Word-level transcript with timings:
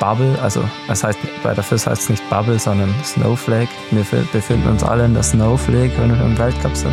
Bubble, 0.00 0.36
also 0.42 0.64
es 0.88 1.04
heißt, 1.04 1.18
bei 1.42 1.54
der 1.54 1.62
FIS 1.62 1.86
heißt 1.86 2.02
es 2.02 2.08
nicht 2.08 2.30
Bubble, 2.30 2.58
sondern 2.58 2.92
Snowflake. 3.04 3.68
Wir 3.90 4.04
befinden 4.32 4.68
uns 4.68 4.82
alle 4.82 5.04
in 5.04 5.14
der 5.14 5.22
Snowflake, 5.22 5.92
wenn 5.98 6.10
wir 6.10 6.24
im 6.24 6.36
Weltcup 6.36 6.74
sind. 6.74 6.92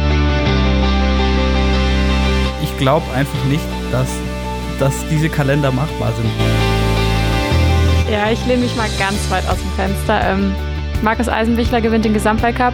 Ich 2.61 2.77
glaube 2.77 3.05
einfach 3.15 3.43
nicht, 3.45 3.63
dass, 3.91 4.09
dass 4.77 4.93
diese 5.09 5.29
Kalender 5.29 5.71
machbar 5.71 6.11
sind. 6.17 6.29
Ja, 8.11 8.29
ich 8.29 8.45
lehne 8.45 8.63
mich 8.63 8.75
mal 8.75 8.89
ganz 8.99 9.31
weit 9.31 9.47
aus 9.49 9.57
dem 9.57 9.71
Fenster. 9.71 10.21
Ähm, 10.23 10.53
Markus 11.01 11.29
Eisenbichler 11.29 11.81
gewinnt 11.81 12.05
den 12.05 12.13
Gesamtweltcup. 12.13 12.73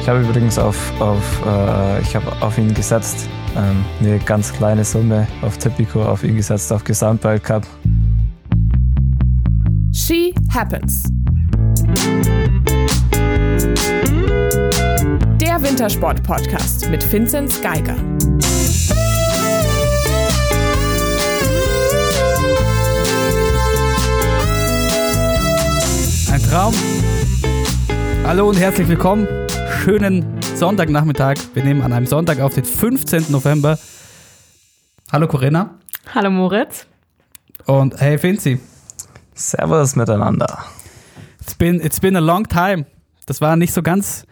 Ich 0.00 0.08
habe 0.08 0.20
übrigens 0.20 0.56
auf, 0.56 0.92
auf, 1.00 1.42
äh, 1.44 2.00
ich 2.00 2.14
habe 2.14 2.30
auf 2.40 2.56
ihn 2.58 2.72
gesetzt, 2.72 3.28
ähm, 3.56 3.84
eine 4.00 4.18
ganz 4.18 4.52
kleine 4.52 4.84
Summe 4.84 5.26
auf 5.42 5.56
Tipico 5.58 6.02
auf 6.02 6.22
ihn 6.22 6.36
gesetzt, 6.36 6.72
auf 6.72 6.84
Gesamtweltcup. 6.84 7.66
She 9.92 10.34
Happens. 10.52 11.04
Der 15.40 15.62
Wintersport-Podcast 15.62 16.90
mit 16.90 17.10
Vinzenz 17.10 17.60
Geiger. 17.62 17.96
Ein 26.30 26.42
Traum. 26.50 26.74
Hallo 28.24 28.48
und 28.48 28.58
herzlich 28.58 28.88
willkommen. 28.88 29.26
Schönen 29.82 30.35
Sonntagnachmittag. 30.56 31.36
Wir 31.52 31.64
nehmen 31.64 31.82
an 31.82 31.92
einem 31.92 32.06
Sonntag 32.06 32.40
auf, 32.40 32.54
den 32.54 32.64
15. 32.64 33.26
November. 33.28 33.78
Hallo 35.12 35.28
Corinna. 35.28 35.74
Hallo 36.14 36.30
Moritz. 36.30 36.86
Und 37.66 38.00
hey 38.00 38.22
Vinzi. 38.22 38.58
Servus 39.34 39.96
miteinander. 39.96 40.64
It's 41.42 41.54
been, 41.54 41.78
it's 41.84 42.00
been 42.00 42.16
a 42.16 42.20
long 42.20 42.48
time. 42.48 42.86
Das 43.26 43.42
war 43.42 43.56
nicht 43.56 43.74
so 43.74 43.82
ganz. 43.82 44.26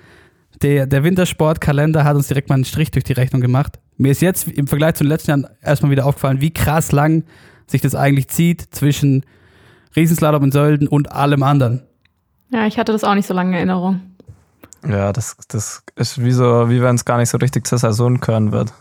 Der, 0.63 0.87
der 0.87 1.05
Wintersportkalender 1.05 2.05
hat 2.05 2.17
uns 2.17 2.29
direkt 2.29 2.49
mal 2.49 2.55
einen 2.55 2.65
Strich 2.65 2.91
durch 2.91 3.05
die 3.05 3.13
Rechnung 3.13 3.43
gemacht. 3.43 3.79
Mir 3.99 4.13
ist 4.13 4.23
jetzt 4.23 4.49
im 4.49 4.67
Vergleich 4.67 4.95
zu 4.95 5.05
den 5.05 5.11
letzten 5.11 5.31
Jahren 5.31 5.47
erstmal 5.61 5.91
wieder 5.91 6.07
aufgefallen, 6.07 6.41
wie 6.41 6.53
krass 6.53 6.91
lang 6.91 7.25
sich 7.67 7.83
das 7.83 7.95
eigentlich 7.95 8.29
zieht 8.29 8.63
zwischen 8.75 9.27
Riesenslalom 9.95 10.45
in 10.45 10.53
Sölden 10.53 10.89
und 10.89 11.13
allem 11.13 11.43
anderen. 11.43 11.83
Ja, 12.49 12.67
ich 12.67 12.79
hatte 12.79 12.93
das 12.93 13.05
auch 13.05 13.15
nicht 13.15 13.27
so 13.27 13.35
lange 13.35 13.51
in 13.51 13.57
Erinnerung. 13.57 14.01
Ja, 14.89 15.13
das, 15.13 15.37
das 15.49 15.83
ist 15.97 16.23
wie 16.23 16.33
so, 16.33 16.69
wie 16.69 16.83
wenn 16.83 16.95
es 16.95 17.05
gar 17.05 17.19
nicht 17.19 17.31
so 17.31 17.39
richtig 17.39 17.67
zur 17.67 17.79
Saison 17.79 18.21
gehören 18.21 18.53
wird. 18.53 18.73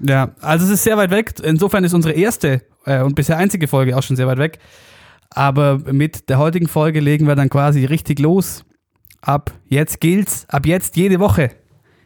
Ja, 0.00 0.30
also 0.40 0.64
es 0.64 0.70
ist 0.70 0.84
sehr 0.84 0.96
weit 0.96 1.10
weg. 1.10 1.34
Insofern 1.42 1.84
ist 1.84 1.92
unsere 1.92 2.14
erste 2.14 2.62
äh, 2.86 3.02
und 3.02 3.14
bisher 3.14 3.36
einzige 3.36 3.68
Folge 3.68 3.96
auch 3.96 4.02
schon 4.02 4.16
sehr 4.16 4.26
weit 4.26 4.38
weg. 4.38 4.58
Aber 5.28 5.78
mit 5.78 6.28
der 6.28 6.38
heutigen 6.38 6.68
Folge 6.68 7.00
legen 7.00 7.26
wir 7.26 7.36
dann 7.36 7.50
quasi 7.50 7.84
richtig 7.84 8.18
los. 8.18 8.64
Ab 9.20 9.52
jetzt 9.66 10.00
gilt's, 10.00 10.46
ab 10.48 10.66
jetzt 10.66 10.96
jede 10.96 11.20
Woche. 11.20 11.50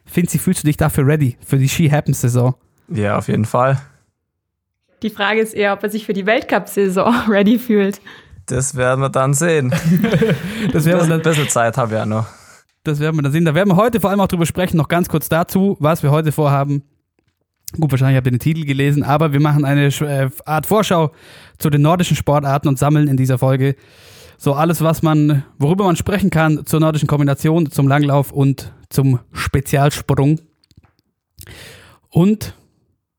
Finzi, 0.05 0.39
fühlst 0.39 0.65
du 0.65 0.67
dich 0.67 0.77
dafür 0.77 1.07
ready 1.07 1.39
für 1.45 1.57
die 1.57 1.69
Ski 1.69 1.89
Happens 1.89 2.21
Saison? 2.21 2.55
Ja, 2.89 3.17
auf 3.17 3.29
jeden 3.29 3.45
Fall. 3.45 3.81
Die 5.03 5.11
Frage 5.11 5.41
ist 5.41 5.55
eher, 5.55 5.73
ob 5.73 5.83
er 5.83 5.91
sich 5.91 6.05
für 6.05 6.13
die 6.13 6.27
Weltcup-Saison 6.27 7.15
ready 7.29 7.59
fühlt. 7.59 8.01
Das 8.47 8.75
werden 8.75 9.01
wir 9.01 9.09
dann 9.09 9.33
sehen. 9.33 9.71
das 10.73 10.85
werden 10.85 11.01
wir 11.01 11.09
dann, 11.09 11.13
ein 11.13 11.23
bisschen 11.23 11.49
Zeit 11.49 11.79
habe 11.79 11.95
ich 11.95 11.99
ja 11.99 12.05
noch. 12.05 12.27
Das 12.85 13.01
werden 13.01 13.17
wir 13.17 13.23
dann 13.23 13.33
sehen. 13.33 13.45
Da 13.45 13.55
werden 13.55 13.71
wir 13.71 13.77
heute 13.77 14.01
vor 14.01 14.11
allem 14.11 14.21
auch 14.21 14.29
drüber 14.29 14.47
sprechen. 14.47 14.77
Noch 14.77 14.89
ganz 14.89 15.09
kurz 15.09 15.29
dazu, 15.29 15.77
was 15.81 16.03
wir 16.03 16.11
heute 16.11 16.33
vorhaben. 16.33 16.83
Gut, 17.81 17.91
wahrscheinlich 17.91 18.17
habt 18.17 18.27
ihr 18.27 18.31
den 18.31 18.39
Titel 18.39 18.65
gelesen, 18.65 19.03
aber 19.03 19.33
wir 19.33 19.41
machen 19.41 19.65
eine 19.65 19.87
äh, 19.87 20.31
Art 20.45 20.67
Vorschau 20.67 21.11
zu 21.59 21.71
den 21.71 21.83
nordischen 21.83 22.17
Sportarten 22.17 22.69
und 22.69 22.79
sammeln 22.79 23.09
in 23.09 23.17
dieser 23.17 23.39
Folge 23.39 23.75
so 24.37 24.53
alles, 24.53 24.81
was 24.83 25.03
man, 25.03 25.45
worüber 25.59 25.85
man 25.85 25.97
sprechen 25.97 26.31
kann 26.31 26.67
zur 26.67 26.79
nordischen 26.79 27.09
Kombination, 27.09 27.71
zum 27.71 27.89
Langlauf 27.89 28.31
und 28.31 28.73
zum 28.91 29.19
Spezialsprung. 29.33 30.41
Und 32.11 32.55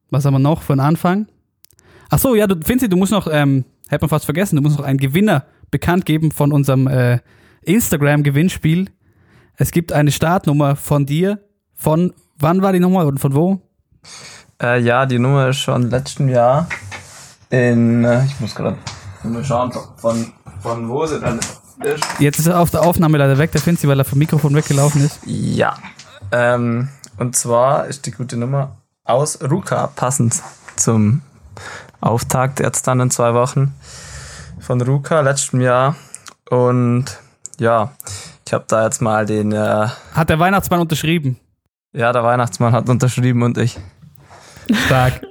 was 0.10 0.26
haben 0.26 0.36
wir 0.36 0.40
noch 0.40 0.62
für 0.62 0.74
einen 0.74 0.82
Anfang? 0.82 1.28
Ach 2.10 2.20
so, 2.20 2.36
ja, 2.36 2.48
du, 2.48 2.56
Finzi, 2.64 2.88
du 2.88 2.96
musst 2.96 3.12
noch, 3.12 3.28
ähm, 3.30 3.66
hätte 3.90 4.04
man 4.04 4.10
fast 4.10 4.26
vergessen, 4.26 4.56
du 4.56 4.62
musst 4.62 4.78
noch 4.78 4.86
einen 4.86 5.00
Gewinner 5.00 5.46
bekannt 5.72 6.06
geben 6.06 6.32
von 6.32 6.52
unserem 6.52 6.88
äh, 6.88 7.20
Instagram-Gewinnspiel. 7.64 8.90
Es 9.58 9.72
gibt 9.72 9.94
eine 9.94 10.12
Startnummer 10.12 10.76
von 10.76 11.06
dir. 11.06 11.40
Von 11.74 12.14
wann 12.38 12.62
war 12.62 12.74
die 12.74 12.80
Nummer 12.80 13.06
und 13.06 13.20
von 13.20 13.34
wo? 13.34 13.62
Äh, 14.62 14.82
ja, 14.82 15.06
die 15.06 15.20
Nummer 15.20 15.50
ist 15.50 15.60
schon 15.60 15.90
letzten 15.90 16.30
Jahr 16.30 16.68
in, 17.50 18.04
äh, 18.04 18.26
ich 18.26 18.40
muss 18.40 18.56
gerade 18.56 18.78
mal 19.24 19.44
schauen, 19.44 19.72
von, 19.98 20.34
von 20.62 20.90
wo 20.90 21.06
sie 21.06 21.20
dann 21.20 21.40
ist. 21.40 22.06
Jetzt 22.20 22.40
ist 22.40 22.48
er 22.48 22.60
auf 22.60 22.70
der 22.70 22.82
Aufnahme 22.82 23.18
leider 23.18 23.38
weg, 23.38 23.52
der 23.52 23.62
Finzi, 23.62 23.88
weil 23.88 24.00
er 24.00 24.06
vom 24.06 24.20
Mikrofon 24.20 24.56
weggelaufen 24.56 25.04
ist. 25.06 25.20
Ja, 25.26 25.78
ähm, 26.32 26.90
und 27.18 27.36
zwar 27.36 27.86
ist 27.86 28.06
die 28.06 28.12
gute 28.12 28.38
Nummer 28.38 28.78
aus 29.04 29.40
Ruka, 29.42 29.88
passend 29.88 30.42
zum 30.76 31.22
Auftakt 32.02 32.60
jetzt 32.60 32.88
dann 32.88 33.00
in 33.00 33.12
zwei 33.12 33.34
Wochen 33.34 33.74
von 34.60 34.82
Ruka 34.82 35.22
letztem 35.22 35.62
Jahr. 35.62 35.96
Und 36.50 37.06
ja, 37.58 37.94
ich 38.48 38.54
habe 38.54 38.66
da 38.68 38.86
jetzt 38.86 39.02
mal 39.02 39.26
den. 39.26 39.52
Äh, 39.52 39.88
hat 40.14 40.30
der 40.30 40.40
Weihnachtsmann 40.40 40.80
unterschrieben? 40.80 41.40
Ja, 41.94 42.12
der 42.12 42.24
Weihnachtsmann 42.24 42.74
hat 42.74 42.90
unterschrieben 42.90 43.42
und 43.44 43.58
ich. 43.58 43.80
Stark. 44.86 45.22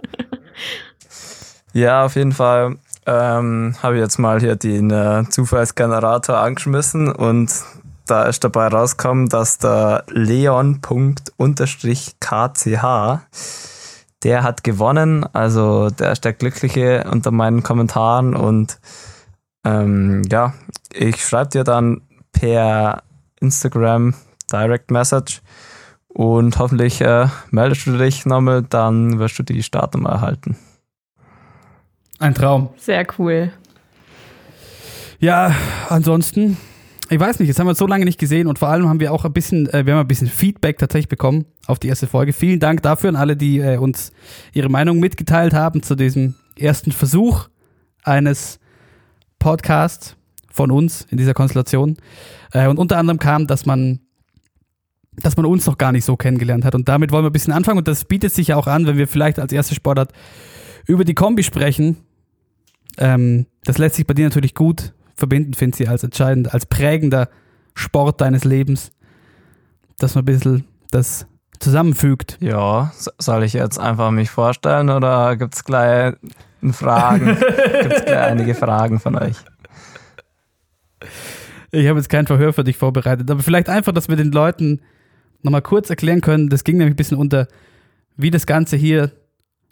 ja, 1.72 2.04
auf 2.04 2.16
jeden 2.16 2.32
Fall 2.32 2.76
ähm, 3.06 3.76
habe 3.82 3.96
ich 3.96 4.00
jetzt 4.00 4.18
mal 4.18 4.40
hier 4.40 4.56
den 4.56 4.90
äh, 4.90 5.24
Zufallsgenerator 5.28 6.38
angeschmissen 6.38 7.12
und 7.12 7.52
da 8.06 8.24
ist 8.24 8.44
dabei 8.44 8.68
rausgekommen, 8.68 9.28
dass 9.28 9.58
der 9.58 10.04
Leon.kch 10.08 10.82
der 14.24 14.42
hat 14.42 14.64
gewonnen. 14.64 15.26
Also 15.32 15.90
der 15.90 16.12
ist 16.12 16.24
der 16.24 16.32
Glückliche 16.32 17.04
unter 17.10 17.30
meinen 17.30 17.62
Kommentaren 17.62 18.34
und 18.34 18.78
ähm, 19.64 20.22
ja, 20.30 20.54
ich 20.92 21.24
schreibe 21.24 21.50
dir 21.50 21.64
dann 21.64 22.02
per 22.32 23.02
Instagram 23.44 24.14
Direct 24.50 24.90
Message 24.90 25.42
und 26.08 26.58
hoffentlich 26.58 27.00
äh, 27.00 27.26
meldest 27.50 27.86
du 27.86 27.98
dich 27.98 28.24
nochmal, 28.24 28.62
dann 28.62 29.18
wirst 29.18 29.38
du 29.38 29.42
die 29.42 29.62
Startnummer 29.62 30.10
erhalten. 30.10 30.56
Ein 32.18 32.34
Traum. 32.34 32.70
Sehr 32.76 33.06
cool. 33.18 33.52
Ja, 35.18 35.54
ansonsten, 35.88 36.56
ich 37.10 37.18
weiß 37.18 37.38
nicht, 37.38 37.48
jetzt 37.48 37.58
haben 37.58 37.66
wir 37.66 37.74
so 37.74 37.86
lange 37.86 38.04
nicht 38.04 38.20
gesehen 38.20 38.46
und 38.46 38.58
vor 38.58 38.68
allem 38.68 38.88
haben 38.88 39.00
wir 39.00 39.12
auch 39.12 39.24
ein 39.24 39.32
bisschen, 39.32 39.68
äh, 39.70 39.84
wir 39.84 39.94
haben 39.94 40.00
ein 40.00 40.08
bisschen 40.08 40.28
Feedback 40.28 40.78
tatsächlich 40.78 41.08
bekommen 41.08 41.46
auf 41.66 41.78
die 41.78 41.88
erste 41.88 42.06
Folge. 42.06 42.32
Vielen 42.32 42.60
Dank 42.60 42.82
dafür 42.82 43.10
an 43.10 43.16
alle, 43.16 43.36
die 43.36 43.58
äh, 43.58 43.76
uns 43.78 44.12
ihre 44.52 44.68
Meinung 44.68 45.00
mitgeteilt 45.00 45.52
haben 45.52 45.82
zu 45.82 45.94
diesem 45.94 46.34
ersten 46.56 46.92
Versuch 46.92 47.48
eines 48.04 48.60
Podcasts 49.38 50.16
von 50.54 50.70
uns 50.70 51.04
in 51.10 51.18
dieser 51.18 51.34
Konstellation. 51.34 51.96
Äh, 52.52 52.68
und 52.68 52.78
unter 52.78 52.96
anderem 52.96 53.18
kam, 53.18 53.46
dass 53.46 53.66
man 53.66 54.00
dass 55.16 55.36
man 55.36 55.46
uns 55.46 55.64
noch 55.66 55.78
gar 55.78 55.92
nicht 55.92 56.04
so 56.04 56.16
kennengelernt 56.16 56.64
hat. 56.64 56.74
Und 56.74 56.88
damit 56.88 57.12
wollen 57.12 57.22
wir 57.22 57.30
ein 57.30 57.32
bisschen 57.32 57.52
anfangen. 57.52 57.78
Und 57.78 57.86
das 57.86 58.04
bietet 58.04 58.32
sich 58.32 58.48
ja 58.48 58.56
auch 58.56 58.66
an, 58.66 58.84
wenn 58.84 58.96
wir 58.96 59.06
vielleicht 59.06 59.38
als 59.38 59.52
erste 59.52 59.72
Sportart 59.72 60.12
über 60.88 61.04
die 61.04 61.14
Kombi 61.14 61.44
sprechen. 61.44 61.98
Ähm, 62.98 63.46
das 63.64 63.78
lässt 63.78 63.94
sich 63.94 64.08
bei 64.08 64.14
dir 64.14 64.24
natürlich 64.24 64.56
gut 64.56 64.92
verbinden, 65.14 65.54
finde 65.54 65.84
ich, 65.84 65.88
als 65.88 66.02
entscheidend, 66.02 66.52
als 66.52 66.66
prägender 66.66 67.28
Sport 67.74 68.20
deines 68.22 68.42
Lebens, 68.42 68.90
dass 69.98 70.16
man 70.16 70.22
ein 70.22 70.26
bisschen 70.26 70.64
das 70.90 71.28
zusammenfügt. 71.60 72.36
Ja, 72.40 72.92
soll 73.18 73.44
ich 73.44 73.52
jetzt 73.52 73.78
einfach 73.78 74.10
mich 74.10 74.30
vorstellen 74.30 74.90
oder 74.90 75.36
gibt 75.36 75.54
es 75.54 75.62
gleich 75.62 76.14
Fragen? 76.72 77.26
gibt 77.82 77.94
es 77.94 78.04
gleich 78.04 78.18
einige 78.18 78.56
Fragen 78.56 78.98
von 78.98 79.14
euch? 79.14 79.36
Ich 81.70 81.88
habe 81.88 81.98
jetzt 81.98 82.08
kein 82.08 82.26
Verhör 82.26 82.52
für 82.52 82.64
dich 82.64 82.76
vorbereitet, 82.76 83.30
aber 83.30 83.42
vielleicht 83.42 83.68
einfach, 83.68 83.92
dass 83.92 84.08
wir 84.08 84.16
den 84.16 84.32
Leuten 84.32 84.80
nochmal 85.42 85.62
kurz 85.62 85.90
erklären 85.90 86.20
können, 86.20 86.48
das 86.48 86.64
ging 86.64 86.78
nämlich 86.78 86.94
ein 86.94 86.96
bisschen 86.96 87.18
unter, 87.18 87.48
wie 88.16 88.30
das 88.30 88.46
Ganze 88.46 88.76
hier 88.76 89.12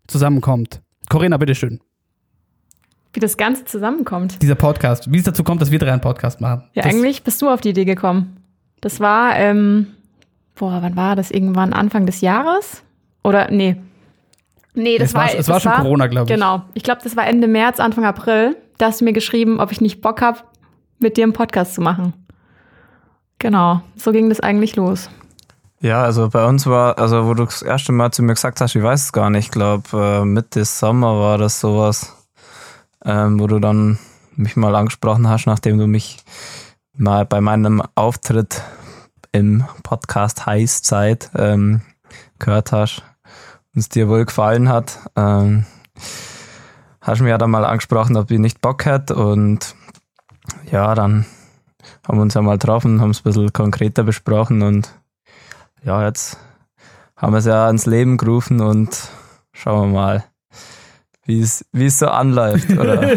zusammenkommt. 0.06 0.80
Corinna, 1.08 1.36
bitteschön. 1.36 1.80
Wie 3.12 3.20
das 3.20 3.36
Ganze 3.36 3.64
zusammenkommt. 3.64 4.40
Dieser 4.40 4.54
Podcast. 4.54 5.12
Wie 5.12 5.18
es 5.18 5.24
dazu 5.24 5.44
kommt, 5.44 5.60
dass 5.60 5.70
wir 5.70 5.78
drei 5.78 5.92
einen 5.92 6.00
Podcast 6.00 6.40
machen. 6.40 6.64
Ja, 6.72 6.82
das 6.82 6.92
eigentlich 6.92 7.22
bist 7.22 7.42
du 7.42 7.50
auf 7.50 7.60
die 7.60 7.70
Idee 7.70 7.84
gekommen. 7.84 8.38
Das 8.80 9.00
war, 9.00 9.36
ähm, 9.36 9.88
boah, 10.54 10.80
wann 10.82 10.96
war 10.96 11.14
das? 11.14 11.30
Irgendwann 11.30 11.72
Anfang 11.72 12.06
des 12.06 12.20
Jahres? 12.20 12.82
Oder, 13.22 13.50
nee. 13.50 13.76
Nee, 14.74 14.96
das 14.96 15.10
es 15.10 15.14
war, 15.14 15.22
war, 15.24 15.34
es 15.38 15.48
war 15.48 15.60
schon 15.60 15.72
war, 15.72 15.82
Corona, 15.82 16.06
glaube 16.06 16.30
ich. 16.30 16.34
Genau. 16.34 16.62
Ich 16.74 16.82
glaube, 16.82 17.00
das 17.04 17.16
war 17.16 17.26
Ende 17.26 17.46
März, 17.46 17.80
Anfang 17.80 18.04
April. 18.04 18.56
Da 18.78 18.86
hast 18.86 19.00
du 19.00 19.04
mir 19.04 19.12
geschrieben, 19.12 19.60
ob 19.60 19.70
ich 19.70 19.80
nicht 19.80 20.00
Bock 20.00 20.22
habe, 20.22 20.40
mit 21.02 21.16
dir 21.16 21.24
einen 21.24 21.32
Podcast 21.32 21.74
zu 21.74 21.80
machen. 21.80 22.14
Genau. 23.38 23.82
So 23.96 24.12
ging 24.12 24.28
das 24.28 24.40
eigentlich 24.40 24.76
los. 24.76 25.10
Ja, 25.80 26.02
also 26.04 26.28
bei 26.28 26.46
uns 26.46 26.66
war, 26.66 26.98
also 26.98 27.26
wo 27.26 27.34
du 27.34 27.44
das 27.44 27.60
erste 27.62 27.90
Mal 27.92 28.12
zu 28.12 28.22
mir 28.22 28.34
gesagt 28.34 28.60
hast, 28.60 28.76
ich 28.76 28.82
weiß 28.82 29.04
es 29.04 29.12
gar 29.12 29.30
nicht, 29.30 29.46
ich 29.46 29.50
glaube, 29.50 29.82
äh, 30.22 30.24
Mitte 30.24 30.64
Sommer 30.64 31.18
war 31.18 31.38
das 31.38 31.60
sowas. 31.60 32.14
ähm, 33.04 33.40
wo 33.40 33.46
du 33.46 33.58
dann 33.58 33.98
mich 34.36 34.56
mal 34.56 34.74
angesprochen 34.74 35.28
hast, 35.28 35.46
nachdem 35.46 35.78
du 35.78 35.86
mich 35.86 36.18
mal 36.96 37.24
bei 37.24 37.40
meinem 37.40 37.82
Auftritt 37.94 38.62
im 39.32 39.64
Podcast 39.82 40.46
Heißzeit 40.46 41.30
ähm, 41.36 41.82
gehört 42.38 42.72
hast 42.72 43.02
und 43.74 43.80
es 43.80 43.88
dir 43.88 44.08
wohl 44.08 44.24
gefallen 44.24 44.68
hat. 44.68 44.98
Ähm, 45.16 45.64
hast 47.00 47.18
du 47.18 47.24
mir 47.24 47.30
ja 47.30 47.38
dann 47.38 47.50
mal 47.50 47.64
angesprochen, 47.64 48.16
ob 48.16 48.30
ich 48.30 48.38
nicht 48.38 48.60
Bock 48.60 48.84
hätte 48.84 49.16
und 49.16 49.74
ja, 50.70 50.94
dann 50.94 51.26
haben 52.06 52.18
wir 52.18 52.22
uns 52.22 52.34
ja 52.34 52.42
mal 52.42 52.58
getroffen, 52.58 53.00
haben 53.00 53.10
es 53.10 53.20
ein 53.20 53.24
bisschen 53.24 53.52
konkreter 53.52 54.04
besprochen 54.04 54.62
und 54.62 54.92
ja, 55.84 56.04
jetzt 56.04 56.38
haben 57.16 57.32
wir 57.32 57.38
es 57.38 57.46
ja 57.46 57.68
ins 57.68 57.86
Leben 57.86 58.16
gerufen 58.16 58.60
und 58.60 58.96
schauen 59.52 59.88
wir 59.90 59.94
mal, 59.94 60.24
wie 61.24 61.40
es 61.40 61.64
wie 61.72 61.86
es 61.86 61.98
so 61.98 62.08
anläuft. 62.08 62.70
Oder? 62.70 63.16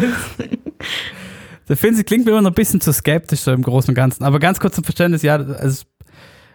Der 1.68 1.76
Finzi 1.76 2.04
klingt 2.04 2.24
mir 2.24 2.30
immer 2.30 2.42
noch 2.42 2.52
ein 2.52 2.54
bisschen 2.54 2.80
zu 2.80 2.92
skeptisch 2.92 3.40
so 3.40 3.52
im 3.52 3.62
Großen 3.62 3.90
und 3.90 3.96
Ganzen. 3.96 4.22
Aber 4.24 4.38
ganz 4.38 4.60
kurz 4.60 4.76
zum 4.76 4.84
Verständnis, 4.84 5.22
ja, 5.22 5.34
also, 5.34 5.84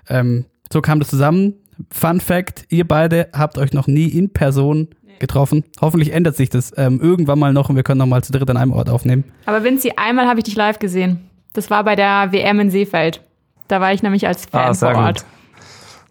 ähm, 0.07 0.45
so 0.71 0.81
kam 0.81 0.99
das 0.99 1.09
zusammen. 1.09 1.55
Fun 1.89 2.21
Fact, 2.21 2.65
ihr 2.69 2.87
beide 2.87 3.27
habt 3.33 3.57
euch 3.57 3.73
noch 3.73 3.87
nie 3.87 4.07
in 4.07 4.31
Person 4.31 4.89
getroffen. 5.21 5.63
Hoffentlich 5.79 6.11
ändert 6.11 6.35
sich 6.35 6.49
das 6.49 6.73
ähm, 6.75 6.99
irgendwann 7.01 7.39
mal 7.39 7.53
noch 7.53 7.69
und 7.69 7.77
wir 7.77 7.83
können 7.83 7.99
noch 7.99 8.05
mal 8.07 8.21
zu 8.23 8.33
dritt 8.33 8.49
an 8.49 8.57
einem 8.57 8.73
Ort 8.73 8.89
aufnehmen. 8.89 9.23
Aber 9.45 9.63
Vinci, 9.63 9.93
einmal 9.95 10.27
habe 10.27 10.39
ich 10.39 10.43
dich 10.43 10.55
live 10.57 10.79
gesehen. 10.79 11.29
Das 11.53 11.69
war 11.69 11.83
bei 11.85 11.95
der 11.95 12.31
WM 12.33 12.59
in 12.59 12.69
Seefeld. 12.71 13.21
Da 13.69 13.79
war 13.79 13.93
ich 13.93 14.03
nämlich 14.03 14.27
als 14.27 14.45
Fan 14.45 14.69
Ah, 14.69 14.73
sehr 14.73 14.93
vor 14.93 15.03
Ort. 15.03 15.25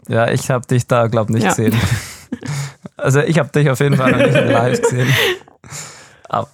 gut. 0.06 0.14
Ja, 0.14 0.30
ich 0.30 0.50
habe 0.50 0.66
dich 0.66 0.86
da, 0.86 1.08
glaube 1.08 1.32
nicht 1.32 1.42
Ja. 1.42 1.50
gesehen. 1.50 1.74
Also 2.96 3.20
ich 3.20 3.38
habe 3.38 3.48
dich 3.48 3.68
auf 3.70 3.80
jeden 3.80 3.96
Fall 3.96 4.12
noch 4.12 4.18
nicht 4.18 4.34
live 4.34 4.82
gesehen. 4.82 5.08
Aber, 6.28 6.48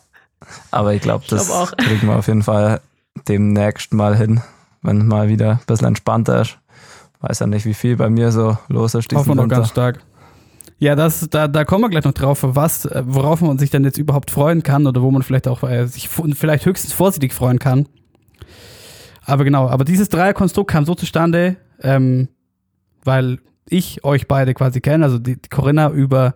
aber 0.71 0.95
ich 0.95 1.03
glaube, 1.03 1.25
das 1.29 1.47
glaub 1.49 1.63
auch. 1.73 1.77
kriegen 1.77 2.07
wir 2.07 2.17
auf 2.17 2.29
jeden 2.29 2.43
Fall 2.45 2.81
demnächst 3.29 3.93
mal 3.93 4.17
hin, 4.17 4.41
wenn 4.83 4.99
es 4.99 5.05
mal 5.05 5.29
wieder 5.29 5.51
ein 5.53 5.61
bisschen 5.67 5.89
entspannter 5.89 6.43
ist. 6.43 6.59
Weiß 7.21 7.41
ja 7.41 7.47
nicht, 7.49 7.65
wie 7.67 7.75
viel 7.75 7.97
bei 7.97 8.09
mir 8.11 8.31
so 8.31 8.57
los 8.69 8.95
ist 8.95 9.13
Hoffen 9.13 9.31
wir 9.31 9.35
noch 9.35 9.49
ganz 9.49 9.71
stark. 9.71 10.01
Ja, 10.79 10.95
das, 10.95 11.29
da, 11.31 11.49
da 11.49 11.65
kommen 11.65 11.85
wir 11.85 11.89
gleich 11.89 12.05
noch 12.05 12.13
drauf, 12.13 12.41
was, 12.43 12.85
äh, 12.85 13.03
worauf 13.07 13.41
man 13.41 13.59
sich 13.59 13.71
denn 13.71 13.85
jetzt 13.85 13.99
überhaupt 13.99 14.31
freuen 14.31 14.63
kann 14.63 14.87
oder 14.87 15.03
wo 15.03 15.11
man 15.11 15.23
vielleicht 15.23 15.49
auch 15.49 15.63
äh, 15.63 15.87
sich 15.87 16.09
vielleicht 16.09 16.67
höchstens 16.67 16.93
vorsichtig 16.93 17.33
freuen 17.33 17.59
kann. 17.59 17.89
Aber 19.23 19.45
genau, 19.45 19.69
aber 19.69 19.85
dieses 19.85 20.09
Dreierkonstrukt 20.09 20.71
kam 20.71 20.85
so 20.85 20.95
zustande, 20.95 21.57
ähm, 21.83 22.29
weil 23.05 23.39
ich 23.69 24.05
euch 24.05 24.29
beide 24.29 24.55
quasi 24.55 24.81
kenne, 24.81 25.05
also 25.05 25.19
die, 25.19 25.41
die 25.41 25.49
Corinna 25.49 25.91
über 25.91 26.35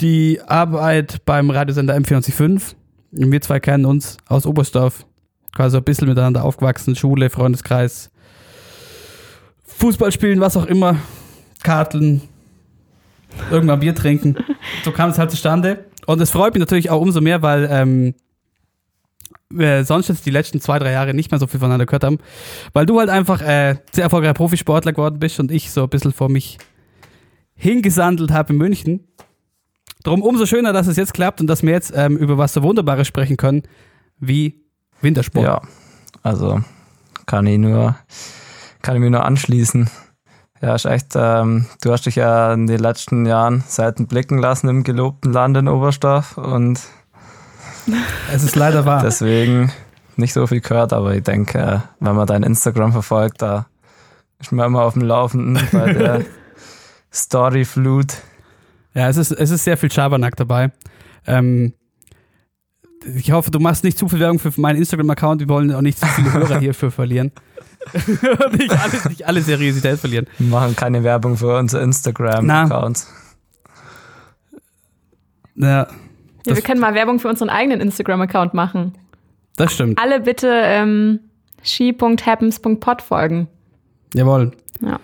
die 0.00 0.40
Arbeit 0.46 1.24
beim 1.24 1.50
Radiosender 1.50 1.94
M495. 1.96 2.74
Und 3.12 3.32
wir 3.32 3.40
zwei 3.40 3.60
kennen 3.60 3.84
uns 3.84 4.16
aus 4.26 4.46
Oberstdorf, 4.46 5.06
quasi 5.54 5.76
ein 5.76 5.84
bisschen 5.84 6.08
miteinander 6.08 6.44
aufgewachsen, 6.44 6.96
Schule, 6.96 7.30
Freundeskreis, 7.30 8.10
Fußball 9.64 10.12
spielen, 10.12 10.40
was 10.40 10.56
auch 10.56 10.66
immer, 10.66 10.96
Karteln, 11.62 12.22
irgendwann 13.50 13.80
Bier 13.80 13.94
trinken. 13.94 14.36
So 14.84 14.92
kam 14.92 15.10
es 15.10 15.18
halt 15.18 15.30
zustande. 15.30 15.86
Und 16.06 16.20
es 16.20 16.30
freut 16.30 16.54
mich 16.54 16.60
natürlich 16.60 16.90
auch 16.90 17.00
umso 17.00 17.20
mehr, 17.20 17.42
weil 17.42 17.68
ähm, 17.70 18.14
wir 19.50 19.84
sonst 19.84 20.08
jetzt 20.08 20.26
die 20.26 20.30
letzten 20.30 20.60
zwei, 20.60 20.78
drei 20.78 20.92
Jahre 20.92 21.14
nicht 21.14 21.30
mehr 21.30 21.38
so 21.38 21.46
viel 21.46 21.60
voneinander 21.60 21.86
gehört 21.86 22.04
haben. 22.04 22.18
Weil 22.72 22.86
du 22.86 22.98
halt 22.98 23.08
einfach 23.08 23.40
äh, 23.40 23.76
sehr 23.92 24.04
erfolgreicher 24.04 24.34
Profisportler 24.34 24.92
geworden 24.92 25.18
bist 25.18 25.38
und 25.40 25.50
ich 25.50 25.70
so 25.70 25.84
ein 25.84 25.88
bisschen 25.88 26.12
vor 26.12 26.28
mich 26.28 26.58
hingesandelt 27.54 28.32
habe 28.32 28.52
in 28.52 28.58
München. 28.58 29.08
Drum 30.02 30.22
umso 30.22 30.46
schöner, 30.46 30.72
dass 30.72 30.88
es 30.88 30.96
jetzt 30.96 31.14
klappt 31.14 31.40
und 31.40 31.46
dass 31.46 31.62
wir 31.62 31.70
jetzt 31.70 31.92
ähm, 31.94 32.16
über 32.16 32.36
was 32.36 32.52
so 32.52 32.62
Wunderbares 32.62 33.06
sprechen 33.06 33.36
können, 33.36 33.62
wie 34.18 34.64
Wintersport. 35.00 35.44
Ja, 35.44 35.62
also 36.22 36.60
kann 37.26 37.46
ich 37.46 37.58
nur, 37.58 37.96
kann 38.82 38.96
ich 38.96 39.00
mir 39.00 39.10
nur 39.10 39.24
anschließen. 39.24 39.88
Ja, 40.62 40.76
ist 40.76 40.84
echt, 40.84 41.14
ähm, 41.16 41.66
du 41.82 41.90
hast 41.90 42.06
dich 42.06 42.14
ja 42.14 42.52
in 42.52 42.68
den 42.68 42.78
letzten 42.78 43.26
Jahren 43.26 43.64
Seiten 43.66 44.06
blicken 44.06 44.38
lassen 44.38 44.68
im 44.68 44.84
gelobten 44.84 45.32
Land 45.32 45.56
in 45.56 45.66
Oberstdorf 45.66 46.38
und 46.38 46.80
Es 48.32 48.44
ist 48.44 48.54
leider 48.54 48.86
wahr. 48.86 49.02
deswegen 49.02 49.72
nicht 50.16 50.32
so 50.32 50.46
viel 50.46 50.60
gehört, 50.60 50.92
aber 50.92 51.16
ich 51.16 51.24
denke, 51.24 51.58
äh, 51.58 51.78
wenn 51.98 52.14
man 52.14 52.28
dein 52.28 52.44
Instagram 52.44 52.92
verfolgt, 52.92 53.42
da 53.42 53.66
ist 54.38 54.52
man 54.52 54.66
immer 54.66 54.82
auf 54.82 54.92
dem 54.92 55.02
Laufenden 55.02 55.60
bei 55.72 55.92
der 55.92 56.24
Storyflut. 57.12 58.18
Ja, 58.94 59.08
es 59.08 59.16
ist, 59.16 59.32
es 59.32 59.50
ist 59.50 59.64
sehr 59.64 59.76
viel 59.76 59.90
Schabernack 59.90 60.36
dabei. 60.36 60.70
Ähm, 61.26 61.74
ich 63.16 63.32
hoffe, 63.32 63.50
du 63.50 63.58
machst 63.58 63.82
nicht 63.82 63.98
zu 63.98 64.08
viel 64.08 64.20
Werbung 64.20 64.38
für 64.38 64.52
meinen 64.60 64.76
Instagram-Account. 64.76 65.40
Wir 65.40 65.48
wollen 65.48 65.74
auch 65.74 65.80
nicht 65.80 65.98
zu 65.98 66.06
viele 66.06 66.32
Hörer 66.32 66.58
hierfür 66.60 66.92
verlieren. 66.92 67.32
nicht, 68.52 68.72
alle, 68.72 69.08
nicht 69.08 69.26
alle 69.26 69.42
Seriosität 69.42 69.98
verlieren. 69.98 70.26
Wir 70.38 70.48
machen 70.48 70.76
keine 70.76 71.02
Werbung 71.04 71.36
für 71.36 71.58
unsere 71.58 71.82
Instagram-Accounts. 71.82 73.08
Ja, 75.56 75.86
Ja, 76.46 76.56
wir 76.56 76.62
können 76.62 76.80
mal 76.80 76.94
Werbung 76.94 77.18
für 77.18 77.28
unseren 77.28 77.50
eigenen 77.50 77.80
Instagram-Account 77.80 78.54
machen. 78.54 78.94
das 79.56 79.72
stimmt. 79.72 79.98
Alle 79.98 80.20
bitte 80.20 80.48
ähm, 80.50 81.20
she.happens.pod 81.62 83.02
folgen. 83.02 83.48
Jawohl. 84.14 84.52
Ja. 84.80 84.98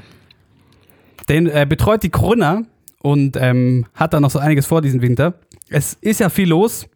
Den 1.29 1.47
äh, 1.47 1.67
betreut 1.69 2.03
die 2.03 2.11
Corona 2.11 2.63
und 3.03 3.37
ähm, 3.37 3.87
hat 3.95 4.15
da 4.15 4.21
noch 4.21 4.31
so 4.31 4.39
einiges 4.39 4.67
vor 4.67 4.83
diesen 4.83 5.03
Winter. 5.03 5.35
Es 5.69 5.95
ist 6.01 6.21
ja 6.21 6.31
viel 6.31 6.49
los. 6.49 6.87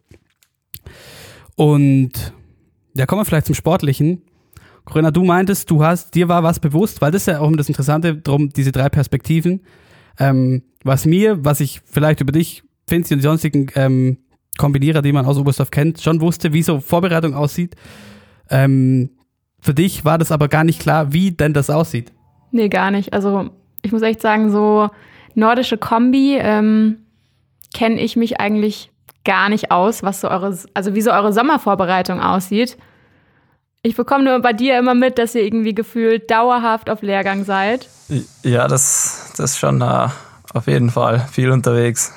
Und 1.55 2.33
ja, 2.95 3.05
kommen 3.05 3.21
wir 3.21 3.25
vielleicht 3.25 3.45
zum 3.45 3.55
Sportlichen. 3.55 4.23
Corinna, 4.85 5.11
du 5.11 5.23
meintest, 5.23 5.69
du 5.71 5.83
hast, 5.83 6.13
dir 6.15 6.27
war 6.27 6.43
was 6.43 6.59
bewusst, 6.59 7.01
weil 7.01 7.11
das 7.11 7.23
ist 7.23 7.27
ja 7.27 7.39
auch 7.39 7.47
immer 7.47 7.57
das 7.57 7.69
Interessante, 7.69 8.15
drum 8.15 8.49
diese 8.49 8.71
drei 8.71 8.89
Perspektiven. 8.89 9.61
Ähm, 10.19 10.63
was 10.83 11.05
mir, 11.05 11.43
was 11.45 11.59
ich 11.59 11.81
vielleicht 11.85 12.21
über 12.21 12.31
dich, 12.31 12.63
Finzi 12.87 13.13
und 13.13 13.19
die 13.19 13.27
sonstigen 13.27 13.67
ähm, 13.75 14.17
Kombinierer, 14.57 15.01
die 15.01 15.13
man 15.13 15.25
aus 15.25 15.37
Oberstdorf 15.37 15.71
kennt, 15.71 16.01
schon 16.01 16.21
wusste, 16.21 16.53
wie 16.53 16.61
so 16.61 16.79
Vorbereitung 16.79 17.33
aussieht. 17.33 17.75
Ähm, 18.49 19.11
für 19.59 19.73
dich 19.73 20.03
war 20.03 20.17
das 20.17 20.31
aber 20.31 20.49
gar 20.49 20.63
nicht 20.63 20.81
klar, 20.81 21.13
wie 21.13 21.31
denn 21.31 21.53
das 21.53 21.69
aussieht. 21.69 22.11
Nee, 22.51 22.69
gar 22.69 22.91
nicht. 22.91 23.13
Also 23.13 23.49
ich 23.81 23.91
muss 23.91 24.01
echt 24.01 24.21
sagen, 24.21 24.51
so 24.51 24.89
nordische 25.33 25.77
Kombi 25.77 26.37
ähm, 26.37 26.97
kenne 27.73 27.99
ich 27.99 28.15
mich 28.15 28.39
eigentlich 28.39 28.91
gar 29.23 29.49
nicht 29.49 29.71
aus, 29.71 30.03
was 30.03 30.21
so 30.21 30.29
eure, 30.29 30.57
also 30.73 30.95
wie 30.95 31.01
so 31.01 31.11
eure 31.11 31.33
Sommervorbereitung 31.33 32.19
aussieht. 32.19 32.77
Ich 33.85 33.97
bekomme 33.97 34.23
nur 34.23 34.39
bei 34.39 34.53
dir 34.53 34.79
immer 34.79 34.95
mit, 34.95 35.17
dass 35.19 35.35
ihr 35.35 35.43
irgendwie 35.43 35.75
gefühlt 35.75 36.31
dauerhaft 36.31 36.89
auf 36.89 37.01
Lehrgang 37.01 37.43
seid. 37.43 37.89
Ja, 38.41 38.69
das, 38.69 39.33
das 39.35 39.51
ist 39.51 39.59
schon 39.59 39.81
äh, 39.81 40.07
auf 40.53 40.67
jeden 40.67 40.89
Fall 40.89 41.19
viel 41.29 41.51
unterwegs. 41.51 42.13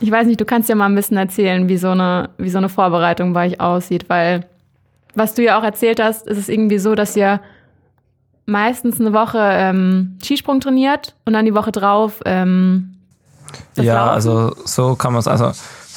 Ich 0.00 0.10
weiß 0.10 0.26
nicht, 0.26 0.40
du 0.40 0.46
kannst 0.46 0.70
ja 0.70 0.74
mal 0.74 0.86
ein 0.86 0.94
bisschen 0.94 1.18
erzählen, 1.18 1.68
wie 1.68 1.76
so 1.76 1.90
eine, 1.90 2.30
wie 2.38 2.48
so 2.48 2.56
eine 2.56 2.70
Vorbereitung 2.70 3.34
bei 3.34 3.48
euch 3.48 3.60
aussieht, 3.60 4.06
weil 4.08 4.46
was 5.14 5.34
du 5.34 5.42
ja 5.42 5.58
auch 5.58 5.62
erzählt 5.62 6.00
hast, 6.02 6.26
ist 6.26 6.38
es 6.38 6.48
irgendwie 6.48 6.78
so, 6.78 6.94
dass 6.94 7.14
ihr 7.16 7.42
meistens 8.46 8.98
eine 8.98 9.12
Woche 9.12 9.38
ähm, 9.38 10.18
Skisprung 10.24 10.60
trainiert 10.60 11.14
und 11.26 11.34
dann 11.34 11.44
die 11.44 11.54
Woche 11.54 11.70
drauf 11.70 12.20
ähm, 12.24 12.96
ja, 13.76 14.06
Laufen. 14.06 14.14
also 14.14 14.56
so 14.64 14.96
kann 14.96 15.12
man 15.12 15.20
es 15.20 15.28
also 15.28 15.52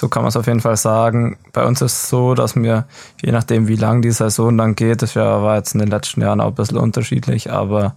so 0.06 0.10
kann 0.10 0.22
man 0.22 0.30
es 0.30 0.38
auf 0.38 0.46
jeden 0.46 0.62
Fall 0.62 0.78
sagen. 0.78 1.36
Bei 1.52 1.66
uns 1.66 1.82
ist 1.82 1.94
es 1.94 2.10
so, 2.10 2.36
dass 2.36 2.56
wir, 2.56 2.86
je 3.24 3.32
nachdem 3.32 3.68
wie 3.68 3.76
lang 3.76 4.04
die 4.04 4.12
Saison 4.12 4.56
dann 4.56 4.76
geht, 4.76 5.02
das 5.02 5.16
war 5.16 5.56
jetzt 5.56 5.74
in 5.74 5.80
den 5.80 5.90
letzten 5.90 6.22
Jahren 6.22 6.42
auch 6.42 6.50
ein 6.50 6.54
bisschen 6.54 6.78
unterschiedlich, 6.78 7.52
aber 7.52 7.96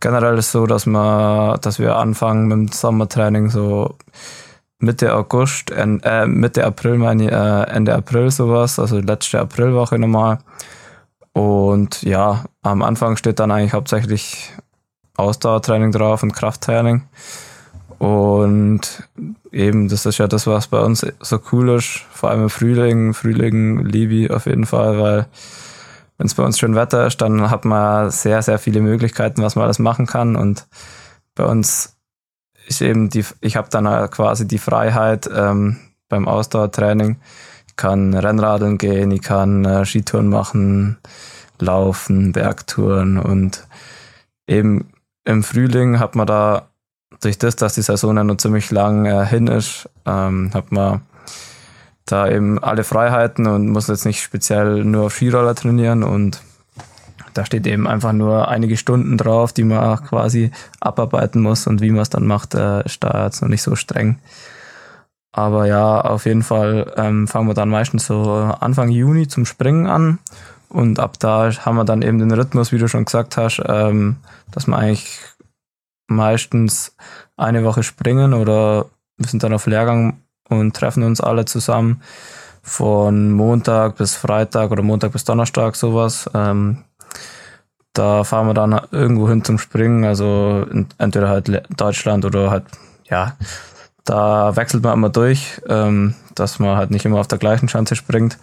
generell 0.00 0.38
ist 0.38 0.46
es 0.46 0.52
so, 0.52 0.64
dass 0.64 0.86
wir, 0.86 1.58
dass 1.60 1.78
wir 1.78 1.96
anfangen 1.96 2.46
mit 2.46 2.56
dem 2.56 2.68
Sommertraining 2.68 3.50
so 3.50 3.94
Mitte 4.78 5.14
August, 5.14 5.70
äh, 5.70 6.26
Mitte 6.26 6.64
April 6.64 6.96
meine 6.96 7.30
äh, 7.30 7.70
Ende 7.70 7.94
April 7.94 8.30
sowas, 8.30 8.78
also 8.78 9.00
letzte 9.00 9.38
Aprilwoche 9.38 9.98
nochmal. 9.98 10.38
Und 11.34 12.02
ja, 12.04 12.44
am 12.62 12.80
Anfang 12.80 13.18
steht 13.18 13.38
dann 13.38 13.50
eigentlich 13.50 13.74
hauptsächlich 13.74 14.50
Ausdauertraining 15.18 15.92
drauf 15.92 16.22
und 16.22 16.32
Krafttraining. 16.32 17.02
Und 17.98 19.02
eben, 19.54 19.88
das 19.88 20.04
ist 20.04 20.18
ja 20.18 20.26
das, 20.26 20.46
was 20.46 20.66
bei 20.66 20.80
uns 20.80 21.06
so 21.20 21.40
cool 21.52 21.70
ist, 21.70 22.04
vor 22.12 22.30
allem 22.30 22.42
im 22.42 22.50
Frühling. 22.50 23.14
Frühling 23.14 23.84
liebe 23.84 24.14
ich 24.14 24.30
auf 24.30 24.46
jeden 24.46 24.66
Fall, 24.66 24.98
weil 24.98 25.26
wenn 26.18 26.26
es 26.26 26.34
bei 26.34 26.42
uns 26.42 26.58
schön 26.58 26.74
Wetter 26.74 27.06
ist, 27.06 27.20
dann 27.20 27.50
hat 27.50 27.64
man 27.64 28.10
sehr, 28.10 28.42
sehr 28.42 28.58
viele 28.58 28.80
Möglichkeiten, 28.80 29.42
was 29.42 29.56
man 29.56 29.64
alles 29.64 29.78
machen 29.78 30.06
kann. 30.06 30.36
Und 30.36 30.66
bei 31.34 31.44
uns 31.44 31.96
ist 32.66 32.82
eben 32.82 33.08
die, 33.10 33.24
ich 33.40 33.56
habe 33.56 33.68
dann 33.70 33.88
halt 33.88 34.10
quasi 34.10 34.46
die 34.46 34.58
Freiheit 34.58 35.28
ähm, 35.34 35.76
beim 36.08 36.28
Ausdauertraining. 36.28 37.16
Ich 37.68 37.76
kann 37.76 38.14
Rennradeln 38.14 38.78
gehen, 38.78 39.10
ich 39.10 39.22
kann 39.22 39.64
äh, 39.64 39.84
Skitouren 39.84 40.28
machen, 40.28 40.98
laufen, 41.58 42.32
Bergtouren 42.32 43.18
und 43.18 43.66
eben 44.46 44.92
im 45.24 45.42
Frühling 45.42 45.98
hat 45.98 46.14
man 46.14 46.26
da 46.26 46.68
durch 47.24 47.38
das, 47.38 47.56
dass 47.56 47.74
die 47.74 47.82
Saison 47.82 48.16
ja 48.16 48.24
noch 48.24 48.36
ziemlich 48.36 48.70
lang 48.70 49.06
äh, 49.06 49.26
hin 49.26 49.46
ist, 49.46 49.88
ähm, 50.06 50.50
hat 50.54 50.72
man 50.72 51.02
da 52.06 52.28
eben 52.28 52.62
alle 52.62 52.84
Freiheiten 52.84 53.46
und 53.46 53.68
muss 53.70 53.88
jetzt 53.88 54.04
nicht 54.04 54.22
speziell 54.22 54.84
nur 54.84 55.10
Skiroller 55.10 55.54
trainieren 55.54 56.02
und 56.02 56.42
da 57.32 57.44
steht 57.44 57.66
eben 57.66 57.88
einfach 57.88 58.12
nur 58.12 58.48
einige 58.48 58.76
Stunden 58.76 59.18
drauf, 59.18 59.52
die 59.52 59.64
man 59.64 60.04
quasi 60.04 60.52
abarbeiten 60.80 61.42
muss 61.42 61.66
und 61.66 61.80
wie 61.80 61.90
man 61.90 62.02
es 62.02 62.10
dann 62.10 62.26
macht, 62.26 62.54
äh, 62.54 62.84
ist 62.84 63.02
da 63.02 63.24
jetzt 63.24 63.42
noch 63.42 63.48
nicht 63.48 63.62
so 63.62 63.74
streng. 63.74 64.18
Aber 65.32 65.66
ja, 65.66 66.00
auf 66.00 66.26
jeden 66.26 66.44
Fall 66.44 66.92
ähm, 66.96 67.26
fangen 67.26 67.48
wir 67.48 67.54
dann 67.54 67.68
meistens 67.68 68.06
so 68.06 68.54
Anfang 68.60 68.88
Juni 68.90 69.26
zum 69.26 69.46
Springen 69.46 69.88
an. 69.88 70.20
Und 70.68 71.00
ab 71.00 71.18
da 71.18 71.50
haben 71.64 71.76
wir 71.76 71.84
dann 71.84 72.02
eben 72.02 72.20
den 72.20 72.30
Rhythmus, 72.30 72.70
wie 72.70 72.78
du 72.78 72.86
schon 72.86 73.04
gesagt 73.04 73.36
hast, 73.36 73.60
ähm, 73.66 74.16
dass 74.52 74.68
wir 74.68 74.76
eigentlich 74.76 75.18
meistens 76.06 76.94
eine 77.36 77.64
Woche 77.64 77.82
springen 77.82 78.34
oder 78.34 78.86
wir 79.16 79.28
sind 79.28 79.42
dann 79.42 79.52
auf 79.52 79.66
Lehrgang 79.66 80.20
und 80.48 80.74
treffen 80.76 81.02
uns 81.02 81.20
alle 81.20 81.44
zusammen 81.44 82.02
von 82.62 83.32
Montag 83.32 83.96
bis 83.96 84.14
Freitag 84.14 84.70
oder 84.70 84.82
Montag 84.82 85.12
bis 85.12 85.24
Donnerstag 85.24 85.76
sowas. 85.76 86.28
Ähm, 86.34 86.84
da 87.92 88.24
fahren 88.24 88.48
wir 88.48 88.54
dann 88.54 88.80
irgendwo 88.90 89.28
hin 89.28 89.44
zum 89.44 89.58
Springen, 89.58 90.04
also 90.04 90.66
entweder 90.98 91.28
halt 91.28 91.62
Deutschland 91.76 92.24
oder 92.24 92.50
halt, 92.50 92.64
ja, 93.08 93.36
da 94.04 94.56
wechselt 94.56 94.82
man 94.82 94.94
immer 94.94 95.10
durch, 95.10 95.60
ähm, 95.68 96.14
dass 96.34 96.58
man 96.58 96.76
halt 96.76 96.90
nicht 96.90 97.04
immer 97.04 97.20
auf 97.20 97.28
der 97.28 97.38
gleichen 97.38 97.68
Schanze 97.68 97.96
springt. 97.96 98.38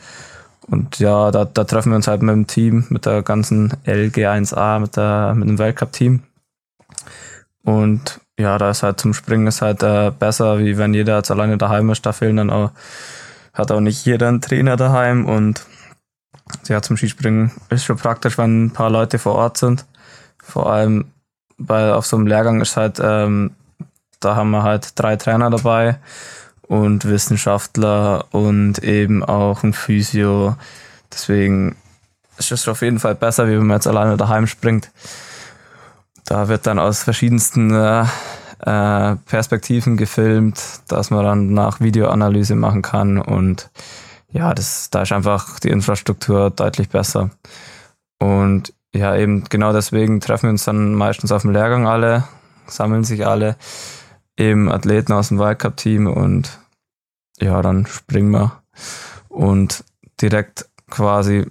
Und 0.68 1.00
ja, 1.00 1.32
da, 1.32 1.44
da 1.46 1.63
treffen 1.63 1.91
wir 1.91 1.98
uns 1.98 2.08
halt 2.08 2.22
mit 2.22 2.34
dem 2.34 2.48
Team, 2.48 2.86
mit 2.89 3.06
der 3.06 3.24
ganzen 3.24 3.74
LG1A, 3.86 4.80
mit, 4.80 4.96
der, 4.96 5.34
mit 5.36 5.50
dem 5.50 5.60
Weltcup-Team. 5.60 6.22
Und 7.63 8.20
ja, 8.39 8.58
da 8.58 8.72
ist 8.72 8.84
halt 8.84 9.00
zum 9.00 9.13
Springen 9.13 9.48
ist 9.48 9.62
halt 9.62 9.84
äh, 9.84 10.12
besser, 10.12 10.60
wie 10.60 10.77
wenn 10.77 10.94
jeder 10.94 11.18
jetzt 11.18 11.32
alleine 11.32 11.58
daheim 11.58 11.89
ist. 11.89 12.06
Da 12.06 12.12
fehlen 12.12 12.38
dann 12.38 12.50
auch, 12.50 12.72
hat 13.53 13.72
auch 13.72 13.80
nicht 13.82 14.06
jeder 14.06 14.27
einen 14.27 14.41
Trainer 14.41 14.77
daheim 14.77 15.25
und 15.25 15.65
ja, 16.68 16.82
zum 16.82 16.98
Skispringen 16.98 17.51
ist 17.70 17.86
schon 17.86 17.98
praktisch, 17.98 18.38
wenn 18.38 18.65
ein 18.65 18.72
paar 18.72 18.89
Leute 18.89 19.20
vor 19.20 19.36
Ort 19.36 19.58
sind. 19.58 19.86
Vor 20.41 20.72
allem 20.72 21.06
bei 21.58 21.94
auf 21.94 22.06
so 22.06 22.18
einem 22.18 22.27
Lehrgang 22.27 22.62
ist 22.62 22.77
halt, 22.77 23.00
ähm, 23.01 23.51
da 24.20 24.36
haben 24.36 24.51
wir 24.51 24.63
halt 24.63 25.00
drei 25.00 25.15
Trainer 25.15 25.50
dabei 25.50 26.00
und 26.63 27.06
Wissenschaftler 27.06 28.25
und 28.32 28.80
eben 28.80 29.24
auch 29.24 29.63
ein 29.63 29.74
Physio. 29.74 30.56
Deswegen 31.12 31.75
ist 32.38 32.51
es 32.51 32.68
auf 32.68 32.82
jeden 32.82 33.00
Fall 33.00 33.15
besser, 33.15 33.48
wie 33.48 33.53
wenn 33.53 33.68
man 33.68 33.77
jetzt 33.77 33.88
alleine 33.88 34.18
daheim 34.18 34.48
springt. 34.48 34.89
Da 36.25 36.48
wird 36.48 36.68
dann 36.68 36.80
aus 36.80 37.04
verschiedensten 37.04 37.74
äh, 37.74 38.06
äh, 38.60 39.16
Perspektiven 39.25 39.98
gefilmt, 39.98 40.62
dass 40.88 41.10
man 41.10 41.25
dann 41.25 41.54
nach 41.54 41.80
Videoanalyse 41.80 42.56
machen 42.56 42.82
kann 42.82 43.18
und 43.18 43.70
ja, 44.32 44.54
das, 44.54 44.90
da 44.90 45.01
ist 45.01 45.12
einfach 45.12 45.60
die 45.60 45.70
Infrastruktur 45.70 46.51
deutlich 46.51 46.90
besser. 46.90 47.32
Und 48.20 48.74
ja, 48.94 49.16
eben 49.16 49.44
genau 49.46 49.74
deswegen 49.74 50.22
treffen 50.22 50.44
wir 50.44 50.51
uns 50.51 50.63
dann 50.63 50.94
meistens 50.94 51.32
auf 51.32 51.42
dem 51.42 51.51
Lehrgang 51.51 51.88
alle, 51.88 52.24
sammeln 52.68 53.04
sich 53.04 53.25
alle, 53.25 53.58
eben 54.38 54.72
Athleten 54.72 55.13
aus 55.13 55.30
dem 55.30 55.40
Wildcup-Team 55.40 56.08
und 56.08 56.60
ja, 57.40 57.62
dann 57.62 57.86
springen 57.86 58.32
wir. 58.32 58.62
Und 59.28 59.84
direkt 60.22 60.70
quasi, 60.90 61.46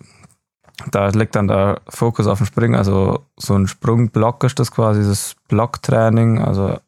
da 0.91 1.09
liegt 1.09 1.37
dann 1.37 1.49
der 1.49 1.81
Fokus 1.89 2.27
auf 2.27 2.39
dem 2.39 2.47
Springen, 2.47 2.75
also 2.75 3.25
so 3.37 3.55
ein 3.55 3.67
Sprungblock 3.67 4.45
ist 4.45 4.59
das 4.59 4.71
quasi, 4.71 5.03
das 5.03 5.37
Blocktraining, 5.49 6.41
also 6.41 6.79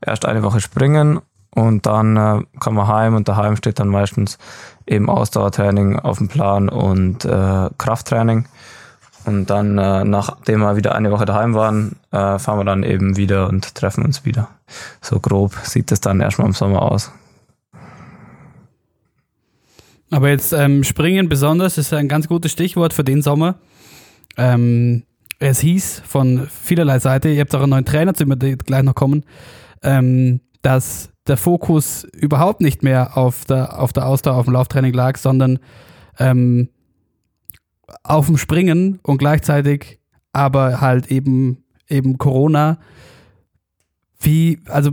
erst 0.00 0.26
eine 0.26 0.42
Woche 0.42 0.60
springen 0.60 1.20
und 1.50 1.86
dann 1.86 2.16
äh, 2.16 2.42
kann 2.60 2.74
man 2.74 2.86
heim 2.86 3.14
und 3.14 3.28
daheim 3.28 3.56
steht 3.56 3.80
dann 3.80 3.88
meistens 3.88 4.38
eben 4.86 5.10
Ausdauertraining 5.10 5.98
auf 5.98 6.18
dem 6.18 6.28
Plan 6.28 6.68
und 6.68 7.24
äh, 7.24 7.70
Krafttraining. 7.78 8.46
Und 9.24 9.50
dann, 9.50 9.76
äh, 9.76 10.04
nachdem 10.04 10.60
wir 10.60 10.76
wieder 10.76 10.94
eine 10.94 11.10
Woche 11.10 11.24
daheim 11.24 11.54
waren, 11.54 11.96
äh, 12.12 12.38
fahren 12.38 12.58
wir 12.58 12.64
dann 12.64 12.82
eben 12.82 13.16
wieder 13.16 13.48
und 13.48 13.74
treffen 13.74 14.04
uns 14.04 14.24
wieder. 14.24 14.48
So 15.02 15.20
grob 15.20 15.54
sieht 15.64 15.92
es 15.92 16.00
dann 16.00 16.20
erstmal 16.20 16.46
im 16.46 16.54
Sommer 16.54 16.82
aus. 16.82 17.10
Aber 20.10 20.30
jetzt 20.30 20.52
ähm, 20.52 20.84
Springen 20.84 21.28
besonders 21.28 21.78
ist 21.78 21.92
ein 21.92 22.08
ganz 22.08 22.28
gutes 22.28 22.52
Stichwort 22.52 22.92
für 22.92 23.04
den 23.04 23.22
Sommer. 23.22 23.58
Ähm, 24.36 25.04
es 25.38 25.60
hieß 25.60 26.02
von 26.06 26.48
vielerlei 26.48 26.98
Seite, 26.98 27.28
ihr 27.28 27.40
habt 27.40 27.54
auch 27.54 27.60
einen 27.60 27.70
neuen 27.70 27.84
Trainer, 27.84 28.14
zu 28.14 28.24
dem 28.24 28.40
wir 28.40 28.56
gleich 28.56 28.82
noch 28.82 28.94
kommen, 28.94 29.24
ähm, 29.82 30.40
dass 30.62 31.10
der 31.26 31.36
Fokus 31.36 32.04
überhaupt 32.04 32.60
nicht 32.60 32.82
mehr 32.82 33.16
auf 33.16 33.44
der, 33.44 33.78
auf 33.78 33.92
der 33.92 34.06
Ausdauer, 34.06 34.36
auf 34.36 34.46
dem 34.46 34.54
Lauftraining 34.54 34.94
lag, 34.94 35.18
sondern 35.18 35.58
ähm, 36.18 36.70
auf 38.02 38.26
dem 38.26 38.38
Springen 38.38 38.98
und 39.02 39.18
gleichzeitig 39.18 39.98
aber 40.32 40.80
halt 40.80 41.10
eben, 41.10 41.64
eben 41.88 42.18
Corona. 42.18 42.78
Wie, 44.20 44.60
also 44.66 44.92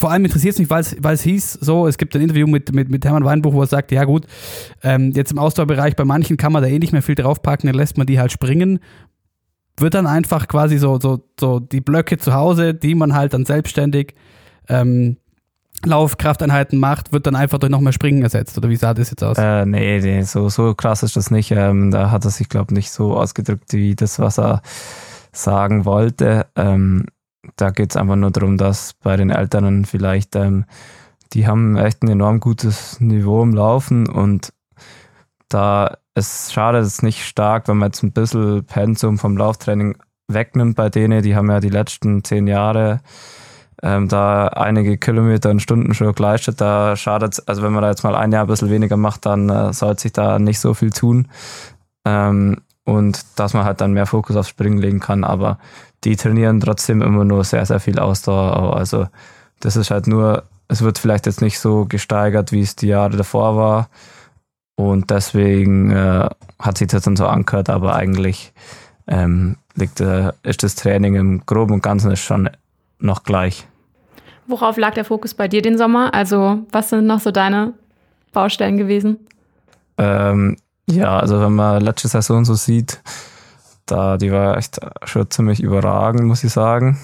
vor 0.00 0.10
allem 0.10 0.24
interessiert 0.24 0.54
es 0.54 0.58
mich, 0.58 0.70
weil 0.70 1.14
es 1.14 1.20
hieß, 1.20 1.52
so, 1.60 1.86
es 1.86 1.98
gibt 1.98 2.16
ein 2.16 2.22
Interview 2.22 2.46
mit, 2.46 2.74
mit, 2.74 2.88
mit 2.88 3.04
Hermann 3.04 3.26
Weinbuch, 3.26 3.52
wo 3.52 3.60
er 3.60 3.66
sagt, 3.66 3.92
ja 3.92 4.04
gut, 4.04 4.26
ähm, 4.82 5.12
jetzt 5.14 5.30
im 5.30 5.38
Ausdauerbereich, 5.38 5.94
bei 5.94 6.06
manchen 6.06 6.38
kann 6.38 6.52
man 6.52 6.62
da 6.62 6.70
eh 6.70 6.78
nicht 6.78 6.94
mehr 6.94 7.02
viel 7.02 7.16
draufpacken, 7.16 7.66
dann 7.66 7.76
lässt 7.76 7.98
man 7.98 8.06
die 8.06 8.18
halt 8.18 8.32
springen. 8.32 8.78
Wird 9.76 9.92
dann 9.92 10.06
einfach 10.06 10.48
quasi 10.48 10.78
so, 10.78 10.98
so, 10.98 11.22
so 11.38 11.60
die 11.60 11.82
Blöcke 11.82 12.16
zu 12.16 12.32
Hause, 12.32 12.72
die 12.72 12.94
man 12.94 13.14
halt 13.14 13.34
dann 13.34 13.44
selbstständig 13.44 14.14
ähm, 14.70 15.18
Laufkrafteinheiten 15.84 16.78
macht, 16.78 17.12
wird 17.12 17.26
dann 17.26 17.36
einfach 17.36 17.58
durch 17.58 17.70
noch 17.70 17.80
mehr 17.80 17.92
Springen 17.92 18.22
ersetzt. 18.22 18.56
Oder 18.56 18.70
wie 18.70 18.76
sah 18.76 18.94
das 18.94 19.10
jetzt 19.10 19.22
aus? 19.22 19.36
Äh, 19.36 19.66
nee, 19.66 20.00
nee, 20.00 20.22
so, 20.22 20.48
so 20.48 20.74
krass 20.74 21.02
ist 21.02 21.16
das 21.16 21.30
nicht. 21.30 21.50
Ähm, 21.50 21.90
da 21.90 22.10
hat 22.10 22.24
er 22.24 22.30
sich, 22.30 22.48
glaube 22.48 22.72
ich, 22.72 22.76
nicht 22.76 22.90
so 22.90 23.14
ausgedrückt 23.14 23.74
wie 23.74 23.94
das, 23.94 24.18
was 24.18 24.38
er 24.38 24.62
sagen 25.32 25.84
wollte. 25.84 26.46
Ähm, 26.56 27.04
da 27.56 27.70
geht 27.70 27.90
es 27.90 27.96
einfach 27.96 28.16
nur 28.16 28.30
darum, 28.30 28.56
dass 28.56 28.94
bei 28.94 29.16
den 29.16 29.30
Eltern 29.30 29.84
vielleicht, 29.84 30.36
ähm, 30.36 30.64
die 31.32 31.46
haben 31.46 31.76
echt 31.76 32.02
ein 32.02 32.08
enorm 32.08 32.40
gutes 32.40 33.00
Niveau 33.00 33.42
im 33.42 33.54
Laufen 33.54 34.08
und 34.08 34.52
da 35.48 35.96
es 36.14 36.52
schadet 36.52 36.84
es 36.84 37.02
nicht 37.02 37.24
stark, 37.24 37.68
wenn 37.68 37.78
man 37.78 37.88
jetzt 37.88 38.02
ein 38.02 38.12
bisschen 38.12 38.64
Pensum 38.64 39.18
vom 39.18 39.36
Lauftraining 39.36 39.96
wegnimmt 40.28 40.76
bei 40.76 40.88
denen, 40.88 41.22
die 41.22 41.34
haben 41.34 41.50
ja 41.50 41.60
die 41.60 41.68
letzten 41.68 42.24
zehn 42.24 42.46
Jahre 42.46 43.00
ähm, 43.82 44.08
da 44.08 44.48
einige 44.48 44.98
Kilometer 44.98 45.50
und 45.50 45.60
Stunden 45.60 45.94
schon 45.94 46.12
geleistet. 46.12 46.60
Da 46.60 46.96
schadet 46.96 47.42
also 47.46 47.62
wenn 47.62 47.72
man 47.72 47.82
da 47.82 47.90
jetzt 47.90 48.04
mal 48.04 48.14
ein 48.14 48.32
Jahr 48.32 48.44
ein 48.44 48.48
bisschen 48.48 48.70
weniger 48.70 48.96
macht, 48.96 49.26
dann 49.26 49.48
äh, 49.48 49.72
sollte 49.72 50.02
sich 50.02 50.12
da 50.12 50.38
nicht 50.38 50.60
so 50.60 50.74
viel 50.74 50.90
tun. 50.90 51.28
Ähm, 52.04 52.58
und 52.84 53.24
dass 53.38 53.54
man 53.54 53.64
halt 53.64 53.80
dann 53.80 53.92
mehr 53.92 54.06
Fokus 54.06 54.36
aufs 54.36 54.48
Springen 54.48 54.78
legen 54.78 55.00
kann. 55.00 55.24
Aber 55.24 55.58
die 56.04 56.16
trainieren 56.16 56.60
trotzdem 56.60 57.02
immer 57.02 57.24
nur 57.24 57.44
sehr, 57.44 57.66
sehr 57.66 57.80
viel 57.80 57.98
Ausdauer. 57.98 58.76
Also 58.76 59.06
das 59.60 59.76
ist 59.76 59.90
halt 59.90 60.06
nur, 60.06 60.44
es 60.68 60.82
wird 60.82 60.98
vielleicht 60.98 61.26
jetzt 61.26 61.42
nicht 61.42 61.58
so 61.58 61.84
gesteigert, 61.84 62.52
wie 62.52 62.62
es 62.62 62.76
die 62.76 62.88
Jahre 62.88 63.16
davor 63.16 63.56
war. 63.56 63.88
Und 64.76 65.10
deswegen 65.10 65.90
äh, 65.90 66.28
hat 66.58 66.78
sich 66.78 66.88
das 66.88 67.02
dann 67.02 67.16
so 67.16 67.26
angehört, 67.26 67.68
aber 67.68 67.94
eigentlich 67.94 68.52
ähm, 69.06 69.56
liegt, 69.74 70.00
äh, 70.00 70.32
ist 70.42 70.62
das 70.62 70.74
Training 70.74 71.16
im 71.16 71.44
Groben 71.44 71.74
und 71.74 71.82
Ganzen 71.82 72.10
ist 72.12 72.20
schon 72.20 72.48
noch 72.98 73.24
gleich. 73.24 73.66
Worauf 74.46 74.78
lag 74.78 74.94
der 74.94 75.04
Fokus 75.04 75.34
bei 75.34 75.48
dir 75.48 75.62
den 75.62 75.76
Sommer? 75.76 76.14
Also, 76.14 76.60
was 76.72 76.88
sind 76.90 77.06
noch 77.06 77.20
so 77.20 77.30
deine 77.30 77.74
Baustellen 78.32 78.78
gewesen? 78.78 79.18
Ähm, 79.98 80.56
ja, 80.86 81.18
also 81.18 81.40
wenn 81.40 81.52
man 81.52 81.82
letzte 81.82 82.08
Saison 82.08 82.44
so 82.44 82.54
sieht, 82.54 83.00
da 83.90 84.16
die 84.16 84.32
war 84.32 84.56
echt 84.56 84.80
schon 85.04 85.30
ziemlich 85.30 85.62
überragend, 85.62 86.24
muss 86.24 86.44
ich 86.44 86.52
sagen. 86.52 86.98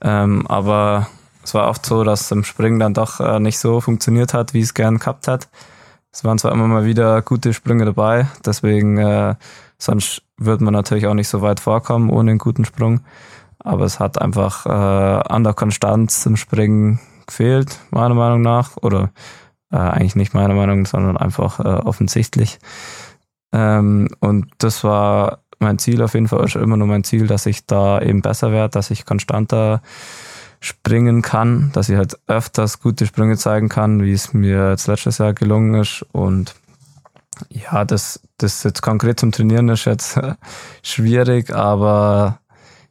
Ähm, 0.00 0.46
aber 0.48 1.08
es 1.44 1.54
war 1.54 1.68
oft 1.68 1.84
so, 1.86 2.04
dass 2.04 2.30
im 2.30 2.44
Springen 2.44 2.78
dann 2.78 2.94
doch 2.94 3.20
äh, 3.20 3.40
nicht 3.40 3.58
so 3.58 3.80
funktioniert 3.80 4.34
hat, 4.34 4.54
wie 4.54 4.60
es 4.60 4.74
gern 4.74 4.98
gehabt 4.98 5.28
hat. 5.28 5.48
Es 6.12 6.24
waren 6.24 6.38
zwar 6.38 6.52
immer 6.52 6.66
mal 6.66 6.84
wieder 6.84 7.22
gute 7.22 7.54
Sprünge 7.54 7.84
dabei, 7.84 8.26
deswegen 8.44 8.98
äh, 8.98 9.34
sonst 9.78 10.22
würde 10.36 10.64
man 10.64 10.74
natürlich 10.74 11.06
auch 11.06 11.14
nicht 11.14 11.28
so 11.28 11.40
weit 11.42 11.60
vorkommen 11.60 12.10
ohne 12.10 12.32
einen 12.32 12.38
guten 12.38 12.64
Sprung. 12.64 13.00
Aber 13.58 13.84
es 13.84 14.00
hat 14.00 14.20
einfach 14.20 14.66
äh, 14.66 14.68
an 14.68 15.44
der 15.44 15.54
Konstanz 15.54 16.26
im 16.26 16.36
Springen 16.36 17.00
gefehlt, 17.26 17.78
meiner 17.90 18.14
Meinung 18.14 18.42
nach. 18.42 18.76
Oder 18.78 19.10
äh, 19.70 19.76
eigentlich 19.76 20.16
nicht 20.16 20.34
meiner 20.34 20.54
Meinung, 20.54 20.84
sondern 20.86 21.16
einfach 21.16 21.60
äh, 21.60 21.62
offensichtlich. 21.62 22.58
Ähm, 23.52 24.08
und 24.20 24.48
das 24.58 24.82
war 24.84 25.41
mein 25.62 25.78
Ziel 25.78 26.02
auf 26.02 26.14
jeden 26.14 26.28
Fall, 26.28 26.44
ist 26.44 26.56
immer 26.56 26.76
nur 26.76 26.86
mein 26.86 27.04
Ziel, 27.04 27.26
dass 27.26 27.46
ich 27.46 27.66
da 27.66 28.00
eben 28.00 28.20
besser 28.20 28.52
werde, 28.52 28.72
dass 28.72 28.90
ich 28.90 29.06
konstanter 29.06 29.80
springen 30.60 31.22
kann, 31.22 31.70
dass 31.72 31.88
ich 31.88 31.96
halt 31.96 32.18
öfters 32.28 32.80
gute 32.80 33.06
Sprünge 33.06 33.36
zeigen 33.36 33.68
kann, 33.68 34.02
wie 34.02 34.12
es 34.12 34.32
mir 34.32 34.70
jetzt 34.70 34.86
letztes 34.86 35.18
Jahr 35.18 35.34
gelungen 35.34 35.80
ist. 35.80 36.06
Und 36.12 36.54
ja, 37.48 37.84
das, 37.84 38.20
das 38.38 38.62
jetzt 38.62 38.82
konkret 38.82 39.18
zum 39.18 39.32
Trainieren 39.32 39.68
ist 39.68 39.86
jetzt 39.86 40.20
schwierig, 40.82 41.52
aber 41.52 42.38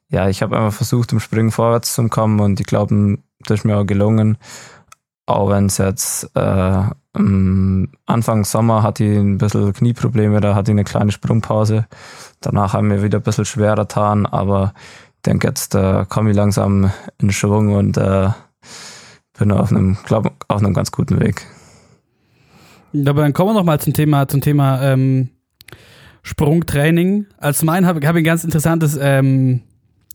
ja, 0.10 0.28
ich 0.28 0.42
habe 0.42 0.58
einfach 0.58 0.74
versucht, 0.74 1.14
im 1.14 1.22
Springen 1.22 1.52
vorwärts 1.52 1.94
zu 1.94 2.08
kommen 2.10 2.42
und 2.42 2.60
ich 2.60 2.66
glaube, 2.66 3.18
das 3.46 3.60
ist 3.60 3.66
mir 3.66 3.78
auch 3.78 3.86
gelungen. 3.86 4.38
Auch 5.26 5.50
wenn 5.50 5.68
es 5.68 5.78
jetzt 5.78 6.30
äh, 6.36 6.84
Anfang 7.14 8.46
Sommer 8.46 8.84
hatte 8.84 9.04
ich 9.04 9.18
ein 9.18 9.38
bisschen 9.38 9.74
Knieprobleme, 9.74 10.40
da 10.40 10.56
hatte 10.56 10.72
ich 10.72 10.76
eine 10.76 10.86
kleine 10.86 11.12
Sprungpause. 11.12 11.86
Danach 12.40 12.74
haben 12.74 12.90
wir 12.90 13.04
wieder 13.04 13.20
ein 13.20 13.24
bisschen 13.24 13.46
schwerer 13.46 13.84
getan, 13.84 14.26
aber 14.26 14.74
ich 15.18 15.22
denke, 15.24 15.48
jetzt 15.48 15.76
äh, 15.76 16.06
komme 16.08 16.32
ich 16.32 16.36
langsam 16.36 16.92
in 17.20 17.32
Schwung 17.32 17.74
und 17.76 17.98
äh, 17.98 18.30
bin 19.38 19.52
auf 19.52 19.72
einem, 19.72 19.98
glaube 20.06 20.32
auf 20.48 20.60
einem 20.60 20.74
ganz 20.74 20.92
guten 20.92 21.20
Weg. 21.20 21.46
Aber 22.94 23.22
dann 23.22 23.34
kommen 23.34 23.50
wir 23.50 23.54
noch 23.56 23.64
mal 23.64 23.80
zum 23.80 23.94
Thema, 23.94 24.28
zum 24.28 24.42
Thema 24.42 24.82
ähm, 24.82 25.30
Sprungtraining. 26.24 27.26
Als 27.38 27.64
mein 27.64 27.86
habe 27.86 28.06
hab 28.08 28.16
ich 28.16 28.22
ein 28.22 28.26
ganz 28.26 28.44
interessantes 28.44 28.98
ähm, 29.02 29.62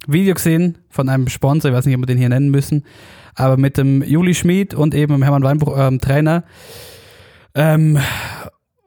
Video 0.07 0.35
gesehen 0.35 0.79
von 0.89 1.09
einem 1.09 1.29
Sponsor, 1.29 1.71
ich 1.71 1.77
weiß 1.77 1.87
nicht, 1.87 1.95
ob 1.95 2.03
wir 2.03 2.07
den 2.07 2.19
hier 2.19 2.29
nennen 2.29 2.51
müssen, 2.51 2.85
aber 3.37 3.57
mit 3.57 3.77
dem 3.77 4.03
Juli 4.03 4.35
Schmid 4.35 4.75
und 4.75 4.95
eben 4.95 5.13
dem 5.13 5.23
Hermann 5.23 5.45
Weinbruch, 5.45 5.73
eurem 5.73 6.01
Trainer, 6.01 6.45
ähm, 7.55 7.99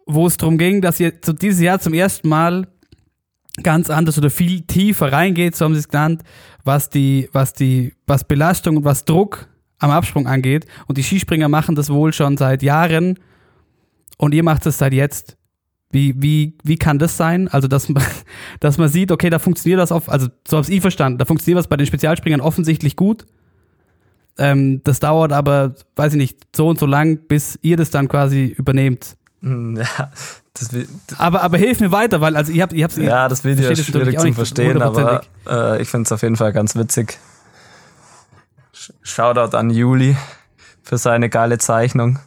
wo 0.05 0.27
es 0.27 0.37
darum 0.37 0.57
ging, 0.57 0.81
dass 0.81 0.99
ihr 0.99 1.13
so 1.23 1.33
dieses 1.33 1.61
Jahr 1.61 1.79
zum 1.79 1.93
ersten 1.93 2.27
Mal 2.27 2.67
ganz 3.63 3.89
anders 3.89 4.17
oder 4.17 4.29
viel 4.29 4.61
tiefer 4.61 5.11
reingeht, 5.11 5.55
so 5.55 5.65
haben 5.65 5.73
sie 5.73 5.79
es 5.79 5.87
genannt, 5.87 6.23
was 6.63 6.89
die, 6.89 7.29
was 7.31 7.53
die, 7.53 7.93
was 8.07 8.23
Belastung 8.23 8.77
und 8.77 8.85
was 8.85 9.05
Druck 9.05 9.47
am 9.79 9.91
Absprung 9.91 10.27
angeht. 10.27 10.65
Und 10.87 10.97
die 10.97 11.03
Skispringer 11.03 11.49
machen 11.49 11.75
das 11.75 11.89
wohl 11.89 12.13
schon 12.13 12.37
seit 12.37 12.63
Jahren 12.63 13.19
und 14.17 14.33
ihr 14.33 14.43
macht 14.43 14.65
es 14.65 14.77
seit 14.77 14.93
jetzt. 14.93 15.37
Wie, 15.91 16.13
wie, 16.21 16.55
wie 16.63 16.77
kann 16.77 16.99
das 16.99 17.17
sein? 17.17 17.47
Also, 17.47 17.67
dass 17.67 17.89
man, 17.89 18.03
dass 18.59 18.77
man 18.77 18.89
sieht, 18.89 19.11
okay, 19.11 19.29
da 19.29 19.39
funktioniert 19.39 19.79
das 19.79 19.91
auf, 19.91 20.07
also 20.09 20.27
so 20.47 20.57
hab's 20.57 20.69
ich 20.69 20.81
verstanden, 20.81 21.17
da 21.17 21.25
funktioniert 21.25 21.57
was 21.57 21.67
bei 21.67 21.77
den 21.77 21.87
Spezialspringern 21.87 22.41
offensichtlich 22.41 22.95
gut. 22.95 23.25
Ähm, 24.39 24.81
das 24.83 24.99
dauert 24.99 25.31
aber, 25.33 25.75
weiß 25.97 26.13
ich 26.13 26.17
nicht, 26.17 26.47
so 26.55 26.67
und 26.69 26.79
so 26.79 26.85
lang, 26.85 27.17
bis 27.27 27.59
ihr 27.61 27.75
das 27.77 27.91
dann 27.91 28.07
quasi 28.07 28.45
übernehmt. 28.57 29.17
Hm, 29.41 29.75
Ja, 29.77 30.11
das, 30.53 30.73
wi- 30.73 30.87
Aber, 31.17 31.41
aber 31.43 31.57
hilf 31.57 31.79
mir 31.81 31.91
weiter, 31.91 32.21
weil 32.21 32.35
also 32.35 32.51
ihr 32.51 32.63
habt, 32.63 32.73
ihr 32.73 32.83
habt 32.85 32.97
ja, 32.97 33.27
das 33.27 33.43
Video 33.43 33.69
ist 33.69 33.85
schwierig 33.85 34.17
zu 34.17 34.33
verstehen, 34.33 34.81
aber 34.81 35.21
äh, 35.77 35.81
ich 35.81 35.89
finde 35.89 36.05
es 36.07 36.11
auf 36.11 36.21
jeden 36.21 36.35
Fall 36.37 36.51
ganz 36.53 36.75
witzig. 36.75 37.17
Sh- 38.73 38.93
Shoutout 39.03 39.55
an 39.57 39.69
Juli 39.69 40.15
für 40.83 40.97
seine 40.97 41.29
geile 41.29 41.57
Zeichnung. 41.57 42.19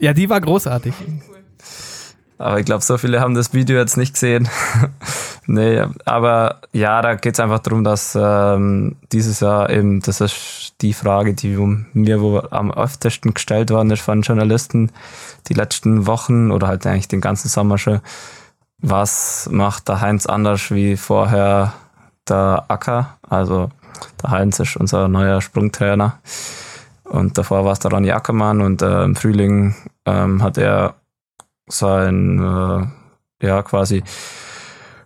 Ja, 0.00 0.12
die 0.12 0.30
war 0.30 0.40
großartig. 0.40 0.94
Aber 2.38 2.60
ich 2.60 2.66
glaube, 2.66 2.84
so 2.84 2.96
viele 2.98 3.20
haben 3.20 3.34
das 3.34 3.52
Video 3.52 3.78
jetzt 3.78 3.96
nicht 3.96 4.14
gesehen. 4.14 4.48
nee, 5.46 5.84
aber 6.04 6.60
ja, 6.72 7.02
da 7.02 7.16
geht 7.16 7.34
es 7.34 7.40
einfach 7.40 7.58
darum, 7.58 7.82
dass 7.82 8.16
ähm, 8.18 8.96
dieses 9.12 9.40
Jahr 9.40 9.70
eben, 9.70 10.00
das 10.00 10.20
ist 10.20 10.74
die 10.80 10.92
Frage, 10.92 11.34
die 11.34 11.56
mir 11.92 12.20
wo 12.20 12.38
am 12.50 12.70
öftesten 12.70 13.34
gestellt 13.34 13.70
worden 13.70 13.90
ist 13.90 14.02
von 14.02 14.22
Journalisten 14.22 14.92
die 15.48 15.54
letzten 15.54 16.06
Wochen 16.06 16.52
oder 16.52 16.68
halt 16.68 16.86
eigentlich 16.86 17.08
den 17.08 17.20
ganzen 17.20 17.48
Sommer 17.48 17.76
schon. 17.76 18.00
Was 18.80 19.48
macht 19.50 19.88
der 19.88 20.00
Heinz 20.00 20.26
anders 20.26 20.70
wie 20.70 20.96
vorher 20.96 21.72
der 22.28 22.64
Acker? 22.68 23.18
Also 23.28 23.70
der 24.22 24.30
Heinz 24.30 24.60
ist 24.60 24.76
unser 24.76 25.08
neuer 25.08 25.40
Sprungtrainer. 25.40 26.20
Und 27.02 27.36
davor 27.38 27.64
war 27.64 27.72
es 27.72 27.80
der 27.80 27.90
Ronny 27.90 28.12
Ackermann 28.12 28.60
und 28.60 28.82
äh, 28.82 29.02
im 29.02 29.16
Frühling 29.16 29.74
ähm, 30.04 30.42
hat 30.42 30.58
er 30.58 30.94
sein, 31.68 32.38
äh, 32.38 33.46
ja, 33.46 33.62
quasi 33.62 34.02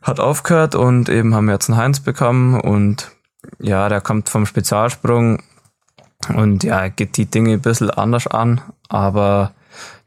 hat 0.02 0.20
aufgehört 0.20 0.74
und 0.74 1.08
eben 1.08 1.34
haben 1.34 1.46
wir 1.46 1.54
jetzt 1.54 1.70
einen 1.70 1.78
Heinz 1.78 2.00
bekommen 2.00 2.60
und 2.60 3.10
ja, 3.58 3.88
der 3.88 4.00
kommt 4.00 4.28
vom 4.28 4.46
Spezialsprung 4.46 5.42
und 6.34 6.64
ja, 6.64 6.88
geht 6.88 7.16
die 7.16 7.26
Dinge 7.26 7.52
ein 7.52 7.60
bisschen 7.60 7.90
anders 7.90 8.26
an, 8.26 8.60
aber 8.88 9.52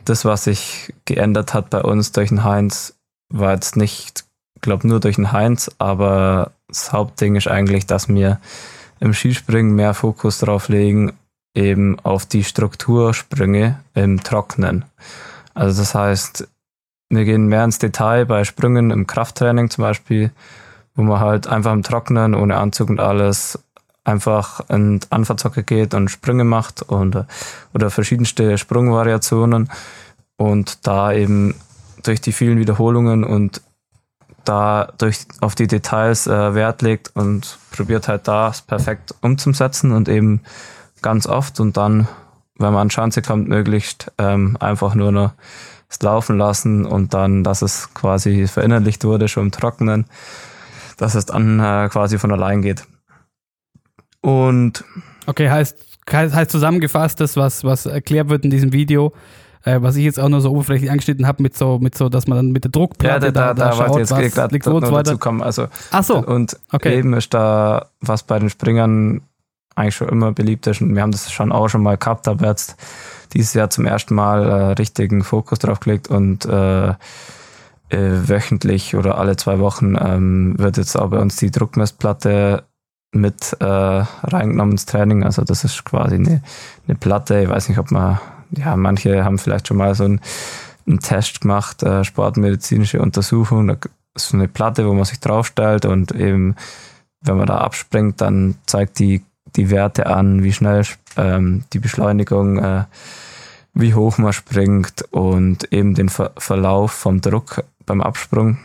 das, 0.04 0.26
was 0.26 0.46
sich 0.46 0.94
geändert 1.06 1.54
hat 1.54 1.70
bei 1.70 1.82
uns 1.82 2.12
durch 2.12 2.30
den 2.30 2.44
Heinz, 2.44 2.96
war 3.30 3.54
jetzt 3.54 3.76
nicht, 3.76 4.26
glaube 4.62 4.88
nur 4.88 5.00
durch 5.00 5.16
den 5.16 5.32
Heinz, 5.32 5.72
aber 5.80 6.52
das 6.68 6.92
Hauptding 6.92 7.36
ist 7.36 7.48
eigentlich, 7.48 7.86
dass 7.86 8.08
wir 8.08 8.40
im 9.00 9.14
Skispringen 9.14 9.76
mehr 9.76 9.94
Fokus 9.94 10.40
drauf 10.40 10.70
legen, 10.70 11.14
eben 11.54 12.00
auf 12.02 12.26
die 12.26 12.44
Struktursprünge 12.44 13.80
im 13.94 14.24
Trocknen. 14.24 14.86
Also 15.56 15.82
das 15.82 15.96
heißt, 15.96 16.48
wir 17.10 17.26
gehen 17.26 17.48
mehr 17.48 17.64
ins 17.64 17.80
Detail 17.80 18.26
bei 18.26 18.44
Sprüngen 18.44 18.92
im 18.92 19.08
Krafttraining 19.08 19.72
zum 19.72 19.84
Beispiel, 19.84 20.32
wo 20.94 21.02
man 21.02 21.20
halt 21.20 21.48
einfach 21.48 21.74
im 21.74 21.82
Trocknen, 21.84 22.36
ohne 22.36 22.58
Anzug 22.58 22.90
und 22.90 23.00
alles, 23.00 23.58
einfach 24.04 24.62
in 24.70 25.00
die 25.00 25.08
Anfahrtzocke 25.10 25.64
geht 25.64 25.94
und 25.94 26.10
Sprünge 26.10 26.44
macht 26.44 26.84
und, 26.84 27.26
oder 27.74 27.90
verschiedenste 27.90 28.58
Sprungvariationen 28.58 29.70
und 30.38 30.86
da 30.86 31.12
eben 31.12 31.56
durch 32.04 32.22
die 32.22 32.32
vielen 32.32 32.60
Wiederholungen 32.60 33.24
und 33.24 33.62
da 34.44 34.94
durch 35.00 35.26
auf 35.42 35.56
die 35.56 35.68
Details 35.68 36.28
äh, 36.28 36.54
Wert 36.54 36.84
legt 36.84 37.16
und 37.16 37.58
probiert 37.72 38.08
halt 38.08 38.28
das 38.28 38.62
perfekt 38.62 39.16
umzusetzen 39.22 39.92
und 39.92 40.08
eben 40.08 40.42
ganz 41.02 41.26
oft 41.26 41.60
und 41.60 41.78
dann, 41.78 42.08
wenn 42.58 42.74
man 42.74 42.84
an 42.84 42.90
Schanze 42.90 43.22
kommt, 43.22 43.48
möglichst 43.48 44.12
ähm, 44.18 44.58
einfach 44.60 44.96
nur 44.96 45.12
noch 45.12 45.32
es 45.90 46.02
laufen 46.02 46.38
lassen 46.38 46.86
und 46.86 47.14
dann, 47.14 47.44
dass 47.44 47.62
es 47.62 47.94
quasi 47.94 48.48
verinnerlicht 48.48 49.04
wurde, 49.04 49.28
schon 49.28 49.46
im 49.46 49.52
Trocknen, 49.52 50.06
dass 50.98 51.16
es 51.16 51.26
dann 51.28 51.60
äh, 51.60 51.90
quasi 51.90 52.18
von 52.18 52.32
allein 52.32 52.62
geht. 52.62 52.86
Und 54.22 54.84
Okay, 55.28 55.50
heißt, 55.50 55.78
heißt 56.12 56.52
zusammengefasst, 56.52 57.20
das, 57.20 57.36
was, 57.36 57.64
was 57.64 57.86
erklärt 57.86 58.30
wird 58.30 58.46
in 58.46 58.52
diesem 58.52 58.74
Video, 58.74 59.14
äh, 59.64 59.82
was 59.82 59.96
ich 59.96 60.04
jetzt 60.04 60.20
auch 60.20 60.30
nur 60.30 60.42
so 60.42 60.52
oberflächlich 60.52 60.92
angeschnitten 60.92 61.26
habe, 61.26 61.42
mit 61.42 61.58
so, 61.58 61.80
mit 61.80 61.96
so, 61.96 62.10
dass 62.10 62.28
man 62.28 62.38
dann 62.38 62.52
mit 62.52 62.64
der 62.64 62.72
Druckplatte 62.72 63.28
ja, 63.28 63.32
da, 63.32 63.54
da, 63.54 63.54
da, 63.54 63.70
ich 63.72 63.76
schaut, 63.76 63.98
jetzt 63.98 64.12
was 64.12 64.34
gerade 64.34 64.54
liegt 64.54 64.66
noch 64.66 64.74
so 64.74 64.80
dazu 64.82 64.94
weiter. 64.94 65.18
kommen. 65.18 65.42
Also 65.42 65.68
Ach 65.92 66.04
so, 66.04 66.18
Und 66.18 66.58
okay. 66.72 66.98
eben 66.98 67.14
ist 67.14 67.34
da, 67.34 67.88
was 68.02 68.24
bei 68.24 68.38
den 68.40 68.50
Springern 68.50 69.22
eigentlich 69.76 69.96
schon 69.96 70.10
immer 70.10 70.32
beliebt 70.32 70.68
ist, 70.68 70.82
und 70.82 70.96
wir 70.96 71.02
haben 71.02 71.12
das 71.12 71.32
schon 71.32 71.52
auch 71.52 71.68
schon 71.68 71.84
mal 71.84 71.98
gehabt, 71.98 72.28
aber 72.28 72.48
jetzt 72.48 72.76
dieses 73.34 73.54
Jahr 73.54 73.70
zum 73.70 73.86
ersten 73.86 74.16
Mal 74.16 74.44
äh, 74.44 74.72
richtigen 74.74 75.24
Fokus 75.24 75.60
drauf 75.60 75.82
gelegt 75.82 76.08
und 76.08 76.46
äh, 76.46 76.90
äh, 76.90 76.96
wöchentlich 77.90 78.96
oder 78.96 79.18
alle 79.18 79.36
zwei 79.36 79.60
Wochen 79.60 79.96
ähm, 80.00 80.56
wird 80.58 80.78
jetzt 80.78 80.96
auch 80.96 81.10
bei 81.10 81.20
uns 81.20 81.36
die 81.36 81.52
Druckmessplatte 81.52 82.64
mit 83.12 83.56
äh, 83.60 83.66
reingenommen 83.66 84.74
ins 84.74 84.86
Training. 84.86 85.24
Also 85.24 85.44
das 85.44 85.64
ist 85.64 85.86
quasi 85.86 86.16
eine, 86.16 86.42
eine 86.88 86.96
Platte. 86.96 87.42
Ich 87.42 87.50
weiß 87.50 87.70
nicht, 87.70 87.78
ob 87.78 87.92
man, 87.92 88.20
ja, 88.52 88.76
manche 88.76 89.24
haben 89.24 89.38
vielleicht 89.38 89.68
schon 89.68 89.78
mal 89.78 89.96
so 89.96 90.06
einen, 90.06 90.22
einen 90.88 91.00
Test 91.00 91.42
gemacht, 91.42 91.84
äh, 91.84 92.04
sportmedizinische 92.04 93.02
Untersuchung. 93.02 93.68
Da 93.68 93.78
ist 94.16 94.30
so 94.30 94.38
eine 94.38 94.48
Platte, 94.48 94.88
wo 94.88 94.94
man 94.94 95.06
sich 95.06 95.20
draufstellt 95.20 95.86
und 95.86 96.12
eben, 96.12 96.56
wenn 97.22 97.38
man 97.38 97.48
da 97.48 97.60
abspringt, 97.60 98.22
dann 98.22 98.56
zeigt 98.66 99.00
die 99.00 99.24
die 99.56 99.70
Werte 99.70 100.08
an, 100.08 100.44
wie 100.44 100.54
schnell 100.54 100.84
ähm, 101.18 101.64
die 101.74 101.80
Beschleunigung, 101.80 102.58
äh, 102.58 102.86
wie 103.74 103.94
hoch 103.94 104.18
man 104.18 104.34
springt 104.34 105.04
und 105.12 105.72
eben 105.72 105.96
den 105.96 106.10
Ver 106.10 106.32
Verlauf 106.38 106.92
vom 106.92 107.22
Druck 107.22 107.64
beim 107.86 108.02
Absprung. 108.02 108.58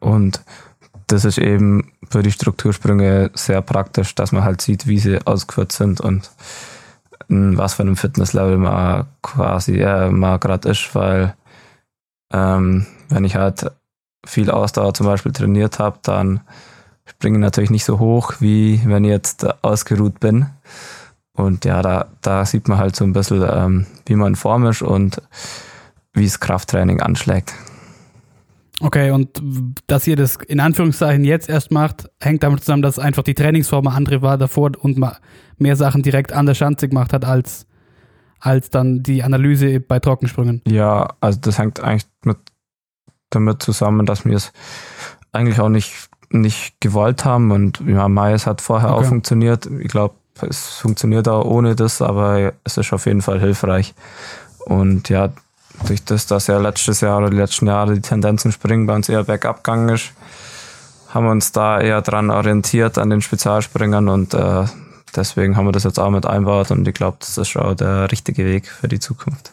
Und 0.00 0.42
das 1.06 1.24
ist 1.24 1.38
eben 1.38 1.92
für 2.10 2.22
die 2.22 2.32
Struktursprünge 2.32 3.30
sehr 3.34 3.62
praktisch, 3.62 4.14
dass 4.14 4.32
man 4.32 4.44
halt 4.44 4.60
sieht, 4.60 4.86
wie 4.86 4.98
sie 4.98 5.24
ausgeführt 5.26 5.72
sind 5.72 6.00
und 6.00 6.30
was 7.28 7.74
für 7.74 7.82
einem 7.82 7.96
Fitnesslevel 7.96 8.58
man 8.58 9.06
quasi 9.22 9.80
äh, 9.80 10.38
gerade 10.38 10.68
ist, 10.68 10.94
weil 10.94 11.34
ähm, 12.32 12.86
wenn 13.08 13.24
ich 13.24 13.36
halt 13.36 13.70
viel 14.24 14.50
Ausdauer 14.50 14.94
zum 14.94 15.06
Beispiel 15.06 15.32
trainiert 15.32 15.78
habe, 15.78 15.98
dann 16.02 16.40
springe 17.04 17.38
ich 17.38 17.42
natürlich 17.42 17.70
nicht 17.70 17.84
so 17.84 17.98
hoch, 17.98 18.34
wie 18.40 18.80
wenn 18.84 19.04
ich 19.04 19.10
jetzt 19.10 19.46
ausgeruht 19.64 20.20
bin. 20.20 20.46
Und 21.34 21.64
ja, 21.64 21.82
da, 21.82 22.08
da 22.20 22.44
sieht 22.44 22.68
man 22.68 22.78
halt 22.78 22.94
so 22.94 23.04
ein 23.04 23.12
bisschen, 23.12 23.44
ähm, 23.48 23.86
wie 24.06 24.16
man 24.16 24.28
in 24.28 24.36
Form 24.36 24.66
ist 24.66 24.82
und 24.82 25.22
wie 26.12 26.26
es 26.26 26.40
Krafttraining 26.40 27.00
anschlägt. 27.00 27.54
Okay, 28.80 29.12
und 29.12 29.40
dass 29.86 30.06
ihr 30.06 30.16
das 30.16 30.36
in 30.36 30.58
Anführungszeichen 30.60 31.24
jetzt 31.24 31.48
erst 31.48 31.70
macht, 31.70 32.10
hängt 32.20 32.42
damit 32.42 32.60
zusammen, 32.60 32.82
dass 32.82 32.98
einfach 32.98 33.22
die 33.22 33.34
Trainingsform 33.34 33.86
eine 33.86 33.96
andere 33.96 34.22
war 34.22 34.36
davor 34.36 34.72
und 34.80 34.98
ma- 34.98 35.16
mehr 35.56 35.76
Sachen 35.76 36.02
direkt 36.02 36.32
an 36.32 36.46
der 36.46 36.54
Schanze 36.54 36.88
gemacht 36.88 37.12
hat, 37.12 37.24
als, 37.24 37.66
als 38.40 38.70
dann 38.70 39.02
die 39.02 39.22
Analyse 39.22 39.78
bei 39.78 40.00
Trockensprüngen. 40.00 40.62
Ja, 40.66 41.14
also 41.20 41.38
das 41.40 41.58
hängt 41.58 41.80
eigentlich 41.80 42.08
mit, 42.24 42.38
damit 43.30 43.62
zusammen, 43.62 44.04
dass 44.04 44.24
wir 44.24 44.36
es 44.36 44.52
eigentlich 45.30 45.60
auch 45.60 45.68
nicht, 45.68 46.10
nicht 46.32 46.80
gewollt 46.80 47.24
haben. 47.24 47.50
Und 47.50 47.80
ja, 47.86 48.08
Mais 48.08 48.46
hat 48.46 48.60
vorher 48.60 48.90
Okay. 48.94 49.04
auch 49.04 49.08
funktioniert. 49.08 49.66
Ich 49.66 49.88
glaube, 49.88 50.14
es 50.40 50.78
funktioniert 50.78 51.28
auch 51.28 51.44
ohne 51.44 51.76
das, 51.76 52.02
aber 52.02 52.52
es 52.64 52.76
ist 52.76 52.92
auf 52.92 53.06
jeden 53.06 53.22
Fall 53.22 53.40
hilfreich. 53.40 53.94
Und 54.66 55.08
ja, 55.08 55.30
durch 55.86 56.04
das, 56.04 56.26
dass 56.26 56.46
ja 56.46 56.58
letztes 56.58 57.00
Jahr 57.00 57.18
oder 57.18 57.30
die 57.30 57.36
letzten 57.36 57.66
Jahre 57.66 57.94
die 57.94 58.00
Tendenz 58.00 58.44
im 58.44 58.52
Springen 58.52 58.86
bei 58.86 58.94
uns 58.94 59.08
eher 59.08 59.24
bergab 59.24 59.64
gegangen 59.64 59.88
ist, 59.88 60.12
haben 61.10 61.26
wir 61.26 61.30
uns 61.32 61.52
da 61.52 61.80
eher 61.80 62.00
dran 62.02 62.30
orientiert 62.30 62.98
an 62.98 63.10
den 63.10 63.20
Spezialspringern 63.20 64.08
und 64.08 64.32
äh, 64.34 64.64
deswegen 65.14 65.56
haben 65.56 65.66
wir 65.66 65.72
das 65.72 65.84
jetzt 65.84 65.98
auch 65.98 66.10
mit 66.10 66.24
einbaut 66.24 66.70
und 66.70 66.86
ich 66.88 66.94
glaube, 66.94 67.18
das 67.20 67.36
ist 67.36 67.56
auch 67.56 67.74
der 67.74 68.10
richtige 68.10 68.44
Weg 68.46 68.66
für 68.68 68.88
die 68.88 69.00
Zukunft. 69.00 69.52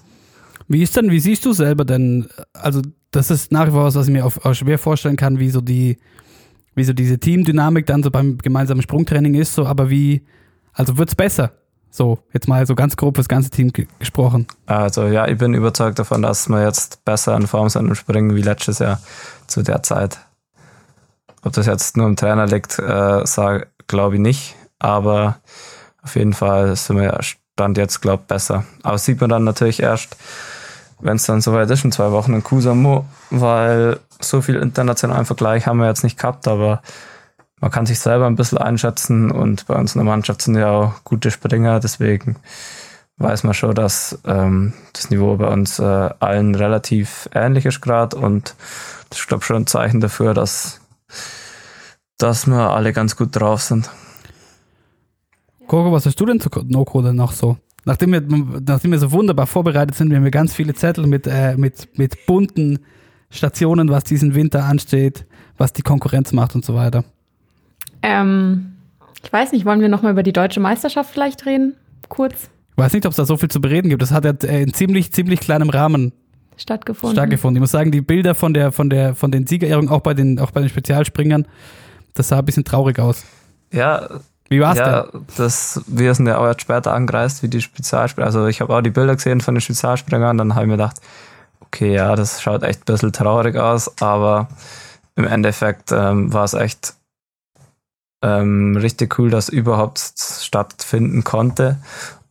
Wie 0.67 0.83
ist 0.83 0.95
denn, 0.95 1.09
wie 1.11 1.19
siehst 1.19 1.45
du 1.45 1.51
selber 1.53 1.83
denn, 1.83 2.29
also 2.53 2.81
das 3.11 3.31
ist 3.31 3.51
nach 3.51 3.67
wie 3.67 3.71
vor 3.71 3.83
was, 3.85 3.95
was 3.95 4.07
ich 4.07 4.13
mir 4.13 4.25
auch 4.25 4.53
schwer 4.53 4.77
vorstellen 4.77 5.15
kann, 5.17 5.39
wie 5.39 5.49
so 5.49 5.61
die, 5.61 5.97
wie 6.75 6.84
so 6.84 6.93
diese 6.93 7.19
Teamdynamik 7.19 7.86
dann 7.86 8.03
so 8.03 8.12
beim 8.12 8.38
gemeinsamen 8.38 8.82
Sprungtraining 8.82 9.36
ist, 9.36 9.53
so, 9.53 9.65
aber 9.65 9.89
wie, 9.89 10.25
also 10.73 10.97
wird's 10.97 11.15
besser? 11.15 11.51
So, 11.91 12.19
jetzt 12.34 12.47
mal 12.47 12.65
so 12.67 12.75
ganz 12.75 12.95
grob 12.95 13.15
fürs 13.15 13.27
ganze 13.27 13.49
Team 13.49 13.73
ge 13.73 13.88
gesprochen. 13.97 14.47
Also 14.67 15.08
ja, 15.08 15.27
ich 15.27 15.38
bin 15.38 15.55
überzeugt 15.55 15.97
davon, 15.97 16.21
dass 16.21 16.47
wir 16.47 16.63
jetzt 16.63 17.03
besser 17.03 17.36
in 17.36 17.47
Form 17.47 17.69
sind 17.69 17.89
und 17.89 17.95
springen 17.95 18.36
wie 18.36 18.43
letztes 18.43 18.79
Jahr 18.79 19.01
zu 19.47 19.63
der 19.63 19.82
Zeit. 19.82 20.19
Ob 21.41 21.53
das 21.53 21.65
jetzt 21.65 21.97
nur 21.97 22.08
im 22.08 22.15
Trainer 22.15 22.45
liegt, 22.45 22.77
äh, 22.79 23.23
glaube 23.88 24.15
ich 24.15 24.21
nicht. 24.21 24.55
Aber 24.77 25.39
auf 26.03 26.15
jeden 26.15 26.34
Fall 26.34 26.75
sind 26.75 26.97
wir 26.97 27.17
Stand 27.21 27.77
jetzt, 27.77 28.01
glaube 28.01 28.23
ich, 28.23 28.27
besser. 28.27 28.63
Aber 28.84 28.93
das 28.93 29.05
sieht 29.05 29.19
man 29.19 29.29
dann 29.29 29.43
natürlich 29.43 29.82
erst, 29.82 30.15
wenn 30.99 31.15
es 31.15 31.25
dann 31.25 31.41
soweit 31.41 31.69
ist, 31.69 31.85
in 31.85 31.91
zwei 31.91 32.12
Wochen 32.12 32.33
in 32.33 32.43
Kusamo, 32.43 33.05
weil 33.29 33.99
so 34.19 34.41
viel 34.41 34.55
internationalen 34.55 35.25
Vergleich 35.25 35.65
haben 35.65 35.79
wir 35.79 35.88
jetzt 35.88 36.03
nicht 36.03 36.19
gehabt, 36.19 36.47
aber 36.47 36.81
man 37.62 37.71
kann 37.71 37.85
sich 37.85 37.99
selber 37.99 38.27
ein 38.27 38.35
bisschen 38.35 38.57
einschätzen 38.57 39.31
und 39.31 39.67
bei 39.67 39.75
uns 39.75 39.95
in 39.95 39.99
der 39.99 40.05
Mannschaft 40.05 40.41
sind 40.41 40.55
ja 40.55 40.69
auch 40.69 41.03
gute 41.03 41.31
Springer, 41.31 41.79
deswegen 41.79 42.38
weiß 43.17 43.43
man 43.43 43.53
schon, 43.53 43.75
dass 43.75 44.19
ähm, 44.25 44.73
das 44.93 45.09
Niveau 45.09 45.35
bei 45.35 45.47
uns 45.47 45.79
äh, 45.79 45.83
allen 46.19 46.55
relativ 46.55 47.29
ähnlich 47.33 47.65
ist 47.65 47.81
gerade 47.81 48.15
und 48.15 48.55
das 49.09 49.19
ist, 49.19 49.27
glaube 49.27 49.43
schon 49.43 49.57
ein 49.57 49.67
Zeichen 49.67 49.99
dafür, 49.99 50.33
dass, 50.33 50.79
dass 52.17 52.47
wir 52.47 52.71
alle 52.71 52.93
ganz 52.93 53.15
gut 53.15 53.35
drauf 53.35 53.62
sind. 53.62 53.89
Coco, 55.67 55.91
was 55.91 56.05
hast 56.05 56.19
du 56.19 56.25
denn 56.25 56.39
zu 56.39 56.49
No-Code 56.65 57.13
noch 57.13 57.33
so? 57.33 57.57
Nachdem 57.89 58.12
wir, 58.12 58.21
nachdem 58.21 58.91
wir 58.91 58.99
so 58.99 59.12
wunderbar 59.12 59.47
vorbereitet 59.47 59.95
sind, 59.95 60.12
wir 60.12 60.17
haben 60.17 60.23
wir 60.23 60.30
ganz 60.30 60.54
viele 60.54 60.75
Zettel 60.75 61.08
mit, 61.08 61.25
äh, 61.25 61.58
mit, 61.58 61.97
mit 61.97 62.28
bunten 62.28 62.78
Stationen, 63.32 63.89
was 63.89 64.04
diesen 64.04 64.36
Winter 64.36 64.65
ansteht, 64.65 65.25
was 65.58 65.73
die 65.73 65.82
Konkurrenz 65.82 66.32
macht 66.32 66.54
und 66.54 66.63
so 66.63 66.75
weiter. 66.75 67.04
Ähm, 68.04 68.73
ich 69.23 69.34
weiß 69.34 69.54
nicht, 69.54 69.65
wollen 69.65 69.82
wir 69.82 69.89
nochmal 69.89 70.12
über 70.12 70.21
die 70.21 70.34
deutsche 70.34 70.60
Meisterschaft 70.60 71.10
vielleicht 71.10 71.47
reden? 71.47 71.78
Kurz. 72.10 72.52
Ich 72.73 72.78
weiß 72.78 72.93
nicht, 72.93 73.08
ob 73.08 73.10
es 73.10 73.15
da 73.15 73.25
so 73.25 73.38
viel 73.38 73.49
zu 73.49 73.60
bereden 73.60 73.89
gibt. 73.89 74.04
Das 74.04 74.12
hat 74.12 74.23
ja 74.23 74.34
äh, 74.43 74.62
in 74.62 74.71
ziemlich, 74.71 75.12
ziemlich 75.12 75.39
kleinem 75.39 75.71
Rahmen 75.71 76.13
stattgefunden. 76.58 77.15
stattgefunden. 77.15 77.58
Ich 77.58 77.62
muss 77.62 77.71
sagen, 77.71 77.91
die 77.91 78.02
Bilder 78.02 78.36
von 78.36 78.54
der, 78.54 78.71
von 78.71 78.91
der, 78.91 79.15
von 79.15 79.32
den 79.32 79.47
Siegerehrungen, 79.47 79.89
auch 79.89 80.02
bei 80.02 80.13
den, 80.13 80.38
auch 80.38 80.52
bei 80.52 80.60
den 80.60 80.69
Spezialspringern, 80.69 81.47
das 82.13 82.28
sah 82.28 82.38
ein 82.38 82.45
bisschen 82.45 82.65
traurig 82.65 82.99
aus. 82.99 83.25
Ja, 83.73 84.21
wie 84.49 84.62
war's 84.62 84.77
ja, 84.77 85.03
denn? 85.03 85.25
Das, 85.38 85.81
wir 85.88 86.13
sind 86.13 86.27
ja 86.27 86.38
auch 86.38 86.47
jetzt 86.47 86.62
später 86.62 86.93
angereist 86.93 87.43
wie 87.43 87.47
die 87.47 87.62
Spezialspringer. 87.62 88.25
Also 88.25 88.47
ich 88.47 88.62
habe 88.62 88.75
auch 88.75 88.81
die 88.81 88.89
Bilder 88.89 89.15
gesehen 89.15 89.41
von 89.41 89.55
den 89.55 89.62
Spezialspringern, 89.62 90.38
dann 90.38 90.55
habe 90.55 90.65
ich 90.65 90.67
mir 90.67 90.77
gedacht, 90.77 90.97
okay, 91.62 91.93
ja, 91.93 92.15
das 92.15 92.41
schaut 92.41 92.63
echt 92.63 92.81
ein 92.81 92.85
bisschen 92.85 93.13
traurig 93.13 93.55
aus, 93.55 94.01
aber 94.01 94.47
im 95.15 95.25
Endeffekt 95.25 95.91
ähm, 95.91 96.33
war 96.33 96.45
es 96.45 96.53
echt 96.53 96.95
ähm, 98.23 98.75
richtig 98.75 99.17
cool, 99.19 99.29
dass 99.29 99.49
überhaupt 99.49 99.99
stattfinden 99.99 101.23
konnte 101.23 101.77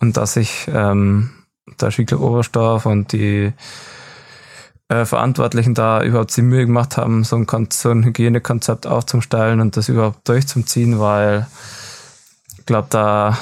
und 0.00 0.16
dass 0.16 0.35
sich 0.35 0.68
ähm, 0.72 1.31
der 1.81 1.90
Skiclub 1.90 2.20
Oberstdorf 2.20 2.87
und 2.87 3.12
die 3.12 3.52
äh, 4.88 5.04
Verantwortlichen 5.04 5.74
da 5.74 6.02
überhaupt 6.02 6.37
die 6.37 6.42
Mühe 6.42 6.66
gemacht 6.66 6.96
haben, 6.96 7.24
so 7.24 7.37
ein, 7.37 7.46
so 7.70 7.90
ein 7.90 8.04
Hygienekonzept 8.04 8.87
aufzustellen 8.87 9.61
und 9.61 9.76
das 9.76 9.88
überhaupt 9.88 10.28
durchzuziehen, 10.28 10.98
weil 10.98 11.40
ich 11.40 11.77
glaube, 12.68 12.87
da 12.90 13.37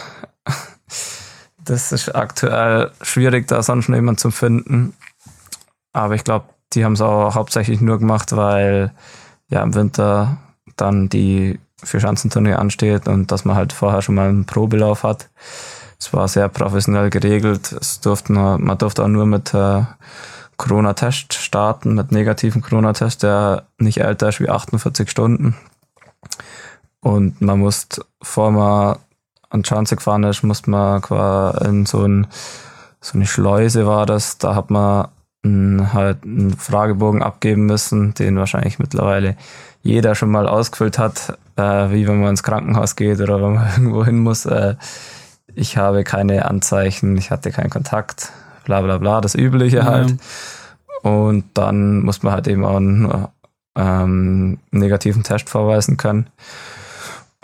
das 1.64 1.92
ist 1.92 2.14
aktuell 2.14 2.92
schwierig, 3.02 3.48
da 3.48 3.62
sonst 3.62 3.88
noch 3.88 3.96
jemand 3.96 4.20
zu 4.20 4.30
finden. 4.30 4.94
Aber 5.92 6.14
ich 6.14 6.24
glaube, 6.24 6.46
die 6.72 6.84
haben 6.84 6.94
es 6.94 7.00
auch 7.00 7.34
hauptsächlich 7.34 7.80
nur 7.80 7.98
gemacht, 7.98 8.34
weil 8.34 8.92
ja 9.48 9.62
im 9.62 9.74
Winter 9.74 10.38
dann 10.76 11.08
die 11.08 11.58
für 11.82 12.00
Schanzentournee 12.00 12.54
ansteht 12.54 13.06
und 13.08 13.30
dass 13.30 13.44
man 13.44 13.56
halt 13.56 13.72
vorher 13.72 14.02
schon 14.02 14.14
mal 14.14 14.28
einen 14.28 14.46
Probelauf 14.46 15.02
hat. 15.02 15.28
Es 15.98 16.12
war 16.12 16.28
sehr 16.28 16.48
professionell 16.48 17.10
geregelt. 17.10 17.72
Es 17.72 18.00
durfte 18.00 18.32
nur, 18.32 18.58
man 18.58 18.78
durfte 18.78 19.02
auch 19.02 19.08
nur 19.08 19.26
mit 19.26 19.52
äh, 19.54 19.82
Corona-Test 20.56 21.34
starten, 21.34 21.94
mit 21.94 22.12
negativen 22.12 22.62
Corona-Test, 22.62 23.22
der 23.22 23.66
nicht 23.78 23.98
älter 23.98 24.28
ist 24.28 24.40
wie 24.40 24.48
48 24.48 25.10
Stunden. 25.10 25.56
Und 27.00 27.40
man 27.40 27.58
musste, 27.58 28.04
bevor 28.18 28.50
man 28.50 28.96
an 29.50 29.64
Schanze 29.64 29.96
gefahren 29.96 30.24
ist, 30.24 30.42
musste 30.42 30.70
man 30.70 31.00
quasi 31.02 31.68
in 31.68 31.86
so, 31.86 32.04
ein, 32.04 32.26
so 33.00 33.14
eine 33.14 33.26
Schleuse 33.26 33.86
war 33.86 34.06
das. 34.06 34.38
Da 34.38 34.54
hat 34.54 34.70
man 34.70 35.08
einen, 35.44 35.92
halt 35.92 36.24
einen 36.24 36.56
Fragebogen 36.56 37.22
abgeben 37.22 37.66
müssen, 37.66 38.14
den 38.14 38.36
wahrscheinlich 38.36 38.78
mittlerweile 38.78 39.36
jeder 39.82 40.14
schon 40.14 40.30
mal 40.30 40.48
ausgefüllt 40.48 40.98
hat, 40.98 41.38
äh, 41.56 41.62
wie 41.90 42.06
wenn 42.08 42.20
man 42.20 42.30
ins 42.30 42.42
Krankenhaus 42.42 42.96
geht 42.96 43.20
oder 43.20 43.40
wenn 43.42 43.54
man 43.54 43.68
irgendwo 43.76 44.04
hin 44.04 44.18
muss. 44.18 44.46
Äh, 44.46 44.74
ich 45.54 45.76
habe 45.76 46.04
keine 46.04 46.44
Anzeichen, 46.44 47.16
ich 47.16 47.30
hatte 47.30 47.50
keinen 47.50 47.70
Kontakt, 47.70 48.32
bla 48.64 48.82
bla 48.82 48.98
bla, 48.98 49.20
das 49.20 49.34
Übliche 49.34 49.84
halt. 49.84 50.16
Und 51.02 51.44
dann 51.54 52.02
muss 52.02 52.22
man 52.22 52.32
halt 52.32 52.48
eben 52.48 52.64
auch 52.64 52.76
einen 52.76 53.28
ähm, 53.76 54.58
negativen 54.70 55.22
Test 55.22 55.48
vorweisen 55.48 55.96
können. 55.96 56.28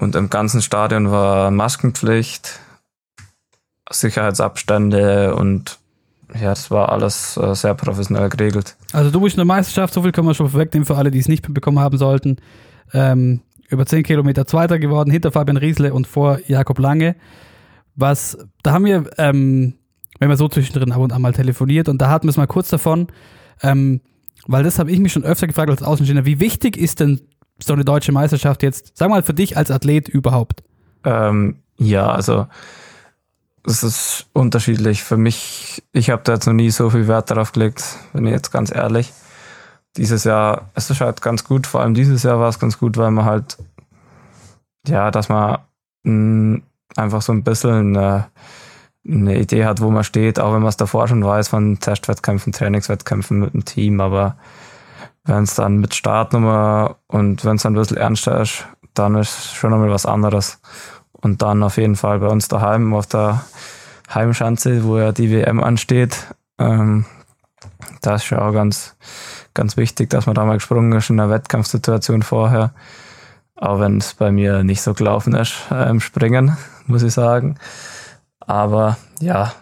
Und 0.03 0.17
im 0.17 0.31
ganzen 0.31 0.63
Stadion 0.63 1.13
war 1.13 1.53
Maskenpflicht, 1.53 2.59
Sicherheitsabstände 3.89 5.37
und 5.37 5.79
ja, 6.35 6.49
das 6.49 6.73
war 6.73 6.91
alles 6.91 7.37
äh, 7.37 7.55
sehr 7.55 7.75
professionell 7.75 8.29
geregelt. 8.29 8.77
Also 8.93 9.13
du 9.13 9.21
bist 9.21 9.37
in 9.37 9.39
der 9.39 9.45
Meisterschaft, 9.45 9.95
so 9.95 10.03
viel 10.03 10.11
können 10.11 10.27
wir 10.27 10.35
schon 10.35 10.49
vorwegnehmen 10.49 10.87
für 10.87 10.97
alle, 10.97 11.13
die 11.13 11.21
es 11.21 11.29
nicht 11.29 11.55
bekommen 11.55 11.79
haben 11.79 11.99
sollten. 11.99 12.39
Ähm, 12.93 13.43
über 13.69 13.87
10 13.87 14.03
Kilometer 14.03 14.45
Zweiter 14.45 14.81
geworden, 14.81 15.09
hinter 15.13 15.31
Fabian 15.31 15.57
Riesle 15.57 15.95
und 15.95 16.09
vor 16.09 16.41
Jakob 16.49 16.81
Lange. 16.81 17.15
Was, 17.95 18.37
da 18.65 18.73
haben 18.73 18.87
wir, 18.87 19.09
ähm, 19.19 19.75
wenn 20.19 20.29
wir 20.29 20.37
so 20.37 20.49
zwischendrin 20.49 20.91
ab 20.91 20.99
und 20.99 21.13
an 21.13 21.23
mal 21.23 21.33
telefoniert 21.33 21.89
und 21.89 22.03
da 22.03 22.11
hatten 22.11 22.27
wir 22.27 22.31
es 22.31 22.37
mal 22.37 22.49
kurz 22.49 22.71
davon, 22.71 23.07
ähm, 23.63 24.01
weil 24.49 24.65
das 24.65 24.81
habe 24.81 24.91
ich 24.91 24.99
mich 24.99 25.13
schon 25.13 25.23
öfter 25.23 25.47
gefragt 25.47 25.71
als 25.71 25.85
Außenstehender, 25.85 26.27
wie 26.27 26.41
wichtig 26.41 26.77
ist 26.77 26.99
denn 26.99 27.21
so 27.67 27.73
eine 27.73 27.85
deutsche 27.85 28.13
Meisterschaft 28.13 28.63
jetzt, 28.63 28.93
sag 28.95 29.09
mal 29.09 29.23
für 29.23 29.35
dich 29.35 29.57
als 29.57 29.71
Athlet 29.71 30.09
überhaupt? 30.09 30.63
Ähm, 31.05 31.57
ja, 31.79 32.11
also 32.11 32.47
es 33.67 33.83
ist 33.83 34.27
unterschiedlich. 34.33 35.03
Für 35.03 35.17
mich, 35.17 35.83
ich 35.93 36.11
habe 36.11 36.23
da 36.25 36.35
jetzt 36.35 36.47
noch 36.47 36.53
nie 36.53 36.71
so 36.71 36.91
viel 36.91 37.09
Wert 37.09 37.31
darauf 37.31 37.53
gelegt, 37.53 37.85
bin 38.13 38.27
ich 38.27 38.33
jetzt 38.33 38.51
ganz 38.51 38.75
ehrlich. 38.75 39.13
Dieses 39.97 40.25
Jahr, 40.25 40.71
es 40.75 40.91
ist 40.91 41.01
halt 41.01 41.21
ganz 41.23 41.45
gut, 41.45 41.67
vor 41.67 41.81
allem 41.83 41.95
dieses 41.95 42.23
Jahr 42.23 42.41
war 42.41 42.49
es 42.49 42.59
ganz 42.59 42.79
gut, 42.79 42.97
weil 42.97 43.11
man 43.11 43.25
halt, 43.25 43.59
ja, 44.87 45.11
dass 45.11 45.29
man 45.29 45.59
mh, 46.05 46.61
einfach 46.97 47.23
so 47.23 47.33
ein 47.33 47.45
bisschen 47.45 47.97
eine, 47.97 48.29
eine 49.07 49.39
Idee 49.39 49.65
hat, 49.65 49.81
wo 49.81 49.91
man 49.91 50.05
steht, 50.05 50.41
auch 50.41 50.55
wenn 50.55 50.63
man 50.63 50.71
es 50.71 50.77
davor 50.77 51.09
schon 51.09 51.25
weiß 51.25 51.49
von 51.49 51.79
Testwettkämpfen, 51.79 52.53
Trainingswettkämpfen 52.53 53.39
mit 53.39 53.53
dem 53.53 53.65
Team, 53.65 54.01
aber 54.01 54.37
wenn 55.25 55.45
es 55.45 55.55
dann 55.55 55.79
mit 55.79 55.95
Startnummer 55.95 56.97
und 57.07 57.45
wenn 57.45 57.57
es 57.57 57.63
dann 57.63 57.75
ein 57.75 57.79
bisschen 57.79 57.97
ernster 57.97 58.41
ist, 58.41 58.67
dann 58.95 59.15
ist 59.15 59.55
schon 59.55 59.71
nochmal 59.71 59.91
was 59.91 60.07
anderes. 60.07 60.61
Und 61.13 61.43
dann 61.43 61.63
auf 61.63 61.77
jeden 61.77 61.97
Fall 61.97 62.19
bei 62.19 62.27
uns 62.27 62.49
daheim 62.49 62.93
auf 62.95 63.07
der 63.07 63.45
Heimschanze, 64.13 64.85
wo 64.85 64.99
ja 64.99 65.13
die 65.13 65.31
WM 65.31 65.63
ansteht. 65.63 66.27
Ähm, 66.59 67.05
da 68.01 68.17
ist 68.17 68.25
schon 68.25 68.39
auch 68.39 68.53
ganz, 68.53 68.97
ganz 69.55 69.77
wichtig, 69.77 70.11
dass 70.11 70.27
man 70.27 70.35
da 70.35 70.45
mal 70.45 70.55
gesprungen 70.55 70.93
ist 70.93 71.11
in 71.11 71.19
der 71.19 71.31
Wettkampfsituation 71.31 72.23
vorher. 72.23 72.73
Auch 73.55 73.79
wenn 73.79 73.99
es 73.99 74.15
bei 74.15 74.33
mir 74.33 74.65
nicht 74.65 74.83
so 74.83 74.93
gelaufen 74.93 75.35
ist 75.35 75.55
äh, 75.71 75.89
im 75.89 76.01
Springen, 76.01 76.57
muss 76.87 77.05
ich 77.05 77.13
sagen. 77.13 77.57
Aber 78.41 78.97
ja, 79.21 79.53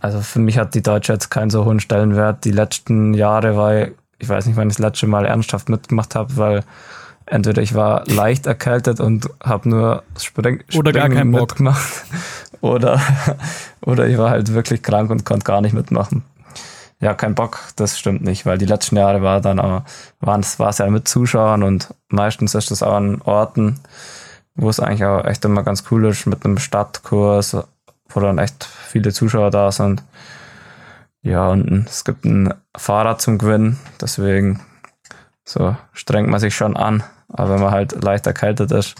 also 0.00 0.20
für 0.20 0.40
mich 0.40 0.58
hat 0.58 0.74
die 0.74 0.82
Deutsche 0.82 1.12
jetzt 1.12 1.30
keinen 1.30 1.50
so 1.50 1.64
hohen 1.64 1.78
Stellenwert. 1.78 2.44
Die 2.44 2.50
letzten 2.50 3.14
Jahre 3.14 3.56
war 3.56 3.74
ich, 3.76 3.92
ich 4.20 4.28
weiß 4.28 4.46
nicht, 4.46 4.56
wann 4.56 4.68
ich 4.68 4.76
das 4.76 4.84
letzte 4.84 5.06
Mal 5.06 5.24
ernsthaft 5.24 5.68
mitgemacht 5.68 6.14
habe, 6.14 6.36
weil 6.36 6.64
entweder 7.26 7.62
ich 7.62 7.74
war 7.74 8.04
leicht 8.06 8.46
erkältet 8.46 9.00
und 9.00 9.28
habe 9.42 9.68
nur 9.68 10.02
Spring 10.18 10.62
oder 10.74 10.92
gar 10.92 11.08
keinen 11.08 11.32
Bock 11.32 11.52
mitgemacht 11.52 12.04
oder, 12.60 13.00
oder 13.82 14.06
ich 14.06 14.18
war 14.18 14.30
halt 14.30 14.52
wirklich 14.52 14.82
krank 14.82 15.10
und 15.10 15.24
konnte 15.24 15.44
gar 15.44 15.60
nicht 15.60 15.72
mitmachen. 15.72 16.22
Ja, 17.00 17.14
kein 17.14 17.34
Bock, 17.34 17.60
das 17.76 17.98
stimmt 17.98 18.22
nicht, 18.22 18.44
weil 18.44 18.58
die 18.58 18.66
letzten 18.66 18.96
Jahre 18.96 19.22
war 19.22 19.40
dann 19.40 19.58
auch, 19.58 19.82
war 20.20 20.38
es 20.38 20.78
ja 20.78 20.90
mit 20.90 21.08
Zuschauern 21.08 21.62
und 21.62 21.94
meistens 22.08 22.54
ist 22.54 22.70
das 22.70 22.82
auch 22.82 22.92
an 22.92 23.22
Orten, 23.22 23.80
wo 24.54 24.68
es 24.68 24.80
eigentlich 24.80 25.04
auch 25.06 25.24
echt 25.24 25.42
immer 25.46 25.62
ganz 25.62 25.84
cool 25.90 26.04
ist, 26.06 26.26
mit 26.26 26.44
einem 26.44 26.58
Stadtkurs, 26.58 27.56
wo 28.10 28.20
dann 28.20 28.36
echt 28.36 28.64
viele 28.64 29.12
Zuschauer 29.12 29.50
da 29.50 29.72
sind. 29.72 30.02
Ja, 31.22 31.48
und 31.48 31.86
es 31.86 32.04
gibt 32.04 32.24
ein 32.24 32.54
Fahrrad 32.76 33.20
zum 33.20 33.38
Gewinnen, 33.38 33.78
deswegen 34.00 34.60
so 35.44 35.76
strengt 35.92 36.28
man 36.28 36.40
sich 36.40 36.54
schon 36.54 36.76
an. 36.76 37.02
Aber 37.28 37.54
wenn 37.54 37.60
man 37.60 37.72
halt 37.72 38.02
leicht 38.02 38.26
erkältet 38.26 38.72
ist, 38.72 38.94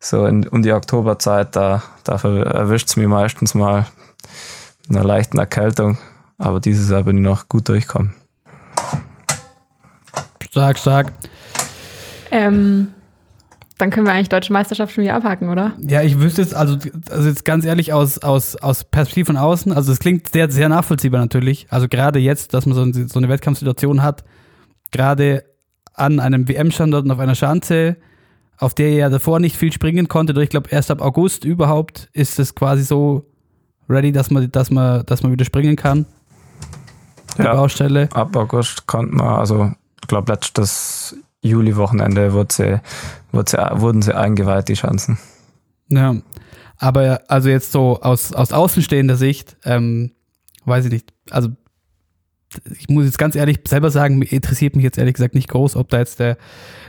so 0.00 0.26
in, 0.26 0.46
um 0.48 0.62
die 0.62 0.72
Oktoberzeit, 0.72 1.54
da, 1.54 1.82
da 2.04 2.14
erwischt 2.14 2.88
es 2.88 2.96
mich 2.96 3.06
meistens 3.06 3.54
mal 3.54 3.86
mit 4.88 4.96
einer 4.96 5.06
leichten 5.06 5.38
Erkältung. 5.38 5.98
Aber 6.38 6.60
dieses 6.60 6.90
Jahr 6.90 7.04
bin 7.04 7.18
ich 7.18 7.22
noch 7.22 7.48
gut 7.48 7.68
durchkommen. 7.68 8.14
Stark, 10.40 10.78
stark. 10.78 11.12
Ähm, 12.30 12.92
dann 13.78 13.90
können 13.90 14.06
wir 14.06 14.12
eigentlich 14.12 14.28
Deutsche 14.28 14.52
Meisterschaft 14.52 14.92
schon 14.94 15.04
wieder 15.04 15.14
abhaken, 15.14 15.48
oder? 15.48 15.72
Ja, 15.80 16.02
ich 16.02 16.20
wüsste 16.20 16.42
jetzt, 16.42 16.54
also, 16.54 16.76
also 17.10 17.28
jetzt 17.28 17.44
ganz 17.44 17.64
ehrlich 17.64 17.92
aus, 17.92 18.18
aus, 18.18 18.56
aus 18.56 18.84
Perspektive 18.84 19.26
von 19.26 19.36
außen, 19.36 19.72
also 19.72 19.92
es 19.92 19.98
klingt 19.98 20.28
sehr, 20.28 20.50
sehr 20.50 20.68
nachvollziehbar 20.68 21.20
natürlich. 21.20 21.66
Also 21.70 21.88
gerade 21.88 22.18
jetzt, 22.18 22.54
dass 22.54 22.66
man 22.66 22.92
so, 22.92 23.06
so 23.08 23.18
eine 23.18 23.28
Wettkampfsituation 23.28 24.02
hat, 24.02 24.24
gerade 24.90 25.44
an 25.94 26.20
einem 26.20 26.48
WM-Standort 26.48 27.04
und 27.04 27.10
auf 27.10 27.18
einer 27.18 27.34
Schanze, 27.34 27.96
auf 28.58 28.74
der 28.74 28.90
ihr 28.90 28.96
ja 28.96 29.08
davor 29.08 29.40
nicht 29.40 29.56
viel 29.56 29.72
springen 29.72 30.08
konntet, 30.08 30.36
oder 30.36 30.44
ich 30.44 30.50
glaube 30.50 30.70
erst 30.70 30.90
ab 30.90 31.00
August 31.02 31.44
überhaupt 31.44 32.08
ist 32.12 32.38
es 32.38 32.54
quasi 32.54 32.82
so 32.82 33.26
ready, 33.88 34.12
dass 34.12 34.30
man, 34.30 34.50
dass 34.52 34.70
man, 34.70 35.04
dass 35.06 35.22
man 35.22 35.32
wieder 35.32 35.44
springen 35.44 35.76
kann. 35.76 36.06
Die 37.38 37.42
Ja. 37.42 37.54
Baustelle. 37.54 38.08
Ab 38.12 38.36
August 38.36 38.86
konnte 38.86 39.14
man, 39.14 39.26
also 39.26 39.72
ich 40.00 40.08
glaube 40.08 40.32
letztes 40.32 41.16
Juli-Wochenende 41.42 42.32
wurde 42.32 42.54
sie, 42.54 42.80
wurde 43.32 43.50
sie, 43.50 43.80
wurden 43.80 44.02
sie 44.02 44.16
eingeweiht, 44.16 44.68
die 44.68 44.74
Chancen. 44.74 45.18
Ja. 45.88 46.16
Aber 46.78 47.20
also 47.28 47.48
jetzt 47.48 47.72
so 47.72 48.00
aus, 48.00 48.32
aus 48.32 48.52
außenstehender 48.52 49.16
Sicht, 49.16 49.56
ähm, 49.64 50.12
weiß 50.64 50.86
ich 50.86 50.92
nicht, 50.92 51.12
also 51.30 51.50
ich 52.78 52.88
muss 52.88 53.04
jetzt 53.04 53.18
ganz 53.18 53.34
ehrlich 53.34 53.60
selber 53.66 53.90
sagen, 53.90 54.20
interessiert 54.22 54.76
mich 54.76 54.84
jetzt 54.84 54.98
ehrlich 54.98 55.14
gesagt 55.14 55.34
nicht 55.34 55.48
groß, 55.48 55.76
ob 55.76 55.88
da 55.88 55.98
jetzt 55.98 56.18
der, 56.18 56.36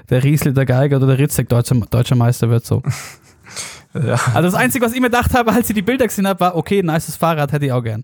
der 0.10 0.24
Riesle, 0.24 0.54
der 0.54 0.66
Geiger 0.66 0.98
oder 0.98 1.08
der 1.08 1.20
Ritzek 1.20 1.48
deutscher, 1.50 1.76
deutscher 1.76 2.16
Meister 2.16 2.50
wird 2.50 2.66
so. 2.66 2.82
Ja, 3.94 4.16
Also 4.34 4.42
das 4.50 4.56
Einzige, 4.56 4.84
was 4.84 4.94
ich 4.94 5.00
mir 5.00 5.12
gedacht 5.12 5.36
habe, 5.36 5.52
als 5.52 5.70
ich 5.70 5.76
die 5.76 5.84
Bilder 5.84 6.08
gesehen 6.08 6.28
habe, 6.28 6.40
war, 6.40 6.56
okay, 6.56 6.82
nices 6.82 7.16
Fahrrad 7.16 7.52
hätte 7.52 7.68
ich 7.68 7.72
auch 7.72 7.84
gern. 7.84 8.04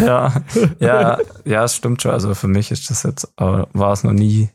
ja, 0.00 0.32
ja, 0.78 1.18
ja, 1.44 1.64
es 1.64 1.74
stimmt 1.74 2.00
schon. 2.00 2.12
Also 2.12 2.32
für 2.34 2.46
mich 2.46 2.70
ist 2.70 2.88
das 2.90 3.02
jetzt, 3.02 3.28
aber 3.34 3.66
war 3.72 3.92
es 3.92 4.04
noch 4.04 4.12
nie, 4.12 4.50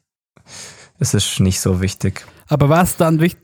es 1.02 1.16
ist 1.16 1.40
nicht 1.40 1.60
so 1.60 1.82
wichtig. 1.82 2.26
Aber 2.48 2.70
was 2.70 2.96
dann 2.96 3.20
wichtig, 3.20 3.42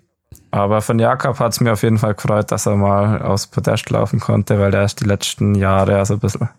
Aber 0.52 0.82
von 0.82 1.00
Jakob 1.00 1.40
hat 1.40 1.54
es 1.54 1.60
mir 1.60 1.74
auf 1.74 1.82
jeden 1.82 1.98
Fall 1.98 2.14
gefreut, 2.14 2.52
dass 2.52 2.68
er 2.68 2.76
mal 2.76 3.22
aufs 3.22 3.48
Podest 3.48 3.90
laufen 3.90 4.20
konnte, 4.20 4.60
weil 4.60 4.72
der 4.72 4.84
ist 4.84 5.02
die 5.02 5.06
letzten 5.06 5.56
Jahre 5.56 5.98
also 5.98 6.14
ein 6.14 6.20
bisschen 6.20 6.50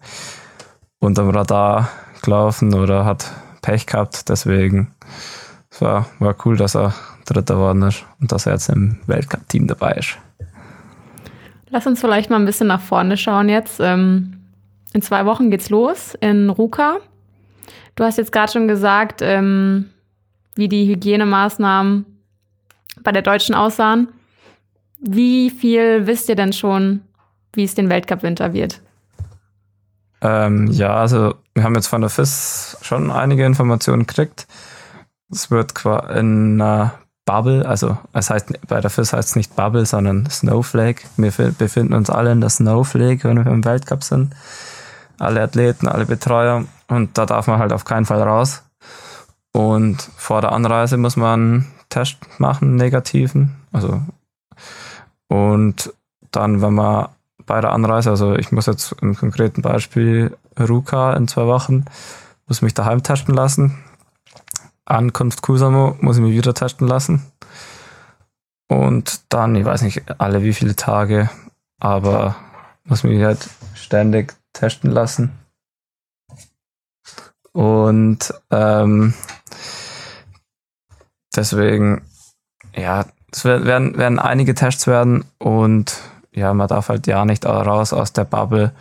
unterm 0.99 1.31
Radar 1.31 1.89
gelaufen 2.23 2.75
oder 2.75 3.05
hat 3.05 3.31
Pech 3.63 3.87
gehabt. 3.87 4.29
Deswegen 4.29 4.93
es 5.71 5.81
war, 5.81 6.07
war 6.19 6.35
cool, 6.45 6.57
dass 6.57 6.75
er 6.75 6.95
Dritter 7.27 7.55
geworden 7.55 7.83
ist 7.83 8.05
und 8.21 8.33
dass 8.33 8.47
er 8.47 8.55
jetzt 8.55 8.69
im 8.69 8.99
Weltcup-Team 9.07 9.69
dabei 9.69 9.93
ist. 9.93 10.19
Lass 11.71 11.87
uns 11.87 12.01
vielleicht 12.01 12.29
mal 12.31 12.37
ein 12.37 12.47
bisschen 12.47 12.67
nach 12.67 12.81
vorne 12.81 13.17
schauen 13.17 13.49
jetzt. 13.49 13.79
Ähm, 13.79 14.41
in 14.93 15.03
zwei 15.03 15.27
Wochen 15.27 15.51
geht's 15.51 15.71
los 15.71 16.17
in 16.21 16.51
Ruka. 16.51 16.97
Du 17.95 18.05
hast 18.05 18.17
jetzt 18.17 18.33
gerade 18.33 18.51
schon 18.51 18.67
gesagt, 18.67 19.21
ähm, 19.23 19.91
wie 20.59 20.69
die 20.69 20.89
Hygienemaßnahmen 20.89 22.05
bei 23.05 23.13
der 23.13 23.23
Deutschen 23.23 23.55
aussahen. 23.55 24.09
Wie 24.99 25.51
viel 25.51 26.09
wisst 26.09 26.29
ihr 26.29 26.35
denn 26.35 26.53
schon, 26.53 27.03
wie 27.53 27.63
es 27.63 27.77
den 27.77 27.89
Weltcup-Winter 27.89 28.53
wird? 28.53 28.83
Ähm, 30.21 30.67
ja, 30.67 30.97
also 30.97 31.37
wir 31.55 31.63
haben 31.63 31.77
jetzt 31.77 31.87
von 31.87 32.01
der 32.01 32.11
FIS 32.11 32.77
schon 32.83 33.13
einige 33.13 33.47
Informationen 33.47 34.05
gekriegt. 34.05 34.49
Es 35.31 35.49
wird 35.53 35.85
in 36.17 36.61
einer 36.61 36.95
Bubble, 37.25 37.65
also 37.65 37.97
es 38.13 38.29
heißt 38.29 38.67
bei 38.67 38.81
der 38.81 38.91
FIS 38.91 39.13
heißt 39.13 39.29
es 39.29 39.37
nicht 39.37 39.55
Bubble, 39.55 39.87
sondern 39.87 40.29
Snowflake. 40.29 41.03
Wir 41.17 41.31
fi- 41.31 41.53
befinden 41.57 41.93
uns 41.93 42.11
alle 42.11 42.33
in 42.33 42.41
der 42.41 42.51
Snowflake, 42.51 43.23
wenn 43.29 43.45
wir 43.45 43.53
im 43.53 43.65
Weltcup 43.65 44.03
sind. 44.03 44.35
Alle 45.21 45.41
Athleten, 45.43 45.87
alle 45.87 46.07
Betreuer 46.07 46.65
und 46.89 47.17
da 47.17 47.27
darf 47.27 47.47
man 47.47 47.61
halt 47.61 47.73
auf 47.73 47.85
keinen 47.85 48.07
Fall 48.07 48.23
raus. 48.23 48.65
Und 49.53 50.01
vor 50.17 50.41
der 50.41 50.53
Anreise 50.53 50.97
muss 50.97 51.17
man 51.17 51.41
einen 51.41 51.75
Test 51.89 52.19
machen, 52.39 52.69
einen 52.69 52.77
negativen. 52.77 53.57
Also 53.73 54.03
und 55.29 55.93
dann, 56.31 56.63
wenn 56.63 56.75
man 56.75 57.09
bei 57.47 57.61
der 57.61 57.73
Anreise, 57.73 58.11
also 58.11 58.35
ich 58.37 58.53
muss 58.53 58.67
jetzt 58.67 58.93
im 59.01 59.15
konkreten 59.15 59.63
Beispiel 59.63 60.37
Ruka 60.59 61.15
in 61.15 61.29
zwei 61.29 61.47
Wochen, 61.47 61.85
muss 62.47 62.63
mich 62.63 62.75
daheim 62.75 63.03
testen 63.03 63.35
lassen. 63.35 63.79
Ankunft 64.85 65.43
Kusamo 65.43 65.97
muss 66.01 66.17
ich 66.17 66.23
mich 66.23 66.35
wieder 66.35 66.55
testen 66.55 66.89
lassen. 66.89 67.23
Und 68.69 69.21
dann, 69.31 69.55
ich 69.55 69.65
weiß 69.65 69.83
nicht 69.83 70.21
alle 70.21 70.43
wie 70.43 70.53
viele 70.53 70.77
Tage, 70.77 71.31
aber 71.79 72.37
muss 72.85 73.05
mich 73.05 73.23
halt 73.23 73.49
ständig 73.75 74.35
testen 74.53 74.91
lassen. 74.91 75.33
Und 77.53 78.33
ähm, 78.51 79.15
deswegen, 81.35 82.03
ja, 82.75 83.07
es 83.33 83.45
wer- 83.45 83.65
werden, 83.65 83.97
werden 83.99 84.19
einige 84.19 84.55
Tests 84.55 84.87
werden 84.87 85.25
und 85.39 86.01
ja, 86.33 86.55
man 86.55 86.69
darf 86.69 86.89
halt 86.89 87.07
ja 87.07 87.25
nicht 87.25 87.45
raus 87.47 87.93
aus 87.93 88.13
der 88.13 88.25
Bubble 88.25 88.73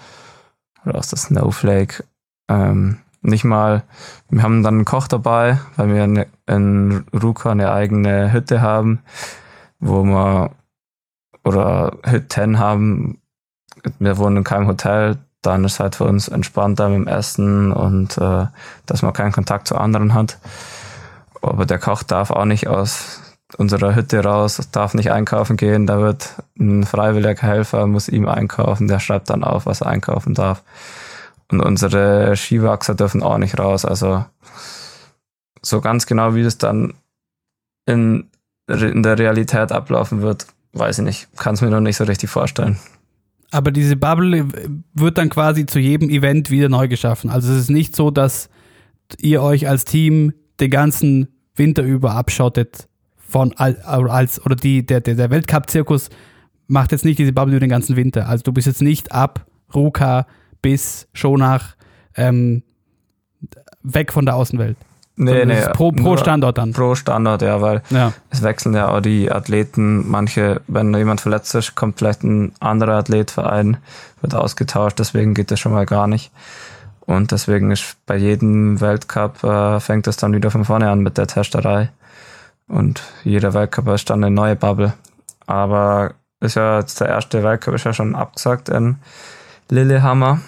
oder 0.85 0.99
aus 0.99 1.09
der 1.09 1.17
Snowflake. 1.17 2.03
Ähm, 2.49 2.99
nicht 3.21 3.43
mal, 3.43 3.83
wir 4.29 4.43
haben 4.43 4.63
dann 4.63 4.75
einen 4.75 4.85
Koch 4.85 5.07
dabei, 5.07 5.59
weil 5.75 5.93
wir 5.93 6.03
eine, 6.03 6.27
in 6.45 7.05
Ruka 7.13 7.51
eine 7.51 7.71
eigene 7.71 8.31
Hütte 8.31 8.61
haben, 8.61 8.99
wo 9.79 10.03
wir 10.03 10.51
oder 11.43 11.97
Hütten 12.05 12.59
haben. 12.59 13.19
Wir 13.99 14.17
wohnen 14.17 14.37
in 14.37 14.43
keinem 14.43 14.67
Hotel, 14.67 15.17
dann 15.41 15.63
ist 15.63 15.79
halt 15.79 15.95
für 15.95 16.05
uns 16.05 16.27
entspannter 16.27 16.89
mit 16.89 16.97
dem 16.99 17.07
Essen 17.07 17.71
und 17.71 18.17
äh, 18.17 18.47
dass 18.85 19.01
man 19.01 19.13
keinen 19.13 19.31
Kontakt 19.31 19.67
zu 19.67 19.77
anderen 19.77 20.13
hat. 20.13 20.39
Aber 21.41 21.65
der 21.65 21.79
Koch 21.79 22.03
darf 22.03 22.31
auch 22.31 22.45
nicht 22.45 22.67
aus 22.67 23.21
unserer 23.57 23.95
Hütte 23.95 24.23
raus, 24.23 24.59
darf 24.71 24.93
nicht 24.93 25.11
einkaufen 25.11 25.55
gehen. 25.55 25.87
Da 25.87 25.99
wird 25.99 26.35
ein 26.59 26.83
freiwilliger 26.83 27.41
Helfer, 27.41 27.87
muss 27.87 28.09
ihm 28.09 28.27
einkaufen, 28.27 28.87
der 28.87 28.99
schreibt 28.99 29.29
dann 29.29 29.43
auf, 29.43 29.65
was 29.65 29.81
er 29.81 29.87
einkaufen 29.87 30.33
darf. 30.33 30.63
Und 31.49 31.61
unsere 31.61 32.35
Skiwachser 32.35 32.95
dürfen 32.95 33.23
auch 33.23 33.37
nicht 33.37 33.57
raus. 33.57 33.85
Also 33.85 34.25
so 35.61 35.81
ganz 35.81 36.05
genau, 36.05 36.35
wie 36.35 36.43
das 36.43 36.57
dann 36.57 36.93
in, 37.85 38.29
in 38.67 39.03
der 39.03 39.17
Realität 39.17 39.71
ablaufen 39.71 40.21
wird, 40.21 40.47
weiß 40.73 40.99
ich 40.99 41.05
nicht. 41.05 41.37
Kann 41.37 41.53
es 41.53 41.61
mir 41.61 41.69
noch 41.69 41.79
nicht 41.79 41.95
so 41.95 42.03
richtig 42.03 42.29
vorstellen. 42.29 42.77
Aber 43.51 43.71
diese 43.71 43.95
Bubble 43.95 44.47
wird 44.93 45.17
dann 45.17 45.29
quasi 45.29 45.65
zu 45.65 45.79
jedem 45.79 46.09
Event 46.09 46.49
wieder 46.49 46.69
neu 46.69 46.87
geschaffen. 46.87 47.29
Also 47.29 47.51
es 47.53 47.59
ist 47.59 47.69
nicht 47.69 47.95
so, 47.95 48.11
dass 48.11 48.49
ihr 49.19 49.41
euch 49.41 49.67
als 49.67 49.85
Team 49.85 50.33
den 50.59 50.69
ganzen 50.69 51.27
Winter 51.55 51.83
über 51.83 52.11
abschottet 52.15 52.87
von 53.15 53.53
al- 53.53 53.81
als 53.81 54.45
oder 54.45 54.55
die 54.55 54.85
der 54.85 55.01
der, 55.01 55.15
der 55.15 55.29
Weltcup-Zirkus 55.29 56.09
macht 56.67 56.91
jetzt 56.91 57.05
nicht 57.05 57.19
diese 57.19 57.33
Bubble 57.33 57.53
über 57.53 57.59
den 57.61 57.69
ganzen 57.69 57.95
Winter. 57.95 58.27
Also 58.27 58.43
du 58.43 58.51
bist 58.51 58.67
jetzt 58.67 58.81
nicht 58.81 59.11
ab 59.11 59.45
Ruka 59.73 60.27
bis 60.61 61.07
Schonach 61.13 61.75
ähm, 62.15 62.63
weg 63.83 64.11
von 64.11 64.25
der 64.25 64.35
Außenwelt. 64.35 64.77
Es 65.17 65.59
ist 65.65 65.73
pro, 65.73 65.91
pro 65.91 66.15
Standort 66.17 66.57
dann. 66.57 66.73
Pro 66.73 66.93
Standort, 66.93 67.41
ja, 67.41 67.59
weil 67.61 67.81
Ja. 67.89 68.13
es 68.29 68.43
wechseln 68.43 68.75
ja 68.75 68.89
auch 68.89 68.99
die 68.99 69.31
Athleten. 69.31 70.07
Manche, 70.09 70.61
wenn 70.67 70.93
jemand 70.93 71.21
verletzt 71.21 71.55
ist, 71.55 71.75
kommt 71.75 71.97
vielleicht 71.97 72.23
ein 72.23 72.51
anderer 72.59 72.93
Athletverein, 72.97 73.77
wird 74.21 74.35
ausgetauscht, 74.35 74.99
deswegen 74.99 75.33
geht 75.33 75.49
das 75.49 75.59
schon 75.59 75.71
mal 75.73 75.85
gar 75.87 76.07
nicht. 76.07 76.31
Und 76.99 77.31
deswegen 77.31 77.71
ist 77.71 77.95
bei 78.05 78.17
jedem 78.17 78.79
Weltcup 78.81 79.43
äh, 79.43 79.79
fängt 79.79 80.07
es 80.07 80.17
dann 80.17 80.33
wieder 80.33 80.51
von 80.51 80.65
vorne 80.65 80.89
an 80.91 80.99
mit 80.99 81.17
der 81.17 81.25
Testerei. 81.25 81.89
Und 82.67 83.01
jeder 83.23 83.53
Weltcup 83.53 83.87
ist 83.87 84.09
dann 84.09 84.23
eine 84.23 84.33
neue 84.33 84.55
Bubble. 84.57 84.93
Aber 85.45 86.11
ist 86.41 86.55
ja 86.55 86.79
jetzt 86.79 86.99
der 86.99 87.07
erste 87.07 87.43
Weltcup 87.43 87.73
ist 87.75 87.85
ja 87.85 87.93
schon 87.93 88.13
abgesagt 88.13 88.69
in 88.69 88.97
Lillehammer. 89.69 90.41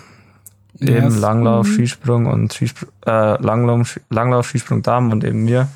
Eben 0.80 0.92
Yes. 1.06 1.20
Langlauf, 1.20 1.68
Mhm. 1.68 1.72
Skisprung 1.74 2.26
und 2.28 2.54
Skispr 2.54 2.86
äh, 3.06 3.42
Langlauf, 3.42 4.00
Langlauf, 4.10 4.48
Skisprung 4.48 4.82
Damen 4.82 5.12
und 5.12 5.24
eben 5.24 5.44
mir. 5.46 5.68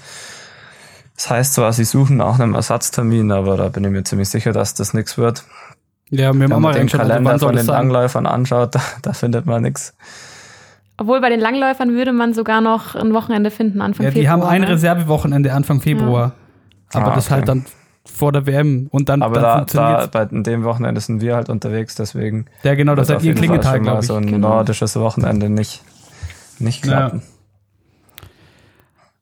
Das 1.15 1.29
heißt 1.29 1.53
zwar, 1.56 1.73
sie 1.73 1.84
suchen 1.84 2.21
auch 2.21 2.39
einen 2.39 2.56
Ersatztermin, 2.56 3.32
aber 3.32 3.58
da 3.58 3.69
bin 3.69 3.84
ich 3.84 3.91
mir 3.91 4.03
ziemlich 4.03 4.29
sicher, 4.29 4.51
dass 4.51 4.73
das 4.73 4.93
nichts 4.93 5.17
wird. 5.17 5.43
Ja, 6.10 6.17
wir 6.19 6.27
haben 6.27 6.39
Wenn 6.39 6.49
man 6.49 6.62
mal 6.62 6.73
den 6.73 6.88
Kalender 6.88 7.39
von 7.39 7.56
den 7.56 7.65
sein? 7.65 7.73
Langläufern 7.75 8.25
anschaut, 8.25 8.75
da, 8.75 8.82
da 9.01 9.13
findet 9.13 9.45
man 9.45 9.62
nichts. 9.63 9.93
Obwohl 10.97 11.21
bei 11.21 11.29
den 11.29 11.39
Langläufern 11.39 11.91
würde 11.93 12.13
man 12.13 12.34
sogar 12.34 12.62
noch 12.62 12.95
ein 12.95 13.13
Wochenende 13.13 13.51
finden, 13.51 13.82
Anfang 13.82 14.06
Ja, 14.06 14.12
die 14.12 14.19
Februar. 14.21 14.32
haben 14.34 14.43
ein 14.43 14.62
ne? 14.62 14.69
Reservewochenende 14.69 15.51
Anfang 15.53 15.82
Februar. 15.82 16.34
Aber 16.93 17.12
Ah, 17.12 17.15
das 17.15 17.25
okay. 17.25 17.34
halt 17.36 17.47
dann 17.47 17.65
vor 18.05 18.31
der 18.31 18.45
WM 18.45 18.87
und 18.91 19.07
dann, 19.09 19.21
Aber 19.21 19.35
dann 19.35 19.43
da, 19.43 19.57
funktioniert 19.57 20.01
da 20.15 20.25
bei 20.25 20.35
in 20.35 20.43
dem 20.43 20.63
Wochenende 20.63 20.99
sind 21.01 21.21
wir 21.21 21.35
halt 21.35 21.49
unterwegs, 21.49 21.95
deswegen 21.95 22.45
Ja, 22.63 22.75
genau, 22.75 22.95
das 22.95 23.07
seid 23.07 23.23
ihr 23.23 23.33
mal 23.33 23.59
glaube 23.79 23.99
ich. 24.01 24.07
so 24.07 24.15
ein 24.15 24.25
Genau. 24.25 24.49
nordisches 24.49 24.95
Wochenende 24.97 25.49
nicht, 25.49 25.81
nicht 26.59 26.85
Ja. 26.85 26.91
klappen. 27.09 27.21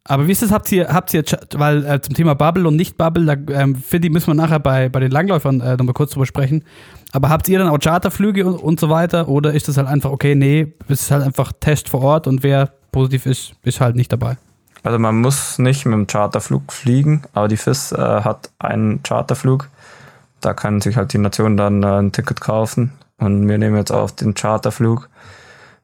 Aber 0.03 0.27
wie 0.27 0.31
ist 0.31 0.41
das, 0.41 0.51
habt 0.51 0.71
ihr, 0.71 0.87
habt 0.91 1.13
ihr, 1.13 1.23
weil 1.53 1.85
äh, 1.85 2.01
zum 2.01 2.15
Thema 2.15 2.33
Bubble 2.33 2.67
und 2.67 2.75
Nicht-Bubble, 2.75 3.25
da 3.25 3.53
ähm, 3.61 3.75
finde 3.75 4.07
ich, 4.07 4.11
müssen 4.13 4.27
wir 4.27 4.33
nachher 4.33 4.59
bei, 4.59 4.89
bei 4.89 4.99
den 4.99 5.11
Langläufern 5.11 5.61
äh, 5.61 5.77
nochmal 5.77 5.93
kurz 5.93 6.11
drüber 6.11 6.25
sprechen. 6.25 6.63
Aber 7.11 7.29
habt 7.29 7.47
ihr 7.47 7.59
dann 7.59 7.69
auch 7.69 7.77
Charterflüge 7.79 8.45
und, 8.47 8.55
und 8.55 8.79
so 8.79 8.89
weiter? 8.89 9.29
Oder 9.29 9.53
ist 9.53 9.67
das 9.67 9.77
halt 9.77 9.87
einfach, 9.87 10.09
okay, 10.09 10.33
nee, 10.33 10.73
es 10.87 11.03
ist 11.03 11.11
halt 11.11 11.23
einfach 11.23 11.53
Test 11.59 11.87
vor 11.87 12.01
Ort 12.01 12.25
und 12.25 12.41
wer 12.41 12.71
positiv 12.91 13.27
ist, 13.27 13.53
ist 13.63 13.79
halt 13.79 13.95
nicht 13.95 14.11
dabei? 14.11 14.37
Also 14.83 14.97
man 14.97 15.21
muss 15.21 15.59
nicht 15.59 15.85
mit 15.85 15.93
dem 15.93 16.07
Charterflug 16.07 16.71
fliegen, 16.71 17.23
aber 17.33 17.47
die 17.47 17.57
FIS 17.57 17.91
äh, 17.91 17.97
hat 17.97 18.49
einen 18.59 19.03
Charterflug. 19.03 19.69
Da 20.39 20.53
kann 20.53 20.81
sich 20.81 20.97
halt 20.97 21.13
die 21.13 21.19
Nation 21.19 21.55
dann 21.55 21.83
äh, 21.83 21.99
ein 21.99 22.11
Ticket 22.11 22.41
kaufen. 22.41 22.93
Und 23.17 23.47
wir 23.47 23.59
nehmen 23.59 23.77
jetzt 23.77 23.91
auf 23.91 24.13
den 24.15 24.33
Charterflug 24.33 25.07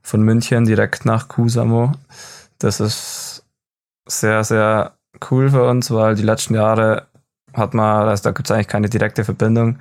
von 0.02 0.22
München 0.22 0.66
direkt 0.66 1.06
nach 1.06 1.28
Kusamo. 1.28 1.92
Das 2.58 2.80
ist 2.80 3.46
sehr, 4.08 4.44
sehr 4.44 4.94
cool 5.30 5.52
für 5.52 5.68
uns, 5.70 5.92
weil 5.92 6.16
die 6.16 6.24
letzten 6.24 6.56
Jahre 6.56 7.06
hat 7.54 7.74
man, 7.76 8.08
also 8.08 8.24
da 8.24 8.32
gibt 8.32 8.50
es 8.50 8.52
eigentlich 8.52 8.68
keine 8.68 8.90
direkte 8.90 9.24
Verbindung. 9.24 9.80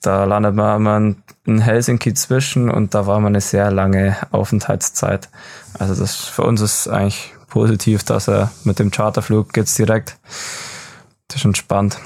Da 0.00 0.24
landet 0.24 0.54
man 0.54 0.76
immer 0.76 1.14
in 1.44 1.60
Helsinki 1.60 2.14
zwischen 2.14 2.70
und 2.70 2.94
da 2.94 3.06
war 3.06 3.20
man 3.20 3.32
eine 3.32 3.40
sehr 3.40 3.70
lange 3.70 4.16
Aufenthaltszeit. 4.30 5.28
Also 5.78 5.94
das 5.94 6.16
für 6.16 6.42
uns 6.42 6.60
ist 6.60 6.88
eigentlich 6.88 7.35
positiv, 7.48 8.04
dass 8.04 8.28
er 8.28 8.50
mit 8.64 8.78
dem 8.78 8.90
Charterflug 8.90 9.52
geht's 9.52 9.74
direkt. 9.74 10.18
Das 11.28 11.36
ist 11.36 11.44
entspannt. 11.44 11.98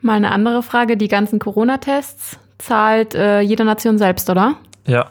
Mal 0.00 0.16
eine 0.16 0.32
andere 0.32 0.62
Frage, 0.62 0.96
die 0.96 1.08
ganzen 1.08 1.38
Corona-Tests 1.38 2.38
zahlt 2.58 3.14
äh, 3.14 3.40
jede 3.40 3.64
Nation 3.64 3.98
selbst, 3.98 4.28
oder? 4.28 4.56
Ja, 4.86 5.10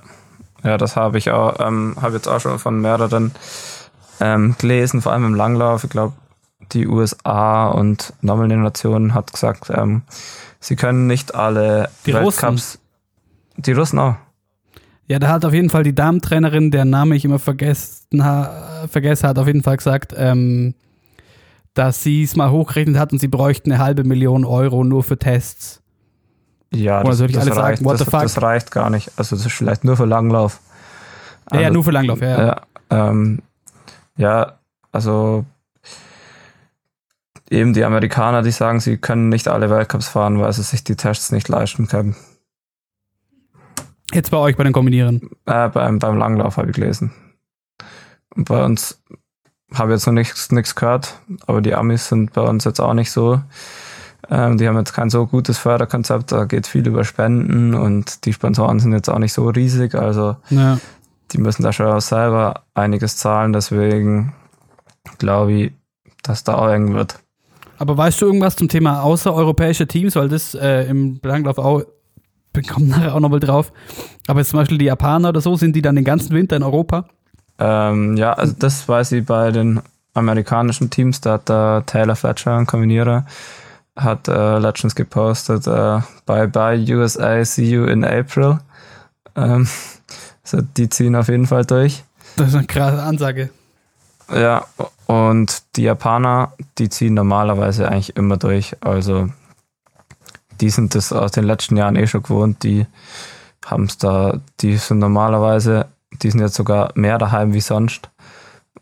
ja, 0.63 0.77
das 0.77 0.95
habe 0.95 1.17
ich 1.17 1.31
auch, 1.31 1.59
ähm, 1.59 1.95
habe 2.01 2.15
jetzt 2.15 2.27
auch 2.27 2.39
schon 2.39 2.57
von 2.59 2.79
mehreren 2.79 3.31
ähm, 4.19 4.55
gelesen, 4.57 5.01
vor 5.01 5.11
allem 5.11 5.25
im 5.25 5.35
Langlauf. 5.35 5.83
Ich 5.83 5.89
glaube, 5.89 6.13
die 6.71 6.87
USA 6.87 7.67
und 7.67 8.13
nochmal 8.21 8.45
eine 8.45 8.57
Nation 8.57 9.13
hat 9.13 9.33
gesagt, 9.33 9.69
ähm, 9.69 10.03
sie 10.59 10.75
können 10.75 11.07
nicht 11.07 11.35
alle 11.35 11.89
Die 12.05 12.13
Weltcups. 12.13 12.79
Die 13.57 13.73
Russen 13.73 13.99
auch. 13.99 14.15
Ja, 15.07 15.19
da 15.19 15.27
hat 15.29 15.43
auf 15.45 15.53
jeden 15.53 15.69
Fall 15.69 15.83
die 15.83 15.93
Damentrainerin, 15.95 16.71
deren 16.71 16.89
Name 16.89 17.15
ich 17.15 17.25
immer 17.25 17.39
vergessen, 17.39 18.23
ha 18.23 18.87
vergessen 18.89 19.27
hat, 19.27 19.37
auf 19.37 19.47
jeden 19.47 19.63
Fall 19.63 19.77
gesagt, 19.77 20.13
ähm, 20.15 20.75
dass 21.73 22.03
sie 22.03 22.23
es 22.23 22.35
mal 22.35 22.51
hochgerechnet 22.51 22.97
hat 22.97 23.11
und 23.11 23.19
sie 23.19 23.27
bräuchten 23.27 23.71
eine 23.71 23.83
halbe 23.83 24.03
Million 24.03 24.45
Euro 24.45 24.83
nur 24.83 25.03
für 25.03 25.17
Tests. 25.17 25.81
Ja, 26.73 27.01
Oder 27.01 27.09
das, 27.09 27.17
soll 27.17 27.29
ich 27.29 27.35
das, 27.35 27.45
sagen? 27.45 27.59
reicht, 27.59 27.83
What 27.83 27.93
das, 27.93 27.99
the 27.99 28.05
fuck? 28.05 28.21
das 28.21 28.41
reicht 28.41 28.71
gar 28.71 28.89
nicht. 28.89 29.11
Also 29.17 29.35
das 29.35 29.45
ist 29.45 29.51
vielleicht 29.51 29.83
nur 29.83 29.97
für 29.97 30.05
Langlauf. 30.05 30.59
Ja, 31.51 31.57
ja, 31.59 31.63
Also, 31.67 31.73
nur 31.73 31.83
für 31.83 31.91
Langlauf, 31.91 32.21
ja. 32.21 32.29
ja. 32.29 32.45
Ja, 32.91 33.09
ähm, 33.09 33.39
ja, 34.17 34.53
also 34.91 35.45
eben 37.49 37.73
die 37.73 37.83
Amerikaner, 37.83 38.41
die 38.41 38.51
sagen, 38.51 38.79
sie 38.79 38.97
können 38.97 39.29
nicht 39.29 39.47
alle 39.47 39.69
Weltcups 39.69 40.07
fahren, 40.07 40.39
weil 40.39 40.51
sie 40.53 40.63
sich 40.63 40.83
die 40.83 40.95
Tests 40.95 41.31
nicht 41.31 41.49
leisten 41.49 41.87
können. 41.87 42.15
Jetzt 44.13 44.31
bei 44.31 44.37
euch 44.37 44.55
bei 44.55 44.63
den 44.63 44.73
Kombinieren. 44.73 45.29
Äh, 45.45 45.69
beim, 45.69 45.99
beim 45.99 46.17
Langlauf 46.17 46.57
habe 46.57 46.69
ich 46.69 46.75
gelesen. 46.75 47.11
Und 48.35 48.47
bei 48.47 48.63
uns 48.63 49.01
habe 49.73 49.91
ich 49.91 49.97
jetzt 49.97 50.05
noch 50.05 50.13
nichts 50.13 50.51
nichts 50.51 50.75
gehört, 50.75 51.19
aber 51.47 51.61
die 51.61 51.73
Amis 51.73 52.07
sind 52.09 52.33
bei 52.33 52.41
uns 52.41 52.63
jetzt 52.63 52.79
auch 52.79 52.93
nicht 52.93 53.11
so. 53.11 53.41
Ähm, 54.29 54.57
die 54.57 54.67
haben 54.67 54.77
jetzt 54.77 54.93
kein 54.93 55.09
so 55.09 55.25
gutes 55.25 55.57
Förderkonzept, 55.57 56.31
da 56.31 56.45
geht 56.45 56.67
viel 56.67 56.87
über 56.87 57.03
Spenden 57.03 57.73
und 57.73 58.25
die 58.25 58.33
Sponsoren 58.33 58.79
sind 58.79 58.93
jetzt 58.93 59.09
auch 59.09 59.19
nicht 59.19 59.33
so 59.33 59.49
riesig, 59.49 59.95
also 59.95 60.37
Ja. 60.49 60.79
die 61.31 61.39
müssen 61.39 61.63
da 61.63 61.73
schon 61.73 61.87
auch 61.87 61.99
selber 62.01 62.63
einiges 62.73 63.17
zahlen, 63.17 63.51
deswegen 63.51 64.33
glaube 65.17 65.51
ich, 65.53 65.73
dass 66.23 66.43
da 66.43 66.55
auch 66.55 66.69
eng 66.69 66.93
wird. 66.93 67.19
Aber 67.79 67.97
weißt 67.97 68.21
du 68.21 68.27
irgendwas 68.27 68.55
zum 68.55 68.69
Thema 68.69 69.01
außereuropäische 69.01 69.87
Teams, 69.87 70.15
weil 70.15 70.29
das 70.29 70.53
äh, 70.55 70.83
im 70.87 71.19
Langlauf 71.21 71.57
auch, 71.57 71.83
kommen 72.73 72.87
nachher 72.87 73.15
auch 73.15 73.19
nochmal 73.19 73.39
drauf, 73.39 73.71
aber 74.27 74.39
jetzt 74.39 74.49
zum 74.49 74.59
Beispiel 74.59 74.77
die 74.77 74.85
Japaner 74.85 75.29
oder 75.29 75.41
so, 75.41 75.55
sind 75.55 75.75
die 75.75 75.81
dann 75.81 75.95
den 75.95 76.05
ganzen 76.05 76.31
Winter 76.31 76.55
in 76.55 76.63
Europa? 76.63 77.05
Ähm, 77.59 78.17
ja, 78.17 78.33
also 78.33 78.53
das 78.57 78.87
weiß 78.87 79.13
ich 79.13 79.25
bei 79.25 79.51
den 79.51 79.81
amerikanischen 80.13 80.89
Teams, 80.89 81.21
da 81.21 81.33
hat 81.33 81.49
der 81.49 81.83
Taylor 81.85 82.15
Fletcher, 82.15 82.55
ein 82.57 82.67
Kombinierer, 82.67 83.25
hat 83.95 84.27
äh, 84.27 84.57
letztens 84.59 84.95
gepostet, 84.95 85.67
äh, 85.67 85.99
bye 86.25 86.47
bye 86.47 86.77
USA, 86.95 87.43
see 87.43 87.69
you 87.69 87.85
in 87.85 88.03
April. 88.03 88.59
Ähm, 89.35 89.67
also 90.43 90.61
die 90.77 90.89
ziehen 90.89 91.15
auf 91.15 91.29
jeden 91.29 91.47
Fall 91.47 91.65
durch. 91.65 92.03
Das 92.35 92.49
ist 92.49 92.55
eine 92.55 92.67
krasse 92.67 93.01
Ansage. 93.01 93.49
Ja, 94.33 94.65
und 95.05 95.63
die 95.75 95.83
Japaner, 95.83 96.53
die 96.77 96.89
ziehen 96.89 97.13
normalerweise 97.13 97.87
eigentlich 97.87 98.15
immer 98.15 98.37
durch. 98.37 98.75
Also 98.81 99.29
die 100.61 100.69
sind 100.69 100.95
das 100.95 101.11
aus 101.11 101.31
den 101.31 101.43
letzten 101.43 101.77
Jahren 101.77 101.95
eh 101.95 102.07
schon 102.07 102.23
gewohnt. 102.23 102.63
Die 102.63 102.85
haben 103.65 103.85
es 103.85 103.97
da, 103.97 104.39
die 104.59 104.77
sind 104.77 104.99
normalerweise, 104.99 105.87
die 106.21 106.29
sind 106.29 106.41
jetzt 106.41 106.55
sogar 106.55 106.91
mehr 106.95 107.17
daheim 107.17 107.53
wie 107.53 107.61
sonst, 107.61 108.09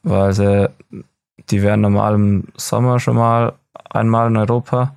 weil 0.03 0.33
sie, 0.33 0.69
die 1.49 1.61
wären 1.61 1.81
normal 1.81 2.15
im 2.15 2.47
Sommer 2.55 2.99
schon 2.99 3.15
mal 3.15 3.53
einmal 3.89 4.27
in 4.27 4.37
Europa 4.37 4.93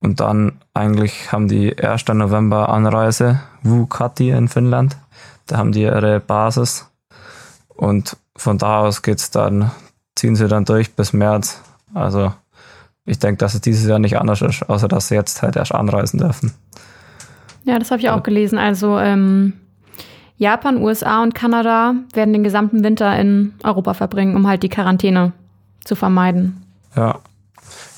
und 0.00 0.20
dann 0.20 0.52
eigentlich 0.74 1.30
haben 1.32 1.48
die 1.48 1.78
1. 1.78 2.08
November 2.08 2.68
Anreise, 2.68 3.40
Vuokatti 3.62 4.30
in 4.30 4.48
Finnland. 4.48 4.96
Da 5.46 5.58
haben 5.58 5.72
die 5.72 5.82
ihre 5.82 6.18
Basis 6.20 6.88
und 7.68 8.16
von 8.36 8.58
da 8.58 8.80
aus 8.80 9.02
geht's 9.02 9.30
dann, 9.30 9.70
ziehen 10.16 10.36
sie 10.36 10.48
dann 10.48 10.64
durch 10.64 10.94
bis 10.94 11.12
März. 11.12 11.60
Also 11.94 12.32
ich 13.04 13.18
denke, 13.18 13.38
dass 13.38 13.54
es 13.54 13.60
dieses 13.60 13.86
Jahr 13.88 13.98
nicht 13.98 14.18
anders 14.18 14.42
ist, 14.42 14.68
außer 14.68 14.88
dass 14.88 15.08
sie 15.08 15.14
jetzt 15.14 15.42
halt 15.42 15.56
erst 15.56 15.74
anreisen 15.74 16.18
dürfen. 16.18 16.52
Ja, 17.64 17.78
das 17.78 17.90
habe 17.90 18.00
ich 18.00 18.10
auch 18.10 18.22
gelesen. 18.22 18.58
Also 18.58 18.98
ähm, 18.98 19.54
Japan, 20.36 20.78
USA 20.78 21.22
und 21.22 21.34
Kanada 21.34 21.94
werden 22.14 22.32
den 22.32 22.44
gesamten 22.44 22.82
Winter 22.82 23.16
in 23.18 23.54
Europa 23.62 23.94
verbringen, 23.94 24.36
um 24.36 24.46
halt 24.46 24.62
die 24.62 24.68
Quarantäne 24.68 25.32
zu 25.84 25.94
vermeiden. 25.94 26.64
Ja. 26.96 27.18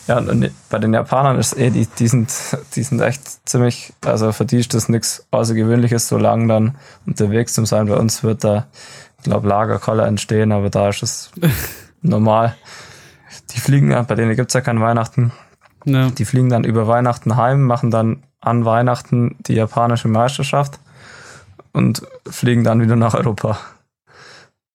Ja, 0.06 0.18
und 0.18 0.50
bei 0.68 0.78
den 0.78 0.92
Japanern 0.92 1.38
ist 1.38 1.56
eh, 1.56 1.70
die, 1.70 1.86
die, 1.86 2.08
sind, 2.08 2.30
die 2.76 2.82
sind 2.82 3.00
echt 3.00 3.48
ziemlich, 3.48 3.94
also 4.04 4.32
für 4.32 4.44
die 4.44 4.58
ist 4.58 4.74
das 4.74 4.90
nichts 4.90 5.26
Außergewöhnliches, 5.30 6.08
so 6.08 6.18
lange 6.18 6.46
dann 6.46 6.76
unterwegs 7.06 7.54
zu 7.54 7.64
sein. 7.64 7.86
Bei 7.86 7.96
uns 7.96 8.22
wird 8.22 8.44
da, 8.44 8.66
ich 9.16 9.24
glaube, 9.24 9.48
Lagerkoller 9.48 10.06
entstehen, 10.06 10.52
aber 10.52 10.68
da 10.68 10.90
ist 10.90 11.02
es 11.02 11.30
normal. 12.02 12.54
Die 13.54 13.60
fliegen 13.60 13.90
ja, 13.90 14.02
bei 14.02 14.14
denen 14.14 14.36
gibt's 14.36 14.54
ja 14.54 14.60
kein 14.60 14.80
Weihnachten. 14.80 15.32
Ja. 15.84 16.10
Die 16.10 16.24
fliegen 16.24 16.48
dann 16.48 16.64
über 16.64 16.88
Weihnachten 16.88 17.36
heim, 17.36 17.62
machen 17.62 17.90
dann 17.90 18.22
an 18.40 18.64
Weihnachten 18.64 19.36
die 19.40 19.54
japanische 19.54 20.08
Meisterschaft 20.08 20.80
und 21.72 22.02
fliegen 22.26 22.64
dann 22.64 22.80
wieder 22.80 22.96
nach 22.96 23.14
Europa. 23.14 23.58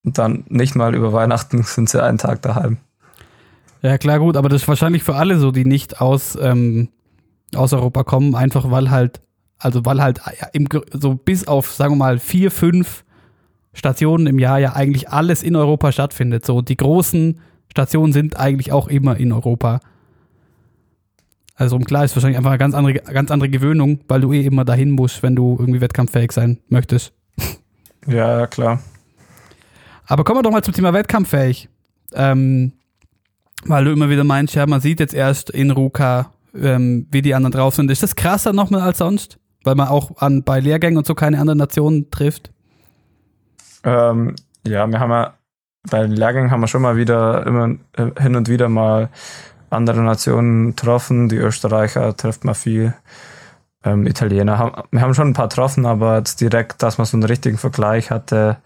Und 0.03 0.17
dann 0.17 0.43
nicht 0.47 0.75
mal 0.75 0.95
über 0.95 1.13
Weihnachten 1.13 1.63
sind 1.63 1.89
sie 1.89 2.01
einen 2.03 2.17
Tag 2.17 2.41
daheim. 2.41 2.77
Ja, 3.81 3.97
klar, 3.97 4.19
gut, 4.19 4.35
aber 4.35 4.49
das 4.49 4.63
ist 4.63 4.67
wahrscheinlich 4.67 5.03
für 5.03 5.15
alle 5.15 5.37
so, 5.39 5.51
die 5.51 5.65
nicht 5.65 6.01
aus, 6.01 6.37
ähm, 6.39 6.89
aus 7.55 7.73
Europa 7.73 8.03
kommen, 8.03 8.35
einfach 8.35 8.69
weil 8.71 8.91
halt, 8.91 9.21
also 9.57 9.85
weil 9.85 10.01
halt 10.01 10.21
ja, 10.39 10.47
im, 10.51 10.67
so 10.93 11.15
bis 11.15 11.47
auf, 11.47 11.71
sagen 11.71 11.93
wir 11.93 11.97
mal, 11.97 12.19
vier, 12.19 12.51
fünf 12.51 13.03
Stationen 13.73 14.27
im 14.27 14.39
Jahr 14.39 14.59
ja 14.59 14.73
eigentlich 14.73 15.09
alles 15.09 15.43
in 15.43 15.55
Europa 15.55 15.91
stattfindet. 15.91 16.45
So, 16.45 16.61
die 16.61 16.75
großen 16.75 17.39
Stationen 17.71 18.13
sind 18.13 18.37
eigentlich 18.37 18.71
auch 18.71 18.87
immer 18.87 19.17
in 19.17 19.31
Europa. 19.31 19.79
Also 21.55 21.75
um 21.75 21.83
klar 21.83 22.05
ist 22.05 22.15
wahrscheinlich 22.15 22.37
einfach 22.37 22.51
eine 22.51 22.57
ganz 22.57 22.73
andere, 22.73 22.93
ganz 22.93 23.31
andere 23.31 23.49
Gewöhnung, 23.49 23.99
weil 24.07 24.21
du 24.21 24.31
eh 24.31 24.45
immer 24.45 24.63
dahin 24.63 24.91
musst, 24.91 25.21
wenn 25.23 25.35
du 25.35 25.57
irgendwie 25.59 25.81
wettkampffähig 25.81 26.31
sein 26.31 26.59
möchtest. 26.69 27.13
Ja, 28.07 28.47
klar. 28.47 28.79
Aber 30.07 30.23
kommen 30.23 30.39
wir 30.39 30.41
doch 30.41 30.51
mal 30.51 30.63
zum 30.63 30.73
Thema 30.73 30.93
wettkampffähig. 30.93 31.67
Ähm, 32.13 32.71
weil 33.65 33.83
du 33.85 33.91
immer 33.91 34.09
wieder 34.09 34.23
meinst, 34.23 34.55
ja, 34.55 34.65
man 34.65 34.79
sieht 34.79 35.01
jetzt 35.01 35.13
erst 35.13 35.49
in 35.49 35.69
Ruka, 35.69 36.31
ähm, 36.55 37.07
wie 37.11 37.21
die 37.21 37.35
anderen 37.35 37.51
drauf 37.51 37.75
sind. 37.75 37.91
Ist 37.91 38.01
das 38.01 38.15
krasser 38.15 38.53
nochmal 38.53 38.81
als 38.81 38.99
sonst? 38.99 39.37
Weil 39.63 39.75
man 39.75 39.89
auch 39.89 40.17
an, 40.21 40.43
bei 40.43 40.61
Lehrgängen 40.61 40.97
und 40.97 41.05
so 41.05 41.13
keine 41.13 41.39
anderen 41.39 41.59
Nationen 41.59 42.09
trifft. 42.09 42.51
Ähm, 43.83 44.35
ja, 44.65 44.87
wir 44.87 44.99
haben 44.99 45.11
ja 45.11 45.33
bei 45.89 46.01
den 46.01 46.11
Lehrgängen 46.11 46.51
haben 46.51 46.61
wir 46.61 46.67
schon 46.67 46.81
mal 46.81 46.97
wieder 46.97 47.45
immer 47.45 47.75
äh, 47.93 48.21
hin 48.21 48.35
und 48.35 48.49
wieder 48.49 48.69
mal 48.69 49.09
andere 49.69 50.01
Nationen 50.01 50.75
getroffen. 50.75 51.29
Die 51.29 51.37
Österreicher 51.37 52.15
trifft 52.15 52.43
man 52.45 52.55
viel. 52.55 52.93
Ähm, 53.83 54.07
Italiener 54.07 54.57
haben, 54.57 54.83
wir 54.91 55.01
haben 55.01 55.13
schon 55.13 55.29
ein 55.29 55.33
paar 55.33 55.47
getroffen, 55.47 55.85
aber 55.85 56.17
jetzt 56.17 56.41
direkt, 56.41 56.83
dass 56.83 56.97
man 56.97 57.05
so 57.05 57.15
einen 57.15 57.23
richtigen 57.23 57.57
Vergleich 57.57 58.11
hatte, 58.11 58.57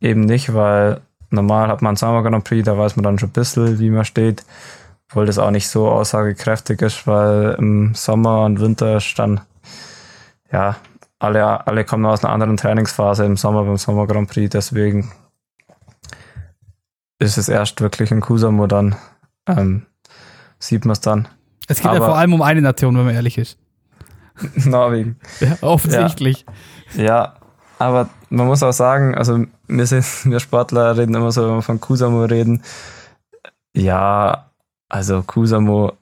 eben 0.00 0.22
nicht, 0.22 0.54
weil 0.54 1.00
normal 1.30 1.68
hat 1.68 1.82
man 1.82 1.90
einen 1.90 1.96
Summer 1.96 2.22
Grand 2.22 2.44
Prix, 2.44 2.64
da 2.64 2.76
weiß 2.76 2.96
man 2.96 3.04
dann 3.04 3.18
schon 3.18 3.28
ein 3.28 3.32
bisschen, 3.32 3.78
wie 3.78 3.90
man 3.90 4.04
steht, 4.04 4.44
obwohl 5.08 5.26
das 5.26 5.38
auch 5.38 5.52
nicht 5.52 5.68
so 5.68 5.88
aussagekräftig 5.88 6.82
ist, 6.82 7.06
weil 7.06 7.54
im 7.58 7.94
Sommer 7.94 8.44
und 8.44 8.60
Winter 8.60 8.96
ist 8.96 9.16
dann, 9.18 9.40
ja, 10.50 10.76
alle, 11.20 11.66
alle 11.66 11.84
kommen 11.84 12.06
aus 12.06 12.24
einer 12.24 12.32
anderen 12.32 12.56
Trainingsphase 12.56 13.24
im 13.26 13.36
Sommer 13.36 13.64
beim 13.64 13.76
Sommer 13.76 14.06
Grand 14.08 14.30
Prix, 14.30 14.50
deswegen 14.50 15.12
ist 17.20 17.38
es 17.38 17.48
erst 17.48 17.80
wirklich 17.80 18.10
in 18.10 18.20
Kusamo 18.20 18.66
dann, 18.66 18.96
ähm, 19.46 19.86
sieht 20.58 20.84
man 20.84 20.92
es 20.94 21.00
dann. 21.00 21.28
Es 21.68 21.76
geht 21.78 21.84
ja 21.86 21.92
Aber- 21.92 22.06
vor 22.06 22.18
allem 22.18 22.32
um 22.34 22.42
eine 22.42 22.60
Nation, 22.62 22.96
wenn 22.98 23.04
man 23.04 23.14
ehrlich 23.14 23.38
ist. 23.38 23.56
Norwegen. 24.64 25.20
Ja, 25.38 25.56
offensichtlich. 25.60 26.44
Ja, 26.94 27.36
aber 27.78 28.08
man 28.30 28.46
muss 28.46 28.62
auch 28.62 28.72
sagen, 28.72 29.14
also 29.14 29.44
wir 29.68 29.86
sind, 29.86 30.04
wir 30.24 30.40
Sportler 30.40 30.96
reden 30.96 31.14
immer 31.14 31.30
so, 31.30 31.46
wenn 31.46 31.54
wir 31.56 31.62
von 31.62 31.80
Kusamo 31.80 32.24
reden. 32.24 32.62
Ja, 33.74 34.50
also 34.88 35.22
Kusamo, 35.22 35.92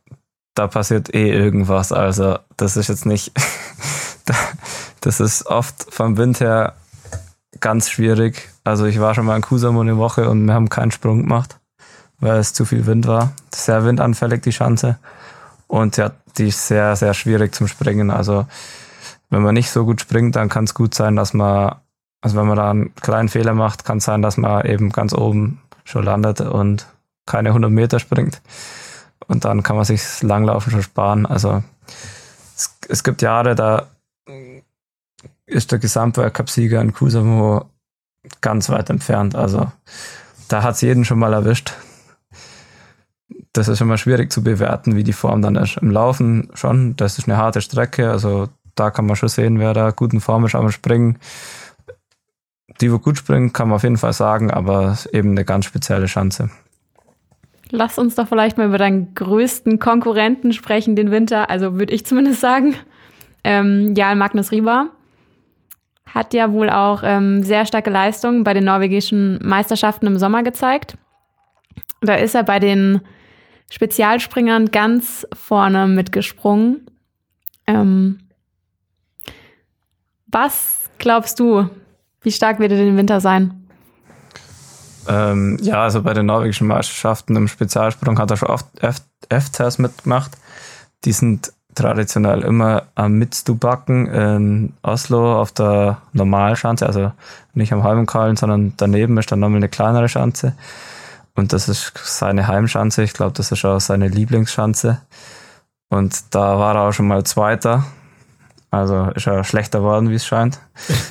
da 0.54 0.66
passiert 0.68 1.14
eh 1.14 1.30
irgendwas. 1.30 1.92
Also 1.92 2.38
das 2.56 2.76
ist 2.76 2.88
jetzt 2.88 3.06
nicht, 3.06 3.32
da- 4.24 4.34
das 5.00 5.20
ist 5.20 5.46
oft 5.46 5.86
vom 5.92 6.16
Wind 6.16 6.40
her 6.40 6.74
ganz 7.60 7.90
schwierig. 7.90 8.48
Also 8.68 8.84
ich 8.84 9.00
war 9.00 9.14
schon 9.14 9.24
mal 9.24 9.36
in 9.36 9.42
Kusamo 9.42 9.80
eine 9.80 9.96
Woche 9.96 10.28
und 10.28 10.44
wir 10.44 10.52
haben 10.52 10.68
keinen 10.68 10.90
Sprung 10.90 11.22
gemacht, 11.22 11.58
weil 12.20 12.38
es 12.38 12.52
zu 12.52 12.66
viel 12.66 12.84
Wind 12.84 13.06
war. 13.06 13.32
Sehr 13.54 13.84
windanfällig 13.84 14.42
die 14.42 14.52
Schanze. 14.52 14.98
Und 15.68 15.96
ja, 15.96 16.10
die 16.36 16.48
ist 16.48 16.68
sehr, 16.68 16.94
sehr 16.94 17.14
schwierig 17.14 17.54
zum 17.54 17.66
Springen. 17.66 18.10
Also 18.10 18.46
wenn 19.30 19.40
man 19.40 19.54
nicht 19.54 19.70
so 19.70 19.86
gut 19.86 20.02
springt, 20.02 20.36
dann 20.36 20.50
kann 20.50 20.64
es 20.64 20.74
gut 20.74 20.94
sein, 20.94 21.16
dass 21.16 21.32
man, 21.32 21.76
also 22.20 22.36
wenn 22.36 22.46
man 22.46 22.56
da 22.58 22.70
einen 22.70 22.94
kleinen 22.96 23.30
Fehler 23.30 23.54
macht, 23.54 23.86
kann 23.86 23.98
es 23.98 24.04
sein, 24.04 24.20
dass 24.20 24.36
man 24.36 24.66
eben 24.66 24.90
ganz 24.90 25.14
oben 25.14 25.62
schon 25.84 26.04
landet 26.04 26.42
und 26.42 26.86
keine 27.24 27.50
100 27.50 27.70
Meter 27.70 27.98
springt. 27.98 28.42
Und 29.26 29.46
dann 29.46 29.62
kann 29.62 29.76
man 29.76 29.86
sich 29.86 30.02
das 30.02 30.22
Langlaufen 30.22 30.70
schon 30.70 30.82
sparen. 30.82 31.24
Also 31.24 31.62
es, 32.54 32.76
es 32.86 33.02
gibt 33.02 33.22
Jahre, 33.22 33.54
da 33.54 33.86
ist 35.46 35.72
der 35.72 35.78
Gesamtweltcup-Sieger 35.78 36.82
in 36.82 36.92
Kusamo 36.92 37.64
ganz 38.40 38.68
weit 38.70 38.90
entfernt. 38.90 39.34
Also 39.34 39.70
da 40.48 40.62
hat 40.62 40.76
es 40.76 40.80
jeden 40.80 41.04
schon 41.04 41.18
mal 41.18 41.32
erwischt. 41.32 41.72
Das 43.52 43.68
ist 43.68 43.80
immer 43.80 43.98
schwierig 43.98 44.32
zu 44.32 44.42
bewerten, 44.42 44.96
wie 44.96 45.04
die 45.04 45.12
Form 45.12 45.42
dann 45.42 45.56
ist. 45.56 45.78
Im 45.78 45.90
Laufen 45.90 46.50
schon, 46.54 46.96
das 46.96 47.18
ist 47.18 47.28
eine 47.28 47.36
harte 47.36 47.60
Strecke, 47.60 48.10
also 48.10 48.48
da 48.74 48.90
kann 48.90 49.06
man 49.06 49.16
schon 49.16 49.28
sehen, 49.28 49.58
wer 49.58 49.74
da 49.74 49.90
gut 49.90 50.12
in 50.12 50.20
Form 50.20 50.44
ist 50.44 50.54
am 50.54 50.70
Springen. 50.70 51.18
Die, 52.80 52.92
wo 52.92 52.98
gut 52.98 53.18
springen, 53.18 53.52
kann 53.52 53.68
man 53.68 53.76
auf 53.76 53.82
jeden 53.82 53.96
Fall 53.96 54.12
sagen, 54.12 54.50
aber 54.50 54.96
eben 55.12 55.32
eine 55.32 55.44
ganz 55.44 55.64
spezielle 55.64 56.06
Chance. 56.06 56.50
Lass 57.70 57.98
uns 57.98 58.14
doch 58.14 58.28
vielleicht 58.28 58.56
mal 58.56 58.68
über 58.68 58.78
deinen 58.78 59.14
größten 59.14 59.78
Konkurrenten 59.78 60.52
sprechen 60.52 60.96
den 60.96 61.10
Winter. 61.10 61.50
Also 61.50 61.78
würde 61.78 61.92
ich 61.92 62.06
zumindest 62.06 62.40
sagen. 62.40 62.76
Ähm, 63.44 63.94
Jan 63.94 64.18
Magnus 64.18 64.52
Rieber 64.52 64.90
hat 66.14 66.34
ja 66.34 66.52
wohl 66.52 66.70
auch 66.70 67.02
ähm, 67.04 67.42
sehr 67.42 67.66
starke 67.66 67.90
Leistungen 67.90 68.44
bei 68.44 68.54
den 68.54 68.64
norwegischen 68.64 69.38
Meisterschaften 69.42 70.06
im 70.06 70.18
Sommer 70.18 70.42
gezeigt. 70.42 70.96
Da 72.00 72.14
ist 72.14 72.34
er 72.34 72.44
bei 72.44 72.58
den 72.58 73.00
Spezialspringern 73.70 74.70
ganz 74.70 75.26
vorne 75.32 75.86
mitgesprungen. 75.86 76.86
Ähm, 77.66 78.20
was 80.26 80.90
glaubst 80.98 81.38
du, 81.40 81.68
wie 82.22 82.32
stark 82.32 82.58
wird 82.58 82.72
er 82.72 82.78
den 82.78 82.96
Winter 82.96 83.20
sein? 83.20 83.66
Ähm, 85.08 85.58
ja, 85.62 85.82
also 85.82 86.02
bei 86.02 86.12
den 86.12 86.26
norwegischen 86.26 86.66
Meisterschaften 86.66 87.34
im 87.36 87.48
Spezialsprung 87.48 88.18
hat 88.18 88.30
er 88.30 88.36
schon 88.36 88.50
oft 88.50 88.66
F-Tests 88.82 89.78
mitgemacht. 89.78 90.32
Die 91.04 91.12
sind 91.12 91.52
traditionell 91.78 92.42
immer 92.42 92.84
am 92.94 93.12
Midstubacken 93.14 94.06
in 94.06 94.72
Oslo 94.82 95.40
auf 95.40 95.52
der 95.52 95.98
Normalschanze, 96.12 96.86
also 96.86 97.12
nicht 97.54 97.72
am 97.72 97.84
halben 97.84 98.06
Kahlen, 98.06 98.36
sondern 98.36 98.74
daneben 98.76 99.16
ist 99.18 99.30
dann 99.30 99.40
nochmal 99.40 99.58
eine 99.58 99.68
kleinere 99.68 100.08
Schanze. 100.08 100.54
Und 101.34 101.52
das 101.52 101.68
ist 101.68 101.92
seine 102.04 102.48
Heimschanze. 102.48 103.02
Ich 103.04 103.12
glaube, 103.12 103.32
das 103.32 103.52
ist 103.52 103.64
auch 103.64 103.80
seine 103.80 104.08
Lieblingsschanze. 104.08 105.00
Und 105.88 106.34
da 106.34 106.58
war 106.58 106.74
er 106.74 106.82
auch 106.82 106.92
schon 106.92 107.06
mal 107.06 107.24
Zweiter. 107.24 107.84
Also 108.70 109.10
ist 109.14 109.26
er 109.26 109.44
schlechter 109.44 109.78
geworden, 109.78 110.10
wie 110.10 110.16
es 110.16 110.26
scheint. 110.26 110.58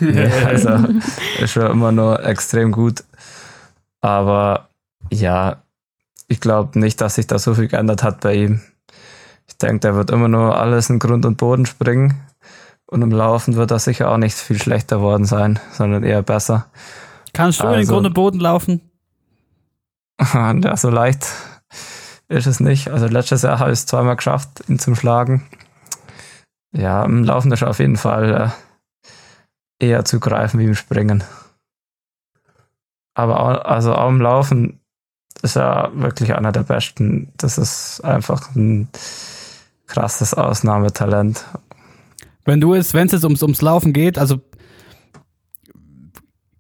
also 0.46 0.70
ist 1.40 1.52
schon 1.52 1.72
immer 1.72 1.92
nur 1.92 2.24
extrem 2.26 2.72
gut. 2.72 3.04
Aber 4.02 4.68
ja, 5.10 5.64
ich 6.28 6.42
glaube 6.42 6.78
nicht, 6.78 7.02
dass 7.02 7.16
sich 7.16 7.28
da 7.28 7.40
so 7.40 7.56
viel 7.56 7.68
geändert 7.68 8.04
hat 8.04 8.20
bei 8.20 8.36
ihm. 8.36 8.62
Ich 9.58 9.68
denke, 9.68 9.80
der 9.80 9.96
wird 9.96 10.12
immer 10.12 10.28
nur 10.28 10.56
alles 10.56 10.92
in 10.92 11.00
Grund 11.00 11.26
und 11.26 11.38
Boden 11.38 11.66
springen. 11.66 12.22
Und 12.86 13.02
im 13.02 13.10
Laufen 13.10 13.56
wird 13.56 13.72
er 13.72 13.80
sicher 13.80 14.12
auch 14.12 14.18
nicht 14.18 14.38
viel 14.38 14.62
schlechter 14.62 15.02
worden 15.02 15.26
sein, 15.26 15.60
sondern 15.72 16.04
eher 16.04 16.22
besser. 16.22 16.68
Kannst 17.34 17.60
du 17.60 17.64
in 17.64 17.72
den 17.72 17.80
Also- 17.80 17.94
Grund 17.94 18.06
und 18.06 18.14
Boden 18.14 18.40
laufen? 18.40 18.82
ja, 20.34 20.78
so 20.78 20.92
leicht 20.92 21.26
ist 22.28 22.46
es 22.46 22.60
nicht. 22.60 22.90
Also 22.90 23.08
letztes 23.08 23.42
Jahr 23.42 23.58
habe 23.58 23.72
ich 23.72 23.80
es 23.80 23.88
zweimal 23.88 24.16
geschafft, 24.16 24.64
ihn 24.68 24.78
zum 24.78 24.96
Schlagen. 24.96 25.48
Ja, 26.72 27.04
im 27.04 27.24
Laufen 27.24 27.52
ist 27.52 27.64
er 27.64 27.72
auf 27.72 27.80
jeden 27.80 27.98
Fall 27.98 28.52
äh, 29.80 29.86
eher 29.88 30.06
zu 30.06 30.20
greifen 30.20 30.60
wie 30.60 30.66
im 30.66 30.76
Springen. 30.76 31.24
Aber 33.16 33.40
auch, 33.40 33.66
also 33.66 33.96
auch 33.96 34.10
im 34.10 34.22
Laufen 34.22 34.80
ist 35.42 35.56
er 35.58 35.90
wirklich 35.96 36.36
einer 36.36 36.52
der 36.52 36.62
Besten. 36.64 37.34
Das 37.38 37.58
ist 37.58 38.02
einfach 38.06 38.54
ein 38.56 38.90
krasses 39.88 40.34
Ausnahmetalent. 40.34 41.46
Wenn 42.46 42.62
du 42.62 42.74
es, 42.74 42.94
wenn 42.94 43.08
es 43.08 43.14
jetzt 43.14 43.24
ums, 43.24 43.42
ums 43.42 43.62
Laufen 43.62 43.94
geht, 43.94 44.18
also 44.18 44.40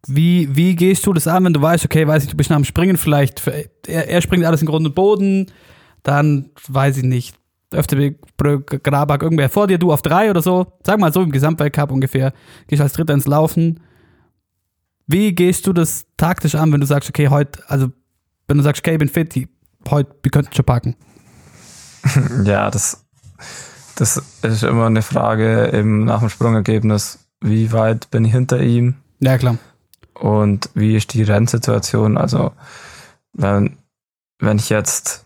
wie, 0.07 0.55
wie 0.55 0.75
gehst 0.75 1.05
du 1.05 1.13
das 1.13 1.27
an, 1.27 1.45
wenn 1.45 1.53
du 1.53 1.61
weißt, 1.61 1.85
okay, 1.85 2.07
weiß 2.07 2.23
ich, 2.23 2.29
du 2.29 2.37
bist 2.37 2.49
nach 2.49 2.57
dem 2.57 2.65
Springen 2.65 2.97
vielleicht, 2.97 3.45
er, 3.87 4.09
er 4.09 4.21
springt 4.21 4.45
alles 4.45 4.61
in 4.61 4.67
Grund 4.67 4.85
und 4.85 4.95
Boden, 4.95 5.51
dann 6.03 6.51
weiß 6.67 6.97
ich 6.97 7.03
nicht, 7.03 7.35
öfter 7.71 7.97
Grabak 8.37 9.21
irgendwer 9.21 9.49
vor 9.49 9.67
dir, 9.67 9.77
du 9.77 9.91
auf 9.91 10.01
drei 10.01 10.29
oder 10.29 10.41
so, 10.41 10.73
sag 10.85 10.99
mal 10.99 11.11
so 11.11 11.21
im 11.21 11.31
Gesamtweltcup 11.31 11.91
ungefähr, 11.91 12.33
gehst 12.67 12.81
als 12.81 12.93
Dritter 12.93 13.13
ins 13.13 13.27
Laufen. 13.27 13.81
Wie 15.05 15.33
gehst 15.35 15.67
du 15.67 15.73
das 15.73 16.05
taktisch 16.15 16.55
an, 16.55 16.71
wenn 16.71 16.81
du 16.81 16.87
sagst, 16.87 17.09
okay, 17.09 17.27
heute, 17.27 17.61
also 17.69 17.89
wenn 18.47 18.57
du 18.57 18.63
sagst, 18.63 18.81
okay, 18.81 18.93
ich 18.93 18.99
bin 18.99 19.09
fit, 19.09 19.47
heute, 19.89 20.15
wir 20.21 20.31
könnten 20.31 20.53
schon 20.53 20.65
packen. 20.65 20.95
Ja, 22.45 22.71
das, 22.71 23.06
das 23.95 24.21
ist 24.41 24.63
immer 24.63 24.85
eine 24.85 25.01
Frage 25.01 25.71
eben 25.73 26.05
nach 26.05 26.19
dem 26.19 26.29
Sprungergebnis. 26.29 27.19
Wie 27.41 27.71
weit 27.71 28.09
bin 28.11 28.25
ich 28.25 28.31
hinter 28.31 28.59
ihm? 28.59 28.95
Ja, 29.19 29.37
klar. 29.37 29.57
Und 30.13 30.69
wie 30.73 30.95
ist 30.95 31.13
die 31.13 31.23
Rennsituation? 31.23 32.17
Also, 32.17 32.51
wenn, 33.33 33.77
wenn 34.39 34.57
ich 34.57 34.69
jetzt, 34.69 35.25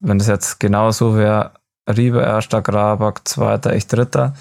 wenn 0.00 0.20
es 0.20 0.26
jetzt 0.26 0.60
genau 0.60 0.90
so 0.90 1.16
wäre, 1.16 1.52
Riebe 1.88 2.20
erster, 2.20 2.60
Grabak 2.60 3.26
zweiter, 3.26 3.74
ich 3.74 3.86
dritter, 3.86 4.34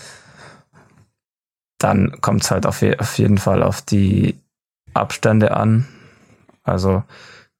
dann 1.77 2.19
kommt 2.21 2.43
es 2.43 2.51
halt 2.51 2.65
auf, 2.65 2.81
je, 2.81 2.97
auf 2.97 3.17
jeden 3.17 3.37
Fall 3.37 3.63
auf 3.63 3.81
die 3.81 4.39
Abstände 4.93 5.55
an. 5.55 5.87
Also, 6.63 7.03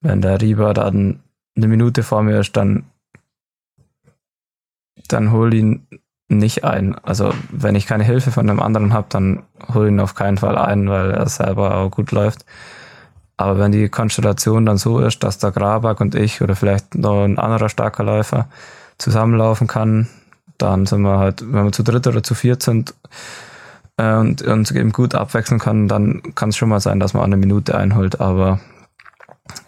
wenn 0.01 0.21
der 0.21 0.41
Rieber 0.41 0.73
dann 0.73 1.21
eine 1.55 1.67
Minute 1.67 2.03
vor 2.03 2.23
mir 2.23 2.39
ist, 2.39 2.57
dann, 2.57 2.85
dann 5.08 5.32
hol 5.32 5.53
ihn 5.53 5.88
nicht 6.30 6.64
ein. 6.64 6.95
Also 7.03 7.34
wenn 7.51 7.76
ich 7.76 7.86
keine 7.86 8.03
Hilfe 8.03 8.32
von 8.32 8.47
dem 8.47 8.60
anderen 8.60 8.93
habe, 8.93 9.08
dann 9.10 9.43
hol 9.74 9.88
ihn 9.88 9.99
auf 9.99 10.16
keinen 10.16 10.38
Fall 10.38 10.58
ein, 10.58 10.89
weil 10.89 11.12
er 11.12 11.28
selber 11.30 11.76
auch 11.78 11.89
gut 11.89 12.12
läuft. 12.12 12.45
Aber 13.38 13.60
wenn 13.60 13.72
die 13.72 13.88
Konstellation 13.88 14.66
dann 14.66 14.78
so 14.78 14.99
ist, 14.99 15.24
dass 15.24 15.38
der 15.38 15.51
Grabak 15.51 16.01
und 16.01 16.16
ich 16.16 16.41
oder 16.41 16.55
vielleicht 16.55 16.95
noch 16.95 17.24
ein 17.24 17.38
anderer 17.38 17.70
starker 17.70 18.03
Läufer 18.03 18.49
zusammenlaufen 18.97 19.68
kann, 19.68 20.08
dann 20.58 20.88
sind 20.88 21.01
wir 21.01 21.20
halt, 21.20 21.43
wenn 21.45 21.66
wir 21.66 21.72
zu 21.72 21.84
dritt 21.84 22.08
oder 22.08 22.24
zu 22.24 22.34
viert 22.34 22.64
sind 22.64 22.95
äh, 23.97 24.16
und 24.16 24.41
uns 24.41 24.72
eben 24.72 24.91
gut 24.91 25.14
abwechseln 25.14 25.60
kann, 25.60 25.88
dann 25.88 26.34
kann 26.34 26.49
es 26.49 26.58
schon 26.58 26.70
mal 26.70 26.80
sein, 26.80 26.99
dass 26.99 27.14
man 27.14 27.24
eine 27.24 27.38
Minute 27.38 27.78
einholt. 27.78 28.20
Aber 28.20 28.60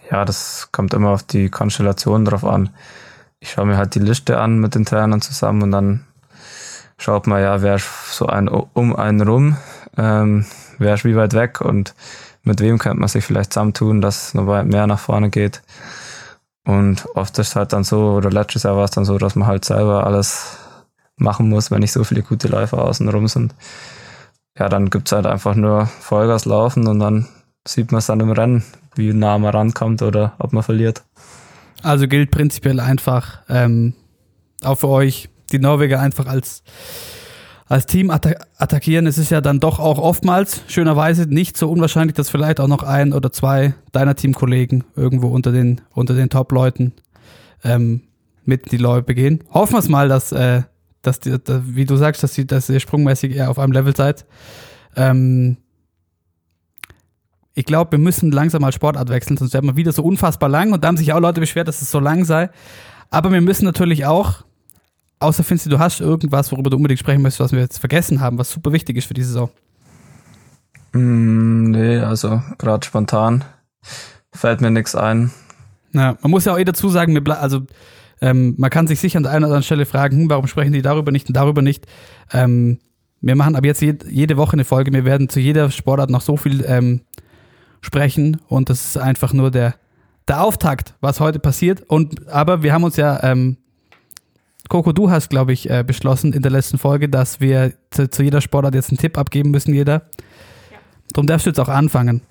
ja, 0.09 0.25
das 0.25 0.69
kommt 0.71 0.95
immer 0.95 1.09
auf 1.11 1.23
die 1.23 1.49
Konstellation 1.49 2.25
drauf 2.25 2.43
an. 2.43 2.71
Ich 3.39 3.51
schaue 3.51 3.65
mir 3.65 3.77
halt 3.77 3.95
die 3.95 3.99
Liste 3.99 4.39
an 4.39 4.59
mit 4.59 4.75
den 4.75 4.85
Trainern 4.85 5.21
zusammen 5.21 5.63
und 5.63 5.71
dann 5.71 6.05
schaut 6.97 7.27
man 7.27 7.41
ja, 7.41 7.61
wer 7.61 7.75
ist 7.75 7.87
so 8.11 8.25
ein 8.27 8.47
um 8.47 8.95
einen 8.95 9.21
rum, 9.21 9.57
ähm, 9.97 10.45
wer 10.77 10.95
ist 10.95 11.05
wie 11.05 11.15
weit 11.15 11.33
weg 11.33 11.61
und 11.61 11.95
mit 12.43 12.59
wem 12.59 12.77
könnte 12.77 12.99
man 12.99 13.09
sich 13.09 13.23
vielleicht 13.23 13.53
zusammentun, 13.53 14.01
dass 14.01 14.27
es 14.27 14.33
noch 14.33 14.47
weit 14.47 14.65
mehr 14.65 14.87
nach 14.87 14.99
vorne 14.99 15.29
geht. 15.29 15.61
Und 16.65 17.07
oft 17.15 17.37
ist 17.39 17.49
es 17.49 17.55
halt 17.55 17.73
dann 17.73 17.83
so, 17.83 18.13
oder 18.13 18.29
letztes 18.29 18.63
Jahr 18.63 18.75
war 18.75 18.85
es 18.85 18.91
dann 18.91 19.05
so, 19.05 19.17
dass 19.17 19.35
man 19.35 19.47
halt 19.47 19.65
selber 19.65 20.05
alles 20.05 20.57
machen 21.15 21.49
muss, 21.49 21.71
wenn 21.71 21.79
nicht 21.79 21.91
so 21.91 22.03
viele 22.03 22.23
gute 22.23 22.47
Läufer 22.47 22.83
außen 22.83 23.07
rum 23.09 23.27
sind. 23.27 23.55
Ja, 24.57 24.69
dann 24.69 24.89
gibt's 24.89 25.11
halt 25.11 25.25
einfach 25.25 25.55
nur 25.55 25.85
Vollgas 25.85 26.45
laufen 26.45 26.87
und 26.87 26.99
dann 26.99 27.27
sieht 27.67 27.91
man 27.91 27.99
es 27.99 28.07
dann 28.07 28.19
im 28.19 28.31
Rennen, 28.31 28.63
wie 28.95 29.13
nah 29.13 29.37
man 29.37 29.51
rankommt 29.51 30.01
oder 30.01 30.33
ob 30.39 30.53
man 30.53 30.63
verliert. 30.63 31.03
Also 31.83 32.07
gilt 32.07 32.31
prinzipiell 32.31 32.79
einfach 32.79 33.41
ähm, 33.49 33.93
auch 34.63 34.75
für 34.75 34.89
euch 34.89 35.29
die 35.51 35.59
Norweger 35.59 35.99
einfach 35.99 36.27
als, 36.27 36.63
als 37.67 37.85
Team 37.85 38.09
atta 38.09 38.31
attackieren. 38.57 39.07
Es 39.07 39.17
ist 39.17 39.31
ja 39.31 39.41
dann 39.41 39.59
doch 39.59 39.79
auch 39.79 39.97
oftmals, 39.97 40.61
schönerweise, 40.67 41.23
nicht 41.23 41.57
so 41.57 41.69
unwahrscheinlich, 41.69 42.15
dass 42.15 42.29
vielleicht 42.29 42.59
auch 42.59 42.67
noch 42.67 42.83
ein 42.83 43.13
oder 43.13 43.31
zwei 43.31 43.73
deiner 43.91 44.15
Teamkollegen 44.15 44.83
irgendwo 44.95 45.27
unter 45.29 45.51
den, 45.51 45.81
unter 45.93 46.13
den 46.13 46.29
Top-Leuten 46.29 46.93
ähm, 47.63 48.01
mit 48.45 48.71
die 48.71 48.77
Leute 48.77 49.15
gehen. 49.15 49.43
Hoffen 49.51 49.73
wir 49.73 49.79
es 49.79 49.89
mal, 49.89 50.09
dass, 50.09 50.31
äh, 50.31 50.63
dass, 51.01 51.19
die, 51.19 51.37
dass, 51.41 51.61
wie 51.65 51.85
du 51.85 51.95
sagst, 51.95 52.23
dass, 52.23 52.33
die, 52.33 52.45
dass 52.45 52.69
ihr 52.69 52.79
sprungmäßig 52.79 53.35
eher 53.35 53.49
auf 53.49 53.59
einem 53.59 53.71
Level 53.71 53.95
seid. 53.95 54.25
Ähm, 54.95 55.57
ich 57.59 57.65
glaube, 57.65 57.91
wir 57.91 57.99
müssen 57.99 58.31
langsam 58.31 58.61
mal 58.61 58.71
Sportart 58.71 59.09
wechseln, 59.09 59.35
sonst 59.35 59.53
werden 59.53 59.65
wir 59.65 59.75
wieder 59.75 59.91
so 59.91 60.01
unfassbar 60.01 60.47
lang 60.47 60.71
und 60.71 60.81
da 60.81 60.87
haben 60.87 60.95
sich 60.95 61.11
auch 61.11 61.19
Leute 61.19 61.41
beschwert, 61.41 61.67
dass 61.67 61.81
es 61.81 61.91
so 61.91 61.99
lang 61.99 62.23
sei. 62.23 62.49
Aber 63.09 63.33
wir 63.33 63.41
müssen 63.41 63.65
natürlich 63.65 64.05
auch, 64.05 64.45
außer 65.19 65.43
findest 65.43 65.65
du, 65.65 65.71
du 65.71 65.79
hast 65.79 65.99
irgendwas, 65.99 66.53
worüber 66.53 66.69
du 66.69 66.77
unbedingt 66.77 67.01
sprechen 67.01 67.21
möchtest, 67.21 67.41
was 67.41 67.51
wir 67.51 67.59
jetzt 67.59 67.77
vergessen 67.77 68.21
haben, 68.21 68.37
was 68.37 68.49
super 68.49 68.71
wichtig 68.71 68.95
ist 68.95 69.07
für 69.07 69.13
die 69.13 69.23
Saison. 69.23 69.49
Mm, 70.93 71.71
nee, 71.71 71.97
also 71.97 72.41
gerade 72.57 72.85
spontan 72.87 73.43
fällt 74.31 74.61
mir 74.61 74.71
nichts 74.71 74.95
ein. 74.95 75.31
Ja, 75.91 76.15
man 76.21 76.31
muss 76.31 76.45
ja 76.45 76.53
auch 76.53 76.59
eh 76.59 76.63
dazu 76.63 76.87
sagen, 76.87 77.27
also 77.27 77.63
ähm, 78.21 78.55
man 78.57 78.69
kann 78.69 78.87
sich 78.87 79.01
sicher 79.01 79.17
an 79.17 79.23
der 79.23 79.33
einen 79.33 79.43
oder 79.43 79.47
anderen 79.47 79.63
Stelle 79.63 79.85
fragen, 79.85 80.15
hm, 80.15 80.29
warum 80.29 80.47
sprechen 80.47 80.71
die 80.71 80.81
darüber 80.81 81.11
nicht 81.11 81.27
und 81.27 81.35
darüber 81.35 81.61
nicht. 81.61 81.87
Ähm, 82.31 82.79
wir 83.19 83.35
machen 83.35 83.57
ab 83.57 83.65
jetzt 83.65 83.81
jed 83.81 84.05
jede 84.09 84.37
Woche 84.37 84.53
eine 84.53 84.63
Folge. 84.63 84.93
Wir 84.93 85.03
werden 85.03 85.27
zu 85.27 85.41
jeder 85.41 85.69
Sportart 85.71 86.09
noch 86.09 86.21
so 86.21 86.37
viel 86.37 86.63
ähm, 86.65 87.01
sprechen 87.81 88.41
und 88.47 88.69
das 88.69 88.85
ist 88.85 88.97
einfach 88.97 89.33
nur 89.33 89.51
der, 89.51 89.75
der 90.27 90.41
Auftakt, 90.41 90.95
was 91.01 91.19
heute 91.19 91.39
passiert. 91.39 91.81
Und 91.87 92.29
aber 92.29 92.63
wir 92.63 92.73
haben 92.73 92.83
uns 92.83 92.97
ja, 92.97 93.23
ähm, 93.23 93.57
Coco, 94.69 94.91
du 94.91 95.09
hast, 95.09 95.29
glaube 95.29 95.53
ich, 95.53 95.69
äh, 95.69 95.83
beschlossen 95.83 96.33
in 96.33 96.41
der 96.41 96.51
letzten 96.51 96.77
Folge, 96.77 97.09
dass 97.09 97.41
wir 97.41 97.73
zu, 97.89 98.09
zu 98.09 98.23
jeder 98.23 98.41
Sportart 98.41 98.75
jetzt 98.75 98.91
einen 98.91 98.99
Tipp 98.99 99.17
abgeben 99.17 99.51
müssen, 99.51 99.73
jeder. 99.73 100.03
Darum 101.13 101.25
darfst 101.25 101.47
du 101.47 101.49
jetzt 101.49 101.59
auch 101.59 101.69
anfangen. 101.69 102.21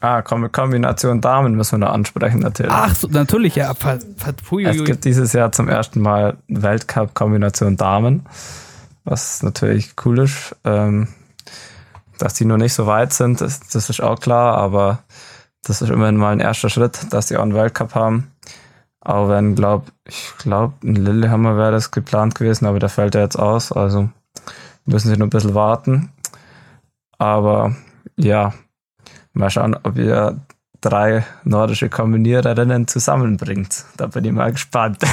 Ah, 0.00 0.22
Kom 0.22 0.50
Kombination 0.50 1.20
Damen 1.20 1.56
müssen 1.56 1.72
wir 1.72 1.86
noch 1.86 1.92
ansprechen 1.92 2.40
natürlich. 2.40 2.72
Ach, 2.72 2.94
so, 2.94 3.06
natürlich, 3.08 3.56
ja. 3.56 3.74
Ver, 3.74 3.98
ver, 4.16 4.34
es 4.64 4.84
gibt 4.84 5.04
dieses 5.04 5.34
Jahr 5.34 5.52
zum 5.52 5.68
ersten 5.68 6.00
Mal 6.00 6.38
Weltcup-Kombination 6.48 7.76
Damen, 7.76 8.24
was 9.04 9.42
natürlich 9.42 9.92
cool 10.04 10.20
ist. 10.20 10.56
Ähm, 10.64 11.08
dass 12.22 12.34
die 12.34 12.44
noch 12.44 12.56
nicht 12.56 12.74
so 12.74 12.86
weit 12.86 13.12
sind, 13.12 13.40
das, 13.40 13.60
das 13.60 13.90
ist 13.90 14.00
auch 14.00 14.20
klar, 14.20 14.56
aber 14.56 15.00
das 15.62 15.82
ist 15.82 15.90
immerhin 15.90 16.16
mal 16.16 16.32
ein 16.32 16.40
erster 16.40 16.68
Schritt, 16.68 17.12
dass 17.12 17.26
die 17.26 17.36
auch 17.36 17.42
einen 17.42 17.54
Weltcup 17.54 17.94
haben. 17.94 18.30
Auch 19.00 19.28
wenn, 19.28 19.54
glaub, 19.54 19.86
ich 20.06 20.32
glaube, 20.38 20.74
in 20.82 20.96
Lillehammer 20.96 21.56
wäre 21.56 21.72
das 21.72 21.90
geplant 21.90 22.34
gewesen, 22.34 22.66
aber 22.66 22.78
der 22.78 22.90
fällt 22.90 23.14
ja 23.14 23.22
jetzt 23.22 23.38
aus, 23.38 23.72
also 23.72 24.10
müssen 24.84 25.08
sie 25.08 25.16
noch 25.16 25.26
ein 25.26 25.30
bisschen 25.30 25.54
warten. 25.54 26.12
Aber 27.18 27.74
ja, 28.16 28.52
mal 29.32 29.50
schauen, 29.50 29.76
ob 29.82 29.96
ihr 29.96 30.38
drei 30.80 31.24
nordische 31.44 31.88
Kombiniererinnen 31.88 32.88
zusammenbringt. 32.88 33.84
Da 33.96 34.06
bin 34.06 34.24
ich 34.24 34.32
mal 34.32 34.52
gespannt. 34.52 34.98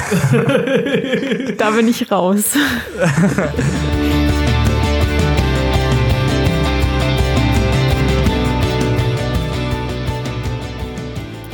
Da 1.58 1.70
bin 1.70 1.88
ich 1.88 2.12
raus. 2.12 2.52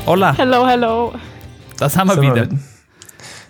Hola, 0.06 0.34
Hello, 0.36 0.66
hello. 0.66 1.14
das 1.78 1.96
haben 1.96 2.08
wir 2.08 2.14
Sind 2.16 2.34
wieder. 2.34 2.48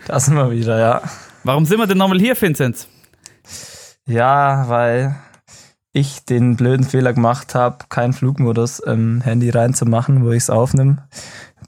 Da 0.07 0.21
sind 0.21 0.37
wir 0.37 0.53
wieder, 0.53 0.79
ja. 0.79 1.03
Warum 1.43 1.67
sind 1.67 1.79
wir 1.79 1.89
denn 1.89 1.99
nochmal 1.99 2.21
hier, 2.21 2.41
Vinzenz? 2.41 2.87
Ja, 4.07 4.69
weil 4.69 5.17
ich 5.93 6.25
den 6.25 6.55
blöden 6.55 6.87
Fehler 6.87 7.13
gemacht 7.13 7.57
habe, 7.57 7.79
keinen 7.89 8.13
Flugmodus 8.13 8.79
im 8.79 9.21
Handy 9.21 9.51
reinzumachen, 9.51 10.25
wo 10.25 10.31
ich 10.31 10.45
es 10.45 10.51
aufnehme. 10.51 11.09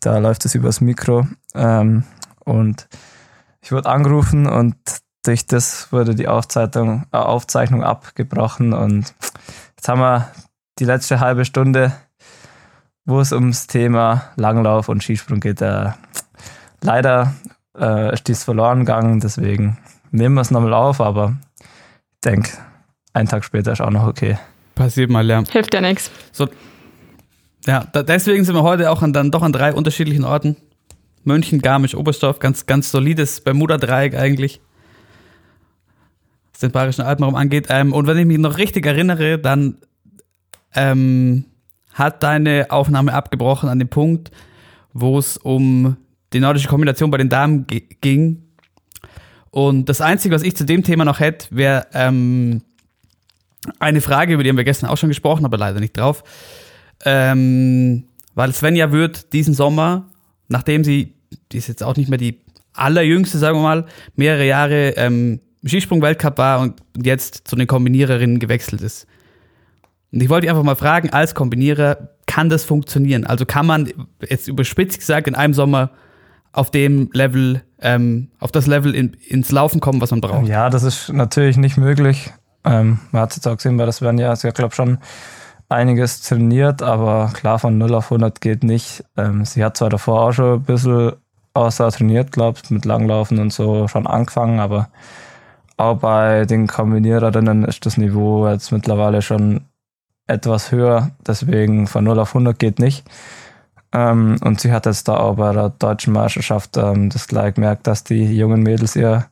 Da 0.03 0.19
läuft 0.19 0.45
es 0.45 0.55
übers 0.55 0.81
Mikro. 0.81 1.27
Ähm, 1.57 2.05
und 2.45 2.89
ich 3.63 3.73
wurde 3.73 3.89
angerufen 3.89 4.47
und 4.47 4.77
durch 5.25 5.49
das 5.49 5.91
wurde 5.91 6.15
die 6.15 6.29
Aufzeichnung, 6.29 7.07
äh, 7.13 7.17
Aufzeichnung 7.17 7.83
abgebrochen. 7.83 8.73
Und 8.73 9.15
jetzt 9.77 9.89
haben 9.89 10.01
wir 10.01 10.31
die 10.79 10.85
letzte 10.85 11.19
halbe 11.19 11.45
Stunde, 11.45 11.93
wo 13.07 13.21
es 13.21 13.33
ums 13.33 13.67
Thema 13.69 14.33
Langlauf 14.37 14.89
und 14.89 15.03
Skisprung 15.03 15.41
geht. 15.41 15.63
Äh, 15.63 15.91
leider 16.83 17.35
äh, 17.79 18.13
ist 18.13 18.29
dies 18.29 18.45
verloren 18.45 18.81
gegangen, 18.81 19.21
deswegen 19.21 19.79
nehmen 20.11 20.35
wir 20.35 20.43
es 20.43 20.51
nochmal 20.51 20.75
auf, 20.75 21.01
aber 21.01 21.37
ich 21.61 22.21
denke, 22.25 22.51
einen 23.13 23.29
Tag 23.29 23.45
später 23.45 23.73
ist 23.73 23.81
auch 23.81 23.91
noch 23.91 24.07
okay. 24.07 24.39
Passiert 24.75 25.11
mal, 25.11 25.27
ja. 25.27 25.43
Hilft 25.51 25.73
ja 25.73 25.81
nichts. 25.81 26.11
Ja, 27.67 27.87
da, 27.93 28.03
deswegen 28.03 28.45
sind 28.45 28.55
wir 28.55 28.63
heute 28.63 28.91
auch 28.91 29.03
an, 29.03 29.13
dann 29.13 29.31
doch 29.31 29.43
an 29.43 29.53
drei 29.53 29.73
unterschiedlichen 29.73 30.25
Orten. 30.25 30.57
München, 31.25 31.61
Garmisch, 31.61 31.95
Oberstdorf, 31.95 32.39
ganz, 32.39 32.67
ganz 32.67 32.91
solides 32.91 33.41
Bermuda-Dreieck 33.41 34.15
eigentlich. 34.15 34.61
Was 36.53 36.61
den 36.61 36.71
Bayerischen 36.71 37.03
Alpenraum 37.03 37.35
angeht. 37.35 37.67
Ähm, 37.71 37.93
und 37.93 38.07
wenn 38.07 38.19
ich 38.19 38.27
mich 38.27 38.39
noch 38.39 38.59
richtig 38.59 38.87
erinnere, 38.87 39.39
dann 39.39 39.79
ähm, 40.75 41.47
hat 41.97 42.23
deine 42.23 42.67
Aufnahme 42.69 43.15
abgebrochen 43.15 43.71
an 43.71 43.79
dem 43.79 43.89
Punkt, 43.89 44.31
wo 44.93 45.19
es 45.19 45.39
um 45.39 45.97
die 46.33 46.41
nordische 46.41 46.69
Kombination 46.69 47.11
bei 47.11 47.17
den 47.17 47.31
Damen 47.31 47.67
ging. 47.67 48.43
Und 49.51 49.89
das 49.89 50.03
Einzige, 50.03 50.35
was 50.35 50.43
ich 50.43 50.55
zu 50.55 50.67
dem 50.67 50.83
Thema 50.83 51.07
noch 51.07 51.21
hätte, 51.21 51.49
wäre 51.51 51.87
ähm, 51.95 52.61
eine 53.79 54.03
Frage, 54.03 54.35
über 54.35 54.43
die 54.43 54.51
haben 54.51 54.59
wir 54.59 54.65
gestern 54.65 54.91
auch 54.91 54.99
schon 54.99 55.09
gesprochen, 55.09 55.47
aber 55.47 55.57
leider 55.57 55.81
nicht 55.81 55.97
drauf. 55.97 56.23
Ähm, 57.05 58.05
weil 58.35 58.53
Svenja 58.53 58.93
wird 58.93 59.33
diesen 59.33 59.55
Sommer, 59.55 60.11
nachdem 60.49 60.85
sie, 60.85 61.15
die 61.53 61.57
ist 61.57 61.69
jetzt 61.69 61.83
auch 61.83 61.97
nicht 61.97 62.11
mehr 62.11 62.19
die 62.19 62.41
allerjüngste, 62.75 63.39
sagen 63.39 63.57
wir 63.57 63.63
mal, 63.63 63.87
mehrere 64.17 64.47
Jahre 64.47 64.91
ähm, 64.99 65.41
Skisprung-Weltcup 65.65 66.37
war 66.37 66.61
und 66.61 66.75
jetzt 67.03 67.49
zu 67.49 67.57
den 67.57 67.67
Kombiniererinnen 67.67 68.39
gewechselt 68.39 68.83
ist. 68.83 69.07
Und 70.17 70.23
ich 70.23 70.31
wollte 70.31 70.49
einfach 70.49 70.63
mal 70.63 70.77
fragen, 70.77 71.11
als 71.11 71.35
Kombinierer, 71.35 72.09
kann 72.27 72.49
das 72.49 72.65
funktionieren? 72.65 73.27
Also 73.27 73.45
kann 73.45 73.67
man 73.67 73.93
jetzt 74.27 74.49
überspitzt 74.49 74.99
gesagt 74.99 75.29
in 75.29 75.35
einem 75.35 75.53
Sommer 75.53 75.91
auf 76.53 76.71
dem 76.71 77.11
Level, 77.13 77.61
ähm, 77.83 78.31
auf 78.41 78.51
das 78.51 78.67
Level 78.67 78.95
in, 78.95 79.13
ins 79.29 79.53
Laufen 79.53 79.79
kommen, 79.81 80.01
was 80.01 80.13
man 80.13 80.23
braucht? 80.23 80.49
Ja, 80.49 80.71
das 80.71 80.85
ist 80.85 81.13
natürlich 81.13 81.59
nicht 81.59 81.77
möglich. 81.77 82.33
Ähm, 82.65 82.99
man 83.13 83.21
hat 83.21 83.33
es 83.33 83.37
jetzt 83.37 83.47
auch 83.47 83.57
gesehen, 83.59 83.77
weil 83.77 83.85
das 83.85 84.01
werden 84.01 84.17
ja, 84.17 84.31
also 84.31 84.49
ich 84.49 84.55
glaube 84.55 84.75
schon 84.75 84.97
einiges 85.69 86.23
trainiert, 86.23 86.81
aber 86.81 87.31
klar, 87.35 87.59
von 87.59 87.77
0 87.77 87.95
auf 87.95 88.07
100 88.07 88.41
geht 88.41 88.65
nicht. 88.65 89.05
Ähm, 89.19 89.45
sie 89.45 89.63
hat 89.63 89.77
zwar 89.77 89.91
davor 89.91 90.23
auch 90.23 90.33
schon 90.33 90.61
ein 90.61 90.63
bisschen 90.63 91.13
außer 91.53 91.91
trainiert, 91.91 92.33
glaube 92.33 92.59
ich, 92.65 92.71
mit 92.71 92.87
Langlaufen 92.87 93.39
und 93.39 93.53
so 93.53 93.87
schon 93.87 94.07
angefangen, 94.07 94.61
aber 94.61 94.89
auch 95.77 95.99
bei 95.99 96.47
den 96.47 96.69
Kombiniererinnen 96.69 97.65
ist 97.65 97.85
das 97.85 97.99
Niveau 97.99 98.49
jetzt 98.49 98.73
mittlerweile 98.73 99.21
schon 99.21 99.67
etwas 100.27 100.73
höher, 100.73 101.11
deswegen 101.27 101.87
von 101.87 102.05
0 102.05 102.19
auf 102.19 102.31
100 102.31 102.59
geht 102.59 102.79
nicht. 102.79 103.05
Ähm, 103.93 104.37
und 104.43 104.61
sie 104.61 104.73
hat 104.73 104.87
jetzt 104.87 105.09
da 105.09 105.17
auch 105.17 105.37
bei 105.37 105.53
der 105.53 105.71
deutschen 105.71 106.13
Meisterschaft 106.13 106.77
ähm, 106.77 107.11
das 107.11 107.29
gleich 107.29 107.55
gemerkt, 107.55 107.87
dass 107.87 108.05
die 108.05 108.37
jungen 108.37 108.63
Mädels 108.63 108.97
ihr 108.97 109.27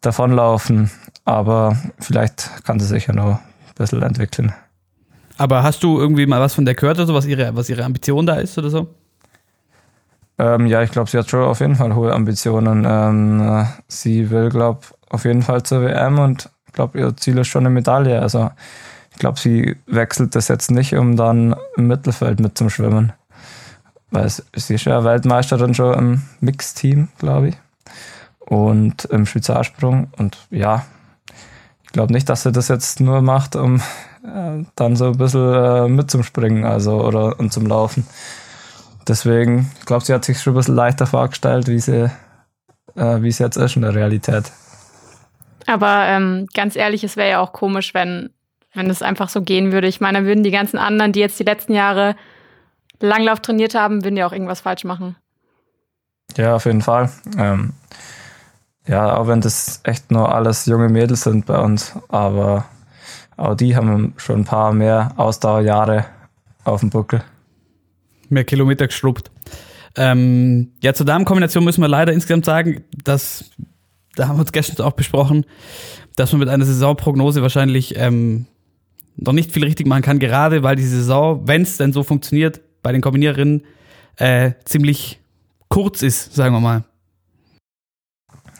davonlaufen. 0.00 0.90
Aber 1.24 1.76
vielleicht 2.00 2.64
kann 2.64 2.80
sie 2.80 2.86
sich 2.86 3.06
ja 3.06 3.14
noch 3.14 3.36
ein 3.36 3.40
bisschen 3.76 4.02
entwickeln. 4.02 4.52
Aber 5.38 5.62
hast 5.62 5.82
du 5.82 5.98
irgendwie 5.98 6.26
mal 6.26 6.40
was 6.40 6.54
von 6.54 6.64
der 6.64 6.74
gehört 6.74 6.98
oder 6.98 7.06
so, 7.06 7.14
was 7.14 7.26
ihre, 7.26 7.54
was 7.54 7.68
ihre 7.68 7.84
Ambition 7.84 8.26
da 8.26 8.34
ist 8.36 8.56
oder 8.58 8.70
so? 8.70 8.94
Ähm, 10.38 10.66
ja, 10.66 10.82
ich 10.82 10.90
glaube, 10.90 11.10
sie 11.10 11.18
hat 11.18 11.28
schon 11.28 11.42
auf 11.44 11.60
jeden 11.60 11.76
Fall 11.76 11.94
hohe 11.94 12.12
Ambitionen. 12.12 12.84
Ähm, 12.88 13.40
äh, 13.40 13.64
sie 13.88 14.30
will, 14.30 14.48
glaube 14.48 14.80
auf 15.08 15.24
jeden 15.24 15.42
Fall 15.42 15.62
zur 15.62 15.82
WM 15.82 16.18
und 16.18 16.50
ich 16.66 16.72
glaube, 16.72 16.98
ihr 16.98 17.16
Ziel 17.16 17.36
ist 17.38 17.48
schon 17.48 17.66
eine 17.66 17.74
Medaille. 17.74 18.20
Also 18.20 18.50
ich 19.12 19.18
glaube, 19.18 19.38
sie 19.38 19.76
wechselt 19.86 20.34
das 20.34 20.48
jetzt 20.48 20.70
nicht, 20.70 20.94
um 20.94 21.16
dann 21.16 21.54
im 21.76 21.86
Mittelfeld 21.86 22.40
mitzuschwimmen. 22.40 23.12
Weil 24.10 24.28
sie 24.28 24.74
ist 24.74 24.84
ja 24.84 25.04
Weltmeisterin 25.04 25.74
schon 25.74 25.94
im 25.94 26.22
Mixteam, 26.40 27.08
glaube 27.18 27.48
ich. 27.48 27.56
Und 28.40 29.04
im 29.06 29.26
Spezialsprung. 29.26 30.08
Und 30.18 30.36
ja, 30.50 30.84
ich 31.84 31.92
glaube 31.92 32.12
nicht, 32.12 32.28
dass 32.28 32.42
sie 32.42 32.52
das 32.52 32.68
jetzt 32.68 33.00
nur 33.00 33.22
macht, 33.22 33.54
um 33.56 33.76
äh, 34.24 34.64
dann 34.76 34.96
so 34.96 35.06
ein 35.06 35.18
bisschen 35.18 35.54
äh, 35.54 35.88
mitzumspringen, 35.88 36.64
also 36.64 37.02
oder 37.02 37.38
und 37.38 37.52
zum 37.52 37.66
Laufen. 37.66 38.06
Deswegen, 39.06 39.70
ich 39.78 39.86
glaube, 39.86 40.04
sie 40.04 40.14
hat 40.14 40.24
sich 40.24 40.40
schon 40.40 40.54
ein 40.54 40.56
bisschen 40.56 40.76
leichter 40.76 41.06
vorgestellt, 41.06 41.68
wie 41.68 41.80
sie, 41.80 42.10
äh, 42.96 43.22
wie 43.22 43.28
es 43.28 43.38
jetzt 43.38 43.56
ist 43.56 43.76
in 43.76 43.82
der 43.82 43.94
Realität. 43.94 44.52
Aber 45.66 46.06
ähm, 46.06 46.46
ganz 46.54 46.76
ehrlich, 46.76 47.04
es 47.04 47.16
wäre 47.16 47.30
ja 47.30 47.40
auch 47.40 47.52
komisch, 47.52 47.94
wenn, 47.94 48.30
wenn 48.74 48.90
es 48.90 49.02
einfach 49.02 49.28
so 49.28 49.42
gehen 49.42 49.72
würde. 49.72 49.86
Ich 49.88 50.00
meine, 50.00 50.18
dann 50.18 50.26
würden 50.26 50.44
die 50.44 50.50
ganzen 50.50 50.78
anderen, 50.78 51.12
die 51.12 51.20
jetzt 51.20 51.38
die 51.38 51.44
letzten 51.44 51.74
Jahre 51.74 52.16
Langlauf 53.00 53.40
trainiert 53.40 53.74
haben, 53.74 54.04
würden 54.04 54.16
ja 54.16 54.26
auch 54.26 54.32
irgendwas 54.32 54.60
falsch 54.60 54.84
machen. 54.84 55.16
Ja, 56.36 56.56
auf 56.56 56.64
jeden 56.64 56.82
Fall. 56.82 57.10
Ähm, 57.36 57.72
Ja, 58.86 59.16
auch 59.16 59.28
wenn 59.28 59.40
das 59.40 59.80
echt 59.84 60.10
nur 60.10 60.34
alles 60.34 60.66
junge 60.66 60.88
Mädels 60.88 61.22
sind 61.22 61.46
bei 61.46 61.58
uns, 61.58 61.92
aber 62.08 62.64
auch 63.36 63.54
die 63.54 63.76
haben 63.76 64.14
schon 64.16 64.40
ein 64.40 64.44
paar 64.44 64.72
mehr 64.72 65.12
Ausdauerjahre 65.16 66.06
auf 66.64 66.80
dem 66.80 66.90
Buckel. 66.90 67.22
Mehr 68.28 68.44
Kilometer 68.44 68.86
geschrubbt. 68.86 69.30
Ähm, 69.96 70.72
ja, 70.82 70.94
zur 70.94 71.06
Damenkombination 71.06 71.64
müssen 71.64 71.80
wir 71.80 71.88
leider 71.88 72.12
insgesamt 72.12 72.44
sagen, 72.44 72.82
dass, 73.04 73.50
da 74.16 74.26
haben 74.26 74.36
wir 74.36 74.40
uns 74.40 74.52
gestern 74.52 74.84
auch 74.84 74.92
besprochen, 74.92 75.46
dass 76.16 76.32
man 76.32 76.40
mit 76.40 76.48
einer 76.48 76.64
Saisonprognose 76.64 77.42
wahrscheinlich 77.42 77.96
ähm, 77.96 78.46
noch 79.16 79.32
nicht 79.32 79.52
viel 79.52 79.64
richtig 79.64 79.86
machen 79.86 80.02
kann, 80.02 80.18
gerade 80.18 80.62
weil 80.62 80.76
die 80.76 80.86
Saison, 80.86 81.46
wenn 81.46 81.62
es 81.62 81.76
denn 81.76 81.92
so 81.92 82.02
funktioniert, 82.02 82.60
bei 82.82 82.92
den 82.92 83.00
Kombiniererinnen 83.00 83.62
äh, 84.16 84.52
ziemlich 84.64 85.20
kurz 85.68 86.02
ist, 86.02 86.34
sagen 86.34 86.54
wir 86.54 86.60
mal. 86.60 86.84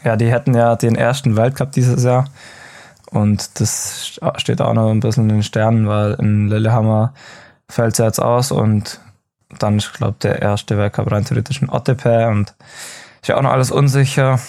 Ja, 0.05 0.16
die 0.16 0.30
hätten 0.30 0.55
ja 0.55 0.76
den 0.76 0.96
ersten 0.96 1.36
Weltcup 1.36 1.72
dieses 1.72 2.03
Jahr 2.03 2.28
und 3.11 3.61
das 3.61 4.18
steht 4.36 4.61
auch 4.61 4.74
noch 4.74 4.90
ein 4.90 5.00
bisschen 5.00 5.24
in 5.24 5.36
den 5.36 5.42
Sternen, 5.42 5.86
weil 5.86 6.14
in 6.14 6.48
Lillehammer 6.48 7.12
fällt 7.68 7.92
es 7.92 7.98
jetzt 7.98 8.20
aus 8.20 8.50
und 8.50 9.00
dann 9.59 9.76
ist, 9.76 9.92
glaube 9.92 10.16
der 10.22 10.40
erste 10.40 10.78
Weltcup 10.78 11.12
rein 11.12 11.24
theoretisch 11.24 11.61
in 11.61 11.70
Ottepe 11.70 12.28
und 12.28 12.55
ist 13.20 13.28
ja 13.28 13.36
auch 13.36 13.42
noch 13.42 13.53
alles 13.53 13.70
unsicher. 13.70 14.40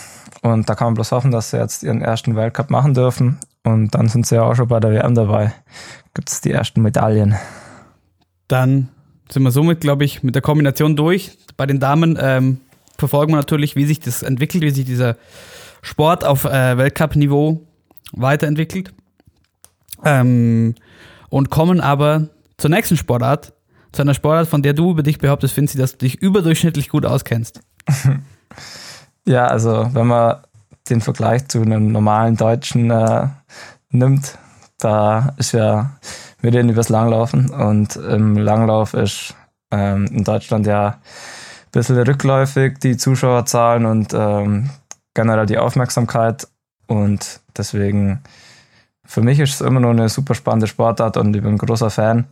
Und 0.42 0.70
da 0.70 0.76
kann 0.76 0.88
man 0.88 0.94
bloß 0.96 1.12
hoffen, 1.12 1.32
dass 1.32 1.52
sie 1.52 1.58
jetzt 1.58 1.84
ihren 1.84 2.02
ersten 2.02 2.36
Weltcup 2.36 2.70
machen 2.70 2.94
dürfen. 2.94 3.40
Und 3.64 3.96
dann 3.96 4.10
sind 4.10 4.26
sie 4.26 4.36
ja 4.36 4.44
auch 4.44 4.56
schon 4.56 4.68
bei 4.68 4.80
der 4.80 4.92
WM 4.92 5.16
dabei. 5.16 5.54
Gibt 6.14 6.30
es 6.30 6.42
die 6.42 6.52
ersten 6.52 6.82
Medaillen. 6.82 7.36
Dann 8.48 8.90
sind 9.32 9.44
wir 9.44 9.52
somit, 9.52 9.82
glaube 9.82 10.04
ich, 10.04 10.22
mit 10.22 10.36
der 10.36 10.42
Kombination 10.42 10.96
durch. 10.96 11.38
Bei 11.56 11.66
den 11.66 11.80
Damen 11.80 12.18
ähm, 12.20 12.60
verfolgen 12.98 13.32
wir 13.34 13.38
natürlich, 13.38 13.76
wie 13.76 13.86
sich 13.86 14.00
das 14.00 14.22
entwickelt, 14.22 14.64
wie 14.64 14.70
sich 14.70 14.86
dieser 14.86 15.18
Sport 15.82 16.26
auf 16.26 16.46
äh, 16.46 16.78
Weltcup-Niveau 16.78 17.66
weiterentwickelt. 18.12 18.94
Ähm, 20.04 20.76
und 21.30 21.50
kommen 21.50 21.80
aber 21.80 22.30
zur 22.58 22.70
nächsten 22.70 22.98
Sportart, 22.98 23.54
zu 23.92 24.02
einer 24.02 24.14
Sportart, 24.14 24.48
von 24.48 24.62
der 24.62 24.74
du 24.74 24.92
über 24.92 25.04
dich 25.04 25.18
behauptest, 25.18 25.54
Finzi, 25.54 25.78
dass 25.78 25.94
du 25.94 26.06
dich 26.06 26.22
überdurchschnittlich 26.22 26.90
gut 26.90 27.06
auskennst. 27.06 27.62
ja, 29.26 29.48
also 29.48 29.90
wenn 29.94 30.08
man 30.08 30.38
den 30.90 31.02
Vergleich 31.02 31.48
zu 31.48 31.62
einem 31.62 31.92
normalen 31.92 32.36
Deutschen 32.36 32.92
äh, 32.92 33.28
nimmt, 33.90 34.38
da 34.80 35.34
ist 35.38 35.54
ja, 35.54 35.92
wir 36.42 36.54
reden 36.54 36.70
über 36.70 36.82
das 36.82 36.90
Langlaufen 36.90 37.50
und 37.50 37.96
im 37.96 38.38
Langlauf 38.38 38.94
ist 38.94 39.36
ähm, 39.72 40.06
in 40.08 40.24
Deutschland 40.24 40.68
ja 40.68 40.88
ein 40.88 41.72
bisschen 41.72 41.98
rückläufig 41.98 42.80
die 42.80 42.98
Zuschauerzahlen 42.98 43.86
und 43.86 44.14
ähm, 44.14 44.70
generell 45.14 45.46
die 45.46 45.58
Aufmerksamkeit 45.58 46.48
und 46.88 47.40
deswegen 47.58 48.22
für 49.06 49.22
mich 49.22 49.40
ist 49.40 49.56
es 49.56 49.62
immer 49.62 49.80
noch 49.80 49.92
eine 49.92 50.10
super 50.10 50.36
spannende 50.36 50.68
Sportart 50.68 51.18
und 51.18 51.36
ich 51.36 51.42
bin 51.42 51.54
ein 51.54 51.58
großer 51.58 51.90
Fan 51.90 52.26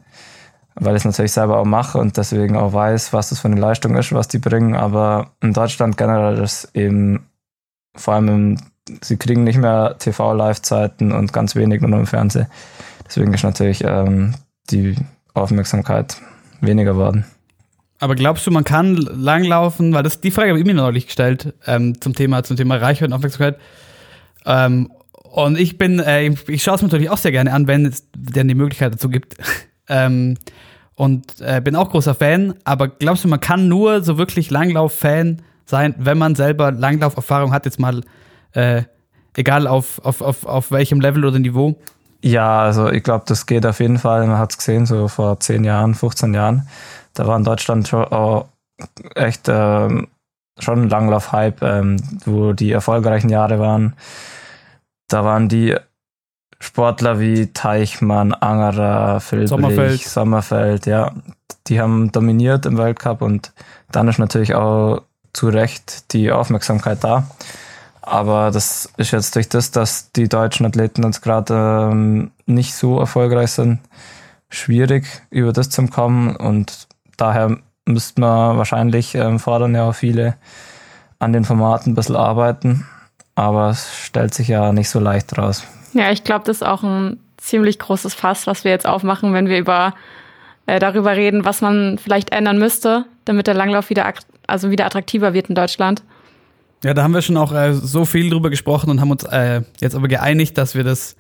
weil 0.76 0.96
ich 0.96 1.02
es 1.02 1.06
natürlich 1.06 1.32
selber 1.32 1.58
auch 1.58 1.66
mache 1.66 1.98
und 1.98 2.18
deswegen 2.18 2.56
auch 2.56 2.74
weiß, 2.74 3.14
was 3.14 3.30
das 3.30 3.40
für 3.40 3.48
eine 3.48 3.60
Leistung 3.60 3.96
ist, 3.96 4.14
was 4.14 4.28
die 4.28 4.40
bringen. 4.40 4.76
Aber 4.76 5.32
in 5.42 5.54
Deutschland 5.54 5.98
generell 5.98 6.38
ist 6.40 6.70
eben 6.74 7.28
vor 7.96 8.16
allem 8.16 8.58
sie 9.02 9.18
kriegen 9.18 9.44
nicht 9.44 9.58
mehr 9.58 9.96
TV-Live-Zeiten 10.00 11.12
und 11.12 11.34
ganz 11.34 11.56
wenig 11.56 11.82
nur 11.82 12.00
im 12.00 12.08
Fernsehen. 12.08 12.48
Deswegen 13.06 13.34
ist 13.34 13.44
natürlich 13.44 13.84
ähm, 13.84 14.36
die 14.70 14.96
Aufmerksamkeit 15.34 16.18
weniger 16.62 16.96
worden. 16.96 17.26
Aber 18.00 18.16
glaubst 18.16 18.48
du, 18.48 18.52
man 18.52 18.64
kann 18.64 18.96
langlaufen? 18.96 19.94
Weil 19.94 20.04
das 20.04 20.22
die 20.22 20.32
Frage 20.32 20.50
habe 20.50 20.60
ich 20.60 20.66
mir 20.66 20.74
neulich 20.74 21.06
gestellt 21.06 21.54
ähm, 21.68 22.00
zum 22.02 22.16
Thema 22.16 22.44
zum 22.44 22.58
Thema 22.58 22.78
Reichweite 22.78 23.06
und 23.06 23.14
Aufmerksamkeit. 23.14 23.60
Ähm, 24.46 24.92
und 25.24 25.58
ich 25.58 25.78
bin, 25.78 26.00
äh, 26.00 26.34
ich 26.48 26.64
schaue 26.64 26.76
es 26.76 26.82
mir 26.82 26.88
natürlich 26.88 27.10
auch 27.10 27.18
sehr 27.18 27.32
gerne 27.32 27.54
an, 27.54 27.68
wenn 27.68 27.86
es 27.86 28.08
denn 28.16 28.48
die 28.48 28.56
Möglichkeit 28.56 28.94
dazu 28.94 29.10
gibt. 29.10 29.36
Ähm, 29.90 30.38
und 30.96 31.42
äh, 31.42 31.60
bin 31.60 31.76
auch 31.76 31.90
großer 31.90 32.16
Fan, 32.16 32.54
aber 32.64 32.88
glaubst 32.88 33.26
du, 33.26 33.28
man 33.28 33.42
kann 33.42 33.68
nur 33.68 34.04
so 34.04 34.18
wirklich 34.18 34.52
Langlauf-Fan 34.52 35.42
sein, 35.66 35.96
wenn 35.98 36.18
man 36.18 36.36
selber 36.36 36.72
Langlauferfahrung 36.72 37.54
hat, 37.54 37.66
jetzt 37.66 37.80
mal 37.80 38.02
äh, 38.54 38.84
egal 39.36 39.68
auf, 39.68 40.04
auf, 40.04 40.22
auf, 40.22 40.46
auf 40.46 40.72
welchem 40.72 41.02
Level 41.02 41.26
oder 41.26 41.40
Niveau? 41.40 41.76
Ja, 42.24 42.62
also 42.62 42.90
ich 42.90 43.04
glaube, 43.04 43.26
das 43.28 43.46
geht 43.46 43.66
auf 43.66 43.80
jeden 43.80 43.98
Fall. 43.98 44.28
Man 44.28 44.38
hat 44.38 44.52
es 44.52 44.58
gesehen, 44.58 44.86
so 44.86 45.08
vor 45.08 45.40
10 45.40 45.64
Jahren, 45.64 45.96
15 45.96 46.34
Jahren. 46.34 46.68
Da 47.14 47.26
war 47.28 47.38
in 47.38 47.44
Deutschland 47.44 47.88
schon 47.88 48.06
auch 48.06 48.48
echt 49.16 49.48
ähm, 49.48 50.08
schon 50.60 50.84
ein 50.84 50.90
Langlauf-Hype, 50.90 51.62
ähm, 51.64 51.98
wo 52.26 52.54
die 52.54 52.72
erfolgreichen 52.72 53.30
Jahre 53.30 53.60
waren. 53.60 53.96
Da 55.08 55.26
waren 55.26 55.50
die 55.50 55.76
Sportler 56.60 57.20
wie 57.20 57.48
Teichmann, 57.48 58.34
Angerer, 58.34 59.20
Filblich, 59.20 59.50
Sommerfeld. 59.50 60.02
Sommerfeld, 60.02 60.86
ja, 60.86 61.12
die 61.68 61.82
haben 61.82 62.12
dominiert 62.12 62.68
im 62.68 62.78
Weltcup 62.78 63.22
und 63.22 63.52
dann 63.92 64.08
ist 64.08 64.20
natürlich 64.20 64.54
auch 64.54 65.02
zu 65.34 65.50
Recht 65.50 66.12
die 66.14 66.32
Aufmerksamkeit 66.32 67.04
da. 67.04 67.28
Aber 68.02 68.52
das 68.52 68.92
ist 68.98 69.12
jetzt 69.12 69.36
durch 69.36 69.48
das, 69.48 69.72
dass 69.72 70.12
die 70.12 70.28
deutschen 70.28 70.66
Athleten 70.66 71.04
jetzt 71.04 71.22
gerade 71.22 71.90
ähm, 71.92 72.32
nicht 72.46 72.74
so 72.74 73.00
erfolgreich 73.00 73.52
sind, 73.52 73.80
schwierig, 74.50 75.06
über 75.30 75.54
das 75.54 75.70
zu 75.70 75.86
kommen. 75.88 76.36
Und 76.36 76.88
daher 77.18 77.58
müsste 77.86 78.22
man 78.22 78.58
wahrscheinlich 78.58 79.16
ähm, 79.16 79.40
fordern 79.40 79.76
ja 79.76 79.88
auch 79.88 79.96
viele 79.96 80.36
an 81.20 81.34
den 81.34 81.46
Formaten 81.46 81.92
ein 81.92 81.96
bisschen 81.96 82.16
arbeiten. 82.16 82.88
Aber 83.36 83.70
es 83.70 83.96
stellt 84.06 84.34
sich 84.34 84.48
ja 84.48 84.74
nicht 84.74 84.90
so 84.90 85.00
leicht 85.00 85.38
raus. 85.38 85.64
Ja, 85.94 86.12
ich 86.12 86.24
glaube, 86.24 86.46
das 86.46 86.58
ist 86.58 86.64
auch 86.68 86.84
ein 86.84 87.20
ziemlich 87.38 87.80
großes 87.80 88.14
Fass, 88.14 88.48
was 88.48 88.64
wir 88.64 88.72
jetzt 88.72 88.88
aufmachen, 88.88 89.34
wenn 89.34 89.48
wir 89.48 89.58
über 89.58 89.94
äh, 90.66 90.80
darüber 90.80 91.16
reden, 91.16 91.46
was 91.46 91.62
man 91.62 91.98
vielleicht 91.98 92.32
ändern 92.32 92.58
müsste, 92.58 93.06
damit 93.26 93.48
der 93.48 93.54
Langlauf 93.54 93.90
wieder 93.90 94.14
also 94.48 94.72
wieder 94.72 94.86
attraktiver 94.86 95.34
wird 95.34 95.50
in 95.50 95.56
Deutschland. 95.56 96.04
Ja, 96.84 96.96
da 96.96 97.04
haben 97.04 97.14
wir 97.14 97.22
schon 97.22 97.38
auch 97.38 97.54
äh, 97.54 97.74
so 97.74 98.06
viel 98.06 98.30
drüber 98.32 98.50
gesprochen 98.50 98.90
und 98.90 99.02
haben 99.02 99.12
uns 99.12 99.24
äh, 99.24 99.62
jetzt 99.80 99.96
aber 99.96 100.08
geeinigt, 100.08 100.58
dass 100.58 100.74
wir 100.74 100.84
das 100.84 101.16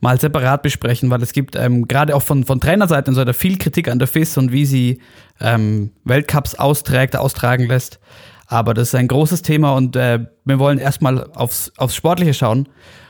mal 0.00 0.20
separat 0.20 0.62
besprechen, 0.62 1.08
weil 1.08 1.22
es 1.22 1.32
gibt 1.32 1.54
ähm, 1.54 1.86
gerade 1.86 2.16
auch 2.16 2.22
von, 2.22 2.44
von 2.44 2.60
Trainerseite 2.60 3.10
und 3.10 3.14
so 3.14 3.20
weiter 3.20 3.32
viel 3.32 3.56
Kritik 3.56 3.88
an 3.88 4.00
der 4.00 4.08
FIS 4.08 4.36
und 4.36 4.50
wie 4.50 4.66
sie 4.66 5.00
ähm, 5.40 5.92
Weltcups 6.04 6.56
austrägt, 6.56 7.16
austragen 7.16 7.68
lässt. 7.68 8.00
Aber 8.48 8.74
das 8.74 8.88
ist 8.88 8.94
ein 8.96 9.06
großes 9.06 9.42
Thema 9.42 9.74
und 9.74 9.94
äh, 9.94 10.26
wir 10.44 10.58
wollen 10.58 10.78
erstmal 10.78 11.30
aufs, 11.32 11.72
aufs 11.76 11.94
Sportliche 11.94 12.34
schauen. 12.34 12.68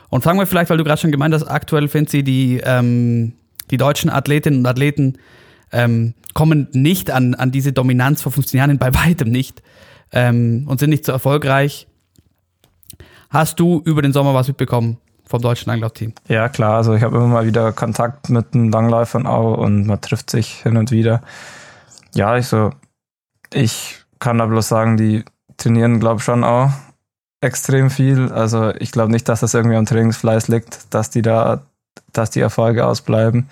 Und 0.09 0.21
fangen 0.21 0.39
wir 0.39 0.45
vielleicht, 0.45 0.69
weil 0.69 0.77
du 0.77 0.83
gerade 0.83 1.01
schon 1.01 1.11
gemeint 1.11 1.33
hast, 1.33 1.43
aktuell, 1.43 1.87
Finzi, 1.87 2.23
die, 2.23 2.61
ähm, 2.63 3.33
die 3.71 3.77
deutschen 3.77 4.11
Athletinnen 4.11 4.59
und 4.59 4.67
Athleten 4.67 5.17
ähm, 5.71 6.13
kommen 6.33 6.67
nicht 6.71 7.11
an, 7.11 7.35
an 7.35 7.51
diese 7.51 7.73
Dominanz 7.73 8.21
vor 8.21 8.31
15 8.31 8.57
Jahren, 8.57 8.77
bei 8.77 8.93
weitem 8.93 9.29
nicht, 9.29 9.61
ähm, 10.11 10.65
und 10.67 10.79
sind 10.79 10.89
nicht 10.89 11.05
so 11.05 11.11
erfolgreich. 11.11 11.87
Hast 13.29 13.59
du 13.59 13.81
über 13.83 14.01
den 14.01 14.13
Sommer 14.13 14.33
was 14.33 14.47
mitbekommen 14.47 14.97
vom 15.25 15.41
deutschen 15.41 15.69
Langlaufteam? 15.69 16.13
Ja, 16.27 16.49
klar. 16.49 16.75
Also 16.75 16.93
ich 16.93 17.03
habe 17.03 17.17
immer 17.17 17.27
mal 17.27 17.45
wieder 17.45 17.71
Kontakt 17.73 18.29
mit 18.29 18.53
den 18.53 18.71
Langläufern 18.71 19.25
auch 19.25 19.57
und 19.57 19.87
man 19.87 19.99
trifft 20.01 20.29
sich 20.29 20.61
hin 20.61 20.77
und 20.77 20.91
wieder. 20.91 21.21
Ja, 22.13 22.37
ich 22.37 22.47
so, 22.47 22.71
ich 23.53 24.03
kann 24.19 24.37
da 24.37 24.45
bloß 24.45 24.67
sagen, 24.67 24.97
die 24.97 25.25
trainieren, 25.57 25.99
glaube 25.99 26.19
ich, 26.19 26.23
schon 26.23 26.43
auch 26.43 26.71
extrem 27.41 27.89
viel. 27.89 28.31
Also 28.31 28.73
ich 28.75 28.91
glaube 28.91 29.11
nicht, 29.11 29.27
dass 29.29 29.41
das 29.41 29.53
irgendwie 29.53 29.75
am 29.77 29.85
Trainingsfleiß 29.85 30.47
liegt, 30.47 30.93
dass 30.93 31.09
die 31.09 31.21
da, 31.21 31.63
dass 32.13 32.29
die 32.31 32.39
Erfolge 32.41 32.85
ausbleiben. 32.85 33.49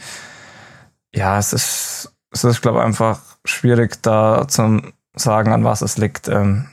Ja, 1.16 1.38
es 1.38 1.54
ist, 1.54 2.14
es 2.32 2.44
ist, 2.44 2.62
glaube 2.62 2.80
ich, 2.80 2.86
einfach 2.86 3.20
schwierig 3.46 4.02
da 4.02 4.48
zu 4.48 4.82
sagen, 5.16 5.54
an 5.54 5.64
was 5.64 5.82
es 5.82 5.98
liegt. 5.98 6.28
Ähm, 6.28 6.68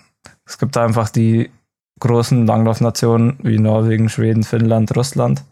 es 0.47 0.59
gibt 0.59 0.77
einfach 0.77 1.11
die 1.11 1.51
großen 2.01 2.47
Langlaufnationen 2.47 3.39
wie 3.43 3.59
Norwegen, 3.59 4.09
Schweden, 4.09 4.43
Finnland, 4.43 4.97
Russland. 4.97 5.45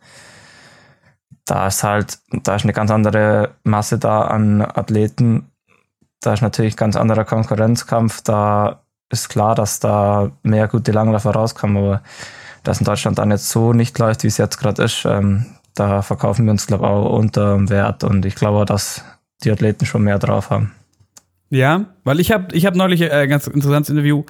Da 1.45 1.67
ist 1.67 1.85
halt, 1.85 2.19
da 2.43 2.57
ist 2.57 2.65
eine 2.65 2.73
ganz 2.73 2.91
andere 2.91 3.55
Masse 3.63 3.99
da 3.99 4.23
an 4.23 4.63
Athleten. 4.63 5.51
Da 6.21 6.33
ist 6.33 6.43
natürlich 6.43 6.77
ganz 6.77 6.97
anderer 6.97 7.25
Konkurrenzkampf. 7.25 8.23
Da 8.23 8.83
ist 9.11 9.29
klar, 9.29 9.55
dass 9.55 9.81
da 9.81 10.31
mehr 10.43 10.69
gute 10.69 10.93
Langläufer 10.93 11.31
rauskommen, 11.31 11.77
aber 11.77 12.03
dass 12.65 12.81
in 12.81 12.85
Deutschland 12.87 13.19
dann 13.19 13.31
jetzt 13.31 13.51
so 13.51 13.73
nicht 13.73 13.99
läuft, 13.99 14.25
wie 14.25 14.29
es 14.29 14.39
jetzt 14.39 14.59
gerade 14.59 14.83
ist, 14.83 15.05
ähm, 15.05 15.47
da 15.79 16.03
verkaufen 16.03 16.45
wir 16.45 16.53
uns, 16.53 16.67
glaube 16.67 16.85
ich, 16.85 16.91
auch 16.91 17.17
unter 17.19 17.55
dem 17.55 17.71
Wert 17.71 18.05
und 18.05 18.25
ich 18.25 18.35
glaube 18.35 18.65
dass 18.65 19.05
die 19.45 19.51
Athleten 19.51 19.87
schon 19.87 20.03
mehr 20.03 20.19
drauf 20.19 20.51
haben. 20.51 20.73
Ja, 21.51 21.87
weil 22.05 22.21
ich 22.21 22.33
habe 22.33 22.55
ich 22.55 22.67
hab 22.67 22.75
neulich 22.75 23.01
äh, 23.01 23.11
ein 23.11 23.29
ganz 23.29 23.47
interessantes 23.47 23.91
Interview 23.91 24.25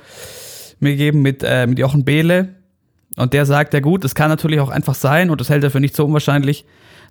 mir 0.81 0.91
gegeben 0.91 1.23
mit, 1.23 1.43
äh, 1.43 1.67
mit 1.67 1.79
Jochen 1.79 2.05
Behle 2.05 2.55
und 3.17 3.33
der 3.33 3.47
sagt, 3.47 3.75
ja 3.75 3.81
gut, 3.81 4.05
es 4.05 4.15
kann 4.15 4.29
natürlich 4.29 4.61
auch 4.61 4.69
einfach 4.69 4.95
sein 4.95 5.31
und 5.31 5.41
das 5.41 5.49
hält 5.49 5.65
er 5.65 5.71
für 5.71 5.81
nicht 5.81 5.97
so 5.97 6.05
unwahrscheinlich, 6.05 6.65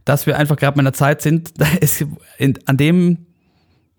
dass 0.05 0.25
wir 0.25 0.37
einfach 0.37 0.55
gerade 0.55 0.75
in 0.75 0.81
einer 0.81 0.93
Zeit 0.93 1.21
sind, 1.21 1.53
es, 1.81 2.05
an 2.65 2.77
dem 2.77 3.25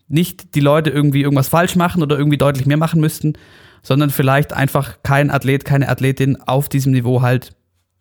nicht 0.07 0.55
die 0.55 0.61
Leute 0.61 0.89
irgendwie 0.89 1.23
irgendwas 1.23 1.49
falsch 1.49 1.77
machen 1.77 2.03
oder 2.03 2.17
irgendwie 2.17 2.39
deutlich 2.39 2.67
mehr 2.67 2.79
machen 2.79 3.01
müssten 3.01 3.35
sondern 3.83 4.11
vielleicht 4.11 4.53
einfach 4.53 4.99
kein 5.03 5.31
Athlet, 5.31 5.65
keine 5.65 5.89
Athletin 5.89 6.41
auf 6.43 6.69
diesem 6.69 6.93
Niveau 6.93 7.23
halt 7.23 7.55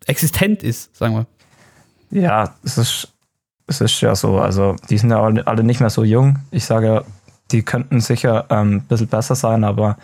existent 0.06 0.62
ist, 0.62 0.94
sagen 0.96 1.14
wir. 1.14 1.26
Ja, 2.10 2.54
es 2.64 2.78
ist, 2.78 3.12
es 3.66 3.80
ist 3.80 4.00
ja 4.00 4.14
so. 4.14 4.38
Also, 4.38 4.76
die 4.88 4.98
sind 4.98 5.10
ja 5.10 5.22
alle, 5.22 5.64
nicht 5.64 5.80
mehr 5.80 5.90
so 5.90 6.04
jung. 6.04 6.38
Ich 6.50 6.64
sage, 6.64 7.04
die 7.50 7.62
könnten 7.62 8.00
sicher 8.00 8.46
ähm, 8.50 8.76
ein 8.76 8.82
bisschen 8.82 9.08
besser 9.08 9.34
sein, 9.34 9.64
aber 9.64 9.96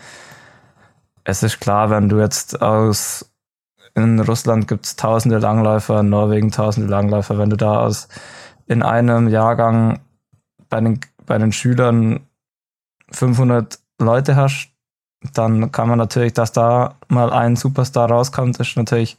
es 1.23 1.43
ist 1.43 1.59
klar, 1.59 1.89
wenn 1.89 2.09
du 2.09 2.19
jetzt 2.19 2.61
aus 2.61 3.25
in 3.95 4.19
Russland 4.19 4.67
gibt 4.67 4.85
es 4.85 4.95
tausende 4.97 5.39
Langläufer, 5.39 6.01
in 6.01 6.09
Norwegen 6.09 6.51
tausende 6.51 6.89
Langläufer, 6.89 7.37
wenn 7.37 7.49
du 7.49 7.55
da 7.55 7.79
aus 7.79 8.09
in 8.67 8.83
einem 8.83 9.29
Jahrgang 9.29 9.99
bei 10.69 10.81
den, 10.81 10.99
bei 11.25 11.37
den 11.37 11.53
Schülern 11.53 12.19
500 13.11 13.79
Leute 13.99 14.35
hast, 14.35 14.69
dann 15.33 15.71
kann 15.71 15.87
man 15.87 15.97
natürlich, 15.97 16.33
dass 16.33 16.51
da 16.51 16.95
mal 17.07 17.31
ein 17.31 17.55
Superstar 17.55 18.09
rauskommt, 18.09 18.59
ist 18.59 18.75
natürlich 18.75 19.17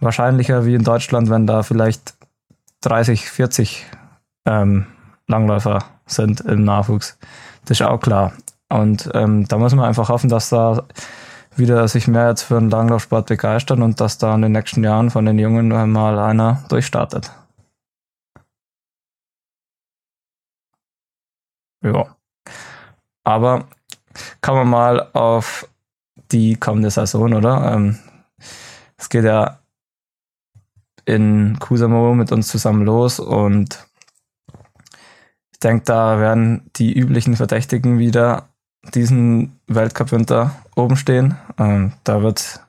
wahrscheinlicher 0.00 0.64
wie 0.64 0.74
in 0.74 0.84
Deutschland, 0.84 1.30
wenn 1.30 1.46
da 1.46 1.62
vielleicht 1.62 2.14
30, 2.82 3.28
40 3.30 3.86
ähm, 4.46 4.86
Langläufer 5.26 5.84
sind 6.06 6.40
im 6.40 6.64
Nachwuchs. 6.64 7.18
Das 7.64 7.80
ist 7.80 7.86
auch 7.86 8.00
klar. 8.00 8.32
Und 8.68 9.10
ähm, 9.14 9.46
da 9.48 9.58
muss 9.58 9.74
man 9.74 9.84
einfach 9.84 10.08
hoffen, 10.08 10.30
dass 10.30 10.50
da 10.50 10.84
wieder 11.56 11.88
sich 11.88 12.06
mehr 12.06 12.28
jetzt 12.28 12.42
für 12.42 12.58
den 12.58 12.70
Langlaufsport 12.70 13.26
begeistern 13.26 13.82
und 13.82 14.00
dass 14.00 14.18
da 14.18 14.34
in 14.34 14.42
den 14.42 14.52
nächsten 14.52 14.84
Jahren 14.84 15.10
von 15.10 15.24
den 15.24 15.38
Jungen 15.38 15.68
mal 15.68 16.18
einer 16.18 16.64
durchstartet. 16.68 17.32
Ja. 21.82 22.06
Aber 23.24 23.64
kommen 24.40 24.60
wir 24.60 24.64
mal 24.64 25.10
auf 25.12 25.68
die 26.32 26.56
kommende 26.56 26.90
Saison, 26.90 27.32
oder? 27.34 27.72
Ähm, 27.72 27.98
es 28.96 29.08
geht 29.08 29.24
ja 29.24 29.58
in 31.08 31.58
Kusamo 31.58 32.14
mit 32.14 32.32
uns 32.32 32.48
zusammen 32.48 32.84
los 32.84 33.18
und 33.18 33.86
ich 35.52 35.58
denke, 35.60 35.84
da 35.86 36.20
werden 36.20 36.70
die 36.76 36.96
üblichen 36.96 37.34
Verdächtigen 37.34 37.98
wieder 37.98 38.50
diesen 38.94 39.58
Weltcup-Winter 39.66 40.54
oben 40.76 40.96
stehen. 40.96 41.36
Ähm, 41.58 41.94
da 42.04 42.22
wird 42.22 42.60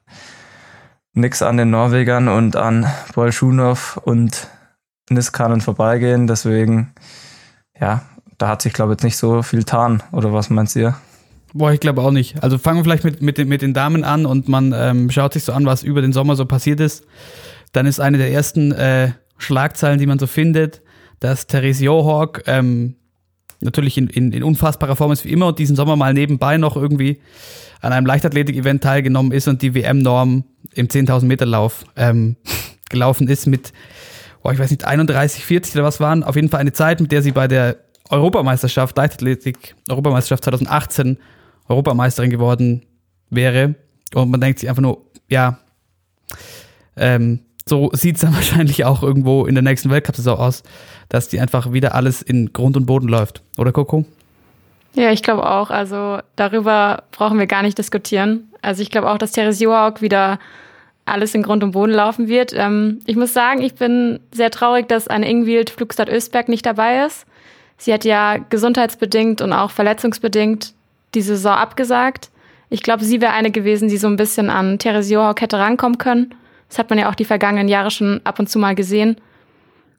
nichts 1.14 1.42
an 1.42 1.58
den 1.58 1.70
Norwegern 1.70 2.30
und 2.30 2.56
an 2.56 2.88
Bolschunow 3.14 3.98
und 4.04 4.48
Niskanen 5.10 5.62
vorbeigehen. 5.62 6.26
Deswegen, 6.26 6.94
ja, 7.80 8.02
da 8.38 8.48
hat 8.48 8.62
sich, 8.62 8.74
glaube 8.74 8.94
ich, 8.94 8.96
jetzt 8.96 9.04
nicht 9.04 9.18
so 9.18 9.44
viel 9.44 9.60
getan. 9.60 10.02
Oder 10.12 10.34
was 10.34 10.50
meinst 10.50 10.76
ihr? 10.76 10.96
Boah, 11.54 11.72
ich 11.72 11.80
glaube 11.80 12.02
auch 12.02 12.12
nicht. 12.12 12.42
Also 12.42 12.58
fangen 12.58 12.80
wir 12.80 12.84
vielleicht 12.84 13.04
mit, 13.04 13.22
mit, 13.22 13.38
den, 13.38 13.50
mit 13.50 13.62
den 13.62 13.74
Damen 13.74 14.04
an 14.04 14.26
und 14.26 14.48
man 14.48 14.74
ähm, 14.76 15.12
schaut 15.12 15.34
sich 15.34 15.44
so 15.44 15.52
an, 15.52 15.66
was 15.66 15.84
über 15.84 16.02
den 16.02 16.14
Sommer 16.14 16.36
so 16.36 16.46
passiert 16.46 16.80
ist. 16.80 17.06
Dann 17.72 17.86
ist 17.86 18.00
eine 18.00 18.18
der 18.18 18.32
ersten 18.32 18.72
äh, 18.72 19.12
Schlagzeilen, 19.38 20.00
die 20.00 20.06
man 20.06 20.20
so 20.20 20.28
findet, 20.28 20.82
dass 21.20 21.48
Therese 21.48 21.84
Johawk 21.86 22.44
ähm, 22.48 22.96
natürlich 23.62 23.98
in, 23.98 24.08
in, 24.08 24.32
in 24.32 24.44
unfassbarer 24.44 24.96
Form 24.96 25.12
ist 25.12 25.26
wie 25.26 25.32
immer 25.32 25.48
und 25.48 25.60
diesen 25.60 25.76
Sommer 25.76 25.96
mal 25.96 26.14
nebenbei 26.14 26.58
noch 26.58 26.76
irgendwie 26.76 27.22
an 27.82 27.94
einem 27.94 28.06
Leichtathletik-Event 28.06 28.84
teilgenommen 28.84 29.32
ist 29.32 29.48
und 29.48 29.62
die 29.62 29.74
WM-Norm 29.74 30.44
im 30.74 30.88
10.000 30.88 31.26
Meter 31.26 31.46
Lauf 31.46 31.86
ähm, 31.96 32.36
gelaufen 32.90 33.28
ist 33.28 33.48
mit, 33.48 33.74
oh, 34.44 34.52
ich 34.52 34.60
weiß 34.60 34.72
nicht, 34.72 34.86
31, 34.86 35.44
40 35.46 35.76
oder 35.76 35.84
was 35.84 36.00
waren. 36.00 36.24
Auf 36.24 36.36
jeden 36.36 36.50
Fall 36.50 36.60
eine 36.60 36.74
Zeit, 36.74 37.00
mit 37.02 37.12
der 37.12 37.22
sie 37.22 37.32
bei 37.32 37.48
der 37.48 37.78
Europameisterschaft, 38.10 38.98
Leichtathletik, 38.98 39.76
Europameisterschaft 39.88 40.44
2018 40.46 41.18
Europameisterin 41.68 42.32
geworden 42.32 42.86
wäre. 43.30 43.76
Und 44.14 44.32
man 44.32 44.42
denkt 44.42 44.60
sich 44.60 44.68
einfach 44.68 44.82
nur, 44.82 45.06
ja, 45.30 45.60
ähm, 46.98 47.42
so 47.70 47.90
sieht 47.94 48.16
es 48.16 48.22
dann 48.22 48.34
wahrscheinlich 48.36 48.86
auch 48.86 49.04
irgendwo 49.04 49.46
in 49.46 49.56
der 49.56 49.64
nächsten 49.64 49.90
Weltcup-Saison 49.90 50.38
aus, 50.38 50.64
dass 51.08 51.28
die 51.28 51.40
einfach 51.40 51.72
wieder 51.72 51.96
alles 51.96 52.22
in 52.22 52.52
Grund 52.54 52.76
und 52.76 52.86
Boden 52.86 53.08
läuft. 53.08 53.42
Oder 53.58 53.72
Coco? 53.72 54.06
Ja, 54.96 55.12
ich 55.12 55.24
glaube 55.24 55.50
auch. 55.50 55.70
Also 55.70 56.20
darüber 56.36 57.04
brauchen 57.12 57.40
wir 57.40 57.48
gar 57.48 57.62
nicht 57.62 57.78
diskutieren. 57.78 58.50
Also 58.62 58.82
ich 58.82 58.90
glaube 58.90 59.10
auch, 59.10 59.18
dass 59.18 59.32
Therese 59.32 59.64
Johaug 59.64 60.02
wieder 60.02 60.40
alles 61.06 61.34
in 61.34 61.44
Grund 61.44 61.64
und 61.64 61.72
Boden 61.72 61.94
laufen 61.94 62.28
wird. 62.28 62.54
Ähm, 62.56 63.00
ich 63.06 63.16
muss 63.16 63.34
sagen, 63.34 63.62
ich 63.62 63.76
bin 63.76 64.20
sehr 64.32 64.52
traurig, 64.52 64.88
dass 64.88 65.08
eine 65.08 65.30
Ingwild 65.30 65.70
Flugstadt 65.70 66.10
Östberg 66.10 66.50
nicht 66.50 66.66
dabei 66.66 67.06
ist. 67.06 67.26
Sie 67.78 67.94
hat 67.94 68.06
ja 68.06 68.38
gesundheitsbedingt 68.38 69.42
und 69.42 69.54
auch 69.54 69.72
verletzungsbedingt 69.72 70.74
die 71.16 71.22
Saison 71.22 71.54
abgesagt. 71.54 72.30
Ich 72.70 72.84
glaube, 72.84 73.04
sie 73.04 73.22
wäre 73.22 73.34
eine 73.34 73.52
gewesen, 73.52 73.88
die 73.90 73.98
so 73.98 74.08
ein 74.08 74.18
bisschen 74.18 74.50
an 74.50 74.78
Therese 74.78 75.14
Johaug 75.14 75.42
hätte 75.42 75.58
rankommen 75.58 75.98
können. 75.98 76.36
Das 76.70 76.80
hat 76.80 76.90
man 76.90 77.00
ja 77.00 77.10
auch 77.10 77.16
die 77.16 77.26
vergangenen 77.26 77.68
Jahre 77.68 77.92
schon 77.92 78.22
ab 78.24 78.40
und 78.40 78.50
zu 78.50 78.60
mal 78.60 78.76
gesehen. 78.76 79.18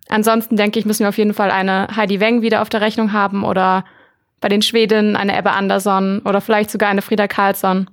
Ansonsten 0.08 0.56
denke 0.56 0.78
ich, 0.78 0.86
müssen 0.86 1.04
wir 1.04 1.08
auf 1.08 1.18
jeden 1.18 1.34
Fall 1.34 1.50
eine 1.50 1.88
Heidi 1.94 2.20
Weng 2.20 2.42
wieder 2.42 2.62
auf 2.62 2.68
der 2.68 2.80
Rechnung 2.80 3.12
haben 3.12 3.44
oder 3.44 3.84
bei 4.40 4.48
den 4.48 4.62
Schweden 4.62 5.16
eine 5.16 5.38
Ebbe 5.38 5.52
Andersson 5.52 6.20
oder 6.24 6.40
vielleicht 6.40 6.70
sogar 6.70 6.88
eine 6.88 7.02
Frieda 7.02 7.28
Karlsson. 7.28 7.88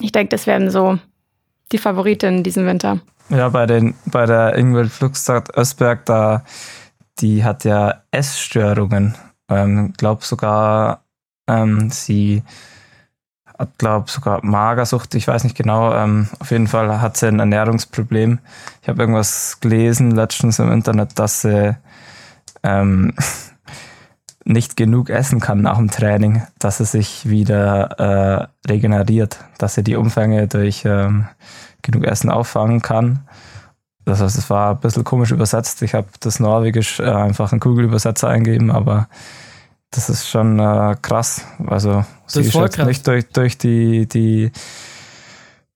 Ich 0.00 0.12
denke, 0.12 0.30
das 0.30 0.46
werden 0.46 0.70
so 0.70 0.98
die 1.70 1.78
Favoritinnen 1.78 2.42
diesen 2.42 2.66
Winter. 2.66 3.00
Ja, 3.28 3.48
bei 3.48 3.66
den 3.66 3.94
bei 4.06 4.26
der 4.26 4.56
Ingwild 4.56 4.90
Flugstadt 4.90 5.56
Östberg, 5.56 6.04
da 6.06 6.44
die 7.20 7.44
hat 7.44 7.64
ja 7.64 8.02
Essstörungen. 8.10 9.16
Ähm, 9.48 9.92
glaube 9.96 10.24
sogar 10.24 11.04
ähm, 11.46 11.90
sie 11.90 12.42
hat, 13.58 13.78
glaube 13.78 14.10
sogar 14.10 14.44
Magersucht, 14.44 15.14
ich 15.14 15.28
weiß 15.28 15.44
nicht 15.44 15.56
genau. 15.56 15.94
Ähm, 15.94 16.28
auf 16.38 16.50
jeden 16.50 16.68
Fall 16.68 17.00
hat 17.00 17.16
sie 17.16 17.28
ein 17.28 17.38
Ernährungsproblem. 17.38 18.38
Ich 18.82 18.88
habe 18.88 19.02
irgendwas 19.02 19.60
gelesen 19.60 20.10
letztens 20.12 20.58
im 20.58 20.70
Internet, 20.72 21.18
dass 21.18 21.42
sie 21.42 21.76
ähm, 22.62 23.14
nicht 24.44 24.76
genug 24.76 25.10
essen 25.10 25.40
kann 25.40 25.62
nach 25.62 25.76
dem 25.76 25.90
Training, 25.90 26.42
dass 26.58 26.78
sie 26.78 26.84
sich 26.84 27.28
wieder 27.28 28.48
äh, 28.66 28.68
regeneriert, 28.68 29.38
dass 29.58 29.74
sie 29.74 29.84
die 29.84 29.96
Umfänge 29.96 30.48
durch 30.48 30.84
ähm, 30.84 31.28
genug 31.82 32.04
Essen 32.04 32.30
auffangen 32.30 32.82
kann. 32.82 33.20
Das 34.04 34.20
heißt, 34.20 34.36
es 34.36 34.50
war 34.50 34.72
ein 34.72 34.80
bisschen 34.80 35.04
komisch 35.04 35.30
übersetzt. 35.30 35.80
Ich 35.82 35.94
habe 35.94 36.08
das 36.20 36.40
Norwegisch 36.40 36.98
äh, 36.98 37.04
einfach 37.04 37.52
einen 37.52 37.60
Kugelübersetzer 37.60 38.28
eingegeben, 38.28 38.70
aber 38.70 39.08
das 39.92 40.08
ist 40.08 40.28
schon 40.28 40.58
äh, 40.58 40.96
krass. 41.00 41.46
Also 41.66 42.04
sie 42.26 42.40
ist, 42.40 42.78
nicht 42.78 43.06
durch, 43.06 43.28
durch 43.28 43.58
die, 43.58 44.08
die 44.08 44.50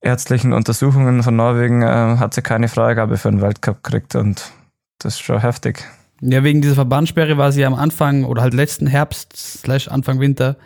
ärztlichen 0.00 0.52
Untersuchungen 0.52 1.22
von 1.22 1.36
Norwegen 1.36 1.82
äh, 1.82 2.16
hat 2.18 2.34
sie 2.34 2.42
keine 2.42 2.68
Freigabe 2.68 3.18
für 3.18 3.30
den 3.30 3.40
Weltcup 3.40 3.84
gekriegt 3.84 4.16
und 4.16 4.50
das 4.98 5.14
ist 5.14 5.20
schon 5.20 5.40
heftig. 5.40 5.84
Ja, 6.22 6.42
wegen 6.42 6.62
dieser 6.62 6.74
Verbandssperre 6.74 7.36
war 7.36 7.52
sie 7.52 7.64
am 7.66 7.74
Anfang 7.74 8.24
oder 8.24 8.40
halt 8.40 8.54
letzten 8.54 8.86
Herbst 8.86 9.36
slash 9.36 9.88
Anfang 9.88 10.18
Winter 10.18 10.56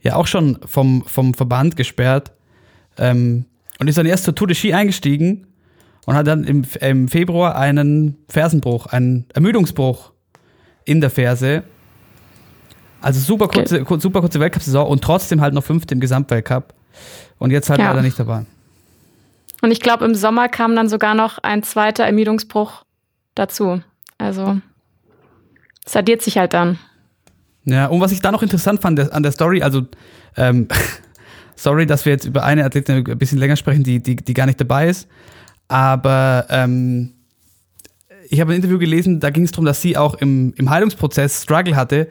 ja 0.00 0.14
auch 0.14 0.28
schon 0.28 0.58
vom, 0.64 1.02
vom 1.06 1.34
Verband 1.34 1.74
gesperrt 1.74 2.32
ähm, 2.96 3.46
und 3.80 3.88
ist 3.88 3.98
dann 3.98 4.06
erst 4.06 4.24
zur 4.24 4.36
Tour 4.36 4.46
de 4.46 4.54
Ski 4.54 4.72
eingestiegen 4.72 5.48
und 6.06 6.14
hat 6.14 6.28
dann 6.28 6.44
im, 6.44 6.64
im 6.80 7.08
Februar 7.08 7.56
einen 7.56 8.16
Fersenbruch, 8.28 8.86
einen 8.86 9.26
Ermüdungsbruch 9.34 10.12
in 10.84 11.00
der 11.00 11.10
Ferse 11.10 11.64
also 13.06 13.20
super 13.20 13.46
kurze, 13.46 13.82
okay. 13.82 14.00
super 14.00 14.20
kurze 14.20 14.40
Weltcup-Saison 14.40 14.84
und 14.84 15.04
trotzdem 15.04 15.40
halt 15.40 15.54
noch 15.54 15.62
fünfte 15.62 15.94
im 15.94 16.00
Gesamtweltcup. 16.00 16.74
Und 17.38 17.52
jetzt 17.52 17.70
halt 17.70 17.78
ja. 17.78 17.90
leider 17.90 18.02
nicht 18.02 18.18
dabei. 18.18 18.46
Und 19.62 19.70
ich 19.70 19.80
glaube, 19.80 20.04
im 20.04 20.16
Sommer 20.16 20.48
kam 20.48 20.74
dann 20.74 20.88
sogar 20.88 21.14
noch 21.14 21.38
ein 21.38 21.62
zweiter 21.62 22.04
Ermüdungsbruch 22.04 22.82
dazu. 23.36 23.80
Also 24.18 24.60
es 25.84 25.94
addiert 25.94 26.20
sich 26.20 26.36
halt 26.36 26.52
dann. 26.52 26.80
Ja, 27.64 27.86
und 27.86 28.00
was 28.00 28.10
ich 28.10 28.20
da 28.20 28.32
noch 28.32 28.42
interessant 28.42 28.82
fand 28.82 29.12
an 29.12 29.22
der 29.22 29.30
Story, 29.30 29.62
also 29.62 29.82
ähm, 30.36 30.66
sorry, 31.56 31.86
dass 31.86 32.06
wir 32.06 32.12
jetzt 32.12 32.24
über 32.24 32.42
eine 32.42 32.64
Athletin 32.64 33.08
ein 33.08 33.18
bisschen 33.18 33.38
länger 33.38 33.56
sprechen, 33.56 33.84
die, 33.84 34.02
die, 34.02 34.16
die 34.16 34.34
gar 34.34 34.46
nicht 34.46 34.60
dabei 34.60 34.88
ist. 34.88 35.06
Aber 35.68 36.46
ähm, 36.48 37.12
ich 38.28 38.40
habe 38.40 38.52
ein 38.52 38.56
Interview 38.56 38.78
gelesen, 38.78 39.20
da 39.20 39.30
ging 39.30 39.44
es 39.44 39.52
darum, 39.52 39.64
dass 39.64 39.80
sie 39.80 39.96
auch 39.96 40.14
im, 40.14 40.54
im 40.56 40.70
Heilungsprozess 40.70 41.44
Struggle 41.44 41.76
hatte, 41.76 42.08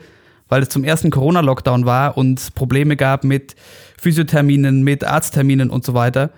weil 0.48 0.62
es 0.62 0.70
zum 0.70 0.84
ersten 0.84 1.10
Corona-Lockdown 1.10 1.86
war 1.86 2.18
und 2.18 2.54
Probleme 2.56 2.96
gab 2.96 3.24
mit 3.24 3.56
Physiotherminen, 3.98 4.84
mit 4.84 5.04
Arztterminen 5.04 5.70
und 5.70 5.86
so 5.86 5.93
weiter. 5.93 6.32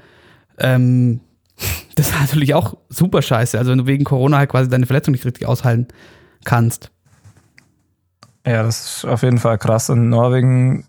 Ähm, 0.57 1.21
das 1.95 2.13
war 2.13 2.21
natürlich 2.21 2.53
auch 2.53 2.77
super 2.89 3.21
scheiße. 3.21 3.57
Also 3.57 3.71
wenn 3.71 3.79
du 3.79 3.87
wegen 3.87 4.03
Corona 4.03 4.37
halt 4.37 4.49
quasi 4.49 4.69
deine 4.69 4.85
Verletzung 4.85 5.11
nicht 5.11 5.25
richtig 5.25 5.47
aushalten 5.47 5.87
kannst. 6.43 6.91
Ja, 8.45 8.63
das 8.63 8.97
ist 8.97 9.05
auf 9.05 9.23
jeden 9.23 9.39
Fall 9.39 9.57
krass. 9.57 9.89
In 9.89 10.09
Norwegen, 10.09 10.85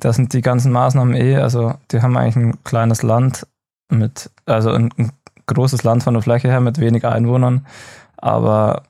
da 0.00 0.12
sind 0.12 0.32
die 0.32 0.40
ganzen 0.40 0.72
Maßnahmen 0.72 1.14
eh, 1.14 1.36
also 1.36 1.74
die 1.92 2.02
haben 2.02 2.16
eigentlich 2.16 2.36
ein 2.36 2.64
kleines 2.64 3.02
Land 3.02 3.46
mit, 3.88 4.30
also 4.46 4.70
ein, 4.70 4.90
ein 4.98 5.12
großes 5.46 5.84
Land 5.84 6.02
von 6.02 6.14
der 6.14 6.22
Fläche 6.22 6.48
her 6.48 6.60
mit 6.60 6.78
weniger 6.78 7.12
Einwohnern, 7.12 7.66
aber 8.16 8.82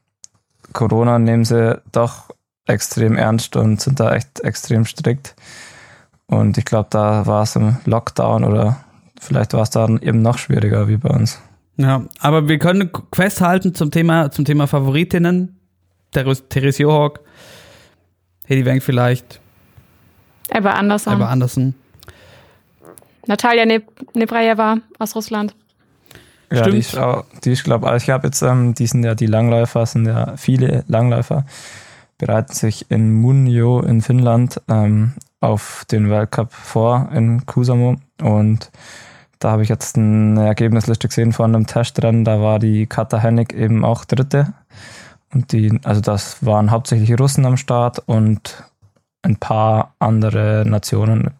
Corona 0.73 1.19
nehmen 1.19 1.45
sie 1.45 1.81
doch 1.93 2.31
extrem 2.69 3.17
ernst 3.17 3.57
und 3.57 3.81
sind 3.81 4.01
da 4.01 4.15
echt 4.15 4.41
extrem 4.41 4.85
strikt. 4.85 5.35
Und 6.27 6.59
ich 6.59 6.65
glaube, 6.65 6.89
da 6.91 7.27
war 7.27 7.43
es 7.43 7.57
im 7.57 7.77
Lockdown 7.85 8.45
oder 8.45 8.85
vielleicht 9.19 9.55
war 9.55 9.63
es 9.63 9.71
dann 9.71 10.01
eben 10.03 10.23
noch 10.23 10.39
schwieriger 10.39 10.89
wie 10.89 10.99
bei 10.99 11.11
uns. 11.11 11.41
Ja, 11.77 12.03
aber 12.21 12.49
wir 12.49 12.59
können 12.59 12.91
festhalten 13.15 13.75
zum 13.75 13.91
Thema, 13.91 14.31
zum 14.31 14.45
Thema 14.45 14.67
Favoritinnen. 14.67 15.55
Therese 16.11 16.83
Johawk, 16.83 17.21
Hedy 18.47 18.65
Wenk 18.65 18.83
vielleicht. 18.83 19.41
Ebba 20.51 20.73
Andersson. 20.73 21.15
Ebba 21.15 21.29
Andersson. 21.29 21.75
Natalia 23.27 23.67
ne 23.67 23.83
Nebrajeva 24.15 24.79
aus 24.99 25.15
Russland. 25.15 25.55
Ja, 26.51 26.61
Stimmt. 26.61 26.75
die 26.75 26.79
ist, 26.79 26.99
auch, 26.99 27.25
die 27.45 27.53
ist 27.53 27.65
glaube 27.65 27.95
ich, 27.95 28.09
habe 28.09 28.27
jetzt, 28.27 28.41
ähm, 28.41 28.75
die 28.75 28.87
sind 28.87 29.05
ja 29.05 29.15
die 29.15 29.27
Langläufer, 29.27 29.85
sind 29.85 30.07
ja 30.07 30.35
viele 30.37 30.83
Langläufer, 30.89 31.45
bereiten 32.19 32.53
sich 32.53 32.91
in 32.91 33.13
Munjo 33.15 33.81
in 33.81 34.03
Finnland 34.03 34.61
ähm, 34.69 35.15
auf 35.41 35.85
den 35.91 36.11
Weltcup 36.11 36.53
vor 36.53 37.09
in 37.13 37.47
Kusamo. 37.47 37.97
Und 38.21 38.71
da 39.39 39.53
habe 39.53 39.63
ich 39.63 39.69
jetzt 39.69 39.97
eine 39.97 40.47
Ergebnisliste 40.47 41.09
gesehen 41.09 41.33
von 41.33 41.55
einem 41.55 41.67
Testrennen, 41.67 42.25
da 42.25 42.41
war 42.41 42.59
die 42.59 42.87
Kata 42.87 43.19
Hennig 43.19 43.53
eben 43.53 43.85
auch 43.85 44.05
Dritte. 44.05 44.53
Und 45.33 45.53
die, 45.53 45.79
also 45.85 46.01
das 46.01 46.45
waren 46.45 46.71
hauptsächlich 46.71 47.19
Russen 47.19 47.47
am 47.47 47.57
Start 47.57 48.03
und 48.07 48.65
ein 49.23 49.37
paar 49.37 49.95
andere 49.99 50.65
Nationen, 50.67 51.31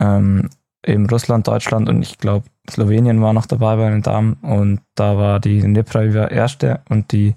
ähm, 0.00 0.50
eben 0.84 1.08
Russland, 1.08 1.46
Deutschland 1.46 1.88
und 1.88 2.02
ich 2.02 2.18
glaube 2.18 2.46
Slowenien 2.70 3.22
war 3.22 3.32
noch 3.32 3.46
dabei 3.46 3.76
bei 3.76 3.90
den 3.90 4.02
Damen. 4.02 4.34
Und 4.42 4.80
da 4.94 5.16
war 5.16 5.40
die 5.40 5.62
Neprajeva 5.62 6.26
erste 6.26 6.80
und 6.88 7.12
die 7.12 7.34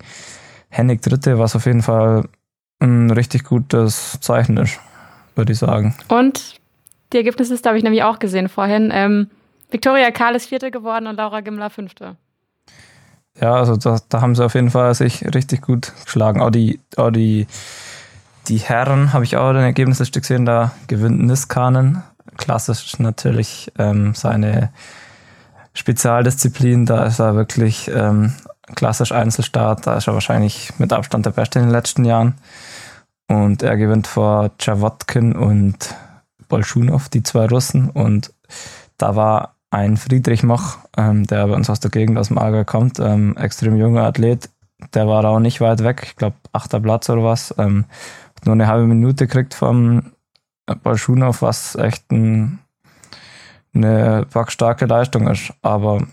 Hennig 0.70 1.02
dritte, 1.02 1.40
was 1.40 1.56
auf 1.56 1.66
jeden 1.66 1.82
Fall 1.82 2.26
ein 2.82 3.12
richtig 3.12 3.44
gutes 3.44 4.20
Zeichen 4.20 4.58
ist, 4.58 4.80
würde 5.36 5.54
ich 5.54 5.60
sagen. 5.60 5.96
Und 6.08 6.60
die 7.14 7.18
Ergebnisse 7.18 7.58
habe 7.66 7.78
ich 7.78 7.84
nämlich 7.84 8.04
auch 8.04 8.20
gesehen 8.20 8.50
vorhin. 8.50 8.90
Ähm, 8.94 9.30
Victoria 9.70 10.12
Karl 10.12 10.36
ist 10.36 10.48
vierte 10.48 10.72
geworden 10.72 11.08
und 11.08 11.16
Laura 11.16 11.42
Gimmler 11.42 11.70
fünfte. 11.70 12.18
Ja, 13.40 13.56
also 13.56 13.78
da, 13.78 14.00
da 14.10 14.22
haben 14.22 14.36
sie 14.36 14.44
auf 14.44 14.56
jeden 14.56 14.72
Fall 14.72 14.94
sich 14.94 15.24
richtig 15.34 15.62
gut 15.62 15.94
geschlagen. 16.04 16.42
Auch 16.42 16.50
die, 16.50 16.80
auch 16.98 17.12
die, 17.12 17.48
die 18.48 18.58
Herren 18.58 19.14
habe 19.14 19.24
ich 19.24 19.38
auch 19.38 19.50
ein 19.50 19.56
Ergebnisliste 19.58 20.20
gesehen, 20.20 20.46
da 20.46 20.72
gewinnt 20.88 21.24
Niskanen. 21.24 22.04
Klassisch 22.38 23.00
natürlich 23.00 23.72
ähm, 23.78 24.14
seine 24.14 24.72
Spezialdisziplin, 25.74 26.86
da 26.86 27.06
ist 27.06 27.20
er 27.20 27.36
wirklich 27.36 27.90
ähm, 27.94 28.34
klassisch 28.76 29.12
Einzelstart, 29.12 29.88
da 29.88 29.96
ist 29.96 30.08
er 30.08 30.14
wahrscheinlich 30.14 30.74
mit 30.78 30.92
Abstand 30.92 31.26
der 31.26 31.32
Beste 31.32 31.60
in 31.60 31.66
den 31.66 31.72
letzten 31.72 32.04
Jahren. 32.04 32.36
Und 33.32 33.64
er 33.64 33.78
gewinnt 33.78 34.08
vor 34.08 34.52
Czawotkin 34.58 35.34
und 35.34 35.96
Bolschunow, 36.50 37.08
die 37.08 37.24
zwei 37.24 37.46
Russen. 37.46 37.90
Und 37.90 38.34
da 38.98 39.16
war 39.16 39.56
ein 39.70 39.96
Friedrich 39.96 40.44
Moch, 40.44 40.80
ähm, 40.98 41.26
der 41.26 41.48
bei 41.48 41.54
uns 41.54 41.70
aus 41.70 41.80
der 41.80 41.92
Gegend 41.92 42.18
aus 42.18 42.28
dem 42.28 42.38
Allgäu 42.38 42.66
kommt, 42.66 43.00
ähm, 43.00 43.38
extrem 43.38 43.78
junger 43.78 44.04
Athlet, 44.04 44.50
der 44.94 45.08
war 45.08 45.24
auch 45.24 45.40
nicht 45.40 45.62
weit 45.62 45.82
weg, 45.82 46.02
ich 46.04 46.18
glaube 46.18 46.36
achter 46.52 46.82
Platz 46.82 47.10
oder 47.10 47.24
was, 47.24 47.56
ähm, 47.58 47.86
nur 48.44 48.52
eine 48.52 48.68
halbe 48.68 48.86
Minute 48.86 49.28
kriegt 49.28 49.54
vom 49.54 50.12
Bolschunow, 50.84 51.42
was 51.42 51.76
echt 51.76 52.12
ein 52.12 52.60
eine 53.74 54.28
starke 54.48 54.86
Leistung 54.88 55.30
ist. 55.30 55.54
Aber 55.62 56.06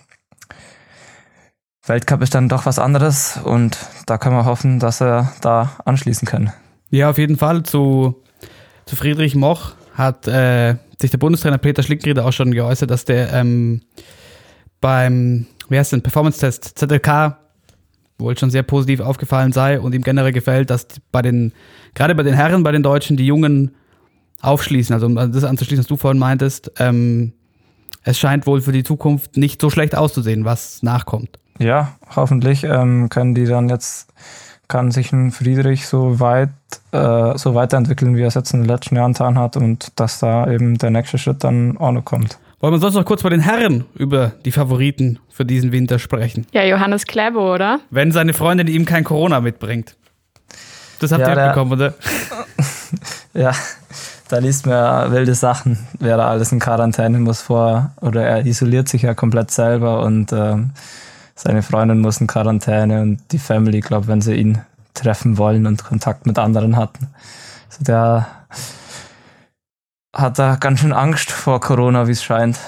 Weltcup 1.84 2.22
ist 2.22 2.36
dann 2.36 2.48
doch 2.48 2.64
was 2.64 2.78
anderes 2.78 3.40
und 3.42 3.76
da 4.06 4.18
können 4.18 4.36
wir 4.36 4.44
hoffen, 4.44 4.78
dass 4.78 5.00
er 5.00 5.32
da 5.40 5.72
anschließen 5.84 6.28
kann. 6.28 6.52
Ja, 6.90 7.10
auf 7.10 7.18
jeden 7.18 7.36
Fall. 7.36 7.62
Zu, 7.62 8.22
zu 8.86 8.96
Friedrich 8.96 9.34
Moch 9.34 9.72
hat 9.94 10.26
äh, 10.28 10.76
sich 11.00 11.10
der 11.10 11.18
Bundestrainer 11.18 11.58
Peter 11.58 11.82
Schlickenrieder 11.82 12.24
auch 12.24 12.32
schon 12.32 12.52
geäußert, 12.52 12.90
dass 12.90 13.04
der 13.04 13.32
ähm, 13.32 13.82
beim, 14.80 15.46
wie 15.68 15.78
heißt 15.78 15.92
denn, 15.92 16.02
Performance-Test 16.02 16.78
ZLK 16.78 17.36
wohl 18.18 18.36
schon 18.36 18.50
sehr 18.50 18.62
positiv 18.62 19.00
aufgefallen 19.00 19.52
sei 19.52 19.80
und 19.80 19.94
ihm 19.94 20.02
generell 20.02 20.32
gefällt, 20.32 20.70
dass 20.70 20.88
bei 21.12 21.22
den, 21.22 21.52
gerade 21.94 22.14
bei 22.14 22.24
den 22.24 22.34
Herren, 22.34 22.62
bei 22.62 22.72
den 22.72 22.82
Deutschen, 22.82 23.16
die 23.16 23.26
Jungen 23.26 23.74
aufschließen, 24.40 24.92
also 24.92 25.06
um 25.06 25.14
das 25.14 25.44
anzuschließen, 25.44 25.84
was 25.84 25.88
du 25.88 25.96
vorhin 25.96 26.18
meintest, 26.18 26.72
ähm, 26.78 27.32
es 28.04 28.18
scheint 28.18 28.46
wohl 28.46 28.60
für 28.60 28.72
die 28.72 28.84
Zukunft 28.84 29.36
nicht 29.36 29.60
so 29.60 29.70
schlecht 29.70 29.94
auszusehen, 29.94 30.44
was 30.44 30.82
nachkommt. 30.82 31.38
Ja, 31.58 31.96
hoffentlich 32.14 32.64
ähm, 32.64 33.08
können 33.08 33.34
die 33.34 33.44
dann 33.44 33.68
jetzt, 33.68 34.12
kann 34.68 34.90
sich 34.90 35.12
ein 35.12 35.30
Friedrich 35.32 35.86
so 35.86 36.20
weit, 36.20 36.50
äh, 36.92 37.36
so 37.36 37.54
weiterentwickeln, 37.54 38.16
wie 38.16 38.22
er 38.22 38.28
es 38.28 38.34
jetzt 38.34 38.52
in 38.52 38.60
den 38.60 38.68
letzten 38.68 38.96
Jahren 38.96 39.14
getan 39.14 39.38
hat 39.38 39.56
und 39.56 39.92
dass 39.96 40.20
da 40.20 40.50
eben 40.50 40.76
der 40.78 40.90
nächste 40.90 41.18
Schritt 41.18 41.42
dann 41.42 41.78
auch 41.78 41.92
noch 41.92 42.04
kommt. 42.04 42.38
Wollen 42.60 42.74
wir 42.74 42.80
sonst 42.80 42.94
noch 42.94 43.04
kurz 43.04 43.22
bei 43.22 43.30
den 43.30 43.40
Herren 43.40 43.84
über 43.94 44.32
die 44.44 44.52
Favoriten 44.52 45.20
für 45.30 45.44
diesen 45.44 45.72
Winter 45.72 45.98
sprechen? 45.98 46.46
Ja, 46.52 46.64
Johannes 46.64 47.06
Klebo, 47.06 47.54
oder? 47.54 47.80
Wenn 47.90 48.12
seine 48.12 48.34
Freundin 48.34 48.66
ihm 48.66 48.84
kein 48.84 49.04
Corona 49.04 49.40
mitbringt. 49.40 49.96
Das 50.98 51.12
habt 51.12 51.22
ja, 51.22 51.30
ihr 51.30 51.36
mitbekommen, 51.36 51.72
oder? 51.72 51.94
ja, 53.34 53.52
da 54.28 54.38
liest 54.38 54.66
man 54.66 54.74
ja 54.74 55.10
wilde 55.12 55.34
Sachen, 55.34 55.78
wer 56.00 56.16
da 56.16 56.28
alles 56.28 56.50
in 56.50 56.58
Quarantäne 56.58 57.20
muss 57.20 57.40
vor, 57.40 57.92
oder 58.00 58.26
er 58.26 58.44
isoliert 58.44 58.88
sich 58.88 59.02
ja 59.02 59.14
komplett 59.14 59.52
selber 59.52 60.02
und 60.02 60.32
ähm, 60.32 60.72
seine 61.38 61.62
Freundin 61.62 62.00
muss 62.00 62.20
in 62.20 62.26
Quarantäne 62.26 63.00
und 63.00 63.20
die 63.30 63.38
Family, 63.38 63.78
glaube 63.78 64.08
wenn 64.08 64.20
sie 64.20 64.34
ihn 64.34 64.58
treffen 64.92 65.38
wollen 65.38 65.66
und 65.66 65.84
Kontakt 65.84 66.26
mit 66.26 66.36
anderen 66.36 66.76
hatten. 66.76 67.10
Also 67.70 67.84
der 67.84 68.26
hat 70.12 70.38
da 70.40 70.56
ganz 70.56 70.80
schön 70.80 70.92
Angst 70.92 71.30
vor 71.30 71.60
Corona, 71.60 72.08
wie 72.08 72.12
es 72.12 72.24
scheint. 72.24 72.58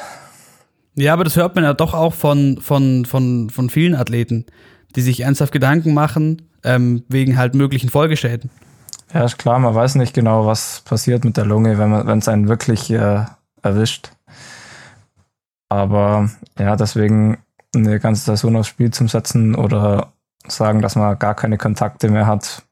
Ja, 0.95 1.15
aber 1.15 1.25
das 1.25 1.35
hört 1.35 1.57
man 1.57 1.65
ja 1.65 1.75
doch 1.75 1.95
auch 1.95 2.15
von, 2.15 2.61
von, 2.61 3.07
von, 3.07 3.51
von 3.51 3.71
vielen 3.71 3.97
Athleten, 3.97 4.47
die 4.95 5.03
sich 5.03 5.21
ernsthaft 5.21 5.53
Gedanken 5.53 5.93
machen, 5.93 6.43
ähm, 6.63 7.03
wegen 7.09 7.37
halt 7.37 7.57
möglichen 7.57 7.89
Folgeschäden. 7.89 8.51
Ja, 9.13 9.25
ist 9.25 9.39
klar, 9.39 9.59
man 9.59 9.75
weiß 9.75 9.97
nicht 9.97 10.15
genau, 10.15 10.47
was 10.47 10.83
passiert 10.85 11.25
mit 11.25 11.37
der 11.37 11.45
Lunge, 11.45 11.77
wenn 11.79 12.19
es 12.19 12.29
einen 12.29 12.49
wirklich 12.49 12.89
äh, 12.93 13.25
erwischt. 13.63 14.13
Aber 15.69 16.31
ja, 16.57 16.77
deswegen 16.77 17.39
eine 17.75 18.01
ganze 18.01 18.25
Saison 18.25 18.57
aufs 18.57 18.69
Spiel 18.69 18.91
zu 18.91 19.07
setzen 19.07 19.55
oder 19.55 20.13
sagen, 20.47 20.83
dass 20.83 20.97
man 20.97 21.19
gar 21.19 21.35
keine 21.35 21.59
Kontakte 21.59 22.09
mehr 22.09 22.27
hat, 22.27 22.63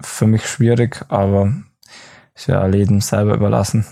für 0.00 0.26
mich 0.26 0.46
schwierig, 0.46 1.04
aber 1.08 1.52
ist 2.34 2.48
ja 2.48 2.64
Leben 2.66 3.00
selber 3.00 3.34
überlassen. 3.34 3.86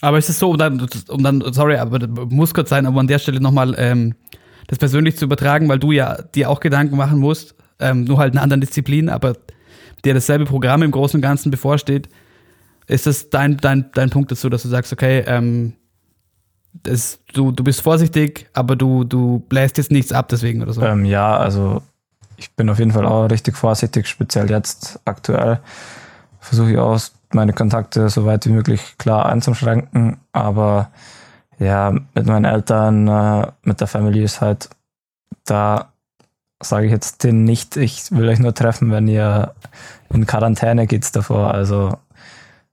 Aber 0.00 0.18
ist 0.18 0.30
es 0.30 0.38
so, 0.38 0.50
um 0.50 0.58
dann, 0.58 0.86
um 1.08 1.22
dann, 1.22 1.42
sorry, 1.52 1.76
aber 1.76 2.06
muss 2.06 2.54
kurz 2.54 2.70
sein, 2.70 2.86
um 2.86 2.96
an 2.98 3.06
der 3.06 3.18
Stelle 3.18 3.40
nochmal 3.40 3.74
ähm, 3.78 4.14
das 4.66 4.78
persönlich 4.78 5.16
zu 5.16 5.26
übertragen, 5.26 5.68
weil 5.68 5.78
du 5.78 5.92
ja 5.92 6.22
dir 6.22 6.48
auch 6.48 6.60
Gedanken 6.60 6.96
machen 6.96 7.18
musst, 7.18 7.54
ähm, 7.78 8.04
nur 8.04 8.18
halt 8.18 8.34
in 8.34 8.40
anderen 8.40 8.60
Disziplin, 8.60 9.08
aber 9.08 9.34
dir 10.04 10.14
dasselbe 10.14 10.46
Programm 10.46 10.82
im 10.82 10.90
Großen 10.90 11.18
und 11.18 11.22
Ganzen 11.22 11.50
bevorsteht, 11.50 12.08
ist 12.86 13.06
das 13.06 13.30
dein, 13.30 13.58
dein, 13.58 13.90
dein 13.94 14.10
Punkt 14.10 14.32
dazu, 14.32 14.48
dass 14.48 14.62
du 14.62 14.68
sagst, 14.68 14.92
okay, 14.92 15.22
ähm, 15.26 15.74
das, 16.72 17.18
du, 17.32 17.52
du 17.52 17.64
bist 17.64 17.80
vorsichtig, 17.80 18.48
aber 18.52 18.76
du, 18.76 19.04
du 19.04 19.40
bläst 19.48 19.78
jetzt 19.78 19.90
nichts 19.90 20.12
ab 20.12 20.28
deswegen 20.28 20.62
oder 20.62 20.72
so? 20.72 20.82
Ähm, 20.82 21.04
ja, 21.04 21.36
also 21.36 21.82
ich 22.36 22.50
bin 22.52 22.70
auf 22.70 22.78
jeden 22.78 22.92
Fall 22.92 23.06
auch 23.06 23.26
richtig 23.26 23.56
vorsichtig, 23.56 24.06
speziell 24.06 24.50
jetzt 24.50 25.00
aktuell. 25.04 25.60
Versuche 26.38 26.72
ich 26.72 26.78
auch 26.78 26.98
meine 27.32 27.52
Kontakte 27.52 28.08
so 28.08 28.24
weit 28.24 28.46
wie 28.46 28.50
möglich 28.50 28.96
klar 28.98 29.26
einzuschränken, 29.26 30.18
aber 30.32 30.90
ja, 31.58 31.90
mit 31.90 32.26
meinen 32.26 32.46
Eltern, 32.46 33.06
äh, 33.08 33.46
mit 33.62 33.80
der 33.80 33.86
Family 33.86 34.22
ist 34.22 34.40
halt 34.40 34.70
da 35.44 35.90
sage 36.62 36.86
ich 36.86 36.92
jetzt 36.92 37.24
denen 37.24 37.44
nicht, 37.44 37.76
ich 37.76 38.10
will 38.12 38.28
euch 38.28 38.38
nur 38.38 38.54
treffen, 38.54 38.90
wenn 38.90 39.08
ihr 39.08 39.54
in 40.10 40.26
Quarantäne 40.26 40.86
geht's 40.86 41.12
davor. 41.12 41.54
Also 41.54 41.96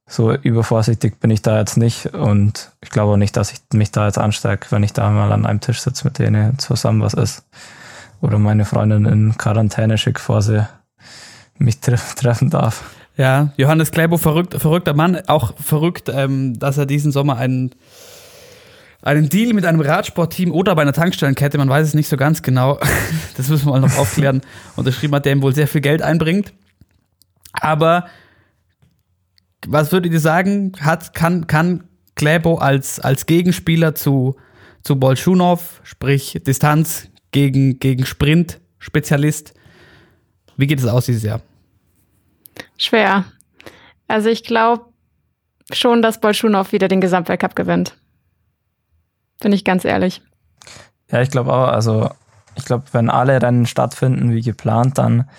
so 0.07 0.33
übervorsichtig 0.33 1.19
bin 1.19 1.29
ich 1.29 1.41
da 1.41 1.59
jetzt 1.59 1.75
nicht 1.75 2.13
und 2.13 2.71
ich 2.81 2.89
glaube 2.89 3.13
auch 3.13 3.17
nicht, 3.17 3.35
dass 3.35 3.51
ich 3.51 3.59
mich 3.73 3.91
da 3.91 4.05
jetzt 4.05 4.17
anstecke, 4.17 4.67
wenn 4.71 4.83
ich 4.83 4.93
da 4.93 5.09
mal 5.09 5.31
an 5.33 5.45
einem 5.45 5.59
Tisch 5.59 5.81
sitze 5.81 6.05
mit 6.05 6.17
denen 6.17 6.57
zusammen 6.59 7.01
was 7.01 7.13
ist. 7.13 7.43
Oder 8.21 8.39
meine 8.39 8.65
Freundin 8.65 9.05
in 9.05 9.37
Quarantäne 9.37 9.97
schicke, 9.97 10.19
bevor 10.19 10.41
sie 10.41 10.65
mich 11.57 11.81
treff 11.81 12.15
treffen 12.15 12.49
darf. 12.49 12.83
Ja, 13.17 13.51
Johannes 13.57 13.91
Kleibo, 13.91 14.17
verrückt, 14.17 14.53
verrückter 14.55 14.93
Mann, 14.93 15.19
auch 15.27 15.53
verrückt, 15.57 16.09
ähm, 16.13 16.57
dass 16.57 16.77
er 16.77 16.85
diesen 16.85 17.11
Sommer 17.11 17.37
einen 17.37 17.71
einen 19.01 19.29
Deal 19.29 19.53
mit 19.53 19.63
einem 19.65 19.79
Radsportteam 19.79 20.51
oder 20.51 20.75
bei 20.75 20.81
einer 20.81 20.93
Tankstellenkette, 20.93 21.57
man 21.57 21.69
weiß 21.69 21.87
es 21.87 21.93
nicht 21.93 22.09
so 22.09 22.17
ganz 22.17 22.41
genau, 22.41 22.79
das 23.37 23.49
müssen 23.49 23.65
wir 23.65 23.73
mal 23.73 23.79
noch 23.79 23.97
aufklären, 23.97 24.41
unterschrieben 24.75 25.15
hat, 25.15 25.25
der 25.25 25.33
ihm 25.33 25.41
wohl 25.41 25.53
sehr 25.53 25.67
viel 25.67 25.81
Geld 25.81 26.01
einbringt. 26.01 26.53
Aber 27.53 28.05
was 29.65 29.91
würdet 29.91 30.13
ihr 30.13 30.19
sagen, 30.19 30.73
hat, 30.79 31.13
kann, 31.13 31.47
kann 31.47 31.85
Kläbo 32.15 32.55
als, 32.55 32.99
als 32.99 33.25
Gegenspieler 33.25 33.95
zu, 33.95 34.35
zu 34.83 34.99
Bolschunow, 34.99 35.81
sprich 35.83 36.39
Distanz 36.45 37.09
gegen, 37.31 37.79
gegen 37.79 38.05
Sprint, 38.05 38.59
Spezialist, 38.79 39.53
wie 40.57 40.67
geht 40.67 40.79
es 40.79 40.87
aus 40.87 41.05
dieses 41.05 41.23
Jahr? 41.23 41.41
Schwer. 42.77 43.25
Also 44.07 44.29
ich 44.29 44.43
glaube, 44.43 44.85
schon, 45.71 46.01
dass 46.01 46.19
Bolschunow 46.19 46.71
wieder 46.71 46.87
den 46.87 47.01
Gesamtweltcup 47.01 47.55
gewinnt. 47.55 47.97
Bin 49.39 49.53
ich 49.53 49.63
ganz 49.63 49.85
ehrlich. 49.85 50.21
Ja, 51.11 51.21
ich 51.21 51.29
glaube 51.29 51.53
auch, 51.53 51.67
also 51.67 52.09
ich 52.55 52.65
glaube, 52.65 52.85
wenn 52.91 53.09
alle 53.09 53.41
Rennen 53.41 53.65
stattfinden 53.65 54.33
wie 54.33 54.41
geplant, 54.41 54.97
dann 54.97 55.29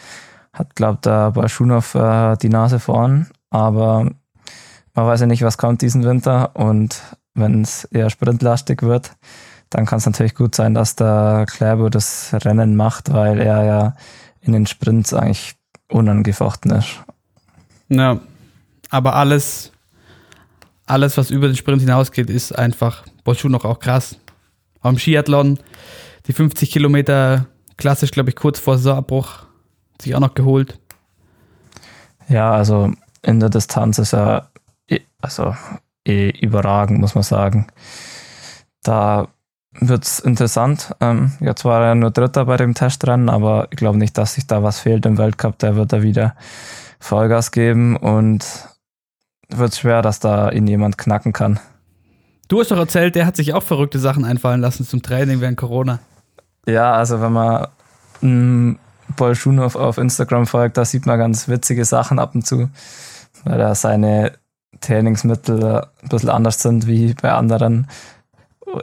hat, 0.52 0.76
glaube 0.76 1.00
der 1.04 1.32
Bolschunow 1.32 1.94
äh, 1.94 2.36
die 2.36 2.48
Nase 2.48 2.78
vorn. 2.78 3.28
Aber 3.50 4.10
man 4.94 5.06
weiß 5.06 5.20
ja 5.20 5.26
nicht, 5.26 5.42
was 5.42 5.58
kommt 5.58 5.82
diesen 5.82 6.04
Winter. 6.04 6.56
Und 6.56 7.02
wenn 7.34 7.62
es 7.62 7.84
eher 7.84 8.10
sprintlastig 8.10 8.82
wird, 8.82 9.12
dann 9.70 9.86
kann 9.86 9.98
es 9.98 10.06
natürlich 10.06 10.34
gut 10.34 10.54
sein, 10.54 10.74
dass 10.74 10.96
der 10.96 11.46
Kläbo 11.48 11.88
das 11.88 12.32
Rennen 12.32 12.76
macht, 12.76 13.12
weil 13.12 13.38
er 13.40 13.64
ja 13.64 13.94
in 14.40 14.52
den 14.52 14.66
Sprints 14.66 15.12
eigentlich 15.12 15.56
unangefochten 15.90 16.70
ist. 16.72 17.02
Ja, 17.88 18.20
aber 18.90 19.16
alles, 19.16 19.72
alles, 20.86 21.16
was 21.16 21.30
über 21.30 21.46
den 21.48 21.56
Sprint 21.56 21.82
hinausgeht, 21.82 22.30
ist 22.30 22.52
einfach 22.52 23.04
Bolschunow 23.24 23.64
auch 23.64 23.78
krass. 23.78 24.16
Am 24.80 24.98
Skiathlon, 24.98 25.58
die 26.26 26.32
50 26.32 26.70
Kilometer 26.70 27.46
klassisch, 27.76 28.10
glaube 28.10 28.30
ich, 28.30 28.36
kurz 28.36 28.58
vor 28.58 28.76
Saisonabbruch 28.78 29.44
sich 30.00 30.14
auch 30.14 30.20
noch 30.20 30.34
geholt. 30.34 30.78
Ja, 32.28 32.52
also 32.52 32.92
in 33.28 33.40
der 33.40 33.50
Distanz 33.50 33.98
ist 33.98 34.14
er 34.14 34.48
eh- 34.88 35.00
also 35.20 35.54
eh 36.06 36.30
überragend, 36.30 36.98
muss 36.98 37.14
man 37.14 37.22
sagen. 37.24 37.66
Da 38.82 39.28
wird 39.72 40.04
es 40.04 40.18
interessant. 40.18 40.94
Ähm, 41.00 41.32
jetzt 41.40 41.64
war 41.64 41.84
er 41.84 41.94
nur 41.94 42.10
Dritter 42.10 42.46
bei 42.46 42.56
dem 42.56 42.74
Testrennen, 42.74 43.28
aber 43.28 43.68
ich 43.70 43.76
glaube 43.76 43.98
nicht, 43.98 44.16
dass 44.16 44.34
sich 44.34 44.46
da 44.46 44.62
was 44.62 44.80
fehlt 44.80 45.04
im 45.06 45.18
Weltcup. 45.18 45.58
Der 45.58 45.76
wird 45.76 45.92
da 45.92 46.02
wieder 46.02 46.34
Vollgas 47.00 47.50
geben 47.52 47.96
und 47.96 48.44
wird 49.50 49.74
schwer, 49.76 50.00
dass 50.02 50.20
da 50.20 50.50
ihn 50.50 50.66
jemand 50.66 50.96
knacken 50.98 51.32
kann. 51.32 51.60
Du 52.48 52.60
hast 52.60 52.70
doch 52.70 52.78
erzählt, 52.78 53.14
der 53.14 53.26
hat 53.26 53.36
sich 53.36 53.52
auch 53.52 53.62
verrückte 53.62 53.98
Sachen 53.98 54.24
einfallen 54.24 54.62
lassen 54.62 54.86
zum 54.86 55.02
Training 55.02 55.42
während 55.42 55.58
Corona. 55.58 55.98
Ja, 56.66 56.94
also 56.94 57.20
wenn 57.20 57.32
man 57.32 57.68
m, 58.22 58.78
Paul 59.16 59.34
Schunow 59.34 59.76
auf 59.76 59.98
Instagram 59.98 60.46
folgt, 60.46 60.76
da 60.78 60.84
sieht 60.84 61.06
man 61.06 61.18
ganz 61.18 61.48
witzige 61.48 61.84
Sachen 61.84 62.18
ab 62.18 62.34
und 62.34 62.46
zu, 62.46 62.68
weil 63.44 63.58
da 63.58 63.74
seine 63.74 64.32
Trainingsmittel 64.80 65.82
ein 66.02 66.08
bisschen 66.08 66.30
anders 66.30 66.62
sind 66.62 66.86
wie 66.86 67.14
bei 67.14 67.32
anderen. 67.32 67.88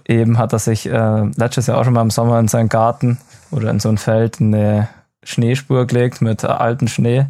Eben 0.08 0.38
hat 0.38 0.54
er 0.54 0.60
sich 0.60 0.88
äh, 0.88 1.24
letztes 1.36 1.68
Jahr 1.68 1.78
auch 1.78 1.84
schon 1.84 1.94
mal 1.94 2.02
im 2.02 2.10
Sommer 2.10 2.40
in 2.40 2.48
seinen 2.48 2.70
Garten 2.70 3.20
oder 3.52 3.70
in 3.70 3.80
so 3.80 3.90
ein 3.90 3.98
Feld 3.98 4.42
eine 4.42 4.90
Schneespur 5.24 5.86
gelegt 5.86 6.22
mit 6.22 6.44
altem 6.44 6.88
Schnee, 6.88 7.28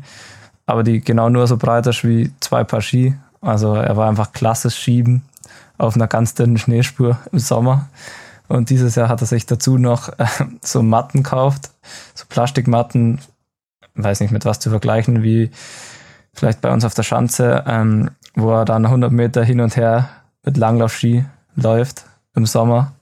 aber 0.65 0.83
die 0.83 1.01
genau 1.01 1.29
nur 1.29 1.47
so 1.47 1.57
breit 1.57 1.87
ist 1.87 2.03
wie 2.03 2.31
zwei 2.39 2.63
Paar 2.63 2.81
Ski. 2.81 3.15
Also 3.41 3.75
er 3.75 3.95
war 3.97 4.09
einfach 4.09 4.31
klassisch 4.31 4.75
schieben 4.75 5.23
auf 5.77 5.95
einer 5.95 6.07
ganz 6.07 6.33
dünnen 6.33 6.57
Schneespur 6.57 7.19
im 7.31 7.39
Sommer. 7.39 7.89
Und 8.47 8.69
dieses 8.69 8.95
Jahr 8.95 9.09
hat 9.09 9.21
er 9.21 9.27
sich 9.27 9.45
dazu 9.45 9.77
noch 9.77 10.09
äh, 10.19 10.25
so 10.61 10.83
Matten 10.83 11.23
gekauft, 11.23 11.71
so 12.13 12.25
Plastikmatten, 12.29 13.19
weiß 13.95 14.19
nicht 14.19 14.31
mit 14.31 14.45
was 14.45 14.59
zu 14.59 14.69
vergleichen, 14.69 15.23
wie 15.23 15.51
vielleicht 16.35 16.61
bei 16.61 16.71
uns 16.71 16.85
auf 16.85 16.93
der 16.93 17.03
Schanze, 17.03 17.63
ähm, 17.65 18.11
wo 18.35 18.51
er 18.51 18.65
dann 18.65 18.85
100 18.85 19.11
Meter 19.11 19.43
hin 19.43 19.61
und 19.61 19.75
her 19.75 20.09
mit 20.43 20.57
Langlaufski 20.57 21.25
läuft 21.55 22.05
im 22.35 22.45
Sommer. 22.45 22.93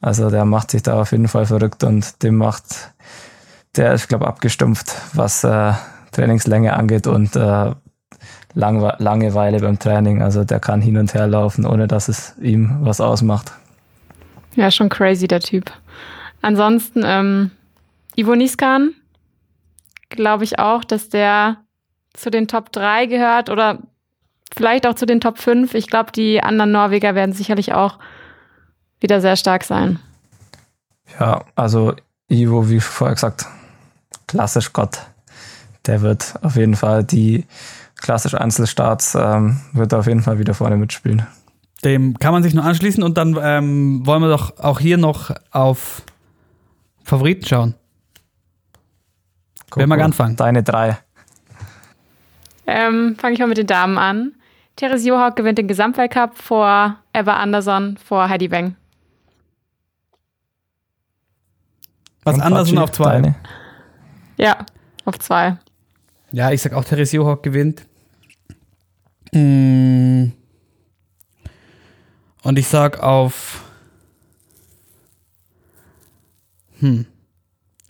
Also 0.00 0.30
der 0.30 0.44
macht 0.44 0.70
sich 0.70 0.82
da 0.82 1.00
auf 1.00 1.12
jeden 1.12 1.28
Fall 1.28 1.46
verrückt 1.46 1.84
und 1.84 2.22
dem 2.22 2.36
macht, 2.36 2.92
der 3.76 3.92
ist, 3.92 4.08
glaube 4.08 4.26
abgestumpft, 4.26 4.94
was 5.14 5.44
äh, 5.44 5.72
Trainingslänge 6.12 6.74
angeht 6.74 7.06
und 7.06 7.36
äh, 7.36 7.72
Lang 8.54 8.92
Langeweile 8.98 9.60
beim 9.60 9.78
Training. 9.78 10.22
Also 10.22 10.44
der 10.44 10.58
kann 10.58 10.80
hin 10.80 10.96
und 10.96 11.14
her 11.14 11.28
laufen, 11.28 11.64
ohne 11.64 11.86
dass 11.86 12.08
es 12.08 12.34
ihm 12.40 12.78
was 12.80 13.00
ausmacht. 13.00 13.52
Ja, 14.56 14.70
schon 14.70 14.88
crazy, 14.88 15.28
der 15.28 15.40
Typ. 15.40 15.70
Ansonsten, 16.42 17.02
ähm, 17.04 17.52
Ivo 18.16 18.34
Niskan, 18.34 18.94
glaube 20.08 20.44
ich 20.44 20.58
auch, 20.58 20.84
dass 20.84 21.08
der 21.08 21.58
zu 22.14 22.30
den 22.30 22.48
Top 22.48 22.72
3 22.72 23.06
gehört 23.06 23.50
oder 23.50 23.78
vielleicht 24.54 24.86
auch 24.86 24.94
zu 24.94 25.06
den 25.06 25.20
Top 25.20 25.38
5. 25.38 25.74
Ich 25.74 25.86
glaube, 25.86 26.12
die 26.12 26.42
anderen 26.42 26.72
Norweger 26.72 27.14
werden 27.14 27.32
sicherlich 27.32 27.72
auch 27.72 27.98
wieder 29.00 29.20
sehr 29.20 29.36
stark 29.36 29.64
sein. 29.64 29.98
Ja, 31.18 31.44
also 31.54 31.94
Ivo, 32.28 32.68
wie 32.68 32.80
vorher 32.80 33.14
gesagt, 33.14 33.46
klassisch 34.26 34.72
Gott. 34.72 34.98
Der 35.86 36.02
wird 36.02 36.34
auf 36.42 36.56
jeden 36.56 36.76
Fall 36.76 37.04
die 37.04 37.46
klassisch 37.96 38.34
Einzelstarts, 38.34 39.14
ähm, 39.14 39.60
wird 39.72 39.94
auf 39.94 40.06
jeden 40.06 40.22
Fall 40.22 40.38
wieder 40.38 40.54
vorne 40.54 40.76
mitspielen. 40.76 41.26
Dem 41.84 42.18
kann 42.18 42.32
man 42.32 42.42
sich 42.42 42.54
nur 42.54 42.64
anschließen 42.64 43.02
und 43.02 43.16
dann 43.16 43.38
ähm, 43.40 44.06
wollen 44.06 44.22
wir 44.22 44.28
doch 44.28 44.58
auch 44.58 44.80
hier 44.80 44.98
noch 44.98 45.30
auf 45.50 46.02
Favoriten 47.02 47.46
schauen. 47.46 47.74
Wer 49.74 49.86
mag 49.86 50.00
anfangen? 50.00 50.36
Deine 50.36 50.62
drei. 50.62 50.98
Ähm, 52.66 53.16
Fange 53.16 53.34
ich 53.34 53.40
mal 53.40 53.48
mit 53.48 53.58
den 53.58 53.66
Damen 53.66 53.98
an. 53.98 54.34
Therese 54.76 55.08
Johaug 55.08 55.36
gewinnt 55.36 55.58
den 55.58 55.68
Gesamtweltcup 55.68 56.38
vor 56.38 56.96
Eva 57.12 57.34
Anderson, 57.34 57.96
vor 57.96 58.28
Heidi 58.28 58.50
Weng. 58.50 58.76
Was 62.24 62.36
Und 62.36 62.40
Anderson 62.42 62.78
auf 62.78 62.92
zwei. 62.92 63.12
Deine. 63.12 63.34
Ja, 64.36 64.64
auf 65.04 65.18
zwei. 65.18 65.58
Ja, 66.32 66.50
ich 66.50 66.62
sag 66.62 66.72
auch, 66.72 66.84
Therese 66.84 67.16
Johaug 67.16 67.42
gewinnt. 67.42 67.86
Mm. 69.32 70.28
Und 72.42 72.58
ich 72.58 72.68
sag 72.68 73.02
auf. 73.02 73.64
Hm. 76.78 77.04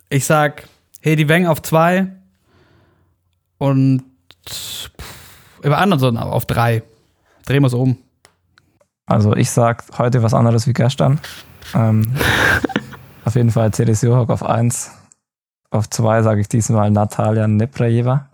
Ich 0.09 0.25
sag 0.25 0.68
Hedi 1.01 1.29
Weng 1.29 1.47
auf 1.47 1.62
zwei 1.62 2.09
und 3.59 4.03
über 5.62 5.78
Anderson 5.78 6.16
auf 6.16 6.47
drei. 6.47 6.82
Drehen 7.47 7.62
wir 7.62 7.68
es 7.68 7.74
um. 7.74 7.99
Also 9.07 9.34
ich 9.34 9.51
sag 9.51 9.84
heute 9.99 10.22
was 10.22 10.34
anderes 10.34 10.66
wie 10.66 10.72
gestern. 10.72 11.20
Ähm, 11.74 12.14
auf 13.24 13.34
jeden 13.34 13.51
Fall 13.51 13.70
Therese 13.70 14.07
Johaug 14.07 14.30
auf 14.30 14.45
eins. 14.45 14.93
Auf 15.70 15.88
zwei 15.91 16.22
sage 16.22 16.41
ich 16.41 16.49
diesmal 16.49 16.91
Natalia 16.91 17.47
Neprajeva. 17.47 18.28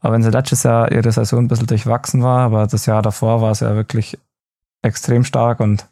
Aber 0.00 0.14
wenn 0.14 0.22
sie 0.22 0.30
letztes 0.30 0.62
Jahr 0.62 0.92
ihre 0.92 1.10
Saison 1.10 1.40
ein 1.40 1.48
bisschen 1.48 1.66
durchwachsen 1.66 2.22
war, 2.22 2.40
aber 2.40 2.66
das 2.66 2.86
Jahr 2.86 3.02
davor 3.02 3.42
war 3.42 3.54
sie 3.54 3.64
ja 3.64 3.74
wirklich 3.74 4.18
extrem 4.82 5.24
stark 5.24 5.60
und 5.60 5.86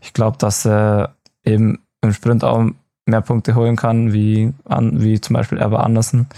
ich 0.00 0.12
glaube, 0.12 0.38
dass 0.38 0.62
sie 0.62 1.08
eben 1.44 1.78
im 2.00 2.12
Sprint 2.12 2.44
auch 2.44 2.64
mehr 3.06 3.20
Punkte 3.20 3.54
holen 3.54 3.76
kann, 3.76 4.12
wie, 4.12 4.52
an, 4.64 5.02
wie 5.02 5.20
zum 5.20 5.34
Beispiel 5.34 5.58
Erbe 5.58 5.80
Andersen. 5.80 6.28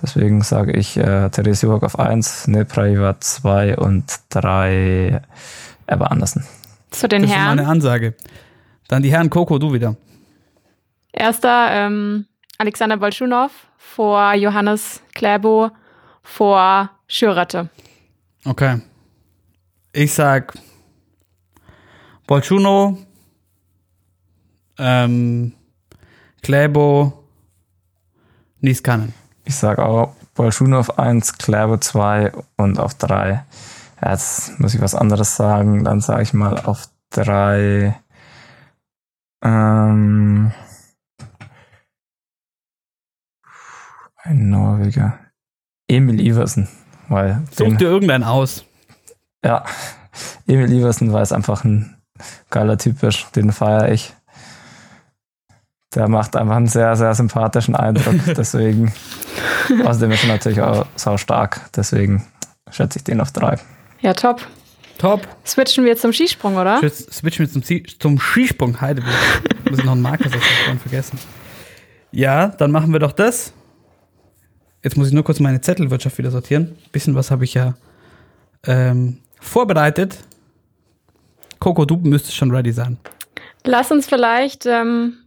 Deswegen 0.00 0.42
sage 0.42 0.72
ich 0.72 0.96
äh, 0.96 1.28
Therese 1.30 1.66
Johaug 1.66 1.82
auf 1.84 1.98
1, 1.98 2.46
Neprajeva 2.48 3.18
2 3.20 3.76
und 3.78 4.04
3 4.30 5.20
Erbe 5.86 6.10
Andersen. 6.10 6.44
Zu 6.90 7.08
den 7.08 7.22
Das 7.22 7.30
ist 7.30 7.34
schon 7.34 7.42
mal 7.44 7.48
Herren. 7.48 7.58
eine 7.60 7.68
Ansage. 7.68 8.14
Dann 8.88 9.02
die 9.02 9.10
Herren 9.10 9.28
Coco, 9.30 9.58
du 9.58 9.72
wieder. 9.72 9.96
Erster 11.12 11.68
ähm, 11.72 12.26
Alexander 12.58 12.96
Bolschunow 12.96 13.50
vor 13.76 14.34
Johannes 14.34 15.02
Kläbo 15.14 15.70
vor 16.22 16.90
Schürrette. 17.06 17.68
Okay. 18.44 18.80
Ich 19.92 20.12
sag 20.14 20.54
Bolchuno, 22.26 22.98
ähm, 24.78 25.54
Kläbo, 26.42 27.24
Niskanen. 28.60 29.14
Ich 29.48 29.56
sage 29.56 29.82
auch 29.82 30.14
Bolschunow 30.34 30.78
auf 30.90 30.98
1, 30.98 31.38
Klerbo 31.38 31.78
2 31.78 32.32
und 32.58 32.78
auf 32.78 32.92
3. 32.92 33.42
Ja, 34.02 34.10
jetzt 34.10 34.60
muss 34.60 34.74
ich 34.74 34.82
was 34.82 34.94
anderes 34.94 35.36
sagen. 35.36 35.84
Dann 35.84 36.02
sage 36.02 36.22
ich 36.22 36.34
mal 36.34 36.58
auf 36.58 36.90
3. 37.10 37.98
Ähm, 39.42 40.52
ein 44.22 44.50
Norweger. 44.50 45.18
Emil 45.88 46.20
Iversen. 46.20 46.68
Weil 47.08 47.42
Such 47.50 47.78
dir 47.78 47.88
irgendeinen 47.88 48.24
aus. 48.24 48.66
ja, 49.42 49.64
Emil 50.46 50.70
Iversen, 50.70 51.14
weil 51.14 51.22
es 51.22 51.32
einfach 51.32 51.64
ein 51.64 51.96
geiler 52.50 52.76
Typ. 52.76 52.96
Den 53.34 53.50
feiere 53.52 53.92
ich. 53.92 54.14
Der 55.94 56.08
macht 56.08 56.36
einfach 56.36 56.56
einen 56.56 56.66
sehr, 56.66 56.94
sehr 56.96 57.14
sympathischen 57.14 57.74
Eindruck. 57.74 58.16
Deswegen, 58.36 58.92
außerdem 59.84 60.10
ist 60.12 60.24
er 60.24 60.28
natürlich 60.28 60.60
auch 60.60 60.86
sau 60.96 61.16
stark. 61.16 61.70
Deswegen 61.74 62.26
schätze 62.70 62.98
ich 62.98 63.04
den 63.04 63.20
auf 63.20 63.32
drei. 63.32 63.58
Ja, 64.00 64.12
top. 64.12 64.46
Top. 64.98 65.26
Switchen 65.46 65.84
wir 65.84 65.96
zum 65.96 66.12
Skisprung, 66.12 66.56
oder? 66.56 66.80
Switchen 66.90 67.46
wir 67.46 67.52
zum, 67.52 67.62
zum 67.98 68.18
Skisprung. 68.18 68.80
Heideburg. 68.80 69.14
Muss 69.70 69.78
ich 69.78 69.84
noch 69.84 69.92
einen 69.92 70.02
Marker 70.02 70.24
setzen, 70.24 70.40
hab 70.40 70.50
ich 70.50 70.58
vorhin 70.58 70.80
vergessen. 70.80 71.18
Ja, 72.10 72.48
dann 72.48 72.70
machen 72.70 72.92
wir 72.92 72.98
doch 72.98 73.12
das. 73.12 73.52
Jetzt 74.82 74.96
muss 74.96 75.08
ich 75.08 75.12
nur 75.12 75.24
kurz 75.24 75.40
meine 75.40 75.60
Zettelwirtschaft 75.60 76.18
wieder 76.18 76.30
sortieren. 76.30 76.76
Bisschen 76.92 77.14
was 77.14 77.30
habe 77.30 77.44
ich 77.44 77.54
ja 77.54 77.74
ähm, 78.66 79.18
vorbereitet. 79.40 80.18
Coco, 81.58 81.84
du 81.84 81.96
müsstest 81.96 82.36
schon 82.36 82.50
ready 82.50 82.72
sein. 82.72 82.98
Lass 83.64 83.90
uns 83.90 84.06
vielleicht 84.06 84.66
ähm, 84.66 85.18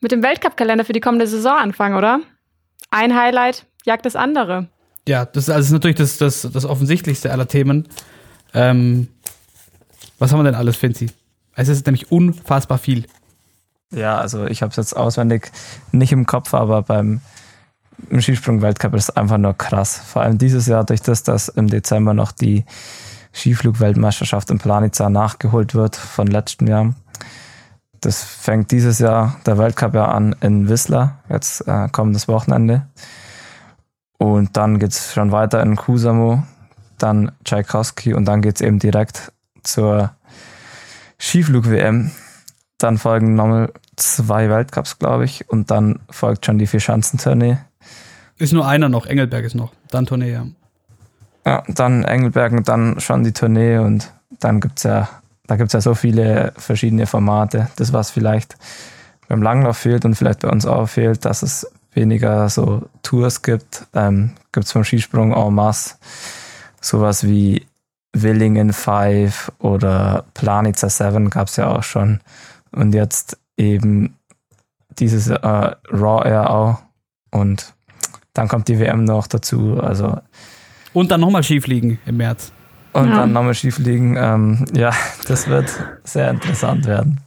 mit 0.00 0.12
dem 0.12 0.22
Weltcup-Kalender 0.22 0.84
für 0.84 0.92
die 0.92 1.00
kommende 1.00 1.26
Saison 1.26 1.56
anfangen, 1.58 1.96
oder? 1.96 2.20
Ein 2.90 3.14
Highlight 3.14 3.66
jagt 3.84 4.06
das 4.06 4.16
andere. 4.16 4.68
Ja, 5.08 5.24
das 5.24 5.44
ist, 5.44 5.50
also 5.50 5.58
das 5.58 5.66
ist 5.66 5.72
natürlich 5.72 5.96
das, 5.96 6.18
das, 6.18 6.48
das 6.52 6.64
offensichtlichste 6.64 7.32
aller 7.32 7.48
Themen. 7.48 7.88
Ähm, 8.54 9.08
was 10.18 10.32
haben 10.32 10.40
wir 10.40 10.44
denn 10.44 10.54
alles, 10.54 10.76
Finzi? 10.76 11.10
Es 11.54 11.68
ist 11.68 11.86
nämlich 11.86 12.10
unfassbar 12.10 12.78
viel. 12.78 13.06
Ja, 13.90 14.18
also 14.18 14.46
ich 14.46 14.62
habe 14.62 14.70
es 14.70 14.76
jetzt 14.76 14.96
auswendig 14.96 15.50
nicht 15.92 16.12
im 16.12 16.26
Kopf, 16.26 16.54
aber 16.54 16.82
beim 16.82 17.20
Skisprung-Weltcup 18.18 18.94
ist 18.94 19.10
es 19.10 19.16
einfach 19.16 19.38
nur 19.38 19.54
krass. 19.54 19.98
Vor 19.98 20.22
allem 20.22 20.38
dieses 20.38 20.66
Jahr 20.66 20.84
durch 20.84 21.02
das, 21.02 21.22
dass 21.22 21.48
im 21.48 21.66
Dezember 21.66 22.14
noch 22.14 22.32
die 22.32 22.64
Skiflug-Weltmeisterschaft 23.34 24.50
in 24.50 24.58
Planica 24.58 25.10
nachgeholt 25.10 25.74
wird 25.74 25.96
von 25.96 26.26
letztem 26.26 26.68
Jahr. 26.68 26.94
Das 28.00 28.22
fängt 28.22 28.70
dieses 28.70 28.98
Jahr 28.98 29.36
der 29.44 29.58
Weltcup 29.58 29.94
ja 29.94 30.06
an 30.06 30.34
in 30.40 30.68
Whistler, 30.68 31.18
jetzt 31.28 31.66
äh, 31.68 31.88
kommendes 31.88 32.28
Wochenende. 32.28 32.86
Und 34.16 34.56
dann 34.56 34.78
geht's 34.78 35.12
schon 35.12 35.32
weiter 35.32 35.62
in 35.62 35.76
Kusamo, 35.76 36.42
dann 36.98 37.32
Tchaikovsky 37.44 38.14
und 38.14 38.24
dann 38.24 38.42
geht's 38.42 38.60
eben 38.60 38.78
direkt 38.78 39.32
zur 39.62 40.10
Skiflug-WM. 41.18 42.10
Dann 42.78 42.98
folgen 42.98 43.34
nochmal 43.34 43.72
zwei 43.96 44.48
Weltcups, 44.48 44.98
glaube 44.98 45.24
ich, 45.24 45.48
und 45.50 45.70
dann 45.70 46.00
folgt 46.10 46.46
schon 46.46 46.58
die 46.58 46.66
Vierschanzentournee. 46.66 47.58
Ist 48.38 48.54
nur 48.54 48.66
einer 48.66 48.88
noch, 48.88 49.04
Engelberg 49.04 49.44
ist 49.44 49.54
noch. 49.54 49.72
Dann 49.90 50.06
Tournee, 50.06 50.32
ja. 50.32 50.46
Ja, 51.44 51.62
dann 51.68 52.04
Engelberg 52.04 52.52
und 52.52 52.68
dann 52.68 53.00
schon 53.00 53.24
die 53.24 53.32
Tournee 53.32 53.78
und 53.78 54.12
dann 54.38 54.60
gibt's 54.60 54.84
ja, 54.84 55.08
da 55.50 55.56
gibt's 55.56 55.72
ja 55.72 55.80
so 55.80 55.96
viele 55.96 56.52
verschiedene 56.56 57.08
Formate. 57.08 57.70
Das, 57.74 57.92
was 57.92 58.12
vielleicht 58.12 58.56
beim 59.26 59.42
Langlauf 59.42 59.78
fehlt 59.78 60.04
und 60.04 60.14
vielleicht 60.14 60.42
bei 60.42 60.48
uns 60.48 60.64
auch 60.64 60.86
fehlt, 60.86 61.24
dass 61.24 61.42
es 61.42 61.68
weniger 61.92 62.48
so 62.48 62.82
Tours 63.02 63.42
gibt, 63.42 63.84
ähm, 63.92 64.30
gibt's 64.52 64.70
vom 64.70 64.84
Skisprung 64.84 65.32
en 65.32 65.52
masse 65.52 65.96
sowas 66.80 67.24
wie 67.26 67.66
Willingen 68.12 68.72
5 68.72 69.50
oder 69.58 70.24
Planica 70.34 70.88
7 70.88 71.30
gab's 71.30 71.56
ja 71.56 71.66
auch 71.66 71.82
schon. 71.82 72.20
Und 72.70 72.94
jetzt 72.94 73.36
eben 73.56 74.16
dieses 75.00 75.30
äh, 75.30 75.36
Raw 75.36 76.28
Air 76.28 76.48
auch. 76.48 76.78
Und 77.32 77.74
dann 78.34 78.46
kommt 78.46 78.68
die 78.68 78.78
WM 78.78 79.02
noch 79.02 79.26
dazu. 79.26 79.80
Also 79.80 80.16
Und 80.92 81.10
dann 81.10 81.20
nochmal 81.20 81.42
Skifliegen 81.42 81.98
im 82.06 82.18
März. 82.18 82.52
Und 82.92 83.08
Ja. 83.08 83.16
dann 83.16 83.32
nochmal 83.32 83.54
Skifliegen. 83.54 84.16
Ähm, 84.18 84.64
ja, 84.74 84.90
das 85.26 85.48
wird 85.48 85.70
sehr 86.04 86.30
interessant 86.30 86.86
werden. 86.86 87.20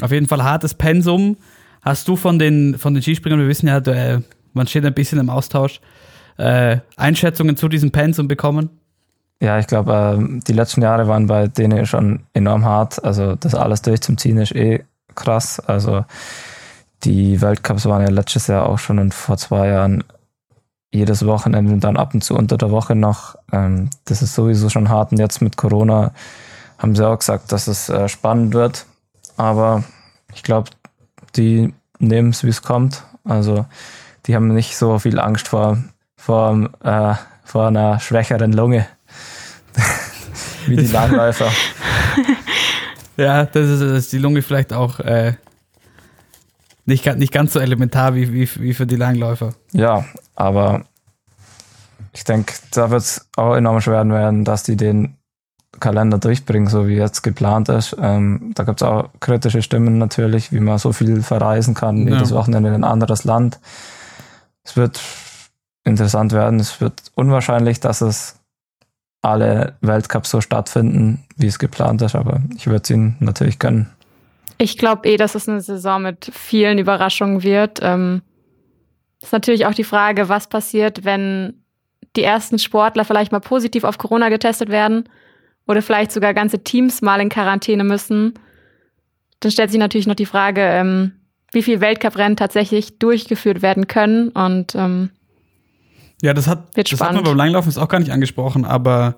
Auf 0.00 0.10
jeden 0.12 0.26
Fall 0.26 0.42
hartes 0.42 0.74
Pensum. 0.74 1.36
Hast 1.82 2.06
du 2.08 2.16
von 2.16 2.38
den, 2.38 2.78
von 2.78 2.94
den 2.94 3.02
Skispringern, 3.02 3.40
wir 3.40 3.48
wissen 3.48 3.66
ja, 3.68 3.80
du, 3.80 3.90
äh, 3.92 4.20
man 4.52 4.66
steht 4.66 4.84
ein 4.84 4.94
bisschen 4.94 5.18
im 5.18 5.28
Austausch, 5.30 5.80
äh, 6.38 6.78
Einschätzungen 6.96 7.56
zu 7.56 7.68
diesem 7.68 7.90
Pensum 7.90 8.28
bekommen? 8.28 8.70
Ja, 9.40 9.58
ich 9.58 9.66
glaube, 9.66 10.14
ähm, 10.16 10.40
die 10.46 10.52
letzten 10.52 10.82
Jahre 10.82 11.08
waren 11.08 11.26
bei 11.26 11.48
denen 11.48 11.84
schon 11.86 12.20
enorm 12.32 12.64
hart. 12.64 13.02
Also 13.04 13.34
das 13.34 13.54
alles 13.56 13.82
durchzuziehen 13.82 14.38
ist 14.38 14.54
eh 14.54 14.84
krass. 15.16 15.58
Also 15.58 16.04
die 17.02 17.40
Weltcups 17.42 17.86
waren 17.86 18.02
ja 18.02 18.10
letztes 18.10 18.46
Jahr 18.46 18.68
auch 18.68 18.78
schon 18.78 19.00
und 19.00 19.12
vor 19.12 19.36
zwei 19.36 19.68
Jahren 19.68 20.04
jedes 20.92 21.26
Wochenende 21.26 21.72
und 21.72 21.82
dann 21.82 21.96
ab 21.96 22.14
und 22.14 22.22
zu 22.22 22.36
unter 22.36 22.58
der 22.58 22.70
Woche 22.70 22.94
noch. 22.94 23.36
Ähm, 23.50 23.88
das 24.04 24.22
ist 24.22 24.34
sowieso 24.34 24.68
schon 24.68 24.90
hart. 24.90 25.10
Und 25.10 25.18
jetzt 25.18 25.40
mit 25.40 25.56
Corona 25.56 26.12
haben 26.78 26.94
sie 26.94 27.06
auch 27.06 27.18
gesagt, 27.18 27.50
dass 27.50 27.66
es 27.66 27.88
äh, 27.88 28.08
spannend 28.08 28.54
wird. 28.54 28.86
Aber 29.36 29.84
ich 30.34 30.42
glaube, 30.42 30.70
die 31.34 31.72
nehmen 31.98 32.30
es, 32.30 32.44
wie 32.44 32.50
es 32.50 32.62
kommt. 32.62 33.04
Also 33.24 33.64
die 34.26 34.36
haben 34.36 34.48
nicht 34.48 34.76
so 34.76 34.98
viel 34.98 35.18
Angst 35.18 35.48
vor, 35.48 35.78
vor, 36.16 36.70
äh, 36.84 37.14
vor 37.44 37.68
einer 37.68 37.98
schwächeren 37.98 38.52
Lunge 38.52 38.86
wie 40.66 40.76
die 40.76 40.86
Langläufer. 40.92 41.50
Ja, 43.16 43.44
das 43.46 43.68
ist, 43.68 43.80
das 43.80 43.92
ist 43.92 44.12
die 44.12 44.18
Lunge 44.18 44.42
vielleicht 44.42 44.72
auch 44.72 45.00
äh, 45.00 45.34
nicht, 46.84 47.06
nicht 47.16 47.32
ganz 47.32 47.52
so 47.52 47.60
elementar 47.60 48.14
wie, 48.14 48.32
wie, 48.32 48.48
wie 48.60 48.74
für 48.74 48.86
die 48.86 48.96
Langläufer. 48.96 49.54
Ja, 49.72 50.04
aber 50.34 50.84
ich 52.12 52.24
denke, 52.24 52.54
da 52.72 52.90
wird 52.90 53.02
es 53.02 53.28
auch 53.36 53.54
enorm 53.54 53.80
schwer 53.80 54.08
werden, 54.08 54.44
dass 54.44 54.62
die 54.64 54.76
den 54.76 55.16
Kalender 55.80 56.18
durchbringen, 56.18 56.68
so 56.68 56.86
wie 56.86 56.94
jetzt 56.96 57.22
geplant 57.22 57.68
ist. 57.68 57.96
Ähm, 58.00 58.52
da 58.54 58.64
gibt 58.64 58.82
es 58.82 58.86
auch 58.86 59.08
kritische 59.20 59.62
Stimmen 59.62 59.98
natürlich, 59.98 60.52
wie 60.52 60.60
man 60.60 60.78
so 60.78 60.92
viel 60.92 61.22
verreisen 61.22 61.74
kann, 61.74 62.06
Ja. 62.06 62.14
jedes 62.14 62.32
Wochenende 62.32 62.68
in 62.68 62.74
ein 62.76 62.84
anderes 62.84 63.24
Land. 63.24 63.58
Es 64.64 64.76
wird 64.76 65.00
interessant 65.84 66.32
werden. 66.32 66.60
Es 66.60 66.80
wird 66.80 67.02
unwahrscheinlich, 67.14 67.80
dass 67.80 68.00
es 68.00 68.36
alle 69.22 69.76
Weltcups 69.80 70.30
so 70.30 70.40
stattfinden, 70.40 71.24
wie 71.36 71.46
es 71.46 71.58
geplant 71.58 72.02
ist, 72.02 72.14
aber 72.14 72.40
ich 72.56 72.66
würde 72.66 72.82
es 72.82 72.90
ihnen 72.90 73.16
natürlich 73.20 73.58
gönnen. 73.58 73.90
Ich 74.62 74.78
glaube 74.78 75.08
eh, 75.08 75.16
dass 75.16 75.34
es 75.34 75.48
eine 75.48 75.60
Saison 75.60 76.02
mit 76.02 76.30
vielen 76.32 76.78
Überraschungen 76.78 77.42
wird. 77.42 77.80
Ähm, 77.82 78.22
ist 79.20 79.32
natürlich 79.32 79.66
auch 79.66 79.74
die 79.74 79.82
Frage, 79.82 80.28
was 80.28 80.48
passiert, 80.48 81.04
wenn 81.04 81.64
die 82.14 82.22
ersten 82.22 82.60
Sportler 82.60 83.04
vielleicht 83.04 83.32
mal 83.32 83.40
positiv 83.40 83.82
auf 83.82 83.98
Corona 83.98 84.28
getestet 84.28 84.68
werden 84.68 85.08
oder 85.66 85.82
vielleicht 85.82 86.12
sogar 86.12 86.32
ganze 86.32 86.62
Teams 86.62 87.02
mal 87.02 87.20
in 87.20 87.28
Quarantäne 87.28 87.82
müssen. 87.82 88.34
Dann 89.40 89.50
stellt 89.50 89.72
sich 89.72 89.80
natürlich 89.80 90.06
noch 90.06 90.14
die 90.14 90.26
Frage, 90.26 90.60
ähm, 90.60 91.12
wie 91.50 91.62
viel 91.62 91.80
Weltcuprennen 91.80 92.36
tatsächlich 92.36 93.00
durchgeführt 93.00 93.62
werden 93.62 93.88
können. 93.88 94.28
Und 94.28 94.76
ähm, 94.76 95.10
Ja, 96.22 96.34
das 96.34 96.46
hat, 96.46 96.68
das 96.76 97.00
hat 97.00 97.14
man 97.14 97.24
beim 97.24 97.36
Langlaufen 97.36 97.68
jetzt 97.68 97.78
auch 97.78 97.88
gar 97.88 97.98
nicht 97.98 98.12
angesprochen, 98.12 98.64
aber 98.64 99.16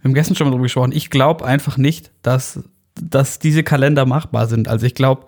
wir 0.00 0.08
haben 0.10 0.14
gestern 0.14 0.36
schon 0.36 0.46
mal 0.46 0.50
drüber 0.50 0.64
gesprochen. 0.64 0.92
Ich 0.92 1.08
glaube 1.08 1.46
einfach 1.46 1.78
nicht, 1.78 2.12
dass, 2.20 2.62
dass 3.00 3.38
diese 3.38 3.62
Kalender 3.62 4.06
machbar 4.06 4.46
sind. 4.46 4.68
Also 4.68 4.86
ich 4.86 4.94
glaube 4.94 5.26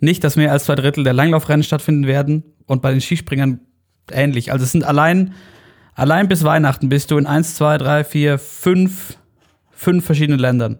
nicht, 0.00 0.24
dass 0.24 0.36
mehr 0.36 0.52
als 0.52 0.64
zwei 0.64 0.74
Drittel 0.74 1.04
der 1.04 1.12
Langlaufrennen 1.12 1.62
stattfinden 1.62 2.06
werden 2.06 2.44
und 2.66 2.82
bei 2.82 2.90
den 2.90 3.00
Skispringern 3.00 3.60
ähnlich. 4.10 4.52
Also 4.52 4.64
es 4.64 4.72
sind 4.72 4.84
allein, 4.84 5.34
allein 5.94 6.28
bis 6.28 6.44
Weihnachten 6.44 6.88
bist 6.88 7.10
du 7.10 7.18
in 7.18 7.26
eins, 7.26 7.54
zwei, 7.54 7.78
drei, 7.78 8.04
vier, 8.04 8.38
fünf, 8.38 9.16
fünf 9.70 10.04
verschiedenen 10.04 10.38
Ländern. 10.38 10.78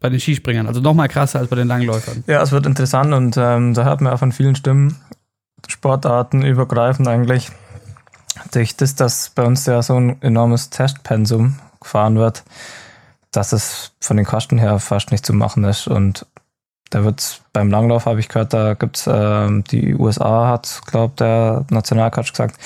Bei 0.00 0.10
den 0.10 0.18
Skispringern. 0.18 0.66
Also 0.66 0.80
noch 0.80 0.94
mal 0.94 1.08
krasser 1.08 1.38
als 1.38 1.48
bei 1.48 1.56
den 1.56 1.68
Langläufern. 1.68 2.24
Ja, 2.26 2.42
es 2.42 2.50
wird 2.50 2.66
interessant 2.66 3.14
und 3.14 3.36
ähm, 3.36 3.72
da 3.74 3.84
hört 3.84 4.00
man 4.00 4.12
auch 4.12 4.18
von 4.18 4.32
vielen 4.32 4.56
Stimmen, 4.56 4.96
Sportarten 5.68 6.42
übergreifend 6.42 7.06
eigentlich, 7.06 7.50
durch 8.52 8.76
das, 8.76 8.96
dass 8.96 9.30
bei 9.30 9.44
uns 9.44 9.64
ja 9.66 9.80
so 9.80 9.94
ein 9.94 10.20
enormes 10.20 10.70
Testpensum 10.70 11.58
gefahren 11.80 12.16
wird, 12.16 12.42
dass 13.32 13.52
es 13.52 13.92
von 14.00 14.16
den 14.16 14.26
Kosten 14.26 14.58
her 14.58 14.78
fast 14.78 15.10
nicht 15.10 15.26
zu 15.26 15.32
machen 15.32 15.64
ist. 15.64 15.88
Und 15.88 16.26
da 16.90 17.04
wird 17.04 17.40
beim 17.52 17.70
Langlauf, 17.70 18.06
habe 18.06 18.20
ich 18.20 18.28
gehört, 18.28 18.52
da 18.52 18.74
gibt's 18.74 19.08
ähm, 19.10 19.64
die 19.64 19.94
USA 19.94 20.48
hat, 20.48 20.82
glaubt 20.86 21.20
der 21.20 21.64
Nationalcoach 21.70 22.32
gesagt, 22.32 22.56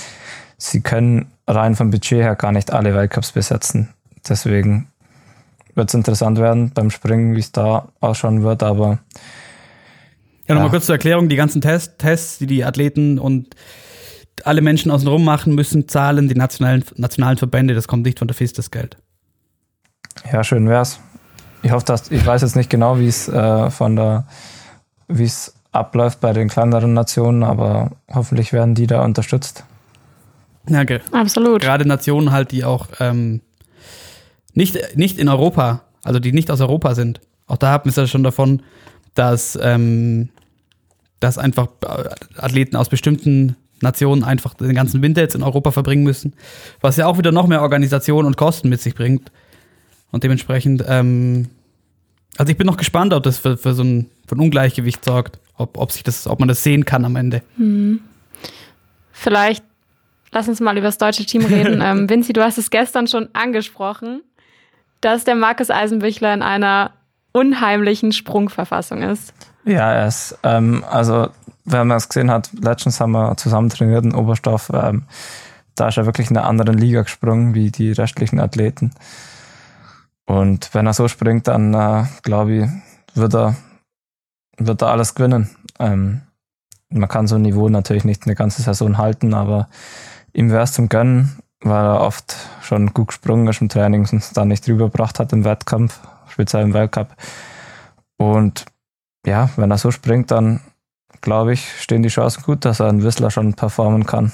sie 0.58 0.80
können 0.80 1.30
rein 1.46 1.76
vom 1.76 1.90
Budget 1.90 2.22
her 2.22 2.34
gar 2.34 2.52
nicht 2.52 2.72
alle 2.72 2.94
Weltcups 2.94 3.32
besetzen. 3.32 3.94
Deswegen 4.28 4.88
wird 5.76 5.88
es 5.90 5.94
interessant 5.94 6.38
werden 6.38 6.72
beim 6.74 6.90
Springen, 6.90 7.36
wie 7.36 7.40
es 7.40 7.52
da 7.52 7.88
ausschauen 8.00 8.42
wird, 8.42 8.62
aber 8.62 8.98
Ja, 10.48 10.54
nochmal 10.54 10.68
Ja. 10.68 10.70
kurz 10.70 10.86
zur 10.86 10.94
Erklärung, 10.96 11.28
die 11.28 11.36
ganzen 11.36 11.60
Test, 11.60 11.98
Tests, 11.98 12.38
die 12.38 12.46
die 12.46 12.64
Athleten 12.64 13.18
und 13.18 13.54
alle 14.44 14.60
Menschen 14.60 14.90
außenrum 14.90 15.24
machen, 15.24 15.54
müssen 15.54 15.88
zahlen 15.88 16.28
die 16.28 16.34
nationalen, 16.34 16.84
nationalen 16.96 17.36
Verbände, 17.38 17.74
das 17.74 17.88
kommt 17.88 18.04
nicht 18.04 18.18
von 18.18 18.28
der 18.28 18.34
FIS, 18.34 18.52
das 18.52 18.70
Geld. 18.70 18.96
Ja, 20.32 20.42
schön 20.44 20.68
wär's. 20.68 21.00
Ich 21.62 21.70
hoffe, 21.72 21.84
dass 21.86 22.10
ich 22.10 22.24
weiß 22.24 22.42
jetzt 22.42 22.56
nicht 22.56 22.70
genau, 22.70 22.98
wie 22.98 23.08
es 23.08 23.28
äh, 23.28 23.70
von 23.70 23.96
der 23.96 24.26
wie 25.08 25.24
es 25.24 25.54
abläuft 25.72 26.20
bei 26.20 26.32
den 26.32 26.48
kleineren 26.48 26.94
Nationen, 26.94 27.42
aber 27.42 27.92
hoffentlich 28.12 28.52
werden 28.52 28.74
die 28.74 28.86
da 28.86 29.04
unterstützt. 29.04 29.64
Ja, 30.68 30.84
ge- 30.84 31.00
absolut. 31.12 31.62
gerade 31.62 31.86
Nationen 31.86 32.32
halt, 32.32 32.50
die 32.50 32.64
auch 32.64 32.88
ähm, 32.98 33.40
nicht, 34.54 34.96
nicht 34.96 35.18
in 35.18 35.28
Europa, 35.28 35.82
also 36.02 36.18
die 36.18 36.32
nicht 36.32 36.50
aus 36.50 36.60
Europa 36.60 36.94
sind. 36.94 37.20
Auch 37.46 37.58
da 37.58 37.68
haben 37.70 37.84
wir 37.84 37.90
es 37.90 37.96
ja 37.96 38.06
schon 38.08 38.24
davon, 38.24 38.62
dass, 39.14 39.56
ähm, 39.62 40.30
dass 41.20 41.38
einfach 41.38 41.68
äh, 41.84 42.08
Athleten 42.40 42.74
aus 42.74 42.88
bestimmten 42.88 43.54
Nationen 43.80 44.24
einfach 44.24 44.54
den 44.54 44.74
ganzen 44.74 45.02
Winter 45.02 45.20
jetzt 45.20 45.34
in 45.36 45.42
Europa 45.42 45.70
verbringen 45.70 46.02
müssen, 46.02 46.32
was 46.80 46.96
ja 46.96 47.06
auch 47.06 47.18
wieder 47.18 47.30
noch 47.30 47.46
mehr 47.46 47.62
Organisation 47.62 48.24
und 48.24 48.36
Kosten 48.36 48.68
mit 48.70 48.80
sich 48.80 48.94
bringt. 48.94 49.30
Und 50.10 50.24
dementsprechend, 50.24 50.84
ähm, 50.86 51.48
also 52.36 52.50
ich 52.50 52.56
bin 52.56 52.66
noch 52.66 52.76
gespannt, 52.76 53.12
ob 53.12 53.22
das 53.22 53.38
für, 53.38 53.56
für 53.56 53.74
so 53.74 53.82
ein, 53.82 54.10
für 54.26 54.36
ein 54.36 54.40
Ungleichgewicht 54.40 55.04
sorgt, 55.04 55.38
ob, 55.56 55.78
ob, 55.78 55.92
sich 55.92 56.02
das, 56.02 56.26
ob 56.26 56.38
man 56.38 56.48
das 56.48 56.62
sehen 56.62 56.84
kann 56.84 57.04
am 57.04 57.16
Ende. 57.16 57.42
Vielleicht 59.12 59.64
lass 60.32 60.48
uns 60.48 60.60
mal 60.60 60.76
über 60.76 60.86
das 60.86 60.98
deutsche 60.98 61.24
Team 61.24 61.44
reden. 61.44 61.80
ähm, 61.84 62.08
Vinci, 62.08 62.32
du 62.32 62.42
hast 62.42 62.58
es 62.58 62.70
gestern 62.70 63.06
schon 63.06 63.28
angesprochen, 63.32 64.22
dass 65.00 65.24
der 65.24 65.34
Markus 65.34 65.70
Eisenbichler 65.70 66.34
in 66.34 66.42
einer 66.42 66.92
unheimlichen 67.32 68.12
Sprungverfassung 68.12 69.02
ist. 69.02 69.32
Ja, 69.64 69.92
er 69.92 70.06
ist, 70.06 70.38
ähm, 70.42 70.84
also, 70.88 71.28
wenn 71.64 71.86
man 71.86 71.96
es 71.96 72.08
gesehen 72.08 72.30
hat, 72.30 72.50
letztens 72.52 73.00
haben 73.00 73.12
wir 73.12 73.36
zusammen 73.36 73.68
trainiert 73.68 74.04
in 74.04 74.14
Oberstoff, 74.14 74.70
ähm, 74.72 75.04
da 75.74 75.88
ist 75.88 75.98
er 75.98 76.06
wirklich 76.06 76.30
in 76.30 76.36
einer 76.36 76.46
anderen 76.46 76.78
Liga 76.78 77.02
gesprungen 77.02 77.54
wie 77.54 77.70
die 77.70 77.92
restlichen 77.92 78.40
Athleten. 78.40 78.92
Und 80.26 80.74
wenn 80.74 80.86
er 80.86 80.92
so 80.92 81.08
springt, 81.08 81.48
dann 81.48 81.72
äh, 81.72 82.04
glaube 82.22 82.52
ich, 82.54 82.70
wird 83.14 83.34
er, 83.34 83.56
wird 84.58 84.82
er 84.82 84.88
alles 84.88 85.14
gewinnen. 85.14 85.50
Ähm, 85.78 86.22
man 86.90 87.08
kann 87.08 87.26
so 87.26 87.36
ein 87.36 87.42
Niveau 87.42 87.68
natürlich 87.68 88.04
nicht 88.04 88.26
eine 88.26 88.34
ganze 88.34 88.62
Saison 88.62 88.98
halten, 88.98 89.34
aber 89.34 89.68
ihm 90.32 90.50
wäre 90.50 90.64
es 90.64 90.72
zum 90.72 90.88
Gönnen, 90.88 91.38
weil 91.60 91.84
er 91.84 92.00
oft 92.00 92.36
schon 92.62 92.92
gut 92.92 93.08
gesprungen 93.08 93.48
ist 93.48 93.60
im 93.60 93.68
Training 93.68 94.00
und 94.00 94.18
es 94.18 94.32
dann 94.32 94.48
nicht 94.48 94.68
rübergebracht 94.68 95.18
hat 95.18 95.32
im 95.32 95.44
Wettkampf, 95.44 96.00
speziell 96.28 96.64
im 96.64 96.74
Weltcup. 96.74 97.14
Und 98.18 98.66
ja, 99.24 99.50
wenn 99.56 99.70
er 99.70 99.78
so 99.78 99.90
springt, 99.90 100.30
dann 100.30 100.60
glaube 101.20 101.52
ich, 101.52 101.80
stehen 101.80 102.02
die 102.02 102.08
Chancen 102.08 102.42
gut, 102.42 102.64
dass 102.64 102.80
er 102.80 102.88
einen 102.88 103.02
Whistler 103.02 103.30
schon 103.30 103.54
performen 103.54 104.06
kann. 104.06 104.32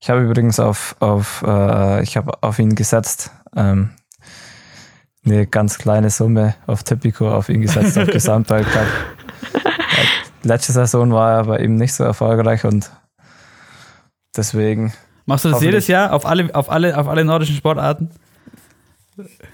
Ich 0.00 0.10
habe 0.10 0.22
übrigens 0.22 0.60
auf, 0.60 0.96
auf, 1.00 1.42
äh, 1.46 2.02
ich 2.02 2.16
habe 2.16 2.42
auf 2.42 2.58
ihn 2.58 2.74
gesetzt. 2.74 3.30
Ähm, 3.54 3.90
eine 5.24 5.46
ganz 5.46 5.78
kleine 5.78 6.10
Summe 6.10 6.54
auf 6.66 6.84
Typico 6.84 7.28
auf 7.30 7.48
ihn 7.48 7.62
gesetzt, 7.62 7.98
auf 7.98 8.06
Gesamtweltcup. 8.06 8.86
Letzte 10.44 10.72
Saison 10.72 11.12
war 11.12 11.32
er 11.38 11.44
bei 11.44 11.58
ihm 11.58 11.74
nicht 11.76 11.94
so 11.94 12.04
erfolgreich 12.04 12.64
und 12.64 12.90
deswegen. 14.36 14.92
Machst 15.24 15.44
du 15.44 15.50
das 15.50 15.60
jedes 15.60 15.88
Jahr 15.88 16.12
auf 16.12 16.24
alle, 16.24 16.54
auf 16.54 16.70
alle, 16.70 16.96
auf 16.96 17.08
alle 17.08 17.24
nordischen 17.24 17.56
Sportarten? 17.56 18.10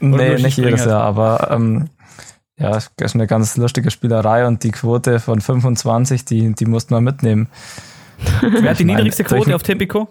Nee, 0.01 0.35
nicht 0.35 0.59
jedes 0.59 0.85
Jahr, 0.85 1.03
aber 1.03 1.51
ähm, 1.51 1.89
ja, 2.59 2.77
es 2.77 2.91
ist 3.01 3.15
eine 3.15 3.27
ganz 3.27 3.57
lustige 3.57 3.91
Spielerei 3.91 4.47
und 4.47 4.63
die 4.65 4.73
Quote 4.73 5.21
von 5.21 5.41
25, 5.41 6.25
die, 6.25 6.53
die 6.53 6.67
mussten 6.67 6.95
wir 6.95 7.01
mitnehmen. 7.01 7.49
Wer 8.41 8.71
hat 8.71 8.79
die 8.79 8.85
niedrigste 8.85 9.25
Quote 9.25 9.55
auf 9.55 9.63
Tipico? 9.63 10.09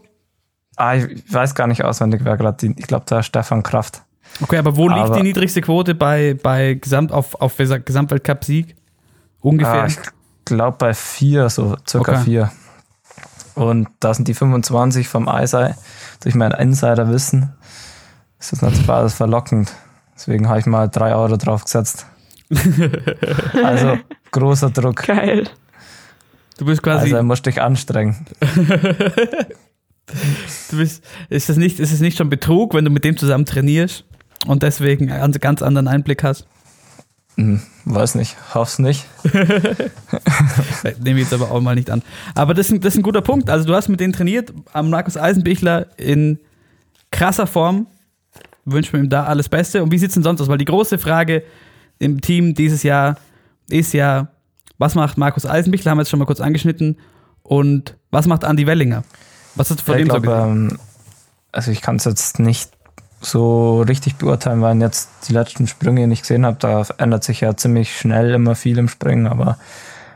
Ah, 0.75 0.95
ich 0.95 1.33
weiß 1.33 1.55
gar 1.55 1.67
nicht 1.67 1.83
auswendig, 1.83 2.21
wer 2.23 2.37
gerade 2.37 2.57
die, 2.57 2.79
ich 2.79 2.87
glaube, 2.87 3.05
da 3.07 3.23
Stefan 3.23 3.63
Kraft. 3.63 4.03
Okay, 4.39 4.57
aber 4.57 4.77
wo 4.77 4.87
liegt 4.87 5.01
aber, 5.01 5.17
die 5.17 5.23
niedrigste 5.23 5.61
Quote 5.61 5.93
bei, 5.93 6.37
bei 6.41 6.75
Gesamt, 6.75 7.11
auf, 7.11 7.39
auf 7.41 7.57
Gesamtweltcup-Sieg? 7.57 8.75
Ungefähr? 9.41 9.83
Ah, 9.83 9.85
ich 9.87 9.97
glaube 10.45 10.77
bei 10.77 10.93
vier, 10.93 11.49
so 11.49 11.75
circa 11.87 12.13
okay. 12.13 12.23
vier. 12.23 12.51
Und 13.55 13.89
da 13.99 14.13
sind 14.13 14.27
die 14.27 14.33
25 14.33 15.07
vom 15.07 15.27
Eisei 15.27 15.75
durch 16.21 16.35
mein 16.35 16.51
Insiderwissen. 16.51 17.53
Das 18.37 18.53
ist 18.53 18.61
natürlich 18.61 18.89
alles 18.89 19.13
verlockend. 19.13 19.73
Deswegen 20.15 20.47
habe 20.47 20.59
ich 20.59 20.65
mal 20.65 20.87
drei 20.87 21.13
Euro 21.13 21.35
drauf 21.37 21.65
gesetzt. 21.65 22.05
also 23.63 23.97
großer 24.31 24.69
Druck. 24.69 25.03
Geil. 25.07 25.49
Du 26.57 26.65
bist 26.65 26.81
quasi. 26.83 27.05
Also 27.05 27.15
er 27.17 27.23
musste 27.23 27.49
dich 27.49 27.61
anstrengen. 27.61 28.25
du 30.69 30.77
bist, 30.77 31.03
ist, 31.29 31.49
das 31.49 31.57
nicht, 31.57 31.79
ist 31.79 31.91
es 31.91 31.99
nicht 31.99 32.17
schon 32.17 32.29
Betrug, 32.29 32.73
wenn 32.73 32.85
du 32.85 32.91
mit 32.91 33.03
dem 33.03 33.17
zusammen 33.17 33.45
trainierst 33.45 34.05
und 34.47 34.63
deswegen 34.63 35.11
einen 35.11 35.33
ganz 35.33 35.61
anderen 35.61 35.87
Einblick 35.87 36.23
hast? 36.23 36.47
Hm, 37.35 37.61
weiß 37.85 38.15
nicht, 38.15 38.35
hoff's 38.53 38.79
nicht. 38.79 39.05
Nehme 41.03 41.19
ich 41.19 41.29
jetzt 41.29 41.33
aber 41.33 41.51
auch 41.51 41.61
mal 41.61 41.75
nicht 41.75 41.89
an. 41.89 42.01
Aber 42.35 42.53
das 42.53 42.69
ist, 42.69 42.83
das 42.83 42.93
ist 42.93 42.99
ein 42.99 43.03
guter 43.03 43.21
Punkt. 43.21 43.49
Also 43.49 43.65
du 43.65 43.73
hast 43.73 43.87
mit 43.87 43.99
denen 43.99 44.13
trainiert, 44.13 44.53
am 44.73 44.89
Markus 44.89 45.17
Eisenbichler 45.17 45.87
in 45.97 46.39
krasser 47.11 47.47
Form. 47.47 47.87
Wünschen 48.65 48.93
wir 48.93 48.99
ihm 48.99 49.09
da 49.09 49.23
alles 49.23 49.49
Beste. 49.49 49.81
Und 49.81 49.91
wie 49.91 49.97
sieht's 49.97 50.13
denn 50.13 50.23
sonst 50.23 50.41
aus? 50.41 50.49
Weil 50.49 50.57
die 50.57 50.65
große 50.65 50.97
Frage 50.97 51.43
im 51.99 52.21
Team 52.21 52.53
dieses 52.53 52.83
Jahr 52.83 53.17
ist 53.69 53.93
ja, 53.93 54.27
was 54.77 54.95
macht 54.95 55.17
Markus 55.17 55.45
Eisenbichler? 55.45 55.91
Haben 55.91 55.97
wir 55.97 56.01
jetzt 56.01 56.09
schon 56.09 56.19
mal 56.19 56.25
kurz 56.25 56.41
angeschnitten. 56.41 56.97
Und 57.43 57.95
was 58.11 58.27
macht 58.27 58.43
Andi 58.43 58.67
Wellinger? 58.67 59.03
Was 59.55 59.69
du 59.69 59.75
von 59.75 59.97
dem 59.97 60.07
glaub, 60.07 60.25
so 60.25 60.31
ähm, 60.31 60.79
Also 61.51 61.71
ich 61.71 61.81
kann 61.81 61.97
es 61.97 62.05
jetzt 62.05 62.39
nicht 62.39 62.71
so 63.21 63.81
richtig 63.81 64.15
beurteilen, 64.15 64.61
weil 64.61 64.75
ich 64.75 64.81
jetzt 64.81 65.09
die 65.27 65.33
letzten 65.33 65.67
Sprünge 65.67 66.07
nicht 66.07 66.21
gesehen 66.21 66.45
habe. 66.45 66.57
Da 66.59 66.85
ändert 66.97 67.23
sich 67.23 67.41
ja 67.41 67.55
ziemlich 67.55 67.95
schnell 67.95 68.33
immer 68.33 68.55
viel 68.55 68.77
im 68.77 68.87
Springen, 68.87 69.27
aber 69.27 69.57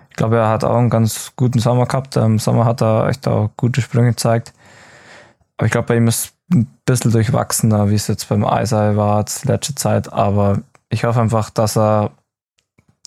ich 0.10 0.16
glaube, 0.16 0.38
er 0.38 0.50
hat 0.50 0.64
auch 0.64 0.78
einen 0.78 0.90
ganz 0.90 1.34
guten 1.36 1.60
Sommer 1.60 1.86
gehabt. 1.86 2.16
Im 2.16 2.40
Sommer 2.40 2.66
hat 2.66 2.82
er 2.82 3.10
echt 3.10 3.28
auch 3.28 3.52
gute 3.58 3.82
Sprünge 3.82 4.12
gezeigt. 4.12 4.54
Aber 5.58 5.66
ich 5.66 5.72
glaube, 5.72 5.88
bei 5.88 5.98
ihm 5.98 6.08
ist 6.08 6.34
ein 6.52 6.68
bisschen 6.86 7.12
durchwachsener, 7.12 7.90
wie 7.90 7.96
es 7.96 8.08
jetzt 8.08 8.30
beim 8.30 8.46
Eisei 8.46 8.96
war, 8.96 9.24
die 9.24 9.48
letzte 9.48 9.76
Zeit. 9.76 10.12
Aber 10.12 10.60
ich 10.90 11.04
hoffe 11.04 11.22
einfach, 11.22 11.50
dass 11.50 11.78
er, 11.78 12.12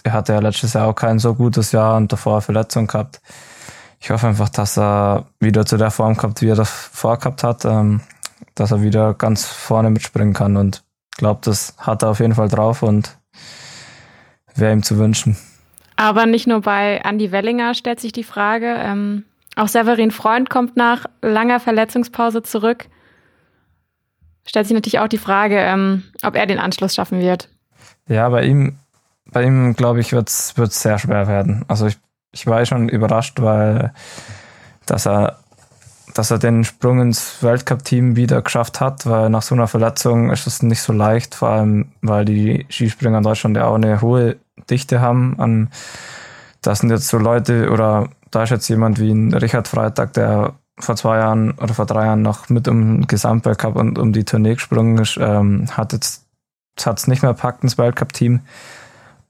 er 0.02 0.12
hatte 0.12 0.34
ja 0.34 0.40
letztes 0.40 0.74
Jahr 0.74 0.88
auch 0.88 0.94
kein 0.94 1.18
so 1.18 1.34
gutes 1.34 1.72
Jahr 1.72 1.96
und 1.96 2.12
davor 2.12 2.42
Verletzungen 2.42 2.86
gehabt. 2.86 3.20
Ich 4.00 4.10
hoffe 4.10 4.28
einfach, 4.28 4.48
dass 4.48 4.78
er 4.78 5.26
wieder 5.40 5.66
zu 5.66 5.76
der 5.76 5.90
Form 5.90 6.16
kommt, 6.16 6.40
wie 6.40 6.48
er 6.48 6.56
das 6.56 6.70
vorgehabt 6.70 7.42
hat. 7.42 7.64
Ähm, 7.64 8.00
dass 8.58 8.70
er 8.70 8.82
wieder 8.82 9.14
ganz 9.14 9.46
vorne 9.46 9.90
mitspringen 9.90 10.34
kann. 10.34 10.56
Und 10.56 10.82
ich 11.12 11.18
glaube, 11.18 11.40
das 11.44 11.74
hat 11.78 12.02
er 12.02 12.10
auf 12.10 12.20
jeden 12.20 12.34
Fall 12.34 12.48
drauf 12.48 12.82
und 12.82 13.16
wäre 14.54 14.72
ihm 14.72 14.82
zu 14.82 14.98
wünschen. 14.98 15.36
Aber 15.96 16.26
nicht 16.26 16.46
nur 16.46 16.60
bei 16.60 17.00
Andy 17.04 17.32
Wellinger 17.32 17.74
stellt 17.74 18.00
sich 18.00 18.12
die 18.12 18.24
Frage. 18.24 18.76
Ähm, 18.78 19.24
auch 19.56 19.68
Severin 19.68 20.10
Freund 20.10 20.50
kommt 20.50 20.76
nach 20.76 21.06
langer 21.22 21.60
Verletzungspause 21.60 22.42
zurück. 22.42 22.86
Stellt 24.46 24.66
sich 24.66 24.74
natürlich 24.74 25.00
auch 25.00 25.08
die 25.08 25.18
Frage, 25.18 25.58
ähm, 25.58 26.04
ob 26.22 26.36
er 26.36 26.46
den 26.46 26.58
Anschluss 26.58 26.94
schaffen 26.94 27.20
wird. 27.20 27.48
Ja, 28.08 28.28
bei 28.28 28.44
ihm, 28.44 28.78
bei 29.26 29.42
ihm 29.42 29.74
glaube 29.74 30.00
ich, 30.00 30.12
wird 30.12 30.28
es 30.28 30.54
sehr 30.54 30.98
schwer 30.98 31.26
werden. 31.26 31.64
Also 31.68 31.86
ich, 31.86 31.98
ich 32.38 32.46
war 32.46 32.64
schon 32.64 32.88
überrascht, 32.88 33.40
weil 33.40 33.92
dass 34.86 35.06
er 35.06 35.36
dass 36.14 36.30
er 36.30 36.38
den 36.38 36.64
Sprung 36.64 37.00
ins 37.00 37.42
Weltcup-Team 37.42 38.16
wieder 38.16 38.42
geschafft 38.42 38.80
hat, 38.80 39.06
weil 39.06 39.30
nach 39.30 39.42
so 39.42 39.54
einer 39.54 39.68
Verletzung 39.68 40.30
ist 40.30 40.46
es 40.46 40.62
nicht 40.62 40.80
so 40.80 40.92
leicht, 40.92 41.34
vor 41.34 41.50
allem 41.50 41.92
weil 42.00 42.24
die 42.24 42.66
Skispringer 42.70 43.18
in 43.18 43.24
Deutschland 43.24 43.56
ja 43.56 43.66
auch 43.66 43.74
eine 43.74 44.00
hohe 44.00 44.36
Dichte 44.68 45.00
haben. 45.00 45.38
An, 45.38 45.70
das 46.62 46.80
sind 46.80 46.90
jetzt 46.90 47.08
so 47.08 47.18
Leute, 47.18 47.70
oder 47.70 48.08
da 48.30 48.42
ist 48.42 48.50
jetzt 48.50 48.68
jemand 48.68 48.98
wie 48.98 49.12
ein 49.12 49.32
Richard 49.32 49.68
Freitag, 49.68 50.14
der 50.14 50.54
vor 50.78 50.96
zwei 50.96 51.18
Jahren 51.18 51.52
oder 51.52 51.74
vor 51.74 51.86
drei 51.86 52.06
Jahren 52.06 52.22
noch 52.22 52.48
mit 52.48 52.66
um 52.68 53.06
Gesamtweltcup 53.06 53.76
und 53.76 53.98
um 53.98 54.12
die 54.12 54.24
Tournee 54.24 54.54
gesprungen 54.54 54.98
ist, 54.98 55.18
ähm, 55.20 55.66
hat 55.76 55.92
jetzt 55.92 56.24
hat 56.84 56.98
es 56.98 57.06
nicht 57.06 57.22
mehr 57.22 57.34
packt 57.34 57.62
ins 57.64 57.78
Weltcup-Team. 57.78 58.40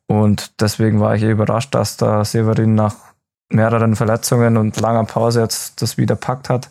Und 0.09 0.60
deswegen 0.60 1.01
war 1.01 1.14
ich 1.14 1.22
überrascht, 1.22 1.74
dass 1.74 1.98
da 1.98 2.24
Severin 2.24 2.74
nach 2.74 2.97
mehreren 3.51 3.94
Verletzungen 3.94 4.56
und 4.56 4.80
langer 4.80 5.05
Pause 5.05 5.43
jetzt 5.43 5.80
das 5.82 5.98
wieder 5.98 6.16
packt 6.16 6.48
hat. 6.48 6.70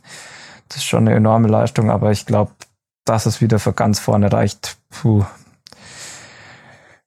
Das 0.68 0.77
ist 0.77 0.85
schon 0.85 1.07
eine 1.07 1.15
enorme 1.15 1.47
Leistung, 1.47 1.89
aber 1.89 2.11
ich 2.11 2.26
glaube, 2.26 2.51
dass 3.05 3.26
es 3.26 3.39
wieder 3.39 3.59
für 3.59 3.73
ganz 3.73 3.99
vorne 3.99 4.31
reicht, 4.31 4.77
puh. 4.89 5.23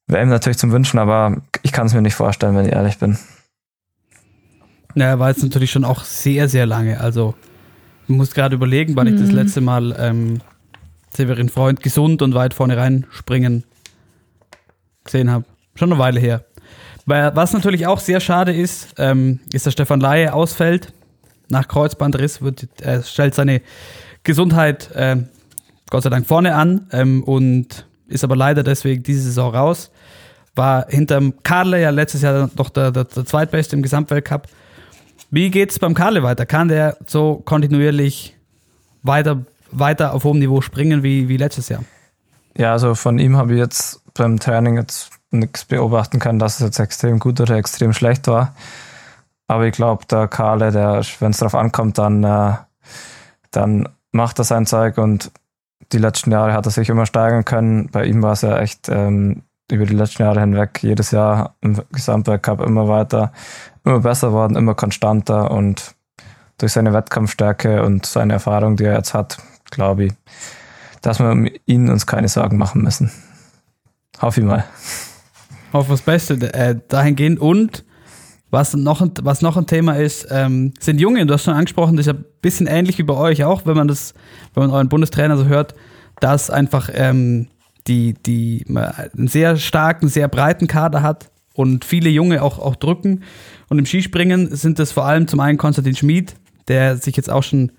Wäre 0.07 0.23
ihm 0.23 0.28
natürlich 0.28 0.59
zum 0.59 0.73
Wünschen, 0.73 0.98
aber 0.98 1.36
ich 1.62 1.73
kann 1.73 1.86
es 1.86 1.94
mir 1.94 2.01
nicht 2.01 2.15
vorstellen, 2.15 2.57
wenn 2.57 2.66
ich 2.66 2.73
ehrlich 2.73 2.98
bin. 2.98 3.19
Ja, 4.94 5.07
er 5.07 5.19
war 5.19 5.28
jetzt 5.28 5.43
natürlich 5.43 5.70
schon 5.70 5.85
auch 5.85 6.05
sehr, 6.05 6.48
sehr 6.48 6.66
lange. 6.66 7.01
Also, 7.01 7.35
ich 8.09 8.15
muss 8.15 8.32
gerade 8.32 8.57
überlegen, 8.57 8.97
weil 8.97 9.07
mhm. 9.07 9.15
ich 9.15 9.20
das 9.20 9.31
mhm. 9.31 9.36
letzte 9.36 9.61
Mal 9.61 9.94
ähm, 9.98 10.40
Severin 11.15 11.48
Freund 11.48 11.82
gesund 11.82 12.23
und 12.23 12.35
weit 12.35 12.55
vorne 12.55 12.77
rein 12.77 13.07
springen 13.11 13.65
gesehen 15.05 15.31
habe. 15.31 15.44
Schon 15.81 15.93
eine 15.93 15.98
Weile 15.98 16.20
her. 16.20 16.44
Was 17.07 17.55
natürlich 17.55 17.86
auch 17.86 18.01
sehr 18.01 18.20
schade 18.20 18.52
ist, 18.52 18.89
ähm, 18.98 19.40
ist, 19.51 19.65
dass 19.65 19.73
Stefan 19.73 19.98
Laie 19.98 20.35
ausfällt. 20.35 20.93
Nach 21.48 21.66
Kreuzbandriss 21.69 22.43
wird, 22.43 22.69
er 22.82 23.02
stellt 23.02 23.35
seine 23.35 23.62
Gesundheit 24.23 24.90
äh, 24.94 25.16
Gott 25.89 26.02
sei 26.02 26.11
Dank 26.11 26.27
vorne 26.27 26.55
an 26.55 26.86
ähm, 26.93 27.24
und 27.24 27.86
ist 28.09 28.24
aber 28.24 28.36
leider 28.36 28.62
deswegen 28.62 29.02
diese 29.02 29.23
Saison 29.23 29.55
raus. 29.55 29.90
War 30.55 30.85
hinterm 30.90 31.32
Karle 31.44 31.81
ja 31.81 31.89
letztes 31.89 32.20
Jahr 32.20 32.51
doch 32.55 32.69
der, 32.69 32.90
der, 32.90 33.05
der 33.05 33.24
Zweitbeste 33.24 33.74
im 33.74 33.81
Gesamtweltcup. 33.81 34.48
Wie 35.31 35.51
geht 35.51 35.70
es 35.70 35.78
beim 35.78 35.94
Karle 35.94 36.23
weiter? 36.23 36.44
Kann 36.44 36.69
der 36.69 36.98
so 37.07 37.36
kontinuierlich 37.36 38.36
weiter, 39.02 39.47
weiter 39.70 40.12
auf 40.12 40.24
hohem 40.24 40.40
Niveau 40.40 40.61
springen 40.61 41.02
wie, 41.02 41.31
wie 41.31 41.39
letztes 41.39 41.70
Jahr? 41.70 41.85
Ja, 42.59 42.73
also 42.73 42.94
von 42.94 43.19
ihm 43.19 43.39
habe 43.39 43.55
ich 43.55 43.59
jetzt 43.59 44.02
beim 44.12 44.39
Training 44.39 44.77
jetzt 44.77 45.20
nichts 45.31 45.65
beobachten 45.65 46.19
kann, 46.19 46.39
dass 46.39 46.55
es 46.55 46.61
jetzt 46.61 46.78
extrem 46.78 47.19
gut 47.19 47.40
oder 47.40 47.57
extrem 47.57 47.93
schlecht 47.93 48.27
war. 48.27 48.55
Aber 49.47 49.66
ich 49.66 49.73
glaube, 49.73 50.07
der 50.07 50.28
Karle, 50.28 50.70
der, 50.70 51.02
wenn 51.19 51.31
es 51.31 51.39
darauf 51.39 51.55
ankommt, 51.55 51.98
dann, 51.98 52.23
äh, 52.23 52.55
dann 53.51 53.89
macht 54.12 54.39
er 54.39 54.44
sein 54.44 54.66
Zeug 54.66 54.98
und 54.98 55.32
die 55.93 55.98
letzten 55.98 56.31
Jahre 56.31 56.52
hat 56.52 56.66
er 56.66 56.73
sich 56.73 56.89
immer 56.89 57.07
steigern 57.07 57.44
können. 57.44 57.89
Bei 57.90 58.05
ihm 58.05 58.23
war 58.23 58.32
es 58.32 58.43
ja 58.43 58.59
echt 58.59 58.89
ähm, 58.89 59.43
über 59.70 59.86
die 59.86 59.94
letzten 59.94 60.23
Jahre 60.23 60.40
hinweg 60.40 60.82
jedes 60.82 61.11
Jahr 61.11 61.57
im 61.61 61.81
Gesamtweltcup 61.93 62.61
immer 62.61 62.89
weiter, 62.89 63.32
immer 63.85 64.01
besser 64.01 64.32
worden, 64.32 64.57
immer 64.57 64.74
konstanter 64.74 65.51
und 65.51 65.94
durch 66.59 66.73
seine 66.73 66.93
Wettkampfstärke 66.93 67.82
und 67.82 68.07
seine 68.07 68.35
Erfahrung, 68.35 68.77
die 68.77 68.85
er 68.85 68.97
jetzt 68.97 69.15
hat, 69.15 69.39
glaube 69.70 70.07
ich, 70.07 70.12
dass 71.01 71.19
wir 71.19 71.31
um 71.31 71.48
ihn 71.66 71.89
uns 71.89 72.07
keine 72.07 72.28
Sorgen 72.28 72.59
machen 72.59 72.82
müssen. 72.82 73.11
Hoffe 74.20 74.40
ich 74.40 74.47
mal. 74.47 74.65
Auf 75.73 75.89
das 75.89 76.03
Beste 76.03 76.35
äh, 76.53 76.77
dahingehend. 76.89 77.39
Und 77.39 77.85
was 78.51 78.75
noch, 78.75 79.01
ein, 79.01 79.13
was 79.23 79.43
noch 79.43 79.57
ein 79.57 79.67
Thema 79.67 79.95
ist, 79.95 80.27
ähm, 80.31 80.73
sind 80.81 81.01
Junge, 81.01 81.25
du 81.25 81.35
hast 81.35 81.45
schon 81.45 81.55
angesprochen, 81.55 81.97
das 81.97 82.07
ist 82.07 82.15
ein 82.15 82.25
bisschen 82.43 82.67
ähnlich 82.67 82.99
wie 82.99 83.05
bei 83.05 83.15
euch 83.15 83.45
auch, 83.45 83.65
wenn 83.65 83.77
man 83.77 83.87
das, 83.87 84.13
wenn 84.55 84.65
man 84.65 84.73
euren 84.73 84.89
Bundestrainer 84.89 85.37
so 85.37 85.45
hört, 85.45 85.75
dass 86.19 86.51
einfach 86.51 86.91
ähm, 86.93 87.47
die, 87.87 88.15
die 88.15 88.65
einen 88.69 89.29
sehr 89.29 89.57
starken, 89.57 90.09
sehr 90.09 90.29
breiten 90.29 90.67
Kader 90.67 91.03
hat 91.03 91.31
und 91.55 91.85
viele 91.85 92.11
Junge 92.11 92.43
auch, 92.43 92.59
auch 92.59 92.77
drücken. 92.77 93.23
Und 93.69 93.79
im 93.79 93.87
Skispringen 93.87 94.55
sind 94.55 94.79
es 94.79 94.93
vor 94.93 95.05
allem 95.05 95.29
zum 95.29 95.41
einen 95.41 95.59
Konstantin 95.59 95.95
Schmid, 95.95 96.35
der 96.69 96.97
sich 96.97 97.17
jetzt 97.17 97.31
auch 97.31 97.43
schon, 97.43 97.73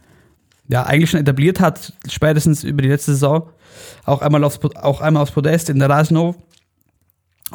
ja, 0.68 0.84
eigentlich 0.84 1.10
schon 1.10 1.20
etabliert 1.20 1.60
hat, 1.60 1.94
spätestens 2.10 2.64
über 2.64 2.82
die 2.82 2.90
letzte 2.90 3.12
Saison. 3.12 3.50
Auch 4.06 4.22
einmal 4.22 4.44
aufs, 4.44 4.60
auch 4.76 5.02
einmal 5.02 5.24
aufs 5.24 5.32
Podest 5.32 5.70
in 5.70 5.80
der 5.80 5.90
Rasno. 5.90 6.36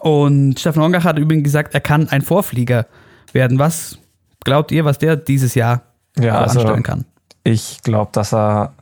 Und 0.07 0.61
Stefan 0.61 0.85
Hongach 0.85 1.03
hat 1.03 1.19
übrigens 1.19 1.43
gesagt, 1.43 1.75
er 1.75 1.81
kann 1.81 2.09
ein 2.11 2.23
Vorflieger 2.23 2.87
werden. 3.33 3.59
Was 3.59 3.99
glaubt 4.45 4.71
ihr, 4.71 4.85
was 4.85 4.99
der 4.99 5.17
dieses 5.17 5.57
Jahr 5.57 5.83
ja, 6.17 6.39
also 6.39 6.61
anstellen 6.61 6.85
kann? 6.85 7.05
Ich 7.43 7.83
glaube, 7.83 8.13
dass 8.13 8.33
er, 8.33 8.73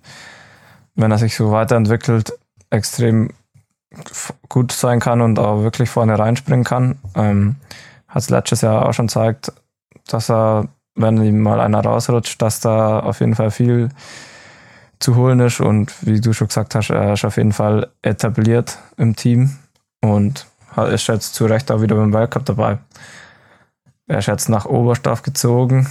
wenn 0.97 1.11
er 1.11 1.17
sich 1.17 1.35
so 1.35 1.51
weiterentwickelt, 1.51 2.35
extrem 2.69 3.31
gut 4.51 4.73
sein 4.73 5.01
kann 5.01 5.23
und 5.23 5.39
auch 5.39 5.63
wirklich 5.63 5.89
vorne 5.89 6.19
reinspringen 6.19 6.63
kann. 6.63 6.99
Ähm, 7.15 7.57
hat 8.07 8.21
es 8.21 8.29
letztes 8.29 8.61
Jahr 8.61 8.87
auch 8.87 8.93
schon 8.93 9.07
gezeigt, 9.07 9.51
dass 10.07 10.31
er, 10.31 10.69
wenn 10.95 11.25
ihm 11.25 11.41
mal 11.41 11.59
einer 11.59 11.81
rausrutscht, 11.81 12.43
dass 12.43 12.61
da 12.61 13.01
auf 13.01 13.21
jeden 13.21 13.35
Fall 13.35 13.51
viel 13.51 13.89
zu 14.99 15.17
holen 15.17 15.41
ist 15.41 15.61
und 15.61 15.91
wie 16.07 16.21
du 16.21 16.35
schon 16.35 16.49
gesagt 16.49 16.75
hast, 16.75 16.91
er 16.91 17.15
ist 17.15 17.25
auf 17.25 17.39
jeden 17.39 17.53
Fall 17.53 17.89
etabliert 18.03 18.77
im 18.99 19.17
Team 19.17 19.57
und 20.03 20.47
ist 20.77 21.07
jetzt 21.07 21.35
zu 21.35 21.47
Recht 21.47 21.71
auch 21.71 21.81
wieder 21.81 21.97
beim 21.97 22.13
Weltcup 22.13 22.45
dabei. 22.45 22.79
Er 24.07 24.19
ist 24.19 24.27
jetzt 24.27 24.49
nach 24.49 24.67
Oberstaff 24.67 25.23
gezogen. 25.23 25.91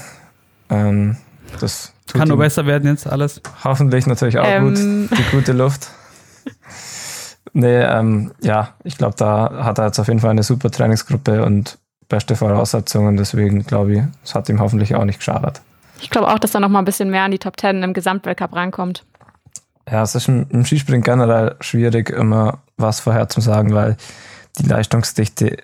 Ähm, 0.70 1.18
das 1.60 1.94
Kann 2.12 2.28
nur 2.28 2.38
besser 2.38 2.66
werden 2.66 2.90
jetzt 2.90 3.08
alles. 3.08 3.42
Hoffentlich 3.64 4.06
natürlich 4.06 4.40
auch 4.40 4.46
ähm. 4.46 5.08
gut, 5.10 5.18
die 5.18 5.24
gute 5.32 5.54
Luft. 5.54 5.90
nee, 7.54 7.82
ähm, 7.82 8.34
ja, 8.42 8.70
ich 8.84 8.98
glaube, 8.98 9.16
da 9.18 9.64
hat 9.64 9.80
er 9.80 9.86
jetzt 9.86 10.00
auf 10.00 10.08
jeden 10.08 10.20
Fall 10.20 10.32
eine 10.32 10.44
super 10.44 10.70
Trainingsgruppe 10.70 11.44
und 11.44 11.78
beste 12.10 12.36
Voraussetzungen. 12.36 13.18
Deswegen 13.18 13.64
glaube 13.64 13.94
ich, 13.94 14.02
es 14.24 14.36
hat 14.36 14.50
ihm 14.50 14.60
hoffentlich 14.60 14.96
auch 14.96 15.06
nicht 15.06 15.20
geschadet. 15.20 15.62
Ich 16.02 16.10
glaube 16.10 16.28
auch, 16.28 16.40
dass 16.40 16.54
er 16.54 16.60
noch 16.60 16.70
mal 16.70 16.80
ein 16.80 16.86
bisschen 16.86 17.10
mehr 17.10 17.24
an 17.24 17.32
die 17.32 17.40
Top 17.40 17.58
Ten 17.58 17.82
im 17.82 17.94
Gesamtweltcup 17.94 18.54
rankommt. 18.54 19.06
Ja, 19.90 20.04
es 20.04 20.16
ist 20.16 20.28
im, 20.28 20.46
im 20.50 20.66
Skispringen 20.66 21.04
generell 21.04 21.56
schwierig, 21.60 22.10
immer 22.10 22.60
was 22.78 23.00
vorher 23.00 23.30
zu 23.30 23.42
sagen, 23.42 23.74
weil 23.74 23.98
die 24.60 24.68
Leistungsdichte 24.68 25.58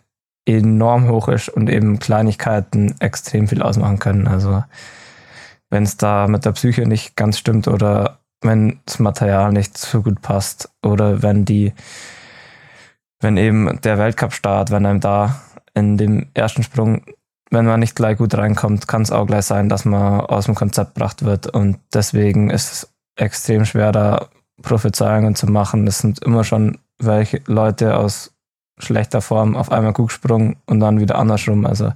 enorm 0.45 1.07
hoch 1.07 1.27
ist 1.27 1.49
und 1.49 1.69
eben 1.69 1.99
Kleinigkeiten 1.99 2.95
extrem 2.99 3.47
viel 3.47 3.61
ausmachen 3.61 3.99
können. 3.99 4.27
Also 4.27 4.63
wenn 5.69 5.83
es 5.83 5.97
da 5.97 6.27
mit 6.27 6.45
der 6.45 6.53
Psyche 6.53 6.87
nicht 6.87 7.15
ganz 7.15 7.37
stimmt 7.37 7.67
oder 7.67 8.19
wenn 8.41 8.79
das 8.85 8.99
Material 8.99 9.51
nicht 9.51 9.77
so 9.77 10.01
gut 10.01 10.21
passt 10.21 10.69
oder 10.83 11.21
wenn 11.21 11.45
die, 11.45 11.73
wenn 13.19 13.37
eben 13.37 13.79
der 13.81 13.97
Weltcup-Start, 13.97 14.71
wenn 14.71 14.85
einem 14.85 15.01
da 15.01 15.41
in 15.73 15.97
dem 15.97 16.27
ersten 16.33 16.63
Sprung, 16.63 17.03
wenn 17.51 17.65
man 17.65 17.79
nicht 17.79 17.95
gleich 17.95 18.17
gut 18.17 18.35
reinkommt, 18.35 18.87
kann 18.87 19.01
es 19.01 19.11
auch 19.11 19.27
gleich 19.27 19.45
sein, 19.45 19.69
dass 19.69 19.85
man 19.85 20.21
aus 20.21 20.45
dem 20.45 20.55
Konzept 20.55 20.95
gebracht 20.95 21.25
wird 21.25 21.47
und 21.47 21.79
deswegen 21.93 22.49
ist 22.49 22.71
es 22.71 22.93
extrem 23.15 23.65
schwer, 23.65 23.91
da 23.91 24.29
Prophezeiungen 24.61 25.35
zu 25.35 25.47
machen. 25.47 25.87
Es 25.87 25.99
sind 25.99 26.19
immer 26.19 26.43
schon 26.43 26.77
welche 26.97 27.41
Leute 27.45 27.97
aus 27.97 28.33
schlechter 28.79 29.21
Form 29.21 29.55
auf 29.55 29.71
einmal 29.71 29.93
gut 29.93 30.09
gesprungen 30.09 30.55
und 30.65 30.79
dann 30.79 30.99
wieder 30.99 31.17
andersrum. 31.17 31.65
Also 31.65 31.91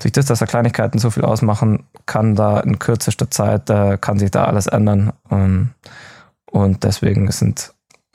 durch 0.00 0.12
das, 0.12 0.26
dass 0.26 0.38
da 0.38 0.46
Kleinigkeiten 0.46 0.98
so 0.98 1.10
viel 1.10 1.24
ausmachen, 1.24 1.84
kann 2.06 2.34
da 2.34 2.60
in 2.60 2.78
kürzester 2.78 3.30
Zeit, 3.30 3.68
da 3.68 3.96
kann 3.96 4.18
sich 4.18 4.30
da 4.30 4.44
alles 4.44 4.66
ändern. 4.66 5.12
Ähm, 5.30 5.70
und 6.50 6.84
deswegen 6.84 7.30
sind 7.30 7.72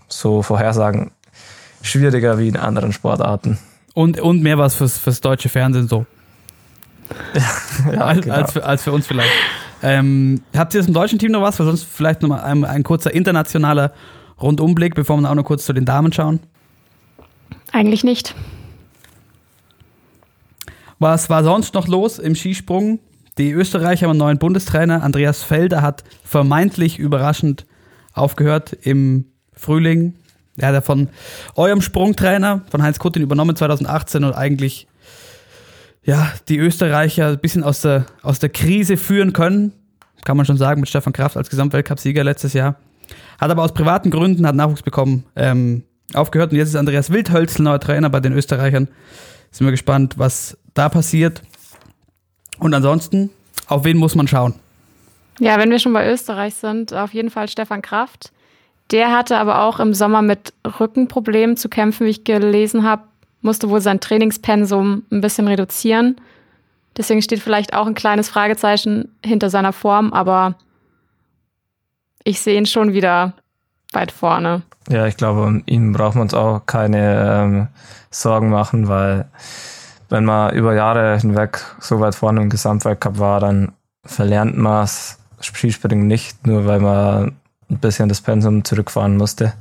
so 0.07 0.41
Vorhersagen 0.41 1.11
schwieriger 1.81 2.37
wie 2.37 2.47
in 2.47 2.57
anderen 2.57 2.93
Sportarten. 2.93 3.57
Und, 3.93 4.19
und 4.19 4.43
mehr 4.43 4.57
was 4.57 4.75
fürs, 4.75 4.97
fürs 4.97 5.21
deutsche 5.21 5.49
Fernsehen 5.49 5.87
so. 5.87 6.05
ja, 7.91 8.01
als, 8.01 8.21
genau. 8.21 8.35
als, 8.35 8.51
für, 8.51 8.65
als 8.65 8.83
für 8.83 8.91
uns 8.91 9.07
vielleicht. 9.07 9.31
Ähm, 9.81 10.41
habt 10.55 10.73
ihr 10.73 10.79
das 10.79 10.87
im 10.87 10.93
deutschen 10.93 11.19
Team 11.19 11.31
noch 11.31 11.41
was? 11.41 11.59
Weil 11.59 11.67
sonst 11.67 11.83
vielleicht 11.83 12.21
noch 12.21 12.29
mal 12.29 12.41
ein, 12.41 12.63
ein 12.65 12.83
kurzer 12.83 13.13
internationaler 13.13 13.91
Rundumblick, 14.41 14.95
bevor 14.95 15.17
wir 15.17 15.29
auch 15.29 15.35
noch 15.35 15.43
kurz 15.43 15.65
zu 15.65 15.73
den 15.73 15.85
Damen 15.85 16.11
schauen. 16.11 16.39
Eigentlich 17.75 18.05
nicht. 18.05 18.33
Was 20.97 21.29
war 21.29 21.43
sonst 21.43 21.73
noch 21.73 21.89
los 21.89 22.19
im 22.19 22.33
Skisprung? 22.33 22.99
Die 23.37 23.51
Österreicher 23.51 24.05
haben 24.05 24.11
einen 24.11 24.19
neuen 24.19 24.37
Bundestrainer. 24.37 25.03
Andreas 25.03 25.43
Felder 25.43 25.81
hat 25.81 26.05
vermeintlich 26.23 26.99
überraschend 26.99 27.65
aufgehört 28.13 28.71
im 28.71 29.25
Frühling. 29.51 30.13
Er 30.55 30.69
hat 30.69 30.75
ja 30.75 30.79
von 30.79 31.09
eurem 31.55 31.81
Sprungtrainer, 31.81 32.61
von 32.71 32.81
Heinz 32.81 32.97
Kuttin, 32.97 33.21
übernommen 33.21 33.57
2018 33.57 34.23
und 34.23 34.31
eigentlich 34.31 34.87
ja, 36.01 36.31
die 36.47 36.59
Österreicher 36.59 37.27
ein 37.27 37.39
bisschen 37.39 37.65
aus 37.65 37.81
der, 37.81 38.05
aus 38.21 38.39
der 38.39 38.51
Krise 38.51 38.95
führen 38.95 39.33
können. 39.33 39.73
Kann 40.23 40.37
man 40.37 40.45
schon 40.45 40.55
sagen, 40.55 40.79
mit 40.79 40.87
Stefan 40.87 41.11
Kraft 41.11 41.35
als 41.35 41.49
Gesamtweltcupsieger 41.49 42.23
letztes 42.23 42.53
Jahr. 42.53 42.77
Hat 43.37 43.51
aber 43.51 43.63
aus 43.63 43.73
privaten 43.73 44.11
Gründen, 44.11 44.47
hat 44.47 44.55
Nachwuchs 44.55 44.81
bekommen, 44.81 45.25
ähm, 45.35 45.83
aufgehört 46.15 46.51
und 46.51 46.57
jetzt 46.57 46.69
ist 46.69 46.75
Andreas 46.75 47.09
Wildhölzl 47.09 47.61
neuer 47.61 47.79
Trainer 47.79 48.09
bei 48.09 48.19
den 48.19 48.33
Österreichern. 48.33 48.87
Sind 49.51 49.65
wir 49.67 49.71
gespannt, 49.71 50.15
was 50.17 50.57
da 50.73 50.89
passiert. 50.89 51.41
Und 52.59 52.73
ansonsten, 52.73 53.29
auf 53.67 53.83
wen 53.83 53.97
muss 53.97 54.15
man 54.15 54.27
schauen? 54.27 54.55
Ja, 55.39 55.57
wenn 55.57 55.71
wir 55.71 55.79
schon 55.79 55.93
bei 55.93 56.09
Österreich 56.09 56.55
sind, 56.55 56.93
auf 56.93 57.13
jeden 57.13 57.29
Fall 57.29 57.47
Stefan 57.49 57.81
Kraft. 57.81 58.31
Der 58.91 59.11
hatte 59.11 59.37
aber 59.37 59.63
auch 59.63 59.79
im 59.79 59.93
Sommer 59.93 60.21
mit 60.21 60.53
Rückenproblemen 60.79 61.57
zu 61.57 61.69
kämpfen, 61.69 62.05
wie 62.05 62.11
ich 62.11 62.23
gelesen 62.23 62.83
habe, 62.83 63.03
musste 63.41 63.69
wohl 63.69 63.81
sein 63.81 63.99
Trainingspensum 63.99 65.03
ein 65.11 65.21
bisschen 65.21 65.47
reduzieren. 65.47 66.21
Deswegen 66.97 67.21
steht 67.21 67.39
vielleicht 67.39 67.73
auch 67.73 67.87
ein 67.87 67.95
kleines 67.95 68.29
Fragezeichen 68.29 69.11
hinter 69.23 69.49
seiner 69.49 69.73
Form, 69.73 70.13
aber 70.13 70.55
ich 72.23 72.39
sehe 72.41 72.57
ihn 72.57 72.65
schon 72.65 72.93
wieder 72.93 73.33
weit 73.95 74.11
vorne. 74.11 74.63
Ja, 74.89 75.07
ich 75.07 75.17
glaube, 75.17 75.43
um 75.43 75.63
ihn 75.65 75.93
braucht 75.93 76.15
man 76.15 76.23
uns 76.23 76.33
auch 76.33 76.65
keine 76.65 77.43
ähm, 77.43 77.67
Sorgen 78.11 78.49
machen, 78.49 78.87
weil 78.87 79.25
wenn 80.09 80.25
man 80.25 80.53
über 80.53 80.75
Jahre 80.75 81.17
hinweg 81.17 81.63
so 81.79 81.99
weit 81.99 82.15
vorne 82.15 82.41
im 82.41 82.49
Gesamtweltcup 82.49 83.17
war, 83.17 83.39
dann 83.39 83.71
verlernt 84.03 84.57
man 84.57 84.83
das 84.83 85.17
Skispringen 85.41 86.07
nicht, 86.07 86.45
nur 86.45 86.65
weil 86.65 86.79
man 86.79 87.35
ein 87.69 87.79
bisschen 87.79 88.09
das 88.09 88.21
Pensum 88.21 88.63
zurückfahren 88.63 89.17
musste. 89.17 89.53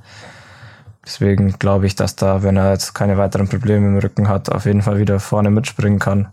Deswegen 1.04 1.58
glaube 1.58 1.86
ich, 1.86 1.94
dass 1.96 2.16
da, 2.16 2.42
wenn 2.42 2.56
er 2.56 2.72
jetzt 2.72 2.94
keine 2.94 3.18
weiteren 3.18 3.48
Probleme 3.48 3.86
im 3.86 3.98
Rücken 3.98 4.28
hat, 4.28 4.50
auf 4.50 4.64
jeden 4.64 4.82
Fall 4.82 4.98
wieder 4.98 5.20
vorne 5.20 5.50
mitspringen 5.50 5.98
kann. 5.98 6.28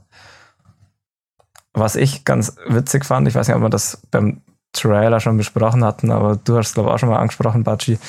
Was 1.74 1.96
ich 1.96 2.26
ganz 2.26 2.56
witzig 2.68 3.06
fand, 3.06 3.28
ich 3.28 3.36
weiß 3.36 3.48
nicht, 3.48 3.56
ob 3.56 3.64
wir 3.64 3.70
das 3.70 4.02
beim 4.12 4.42
Trailer 4.74 5.20
schon 5.20 5.38
besprochen 5.38 5.84
hatten, 5.84 6.12
aber 6.12 6.38
du 6.38 6.58
hast 6.58 6.68
es 6.70 6.74
glaube 6.74 6.90
ich 6.90 6.96
auch 6.96 7.00
schon 7.00 7.10
mal 7.10 7.20
angesprochen, 7.20 7.64
Batschi, 7.64 8.00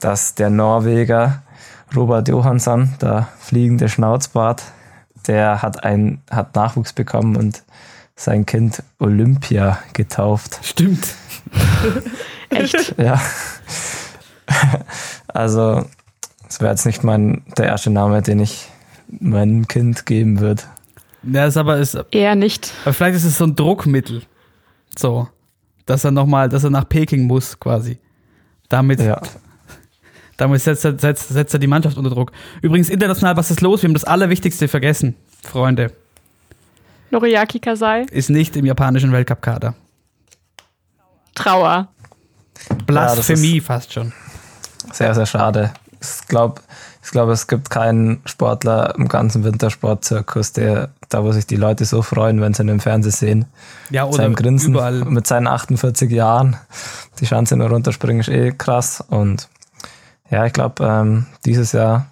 dass 0.00 0.34
der 0.34 0.50
Norweger 0.50 1.42
Robert 1.94 2.28
Johansson, 2.28 2.94
der 3.00 3.28
fliegende 3.38 3.88
Schnauzbart, 3.88 4.62
der 5.26 5.62
hat 5.62 5.84
ein 5.84 6.22
hat 6.30 6.54
Nachwuchs 6.54 6.92
bekommen 6.92 7.36
und 7.36 7.62
sein 8.16 8.46
Kind 8.46 8.82
Olympia 8.98 9.78
getauft. 9.92 10.60
Stimmt. 10.62 11.14
Echt? 12.50 12.94
Ja. 12.98 13.20
Also, 15.28 15.84
es 16.48 16.60
wäre 16.60 16.72
jetzt 16.72 16.86
nicht 16.86 17.04
mein 17.04 17.44
der 17.56 17.66
erste 17.66 17.90
Name, 17.90 18.20
den 18.20 18.40
ich 18.40 18.68
meinem 19.08 19.68
Kind 19.68 20.06
geben 20.06 20.40
würde. 20.40 20.62
Ja, 21.22 21.46
ist 21.46 21.56
aber 21.56 21.78
ist 21.78 21.98
eher 22.10 22.34
nicht. 22.34 22.72
Aber 22.82 22.92
vielleicht 22.92 23.16
ist 23.16 23.24
es 23.24 23.38
so 23.38 23.44
ein 23.44 23.56
Druckmittel. 23.56 24.22
So 24.98 25.28
dass 25.90 26.04
er 26.04 26.12
nochmal, 26.12 26.48
dass 26.48 26.62
er 26.62 26.70
nach 26.70 26.88
Peking 26.88 27.26
muss, 27.26 27.58
quasi. 27.58 27.98
Damit, 28.68 29.00
ja. 29.00 29.20
damit 30.36 30.62
setzt, 30.62 30.84
er, 30.84 30.96
setzt, 30.96 31.28
setzt 31.28 31.52
er 31.52 31.58
die 31.58 31.66
Mannschaft 31.66 31.96
unter 31.98 32.10
Druck. 32.10 32.30
Übrigens, 32.62 32.88
international, 32.88 33.36
was 33.36 33.50
ist 33.50 33.60
los? 33.60 33.82
Wir 33.82 33.88
haben 33.88 33.94
das 33.94 34.04
Allerwichtigste 34.04 34.68
vergessen, 34.68 35.16
Freunde. 35.42 35.92
Noriaki 37.10 37.58
Kasai. 37.58 38.02
Ist 38.12 38.30
nicht 38.30 38.56
im 38.56 38.66
japanischen 38.66 39.10
Weltcup-Kader. 39.10 39.74
Trauer. 41.34 41.88
Blasphemie 42.86 43.56
ja, 43.56 43.62
fast 43.62 43.92
schon. 43.92 44.12
Sehr, 44.92 45.12
sehr 45.14 45.26
schade. 45.26 45.72
Ich 46.00 46.28
glaube, 46.28 46.60
ich 47.02 47.10
glaube, 47.10 47.32
es 47.32 47.46
gibt 47.46 47.70
keinen 47.70 48.20
Sportler 48.26 48.94
im 48.96 49.08
ganzen 49.08 49.42
Wintersportzirkus, 49.42 50.52
der, 50.52 50.90
da 51.08 51.24
wo 51.24 51.32
sich 51.32 51.46
die 51.46 51.56
Leute 51.56 51.84
so 51.84 52.02
freuen, 52.02 52.40
wenn 52.40 52.52
sie 52.52 52.62
ihn 52.62 52.68
im 52.68 52.80
Fernsehen 52.80 53.12
sehen. 53.12 53.44
Ja, 53.88 54.04
Mit 54.04 54.14
oder 54.14 54.22
seinem 54.24 54.34
Grinsen 54.34 54.74
überall. 54.74 55.04
mit 55.06 55.26
seinen 55.26 55.46
48 55.46 56.10
Jahren. 56.10 56.56
Die 57.20 57.24
Chance 57.26 57.56
nur 57.56 57.68
runterspringen 57.70 58.20
ist 58.20 58.28
eh 58.28 58.52
krass. 58.52 59.02
Und 59.08 59.48
ja, 60.30 60.44
ich 60.44 60.52
glaube, 60.52 60.84
ähm, 60.84 61.26
dieses 61.44 61.72
Jahr 61.72 62.06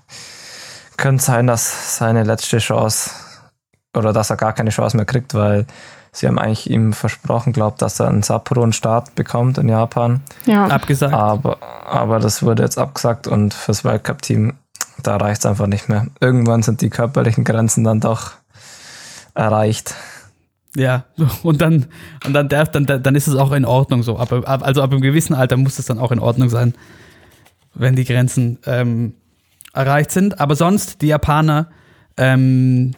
könnte 0.97 1.23
sein, 1.23 1.47
dass 1.47 1.99
seine 1.99 2.25
letzte 2.25 2.59
Chance 2.59 3.11
oder 3.97 4.13
dass 4.13 4.31
er 4.31 4.37
gar 4.37 4.53
keine 4.53 4.71
Chance 4.71 4.97
mehr 4.97 5.07
kriegt, 5.07 5.35
weil 5.35 5.67
sie 6.13 6.27
haben 6.27 6.39
eigentlich 6.39 6.71
ihm 6.71 6.93
versprochen, 6.93 7.53
glaubt, 7.53 7.83
dass 7.83 8.01
er 8.01 8.09
einen 8.09 8.23
Sapporo 8.23 8.63
einen 8.63 8.73
Start 8.73 9.15
bekommt 9.15 9.59
in 9.59 9.69
Japan. 9.69 10.23
Ja. 10.47 10.67
Abgesagt. 10.67 11.15
Aber, 11.15 11.59
aber 11.87 12.19
das 12.19 12.43
wurde 12.43 12.63
jetzt 12.63 12.79
abgesagt 12.79 13.27
und 13.27 13.55
fürs 13.55 13.85
Weltcup-Team, 13.85 14.55
da 15.03 15.17
reicht 15.17 15.41
es 15.41 15.47
einfach 15.47 15.67
nicht 15.67 15.89
mehr. 15.89 16.07
Irgendwann 16.21 16.63
sind 16.63 16.81
die 16.81 16.91
körperlichen 16.91 17.45
Grenzen 17.45 17.85
dann 17.85 18.01
doch 18.01 18.33
erreicht. 19.35 19.95
Ja, 20.77 21.05
und 21.43 21.61
dann, 21.61 21.87
und 22.27 22.33
dann 22.33 22.49
darf, 22.49 22.71
dann, 22.71 22.87
dann 22.87 23.15
ist 23.15 23.27
es 23.27 23.35
auch 23.35 23.53
in 23.53 23.65
Ordnung 23.65 24.03
so. 24.03 24.19
Ab, 24.19 24.33
ab, 24.33 24.63
also 24.63 24.83
ab 24.83 24.93
einem 24.93 25.01
gewissen 25.01 25.35
Alter 25.35 25.57
muss 25.57 25.79
es 25.79 25.87
dann 25.87 25.99
auch 25.99 26.13
in 26.13 26.19
Ordnung 26.19 26.49
sein, 26.51 26.75
wenn 27.75 27.97
die 27.97 28.05
Grenzen 28.05 28.59
ähm, 28.67 29.15
erreicht 29.73 30.11
sind. 30.11 30.41
Aber 30.41 30.55
sonst, 30.57 31.03
die 31.03 31.09
Japaner, 31.09 31.69
ähm, 32.17 32.95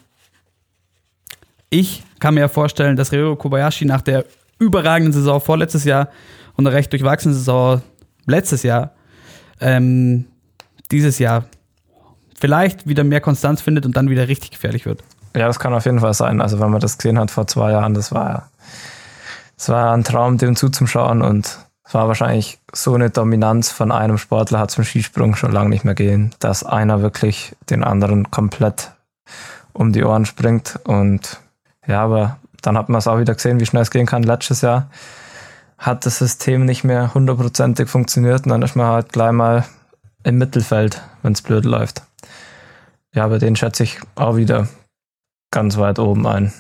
ich 1.69 2.03
kann 2.19 2.35
mir 2.35 2.41
ja 2.41 2.49
vorstellen, 2.49 2.97
dass 2.97 3.13
Ryo 3.13 3.37
Kobayashi 3.37 3.85
nach 3.85 4.03
der 4.03 4.25
überragenden 4.59 5.13
Saison 5.13 5.41
vorletztes 5.41 5.85
Jahr 5.85 6.09
und 6.57 6.67
einer 6.67 6.77
recht 6.77 6.93
durchwachsenen 6.93 7.35
Saison 7.35 7.81
letztes 8.27 8.63
Jahr, 8.63 8.93
ähm, 9.61 10.27
dieses 10.91 11.19
Jahr 11.19 11.45
vielleicht 12.41 12.89
wieder 12.89 13.05
mehr 13.05 13.21
Konstanz 13.21 13.61
findet 13.61 13.87
und 13.87 13.97
dann 13.97 14.11
wieder 14.11 14.29
richtig 14.29 14.51
gefährlich 14.51 14.87
wird. 14.87 15.03
Ja, 15.37 15.47
das 15.47 15.61
kann 15.61 15.73
auf 15.75 15.85
jeden 15.85 16.01
Fall 16.01 16.15
sein. 16.15 16.41
Also 16.41 16.59
wenn 16.59 16.71
man 16.71 16.81
das 16.81 16.99
gesehen 16.99 17.19
hat 17.19 17.31
vor 17.31 17.47
zwei 17.47 17.71
Jahren, 17.71 17.95
das 17.95 18.13
war 18.13 18.51
das 19.61 19.69
war 19.69 19.93
ein 19.93 20.05
Traum, 20.05 20.39
dem 20.39 20.57
zuzuschauen 20.57 21.21
und 21.21 21.59
es 21.85 21.93
war 21.93 22.09
wahrscheinlich 22.09 22.59
so 22.73 22.95
eine 22.95 23.11
Dominanz 23.11 23.71
von 23.71 23.93
einem 23.93 24.17
Sportler 24.17 24.59
hat 24.59 24.71
zum 24.71 24.85
Skisprung 24.85 25.37
schon 25.37 25.53
lange 25.53 25.69
nicht 25.69 25.85
mehr 25.85 25.95
gehen, 25.95 26.31
dass 26.39 26.65
einer 26.65 27.03
wirklich 27.03 27.55
den 27.69 27.85
anderen 27.85 28.31
komplett 28.31 28.93
um 29.75 29.93
die 29.93 30.03
Ohren 30.03 30.25
springt 30.25 30.81
und 30.85 31.41
ja, 31.87 32.03
aber 32.03 32.39
dann 32.63 32.79
hat 32.79 32.89
man 32.89 33.01
es 33.01 33.07
auch 33.07 33.19
wieder 33.19 33.35
gesehen, 33.35 33.61
wie 33.61 33.67
schnell 33.67 33.83
es 33.83 33.91
gehen 33.91 34.07
kann. 34.07 34.23
Letztes 34.23 34.63
Jahr 34.63 34.89
hat 35.77 36.07
das 36.07 36.17
System 36.17 36.65
nicht 36.65 36.85
mehr 36.85 37.13
hundertprozentig 37.13 37.91
funktioniert 37.91 38.45
und 38.47 38.53
dann 38.53 38.63
ist 38.63 38.77
man 38.77 38.87
halt 38.87 39.13
gleich 39.13 39.33
mal 39.33 39.67
im 40.23 40.39
Mittelfeld, 40.39 41.03
wenn 41.23 41.35
es 41.35 41.43
blöd 41.43 41.67
läuft. 41.67 42.03
Ja, 43.15 43.25
aber 43.25 43.39
den 43.39 43.57
schätze 43.57 43.83
ich 43.83 43.99
auch 44.15 44.37
wieder 44.37 44.69
ganz 45.51 45.77
weit 45.79 45.99
oben 45.99 46.27
ein. 46.27 46.53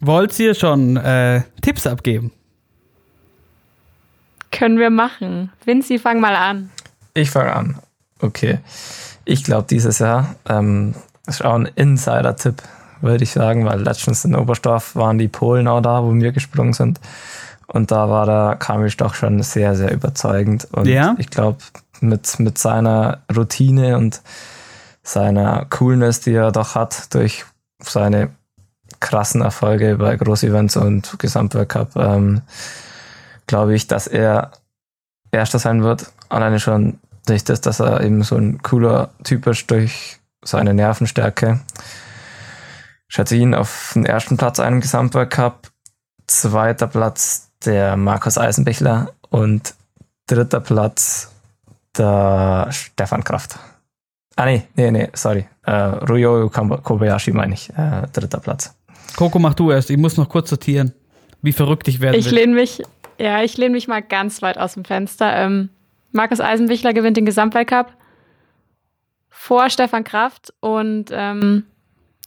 Wollt 0.00 0.38
ihr 0.38 0.54
schon 0.54 0.96
äh, 0.96 1.42
Tipps 1.62 1.86
abgeben? 1.86 2.30
Können 4.52 4.78
wir 4.78 4.90
machen. 4.90 5.52
Vinci, 5.64 5.98
fang 5.98 6.20
mal 6.20 6.36
an. 6.36 6.70
Ich 7.14 7.30
fange 7.30 7.54
an. 7.54 7.78
Okay. 8.20 8.58
Ich 9.24 9.42
glaube, 9.42 9.66
dieses 9.68 9.98
Jahr 9.98 10.36
ähm, 10.48 10.94
ist 11.26 11.44
auch 11.44 11.54
ein 11.54 11.66
Insider-Tipp, 11.74 12.62
würde 13.00 13.24
ich 13.24 13.32
sagen, 13.32 13.64
weil 13.64 13.80
letztens 13.82 14.24
in 14.24 14.36
Oberstdorf 14.36 14.94
waren 14.96 15.18
die 15.18 15.28
Polen 15.28 15.66
auch 15.66 15.80
da, 15.80 16.02
wo 16.04 16.14
wir 16.14 16.32
gesprungen 16.32 16.72
sind. 16.72 17.00
Und 17.66 17.90
da 17.90 18.08
war 18.08 18.26
der 18.26 18.56
Kamisch 18.56 18.96
doch 18.96 19.14
schon 19.14 19.42
sehr, 19.42 19.74
sehr 19.74 19.92
überzeugend. 19.92 20.68
Und 20.72 20.86
Ja? 20.86 21.16
ich 21.18 21.28
glaube, 21.28 21.58
mit, 22.00 22.38
mit 22.38 22.58
seiner 22.58 23.22
Routine 23.34 23.96
und 23.96 24.22
seiner 25.02 25.66
Coolness, 25.66 26.20
die 26.20 26.32
er 26.32 26.52
doch 26.52 26.74
hat, 26.74 27.14
durch 27.14 27.44
seine 27.78 28.30
krassen 29.00 29.42
Erfolge 29.42 29.96
bei 29.96 30.16
Großevents 30.16 30.76
und 30.76 31.18
Gesamtweltcup, 31.18 31.96
ähm, 31.96 32.42
glaube 33.46 33.74
ich, 33.74 33.86
dass 33.86 34.06
er 34.06 34.52
Erster 35.32 35.58
sein 35.58 35.82
wird. 35.82 36.12
Alleine 36.28 36.58
schon 36.60 36.98
durch 37.26 37.44
das, 37.44 37.60
dass 37.60 37.80
er 37.80 38.00
eben 38.00 38.22
so 38.22 38.36
ein 38.36 38.62
cooler 38.62 39.10
Typ 39.24 39.46
ist, 39.46 39.70
durch 39.70 40.18
seine 40.42 40.74
Nervenstärke. 40.74 41.60
Schätze 43.08 43.36
ihn 43.36 43.54
auf 43.54 43.92
den 43.94 44.06
ersten 44.06 44.36
Platz 44.36 44.60
einen 44.60 44.80
Gesamtweltcup, 44.80 45.70
zweiter 46.26 46.86
Platz 46.86 47.50
der 47.64 47.96
Markus 47.96 48.38
Eisenbichler 48.38 49.12
und 49.30 49.74
dritter 50.26 50.60
Platz 50.60 51.32
der 51.98 52.68
Stefan 52.70 53.24
Kraft. 53.24 53.58
Ah, 54.36 54.44
nee, 54.44 54.64
nee, 54.74 54.90
nee, 54.90 55.08
sorry. 55.14 55.46
Äh, 55.64 55.72
Ryo 55.72 56.50
Kobayashi 56.50 57.32
meine 57.32 57.54
ich, 57.54 57.70
äh, 57.70 58.06
dritter 58.12 58.40
Platz. 58.40 58.76
Coco, 59.16 59.38
mach 59.38 59.54
du 59.54 59.70
erst. 59.70 59.90
Ich 59.90 59.96
muss 59.96 60.16
noch 60.16 60.28
kurz 60.28 60.50
sortieren, 60.50 60.92
wie 61.42 61.52
verrückt 61.52 61.88
ich 61.88 62.00
werden 62.00 62.16
Ich 62.16 62.30
lehne 62.30 62.54
mich, 62.54 62.82
ja, 63.18 63.42
ich 63.42 63.56
lehne 63.56 63.72
mich 63.72 63.88
mal 63.88 64.02
ganz 64.02 64.42
weit 64.42 64.58
aus 64.58 64.74
dem 64.74 64.84
Fenster. 64.84 65.34
Ähm, 65.34 65.70
Markus 66.12 66.40
Eisenbichler 66.40 66.92
gewinnt 66.92 67.16
den 67.16 67.24
Gesamtweltcup 67.24 67.92
vor 69.30 69.70
Stefan 69.70 70.04
Kraft 70.04 70.52
und 70.60 71.06
ähm, 71.12 71.64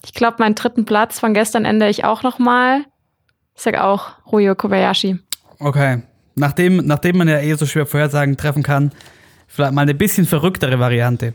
ich 0.04 0.14
glaube, 0.14 0.38
meinen 0.40 0.56
dritten 0.56 0.86
Platz 0.86 1.20
von 1.20 1.34
gestern 1.34 1.66
ändere 1.66 1.90
ich 1.90 2.06
auch 2.06 2.24
nochmal. 2.24 2.86
Ich 3.56 3.62
sag 3.62 3.78
auch 3.78 4.12
Ryo 4.32 4.56
Kobayashi. 4.56 5.20
Okay. 5.60 6.02
Nachdem, 6.36 6.78
nachdem 6.78 7.18
man 7.18 7.28
ja 7.28 7.40
eh 7.40 7.54
so 7.56 7.66
schwer 7.66 7.86
Vorhersagen 7.86 8.38
treffen 8.38 8.64
kann, 8.64 8.92
vielleicht 9.50 9.74
mal 9.74 9.82
eine 9.82 9.96
bisschen 9.96 10.26
verrücktere 10.26 10.80
Variante. 10.80 11.34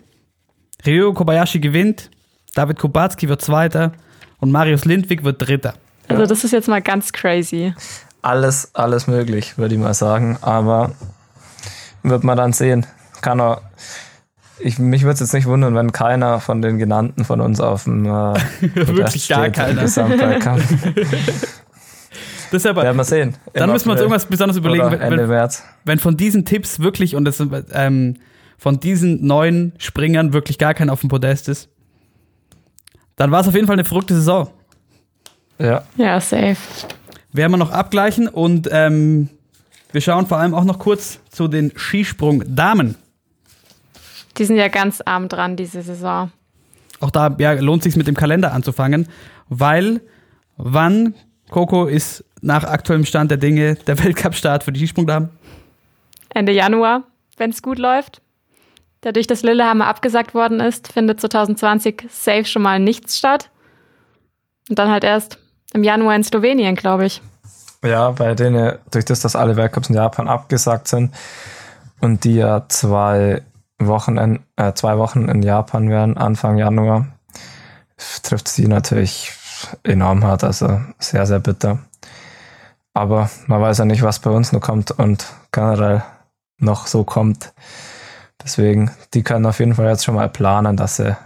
Ryo 0.86 1.12
Kobayashi 1.12 1.60
gewinnt, 1.60 2.10
David 2.54 2.78
Kubacki 2.78 3.28
wird 3.28 3.42
Zweiter 3.42 3.92
und 4.38 4.50
Marius 4.52 4.84
Lindwig 4.84 5.24
wird 5.24 5.46
Dritter. 5.46 5.74
Also 6.08 6.26
das 6.26 6.44
ist 6.44 6.52
jetzt 6.52 6.68
mal 6.68 6.82
ganz 6.82 7.12
crazy. 7.12 7.74
Alles, 8.22 8.74
alles 8.74 9.06
möglich, 9.06 9.58
würde 9.58 9.74
ich 9.74 9.80
mal 9.80 9.94
sagen. 9.94 10.38
Aber 10.40 10.92
wird 12.02 12.24
man 12.24 12.36
dann 12.36 12.52
sehen. 12.52 12.86
Kann 13.20 13.40
auch. 13.40 13.60
Ich, 14.58 14.78
mich 14.78 15.02
würde 15.02 15.14
es 15.14 15.20
jetzt 15.20 15.34
nicht 15.34 15.46
wundern, 15.46 15.74
wenn 15.74 15.92
keiner 15.92 16.38
von 16.40 16.62
den 16.62 16.78
genannten 16.78 17.24
von 17.24 17.40
uns 17.40 17.60
auf 17.60 17.84
dem 17.84 18.04
äh, 18.04 18.08
Wirklich 18.74 19.28
gar 19.28 19.48
keiner. 19.50 19.82
Das 22.54 22.64
ist 22.64 22.70
aber, 22.70 22.84
Werden 22.84 22.96
wir 22.96 23.02
sehen. 23.02 23.34
dann 23.52 23.68
Im 23.68 23.72
müssen 23.72 23.86
wir 23.86 23.92
uns 23.94 24.00
irgendwas 24.00 24.26
besonders 24.26 24.56
überlegen, 24.56 24.88
wenn, 24.92 25.00
Ende 25.00 25.22
wenn, 25.22 25.28
März. 25.28 25.64
wenn 25.84 25.98
von 25.98 26.16
diesen 26.16 26.44
Tipps 26.44 26.78
wirklich 26.78 27.16
und 27.16 27.24
das, 27.24 27.42
ähm, 27.72 28.14
von 28.58 28.78
diesen 28.78 29.26
neun 29.26 29.72
Springern 29.78 30.32
wirklich 30.32 30.56
gar 30.58 30.72
keiner 30.72 30.92
auf 30.92 31.00
dem 31.00 31.08
Podest 31.08 31.48
ist. 31.48 31.68
Dann 33.16 33.32
war 33.32 33.40
es 33.40 33.48
auf 33.48 33.54
jeden 33.54 33.66
Fall 33.66 33.74
eine 33.74 33.84
verrückte 33.84 34.14
Saison. 34.14 34.50
Ja. 35.58 35.82
Ja, 35.96 36.20
safe. 36.20 36.56
werden 37.32 37.50
wir 37.50 37.56
noch 37.56 37.72
abgleichen 37.72 38.28
und 38.28 38.68
ähm, 38.70 39.30
wir 39.90 40.00
schauen 40.00 40.28
vor 40.28 40.38
allem 40.38 40.54
auch 40.54 40.64
noch 40.64 40.78
kurz 40.78 41.18
zu 41.30 41.48
den 41.48 41.72
Skisprung-Damen. 41.74 42.94
Die 44.38 44.44
sind 44.44 44.58
ja 44.58 44.68
ganz 44.68 45.00
arm 45.04 45.28
dran 45.28 45.56
diese 45.56 45.82
Saison. 45.82 46.30
Auch 47.00 47.10
da 47.10 47.34
ja, 47.36 47.54
lohnt 47.54 47.82
sich 47.82 47.96
mit 47.96 48.06
dem 48.06 48.16
Kalender 48.16 48.52
anzufangen, 48.52 49.08
weil 49.48 50.00
wann, 50.56 51.14
Coco, 51.54 51.86
ist 51.86 52.24
nach 52.40 52.64
aktuellem 52.64 53.04
Stand 53.04 53.30
der 53.30 53.38
Dinge 53.38 53.76
der 53.76 54.02
Weltcup-Start 54.02 54.64
für 54.64 54.72
die 54.72 54.80
Skisprungdamen? 54.80 55.28
Ende 56.30 56.50
Januar, 56.50 57.04
wenn 57.36 57.50
es 57.50 57.62
gut 57.62 57.78
läuft. 57.78 58.22
Dadurch, 59.02 59.28
dass 59.28 59.44
Lillehammer 59.44 59.86
abgesagt 59.86 60.34
worden 60.34 60.58
ist, 60.58 60.92
findet 60.92 61.20
2020 61.20 62.08
safe 62.10 62.44
schon 62.44 62.62
mal 62.62 62.80
nichts 62.80 63.16
statt. 63.16 63.50
Und 64.68 64.80
dann 64.80 64.90
halt 64.90 65.04
erst 65.04 65.38
im 65.72 65.84
Januar 65.84 66.16
in 66.16 66.24
Slowenien, 66.24 66.74
glaube 66.74 67.06
ich. 67.06 67.22
Ja, 67.84 68.10
bei 68.10 68.34
denen, 68.34 68.76
durch 68.90 69.04
das, 69.04 69.20
dass 69.20 69.36
alle 69.36 69.54
Weltcups 69.54 69.90
in 69.90 69.94
Japan 69.94 70.26
abgesagt 70.26 70.88
sind 70.88 71.14
und 72.00 72.24
die 72.24 72.34
ja 72.34 72.64
zwei 72.68 73.42
Wochen, 73.78 74.16
in, 74.16 74.40
äh, 74.56 74.72
zwei 74.72 74.98
Wochen 74.98 75.28
in 75.28 75.40
Japan 75.44 75.88
wären, 75.88 76.16
Anfang 76.16 76.58
Januar, 76.58 77.06
trifft 78.24 78.48
sie 78.48 78.66
natürlich 78.66 79.30
enorm 79.82 80.24
hart, 80.24 80.44
also 80.44 80.80
sehr, 80.98 81.26
sehr 81.26 81.40
bitter. 81.40 81.78
Aber 82.92 83.28
man 83.46 83.60
weiß 83.60 83.78
ja 83.78 83.84
nicht, 83.84 84.02
was 84.02 84.20
bei 84.20 84.30
uns 84.30 84.52
noch 84.52 84.60
kommt 84.60 84.92
und 84.92 85.26
generell 85.52 86.02
noch 86.58 86.86
so 86.86 87.04
kommt. 87.04 87.52
Deswegen, 88.42 88.90
die 89.14 89.22
können 89.22 89.46
auf 89.46 89.58
jeden 89.58 89.74
Fall 89.74 89.88
jetzt 89.88 90.04
schon 90.04 90.14
mal 90.14 90.28
planen, 90.28 90.76
dass 90.76 90.96
sie 90.96 91.16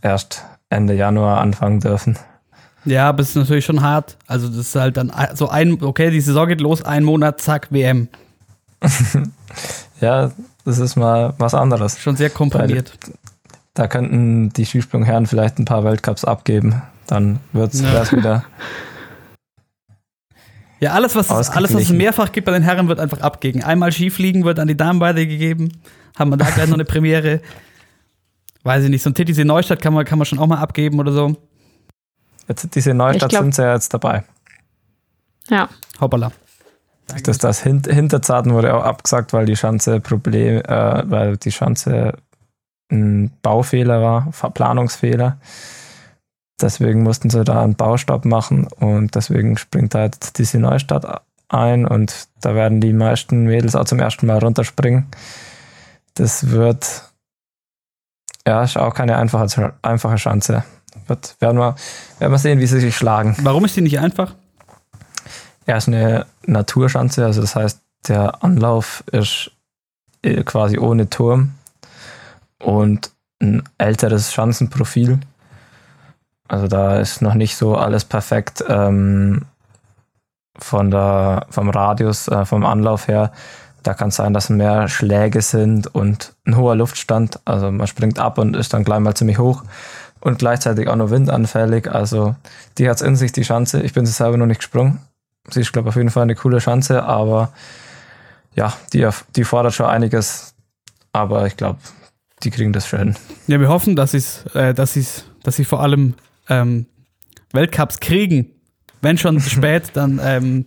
erst 0.00 0.44
Ende 0.68 0.94
Januar 0.94 1.40
anfangen 1.40 1.80
dürfen. 1.80 2.18
Ja, 2.84 3.08
aber 3.08 3.22
es 3.22 3.30
ist 3.30 3.36
natürlich 3.36 3.64
schon 3.64 3.82
hart. 3.82 4.16
Also 4.26 4.48
das 4.48 4.58
ist 4.58 4.74
halt 4.74 4.96
dann 4.96 5.12
so 5.34 5.48
ein, 5.48 5.82
okay, 5.82 6.10
die 6.10 6.20
Saison 6.20 6.48
geht 6.48 6.60
los, 6.60 6.82
ein 6.82 7.04
Monat, 7.04 7.40
zack, 7.40 7.68
WM. 7.70 8.08
Ja, 10.00 10.32
das 10.64 10.78
ist 10.78 10.96
mal 10.96 11.32
was 11.38 11.54
anderes. 11.54 12.00
Schon 12.00 12.16
sehr 12.16 12.28
komprimiert. 12.28 12.92
Da 13.72 13.86
könnten 13.86 14.52
die 14.52 14.66
Skisprungherren 14.66 15.26
vielleicht 15.26 15.58
ein 15.58 15.64
paar 15.64 15.84
Weltcups 15.84 16.24
abgeben. 16.24 16.82
Dann 17.06 17.40
wird 17.52 17.74
es 17.74 17.82
Ja. 17.82 18.10
wieder. 18.12 18.44
Ja, 20.80 20.92
alles 20.94 21.14
was, 21.14 21.30
es, 21.30 21.50
alles, 21.50 21.72
was 21.74 21.82
es 21.82 21.90
mehrfach 21.90 22.32
gibt 22.32 22.44
bei 22.46 22.52
den 22.52 22.62
Herren, 22.62 22.88
wird 22.88 22.98
einfach 22.98 23.20
abgegeben. 23.20 23.62
Einmal 23.64 23.92
Skifliegen 23.92 24.44
wird 24.44 24.58
an 24.58 24.66
die 24.66 24.76
Damen 24.76 24.98
weitergegeben. 24.98 25.80
Haben 26.18 26.30
wir 26.30 26.36
da 26.36 26.50
gleich 26.50 26.66
noch 26.66 26.74
eine 26.74 26.84
Premiere? 26.84 27.40
Weiß 28.64 28.82
ich 28.84 28.90
nicht, 28.90 29.02
so 29.02 29.10
ein 29.10 29.14
Titisee 29.14 29.44
Neustadt 29.44 29.80
kann 29.80 29.94
man, 29.94 30.04
kann 30.04 30.18
man 30.18 30.26
schon 30.26 30.38
auch 30.40 30.46
mal 30.48 30.58
abgeben 30.58 30.98
oder 30.98 31.12
so. 31.12 31.36
Jetzt 32.48 32.74
diese 32.74 32.94
Neustadt 32.94 33.30
glaub- 33.30 33.42
sind 33.42 33.54
sie 33.54 33.62
ja 33.62 33.74
jetzt 33.74 33.94
dabei. 33.94 34.24
Ja. 35.48 35.68
Hoppala. 36.00 36.32
Das, 37.24 37.38
das 37.38 37.62
Hin 37.62 37.82
Hinterzarten 37.88 38.52
wurde 38.52 38.74
auch 38.74 38.84
abgesagt, 38.84 39.32
weil 39.32 39.46
die 39.46 39.56
Schanze 39.56 40.00
Problem, 40.00 40.62
äh, 40.62 41.02
weil 41.10 41.36
die 41.36 41.52
Schanze 41.52 42.14
ein 42.90 43.30
Baufehler 43.42 44.00
war, 44.02 44.32
Verplanungsfehler. 44.32 45.38
Deswegen 46.60 47.02
mussten 47.02 47.30
sie 47.30 47.44
da 47.44 47.62
einen 47.62 47.74
Baustopp 47.74 48.24
machen 48.24 48.68
und 48.78 49.14
deswegen 49.14 49.56
springt 49.56 49.94
da 49.94 50.04
jetzt 50.04 50.38
diese 50.38 50.58
Neustadt 50.58 51.22
ein 51.48 51.86
und 51.86 52.28
da 52.40 52.54
werden 52.54 52.80
die 52.80 52.92
meisten 52.92 53.44
Mädels 53.44 53.74
auch 53.74 53.84
zum 53.84 53.98
ersten 53.98 54.26
Mal 54.26 54.38
runterspringen. 54.38 55.06
Das 56.14 56.50
wird 56.50 57.12
ja 58.46 58.62
ist 58.62 58.76
auch 58.76 58.94
keine 58.94 59.16
einfache, 59.16 59.74
einfache 59.82 60.18
Schanze. 60.18 60.64
Wird, 61.06 61.36
werden, 61.40 61.58
wir, 61.58 61.74
werden 62.18 62.32
wir 62.32 62.38
sehen, 62.38 62.60
wie 62.60 62.66
sie 62.66 62.80
sich 62.80 62.96
schlagen. 62.96 63.36
Warum 63.40 63.64
ist 63.64 63.76
die 63.76 63.80
nicht 63.80 63.98
einfach? 63.98 64.34
Er 65.64 65.76
ist 65.76 65.88
eine 65.88 66.26
Naturschanze, 66.46 67.24
also 67.24 67.40
das 67.40 67.56
heißt, 67.56 67.80
der 68.08 68.42
Anlauf 68.42 69.04
ist 69.10 69.52
äh, 70.22 70.42
quasi 70.42 70.78
ohne 70.78 71.08
Turm 71.08 71.52
und 72.58 73.10
ein 73.40 73.62
älteres 73.78 74.32
Schanzenprofil. 74.32 75.20
Also 76.52 76.68
da 76.68 76.98
ist 76.98 77.22
noch 77.22 77.32
nicht 77.32 77.56
so 77.56 77.76
alles 77.76 78.04
perfekt 78.04 78.62
ähm, 78.68 79.46
von 80.58 80.90
der, 80.90 81.46
vom 81.48 81.70
Radius, 81.70 82.28
äh, 82.28 82.44
vom 82.44 82.66
Anlauf 82.66 83.08
her. 83.08 83.32
Da 83.82 83.94
kann 83.94 84.10
es 84.10 84.16
sein, 84.16 84.34
dass 84.34 84.50
mehr 84.50 84.86
Schläge 84.88 85.40
sind 85.40 85.86
und 85.94 86.34
ein 86.46 86.58
hoher 86.58 86.76
Luftstand. 86.76 87.40
Also 87.46 87.72
man 87.72 87.86
springt 87.86 88.18
ab 88.18 88.36
und 88.36 88.54
ist 88.54 88.74
dann 88.74 88.84
gleich 88.84 89.00
mal 89.00 89.14
ziemlich 89.14 89.38
hoch 89.38 89.64
und 90.20 90.40
gleichzeitig 90.40 90.88
auch 90.88 90.96
noch 90.96 91.08
windanfällig. 91.08 91.90
Also 91.90 92.36
die 92.76 92.86
hat 92.86 92.96
es 92.96 93.02
in 93.02 93.16
sich, 93.16 93.32
die 93.32 93.44
Schanze. 93.44 93.80
Ich 93.80 93.94
bin 93.94 94.04
sie 94.04 94.12
selber 94.12 94.36
noch 94.36 94.44
nicht 94.44 94.60
gesprungen. 94.60 95.00
Sie 95.48 95.62
ist, 95.62 95.72
glaube 95.72 95.88
ich, 95.88 95.92
auf 95.92 95.96
jeden 95.96 96.10
Fall 96.10 96.24
eine 96.24 96.34
coole 96.34 96.60
Schanze, 96.60 97.04
aber 97.04 97.50
ja, 98.54 98.74
die, 98.92 99.08
die 99.36 99.44
fordert 99.44 99.72
schon 99.72 99.86
einiges. 99.86 100.52
Aber 101.14 101.46
ich 101.46 101.56
glaube, 101.56 101.78
die 102.42 102.50
kriegen 102.50 102.74
das 102.74 102.86
schön. 102.86 103.16
Ja, 103.46 103.58
wir 103.58 103.70
hoffen, 103.70 103.96
dass, 103.96 104.10
sie's, 104.10 104.44
äh, 104.52 104.74
dass, 104.74 104.98
dass 105.42 105.56
sie 105.56 105.64
vor 105.64 105.80
allem 105.80 106.14
ähm, 106.60 106.86
Weltcups 107.52 108.00
kriegen. 108.00 108.50
Wenn 109.00 109.18
schon 109.18 109.40
zu 109.40 109.50
spät, 109.56 109.90
dann 109.94 110.20
ähm, 110.22 110.66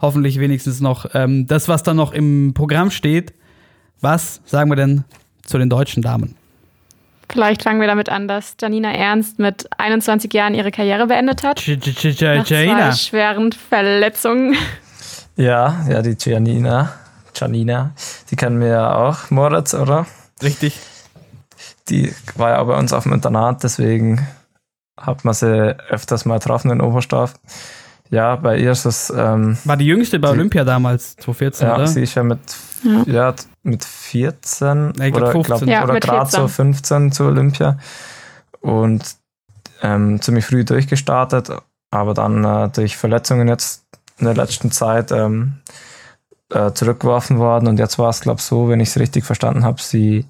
hoffentlich 0.00 0.38
wenigstens 0.38 0.80
noch 0.80 1.06
ähm, 1.14 1.46
das, 1.46 1.68
was 1.68 1.82
dann 1.82 1.96
noch 1.96 2.12
im 2.12 2.52
Programm 2.54 2.90
steht. 2.90 3.34
Was 4.00 4.40
sagen 4.44 4.70
wir 4.70 4.76
denn 4.76 5.04
zu 5.44 5.58
den 5.58 5.68
deutschen 5.68 6.02
Damen? 6.02 6.36
Vielleicht 7.30 7.62
fangen 7.62 7.80
wir 7.80 7.88
damit 7.88 8.08
an, 8.08 8.26
dass 8.26 8.56
Janina 8.60 8.90
Ernst 8.90 9.38
mit 9.38 9.68
21 9.76 10.32
Jahren 10.32 10.54
ihre 10.54 10.70
Karriere 10.70 11.08
beendet 11.08 11.42
hat. 11.42 11.62
Nach 11.66 11.94
zwei 11.94 12.42
Jaina. 12.46 12.92
schweren 12.94 13.52
Verletzungen. 13.52 14.56
Ja, 15.36 15.86
ja, 15.88 16.00
die 16.00 16.16
Giannina, 16.16 16.92
Giannina, 17.34 17.92
die 18.30 18.36
kennen 18.36 18.60
wir 18.60 18.68
ja 18.68 18.94
auch, 18.94 19.30
Moritz, 19.30 19.74
oder? 19.74 20.06
Richtig. 20.42 20.78
Die 21.90 22.12
war 22.36 22.50
ja 22.50 22.58
auch 22.60 22.66
bei 22.66 22.78
uns 22.78 22.92
auf 22.92 23.02
dem 23.04 23.12
Internat, 23.12 23.62
deswegen 23.62 24.26
hat 25.00 25.24
man 25.24 25.34
sie 25.34 25.76
öfters 25.90 26.24
mal 26.24 26.38
getroffen 26.38 26.70
in 26.70 26.80
Oberstdorf. 26.80 27.34
Ja, 28.10 28.36
bei 28.36 28.56
ihr 28.58 28.72
ist 28.72 28.86
es, 28.86 29.12
ähm, 29.14 29.58
War 29.64 29.76
die 29.76 29.86
jüngste 29.86 30.18
bei 30.18 30.28
Die- 30.28 30.34
Olympia 30.34 30.64
damals, 30.64 31.14
2014, 31.16 31.66
ja, 31.68 31.74
oder? 31.76 31.86
sie 31.86 32.02
ist 32.02 32.14
ja 32.14 32.22
mit, 32.22 32.38
Ja. 32.82 33.02
ja. 33.06 33.34
mit 33.62 33.84
14 33.84 34.92
Ja, 34.98 35.10
glaub 35.10 35.22
oder, 35.22 35.32
15. 35.32 35.68
Ja, 35.68 35.84
oder 35.84 36.00
gerade 36.00 36.30
so 36.30 36.48
14. 36.48 36.48
15 36.74 37.12
zu 37.12 37.24
Olympia 37.24 37.78
und 38.60 39.04
ähm, 39.82 40.20
ziemlich 40.22 40.46
früh 40.46 40.64
durchgestartet, 40.64 41.50
aber 41.90 42.14
dann 42.14 42.44
äh, 42.44 42.68
durch 42.70 42.96
Verletzungen 42.96 43.46
jetzt 43.46 43.84
in 44.18 44.24
der 44.24 44.34
letzten 44.34 44.70
Zeit 44.72 45.12
ähm, 45.12 45.58
äh, 46.50 46.72
zurückgeworfen 46.72 47.38
worden 47.38 47.68
und 47.68 47.78
jetzt 47.78 47.98
war 47.98 48.08
es, 48.08 48.20
glaube 48.20 48.38
ich, 48.40 48.44
so, 48.46 48.68
wenn 48.70 48.80
ich 48.80 48.88
es 48.88 48.98
richtig 48.98 49.24
verstanden 49.24 49.64
habe, 49.64 49.80
sie 49.82 50.26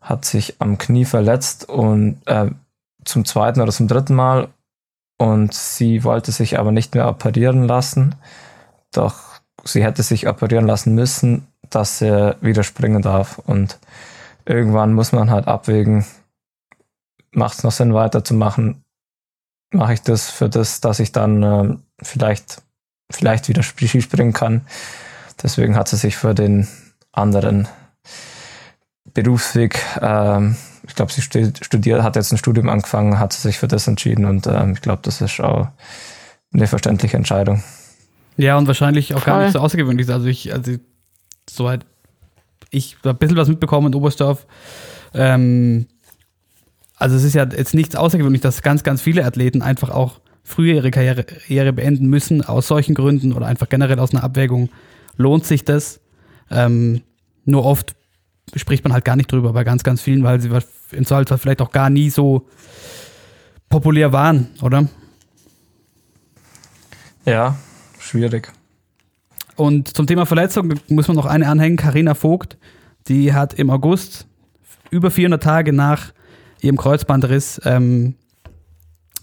hat 0.00 0.24
sich 0.24 0.56
am 0.58 0.76
Knie 0.76 1.04
verletzt 1.04 1.68
und 1.68 2.18
äh, 2.26 2.50
zum 3.06 3.24
zweiten 3.24 3.60
oder 3.62 3.72
zum 3.72 3.88
dritten 3.88 4.14
Mal. 4.14 4.48
Und 5.18 5.54
sie 5.54 6.04
wollte 6.04 6.30
sich 6.30 6.58
aber 6.58 6.72
nicht 6.72 6.94
mehr 6.94 7.08
operieren 7.08 7.62
lassen, 7.62 8.16
doch 8.92 9.40
sie 9.64 9.82
hätte 9.82 10.02
sich 10.02 10.28
operieren 10.28 10.66
lassen 10.66 10.94
müssen, 10.94 11.46
dass 11.70 11.98
sie 11.98 12.36
wieder 12.42 12.62
springen 12.62 13.00
darf. 13.00 13.38
Und 13.38 13.78
irgendwann 14.44 14.92
muss 14.92 15.12
man 15.12 15.30
halt 15.30 15.48
abwägen, 15.48 16.04
macht 17.30 17.56
es 17.58 17.64
noch 17.64 17.72
Sinn 17.72 17.94
weiterzumachen, 17.94 18.84
mache 19.72 19.94
ich 19.94 20.02
das 20.02 20.30
für 20.30 20.50
das, 20.50 20.80
dass 20.82 21.00
ich 21.00 21.12
dann 21.12 21.42
ähm, 21.42 21.82
vielleicht, 22.02 22.62
vielleicht 23.10 23.48
wieder 23.48 23.60
Sp- 23.64 23.88
Skispringen 23.88 24.34
kann. 24.34 24.66
Deswegen 25.42 25.76
hat 25.76 25.88
sie 25.88 25.96
sich 25.96 26.16
für 26.16 26.34
den 26.34 26.68
anderen 27.12 27.68
Berufsweg, 29.14 29.82
ähm, 30.02 30.56
ich 30.88 30.94
glaube, 30.94 31.12
sie 31.12 31.22
stu- 31.22 31.52
studiert, 31.62 32.02
hat 32.02 32.16
jetzt 32.16 32.32
ein 32.32 32.38
Studium 32.38 32.68
angefangen, 32.68 33.18
hat 33.18 33.32
sich 33.32 33.58
für 33.58 33.68
das 33.68 33.86
entschieden 33.88 34.24
und 34.24 34.46
ähm, 34.46 34.72
ich 34.74 34.80
glaube, 34.80 35.02
das 35.02 35.20
ist 35.20 35.40
auch 35.40 35.68
eine 36.52 36.66
verständliche 36.66 37.16
Entscheidung. 37.16 37.62
Ja, 38.36 38.56
und 38.58 38.66
wahrscheinlich 38.66 39.14
auch 39.14 39.24
gar 39.24 39.36
Voll. 39.36 39.44
nicht 39.44 39.52
so 39.54 39.60
außergewöhnlich. 39.60 40.10
Also 40.10 40.26
ich, 40.26 40.52
also 40.52 40.72
soweit 41.48 41.86
ich 42.70 42.96
hab 43.04 43.16
ein 43.16 43.18
bisschen 43.18 43.36
was 43.36 43.48
mitbekommen 43.48 43.88
in 43.88 43.94
Oberstdorf. 43.94 44.46
Ähm, 45.14 45.86
also 46.96 47.16
es 47.16 47.24
ist 47.24 47.34
ja 47.34 47.44
jetzt 47.44 47.74
nichts 47.74 47.96
außergewöhnlich, 47.96 48.42
dass 48.42 48.62
ganz, 48.62 48.82
ganz 48.82 49.02
viele 49.02 49.24
Athleten 49.24 49.62
einfach 49.62 49.90
auch 49.90 50.20
früher 50.42 50.74
ihre 50.74 50.90
Karriere, 50.90 51.24
Karriere 51.24 51.72
beenden 51.72 52.06
müssen, 52.06 52.42
aus 52.42 52.68
solchen 52.68 52.94
Gründen 52.94 53.32
oder 53.32 53.46
einfach 53.46 53.68
generell 53.68 53.98
aus 53.98 54.12
einer 54.14 54.22
Abwägung. 54.22 54.70
Lohnt 55.16 55.44
sich 55.44 55.64
das? 55.64 56.00
Ähm, 56.50 57.02
nur 57.44 57.64
oft 57.64 57.96
spricht 58.54 58.84
man 58.84 58.92
halt 58.92 59.04
gar 59.04 59.16
nicht 59.16 59.30
drüber, 59.30 59.52
bei 59.52 59.64
ganz, 59.64 59.82
ganz 59.82 60.00
vielen, 60.00 60.22
weil 60.22 60.40
sie 60.40 60.48
im 60.92 61.04
Zweifelsfall 61.04 61.38
vielleicht 61.38 61.62
auch 61.62 61.72
gar 61.72 61.90
nie 61.90 62.10
so 62.10 62.48
populär 63.68 64.12
waren, 64.12 64.48
oder? 64.62 64.88
Ja, 67.24 67.56
schwierig. 67.98 68.52
Und 69.56 69.96
zum 69.96 70.06
Thema 70.06 70.26
Verletzung 70.26 70.74
muss 70.88 71.08
man 71.08 71.16
noch 71.16 71.26
eine 71.26 71.48
anhängen. 71.48 71.76
Karina 71.76 72.14
Vogt, 72.14 72.56
die 73.08 73.32
hat 73.32 73.54
im 73.54 73.70
August 73.70 74.26
über 74.90 75.10
400 75.10 75.42
Tage 75.42 75.72
nach 75.72 76.12
ihrem 76.60 76.76
Kreuzbandriss 76.76 77.60
ähm, 77.64 78.14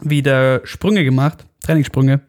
wieder 0.01 0.65
Sprünge 0.65 1.03
gemacht, 1.03 1.45
Trainingssprünge. 1.61 2.21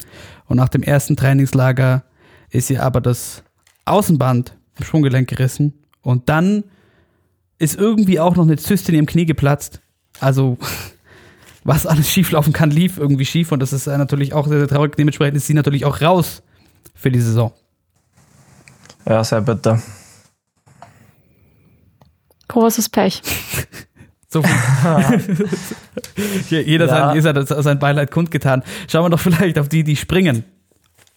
Und 0.46 0.58
nach 0.58 0.68
dem 0.68 0.82
ersten 0.82 1.16
Trainingslager 1.16 2.04
ist 2.50 2.70
ihr 2.70 2.82
aber 2.82 3.00
das 3.00 3.42
Außenband 3.86 4.56
im 4.78 4.84
Sprunggelenk 4.84 5.28
gerissen. 5.28 5.74
Und 6.02 6.28
dann 6.28 6.64
ist 7.58 7.76
irgendwie 7.76 8.20
auch 8.20 8.36
noch 8.36 8.44
eine 8.44 8.56
Zyste 8.56 8.92
in 8.92 8.96
ihrem 8.96 9.06
Knie 9.06 9.26
geplatzt. 9.26 9.80
Also 10.20 10.58
was 11.64 11.86
alles 11.86 12.10
schieflaufen 12.10 12.52
kann, 12.52 12.70
lief 12.70 12.98
irgendwie 12.98 13.24
schief. 13.24 13.52
Und 13.52 13.60
das 13.60 13.72
ist 13.72 13.86
äh, 13.86 13.96
natürlich 13.98 14.32
auch 14.34 14.46
sehr, 14.46 14.58
sehr 14.58 14.68
traurig. 14.68 14.96
Dementsprechend 14.96 15.36
ist 15.36 15.46
sie 15.46 15.54
natürlich 15.54 15.84
auch 15.84 16.00
raus 16.00 16.42
für 16.94 17.10
die 17.10 17.20
Saison. 17.20 17.52
Ja, 19.06 19.22
sehr 19.24 19.40
bitter. 19.42 19.82
Großes 22.48 22.88
Pech. 22.88 23.22
So 24.28 24.42
viel. 24.42 25.46
Jeder 26.66 26.86
Ja. 26.86 26.90
sein, 26.90 27.14
jeder 27.14 27.40
hat 27.40 27.62
sein 27.62 27.78
Beileid 27.78 28.10
kundgetan. 28.10 28.64
Schauen 28.90 29.04
wir 29.04 29.10
doch 29.10 29.20
vielleicht 29.20 29.60
auf 29.60 29.68
die, 29.68 29.84
die 29.84 29.94
springen. 29.94 30.42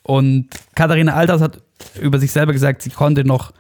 Und 0.04 0.50
Katharina 0.76 1.16
Alters 1.16 1.42
hat 1.42 1.64
über 2.00 2.20
sich 2.20 2.32
selber 2.32 2.54
gesagt, 2.54 2.84
sie 2.84 2.92
konnte 2.92 3.24
noch 3.24 3.54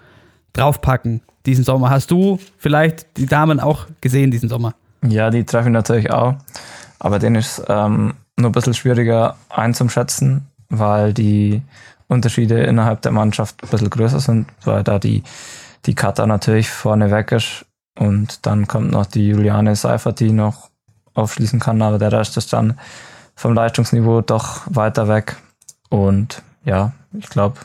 draufpacken 0.57 1.21
diesen 1.45 1.63
Sommer. 1.63 1.89
Hast 1.89 2.11
du 2.11 2.39
vielleicht 2.57 3.05
die 3.17 3.25
Damen 3.25 3.59
auch 3.59 3.87
gesehen 4.01 4.31
diesen 4.31 4.49
Sommer? 4.49 4.73
Ja, 5.07 5.29
die 5.29 5.45
treffe 5.45 5.69
ich 5.69 5.73
natürlich 5.73 6.11
auch. 6.11 6.35
Aber 6.99 7.19
den 7.19 7.35
ist 7.35 7.63
ähm, 7.67 8.15
nur 8.37 8.49
ein 8.49 8.53
bisschen 8.53 8.73
schwieriger 8.73 9.35
einzuschätzen, 9.49 10.47
weil 10.69 11.13
die 11.13 11.61
Unterschiede 12.07 12.63
innerhalb 12.63 13.01
der 13.01 13.11
Mannschaft 13.11 13.63
ein 13.63 13.69
bisschen 13.69 13.89
größer 13.89 14.19
sind, 14.19 14.47
weil 14.63 14.83
da 14.83 14.99
die, 14.99 15.23
die 15.85 15.95
Kata 15.95 16.25
natürlich 16.25 16.69
vorne 16.69 17.11
weg 17.11 17.31
ist 17.31 17.65
und 17.97 18.45
dann 18.45 18.67
kommt 18.67 18.91
noch 18.91 19.05
die 19.05 19.27
Juliane 19.29 19.75
Seifert, 19.75 20.19
die 20.19 20.31
noch 20.31 20.69
aufschließen 21.13 21.59
kann, 21.59 21.81
aber 21.81 21.97
der 21.97 22.11
Rest 22.11 22.37
ist 22.37 22.53
dann 22.53 22.79
vom 23.35 23.53
Leistungsniveau 23.53 24.21
doch 24.21 24.61
weiter 24.67 25.07
weg. 25.07 25.37
Und 25.89 26.41
ja, 26.63 26.93
ich 27.13 27.29
glaube, 27.29 27.57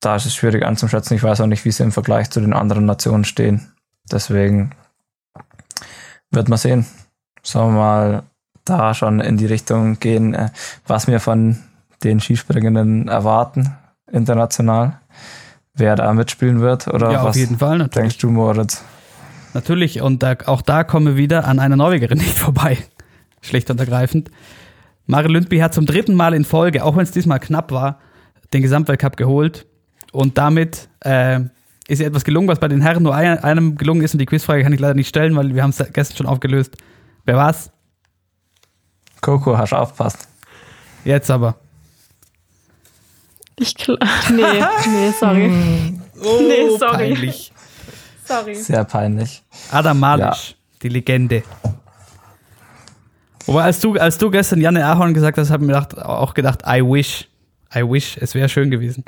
da 0.00 0.16
ist 0.16 0.26
es 0.26 0.34
schwierig 0.34 0.64
einzuschätzen. 0.64 1.14
Ich 1.14 1.22
weiß 1.22 1.40
auch 1.40 1.46
nicht, 1.46 1.64
wie 1.64 1.70
sie 1.70 1.82
im 1.82 1.92
Vergleich 1.92 2.30
zu 2.30 2.40
den 2.40 2.52
anderen 2.52 2.86
Nationen 2.86 3.24
stehen. 3.24 3.72
Deswegen 4.10 4.72
wird 6.30 6.48
man 6.48 6.58
sehen. 6.58 6.86
Sollen 7.42 7.74
wir 7.74 7.80
mal 7.80 8.22
da 8.64 8.94
schon 8.94 9.20
in 9.20 9.36
die 9.36 9.46
Richtung 9.46 10.00
gehen, 10.00 10.34
äh, 10.34 10.50
was 10.86 11.06
wir 11.06 11.20
von 11.20 11.58
den 12.02 12.20
Skispringenden 12.20 13.08
erwarten, 13.08 13.76
international. 14.10 15.00
wer 15.74 15.96
da 15.96 16.12
mitspielen 16.12 16.60
wird? 16.60 16.88
Oder 16.88 17.12
ja, 17.12 17.18
was 17.22 17.30
auf 17.30 17.36
jeden 17.36 17.58
Fall, 17.58 17.78
natürlich. 17.78 17.94
denkst 17.94 18.18
du, 18.18 18.30
Moritz? 18.30 18.82
Natürlich, 19.54 20.00
und 20.00 20.22
da, 20.22 20.36
auch 20.46 20.62
da 20.62 20.84
kommen 20.84 21.06
wir 21.06 21.16
wieder 21.16 21.46
an 21.46 21.58
einer 21.58 21.76
Norwegerin 21.76 22.18
nicht 22.18 22.36
vorbei. 22.36 22.78
Schlicht 23.40 23.70
und 23.70 23.80
ergreifend. 23.80 24.30
Mare 25.06 25.28
Lundby 25.28 25.58
hat 25.58 25.74
zum 25.74 25.86
dritten 25.86 26.14
Mal 26.14 26.34
in 26.34 26.44
Folge, 26.44 26.84
auch 26.84 26.96
wenn 26.96 27.02
es 27.02 27.10
diesmal 27.10 27.40
knapp 27.40 27.72
war, 27.72 27.98
den 28.52 28.62
Gesamtweltcup 28.62 29.16
geholt. 29.16 29.66
Und 30.12 30.38
damit 30.38 30.88
äh, 31.00 31.40
ist 31.88 32.00
ihr 32.00 32.06
etwas 32.06 32.24
gelungen, 32.24 32.48
was 32.48 32.58
bei 32.58 32.68
den 32.68 32.80
Herren 32.80 33.02
nur 33.02 33.14
ein, 33.14 33.38
einem 33.42 33.76
gelungen 33.76 34.02
ist. 34.02 34.14
Und 34.14 34.18
die 34.18 34.26
Quizfrage 34.26 34.62
kann 34.62 34.72
ich 34.72 34.80
leider 34.80 34.94
nicht 34.94 35.08
stellen, 35.08 35.36
weil 35.36 35.54
wir 35.54 35.62
haben 35.62 35.70
es 35.70 35.82
gestern 35.92 36.16
schon 36.16 36.26
aufgelöst. 36.26 36.76
Wer 37.24 37.36
war's? 37.36 37.70
Coco, 39.20 39.56
hast 39.56 39.72
du 39.72 39.76
aufpasst. 39.76 40.28
Jetzt 41.04 41.30
aber. 41.30 41.56
Ich 43.58 43.74
klar. 43.74 43.98
Nee, 44.30 44.64
nee, 44.88 45.10
sorry. 45.18 45.48
nee, 46.14 46.78
sorry. 46.78 47.14
Peinlich. 47.14 47.52
Sorry. 48.24 48.54
Sehr 48.54 48.84
peinlich. 48.84 49.42
Adam 49.72 49.98
Malisch, 49.98 50.54
die 50.82 50.88
Legende. 50.88 51.42
Wobei, 53.44 53.64
als 53.64 53.80
du, 53.80 53.94
als 53.94 54.18
du 54.18 54.30
gestern 54.30 54.60
Janne 54.60 54.86
Ahorn 54.86 55.12
gesagt 55.12 55.36
hast, 55.36 55.50
habe 55.50 55.64
ich 55.64 55.66
mir 55.66 55.74
gedacht, 55.74 55.98
auch 55.98 56.32
gedacht, 56.32 56.62
I 56.64 56.80
wish. 56.80 57.28
I 57.74 57.82
wish, 57.82 58.16
es 58.18 58.36
wäre 58.36 58.48
schön 58.48 58.70
gewesen. 58.70 59.02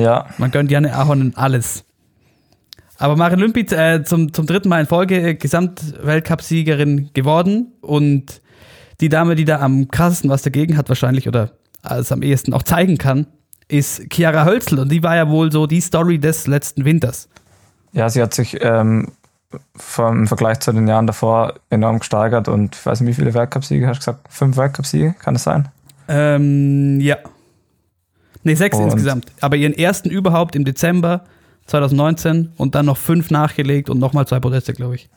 Ja, 0.00 0.26
Man 0.38 0.50
gönnt 0.50 0.70
Janne 0.70 0.94
Ahonen 0.94 1.36
alles. 1.36 1.84
Aber 2.98 3.16
Maren 3.16 3.38
Lümpit 3.38 3.72
äh, 3.72 4.04
zum, 4.04 4.32
zum 4.32 4.46
dritten 4.46 4.68
Mal 4.68 4.80
in 4.80 4.86
Folge 4.86 5.20
äh, 5.20 5.34
Gesamtweltcup-Siegerin 5.34 7.10
geworden 7.12 7.72
und 7.80 8.40
die 9.00 9.08
Dame, 9.08 9.34
die 9.34 9.44
da 9.44 9.60
am 9.60 9.88
krassesten 9.88 10.30
was 10.30 10.42
dagegen 10.42 10.76
hat 10.76 10.88
wahrscheinlich 10.88 11.28
oder 11.28 11.50
es 11.82 12.12
am 12.12 12.22
ehesten 12.22 12.54
auch 12.54 12.62
zeigen 12.62 12.96
kann, 12.96 13.26
ist 13.68 14.02
Chiara 14.12 14.44
Hölzl 14.44 14.78
und 14.78 14.92
die 14.92 15.02
war 15.02 15.16
ja 15.16 15.28
wohl 15.28 15.50
so 15.50 15.66
die 15.66 15.80
Story 15.80 16.18
des 16.18 16.46
letzten 16.46 16.84
Winters. 16.84 17.28
ja, 17.92 18.08
sie 18.08 18.22
hat 18.22 18.32
sich 18.34 18.58
ähm, 18.60 19.08
vom, 19.74 20.20
im 20.20 20.26
Vergleich 20.28 20.60
zu 20.60 20.72
den 20.72 20.86
Jahren 20.86 21.06
davor 21.06 21.54
enorm 21.70 21.98
gesteigert 21.98 22.48
und 22.48 22.76
ich 22.76 22.86
weiß 22.86 23.00
nicht, 23.00 23.10
wie 23.10 23.20
viele 23.20 23.34
Weltcupsiege 23.34 23.86
hast 23.86 23.96
du 23.96 24.12
gesagt? 24.12 24.32
Fünf 24.32 24.56
Weltcupsiege, 24.56 25.14
kann 25.18 25.34
das 25.34 25.42
sein? 25.42 25.68
Ähm, 26.08 27.00
ja. 27.00 27.16
Nee, 28.42 28.54
sechs 28.54 28.76
Und- 28.76 28.84
insgesamt. 28.84 29.26
Aber 29.40 29.56
ihren 29.56 29.74
ersten 29.74 30.10
überhaupt 30.10 30.56
im 30.56 30.64
Dezember 30.64 31.24
2019 31.66 32.52
und 32.56 32.74
dann 32.74 32.86
noch 32.86 32.96
fünf 32.96 33.30
nachgelegt 33.30 33.88
und 33.88 33.98
nochmal 33.98 34.26
zwei 34.26 34.40
Podeste, 34.40 34.72
glaube 34.72 34.96
ich. 34.96 35.08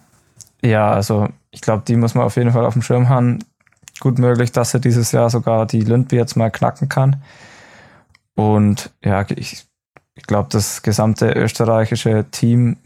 Ja, 0.64 0.92
also 0.92 1.28
ich 1.52 1.62
glaube, 1.62 1.84
die 1.88 1.96
muss 1.96 2.16
man 2.16 2.26
auf 2.26 2.36
jeden 2.38 2.52
Fall 2.52 2.66
auf 2.66 2.74
dem 2.74 2.82
Schirm 2.82 3.10
haben. 3.10 3.40
Gut 4.00 4.20
möglich, 4.20 4.52
dass 4.52 4.74
er 4.74 4.80
dieses 4.80 5.12
Jahr 5.12 5.30
sogar 5.30 5.66
die 5.66 5.82
Lündby 5.82 6.16
jetzt 6.18 6.36
mal 6.36 6.50
knacken 6.52 6.90
kann. 6.90 7.22
Und 8.36 8.92
ja, 9.04 9.26
ich, 9.36 9.66
ich 10.16 10.24
glaube, 10.28 10.50
das 10.52 10.82
gesamte 10.82 11.32
österreichische 11.32 12.26
Team 12.32 12.78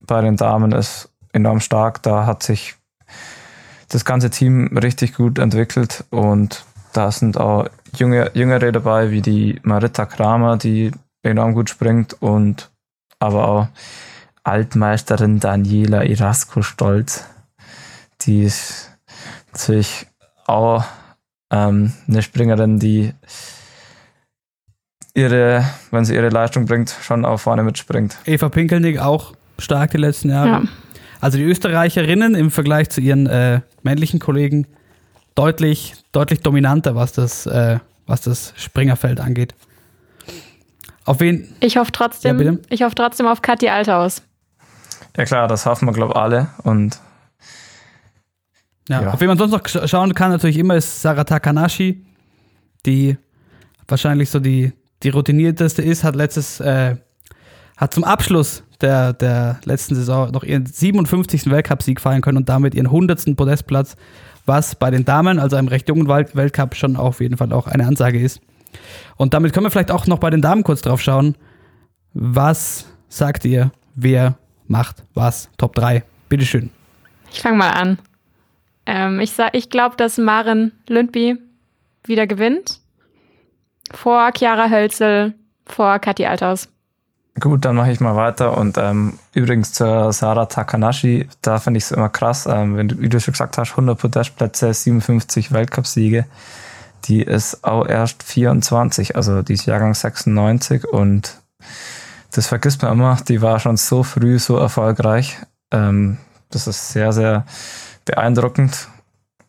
bei 0.00 0.20
den 0.22 0.36
Damen 0.36 0.72
ist 0.72 1.10
enorm 1.32 1.60
stark. 1.60 2.02
Da 2.02 2.24
hat 2.26 2.42
sich 2.42 2.76
das 3.88 4.04
ganze 4.04 4.30
Team 4.30 4.76
richtig 4.76 5.14
gut 5.14 5.38
entwickelt 5.38 6.04
und 6.10 6.64
da 6.92 7.10
sind 7.10 7.38
auch 7.38 7.68
junge, 7.96 8.30
Jüngere 8.34 8.72
dabei, 8.72 9.10
wie 9.10 9.22
die 9.22 9.60
Marita 9.62 10.06
Kramer, 10.06 10.56
die 10.56 10.90
enorm 11.22 11.54
gut 11.54 11.70
springt 11.70 12.16
und 12.20 12.70
aber 13.18 13.48
auch 13.48 13.68
Altmeisterin 14.44 15.40
Daniela 15.40 16.04
Irasco 16.04 16.62
Stolz. 16.62 17.24
Die 18.22 18.42
ist 18.42 18.90
natürlich 19.52 20.06
auch 20.46 20.84
ähm, 21.50 21.92
eine 22.06 22.22
Springerin, 22.22 22.78
die 22.78 23.12
ihre, 25.14 25.64
wenn 25.90 26.04
sie 26.04 26.14
ihre 26.14 26.28
Leistung 26.28 26.66
bringt, 26.66 26.94
schon 27.02 27.24
auch 27.24 27.38
vorne 27.38 27.62
mitspringt. 27.62 28.18
Eva 28.24 28.48
Pinkelnick 28.48 28.98
auch 28.98 29.34
stark 29.58 29.90
die 29.90 29.98
letzten 29.98 30.30
Jahre. 30.30 30.48
Ja. 30.48 30.62
Also 31.20 31.36
die 31.36 31.44
Österreicherinnen 31.44 32.34
im 32.34 32.50
Vergleich 32.50 32.90
zu 32.90 33.00
ihren 33.00 33.26
äh, 33.26 33.60
männlichen 33.82 34.20
Kollegen 34.20 34.66
deutlich, 35.38 35.94
deutlich 36.12 36.40
dominanter, 36.40 36.94
was 36.96 37.12
das, 37.12 37.46
äh, 37.46 37.78
was 38.06 38.22
das 38.22 38.52
Springerfeld 38.56 39.20
angeht. 39.20 39.54
Auf 41.04 41.20
wen? 41.20 41.54
Ich 41.60 41.76
hoffe 41.76 41.92
trotzdem, 41.92 42.40
Ja, 42.40 42.52
ich 42.68 42.82
hoffe 42.82 42.94
trotzdem 42.94 43.26
auf 43.26 43.40
Kathi 43.40 43.68
Althaus. 43.68 44.22
Ja 45.16 45.24
klar, 45.24 45.46
das 45.48 45.64
hoffen 45.64 45.86
wir, 45.86 45.92
glaube 45.92 46.12
ich, 46.14 46.20
alle. 46.20 46.48
Und 46.64 46.98
Ja, 48.88 49.02
Ja. 49.02 49.12
Auf 49.12 49.20
wen 49.20 49.28
man 49.28 49.38
sonst 49.38 49.52
noch 49.52 49.62
sch- 49.62 49.86
schauen 49.86 50.14
kann, 50.14 50.30
natürlich 50.30 50.58
immer 50.58 50.74
ist 50.74 51.02
Sarah 51.02 51.24
Takanashi, 51.24 52.04
die 52.86 53.16
wahrscheinlich 53.86 54.30
so 54.30 54.40
die, 54.40 54.72
die 55.02 55.10
routinierteste 55.10 55.82
ist, 55.82 56.04
hat 56.04 56.16
letztes, 56.16 56.58
äh, 56.60 56.96
hat 57.76 57.94
zum 57.94 58.02
Abschluss 58.04 58.62
der, 58.80 59.12
der 59.12 59.60
letzten 59.64 59.94
Saison 59.94 60.30
noch 60.30 60.42
ihren 60.42 60.66
57. 60.66 61.50
Weltcupsieg 61.50 62.00
feiern 62.00 62.22
können 62.22 62.38
und 62.38 62.48
damit 62.48 62.74
ihren 62.74 62.86
100. 62.86 63.36
Podestplatz, 63.36 63.96
was 64.48 64.74
bei 64.74 64.90
den 64.90 65.04
Damen, 65.04 65.38
also 65.38 65.56
einem 65.56 65.68
recht 65.68 65.88
jungen 65.88 66.08
Welt- 66.08 66.34
Weltcup, 66.34 66.74
schon 66.74 66.96
auf 66.96 67.20
jeden 67.20 67.36
Fall 67.36 67.52
auch 67.52 67.66
eine 67.66 67.86
Ansage 67.86 68.20
ist. 68.20 68.40
Und 69.16 69.34
damit 69.34 69.52
können 69.52 69.66
wir 69.66 69.70
vielleicht 69.70 69.90
auch 69.90 70.06
noch 70.06 70.18
bei 70.18 70.30
den 70.30 70.42
Damen 70.42 70.64
kurz 70.64 70.82
drauf 70.82 71.00
schauen. 71.00 71.36
Was 72.14 72.86
sagt 73.08 73.44
ihr, 73.44 73.70
wer 73.94 74.36
macht 74.66 75.04
was? 75.14 75.50
Top 75.58 75.74
3. 75.74 76.02
Bitteschön. 76.28 76.70
Ich 77.32 77.40
fange 77.40 77.58
mal 77.58 77.70
an. 77.70 77.98
Ähm, 78.86 79.20
ich 79.20 79.32
ich 79.52 79.70
glaube, 79.70 79.96
dass 79.96 80.18
Maren 80.18 80.72
Lündby 80.88 81.36
wieder 82.04 82.26
gewinnt. 82.26 82.80
Vor 83.92 84.30
Chiara 84.36 84.68
Hölzel, 84.70 85.34
vor 85.66 85.98
Kathi 85.98 86.26
Althaus. 86.26 86.68
Gut, 87.38 87.64
dann 87.64 87.76
mache 87.76 87.90
ich 87.90 88.00
mal 88.00 88.16
weiter. 88.16 88.56
Und 88.56 88.78
ähm, 88.78 89.18
übrigens 89.34 89.72
zur 89.72 90.12
Sarah 90.12 90.46
Takanashi, 90.46 91.28
da 91.42 91.58
finde 91.58 91.78
ich 91.78 91.84
es 91.84 91.92
immer 91.92 92.08
krass, 92.08 92.46
ähm, 92.46 92.76
wenn 92.76 92.88
du, 92.88 92.98
wie 92.98 93.08
du 93.08 93.20
schon 93.20 93.32
gesagt 93.32 93.58
hast, 93.58 93.72
100 93.72 93.98
Podestplätze, 93.98 94.72
57 94.72 95.52
Weltcupsiege. 95.52 96.26
Die 97.04 97.22
ist 97.22 97.64
auch 97.64 97.86
erst 97.86 98.22
24, 98.22 99.16
also 99.16 99.42
die 99.42 99.54
ist 99.54 99.66
Jahrgang 99.66 99.94
96 99.94 100.86
und 100.88 101.40
das 102.32 102.46
vergisst 102.46 102.82
man 102.82 102.92
immer, 102.92 103.16
die 103.26 103.40
war 103.40 103.58
schon 103.60 103.76
so 103.76 104.02
früh 104.02 104.38
so 104.38 104.56
erfolgreich. 104.56 105.38
Ähm, 105.70 106.18
das 106.50 106.66
ist 106.66 106.90
sehr, 106.92 107.12
sehr 107.12 107.44
beeindruckend 108.04 108.88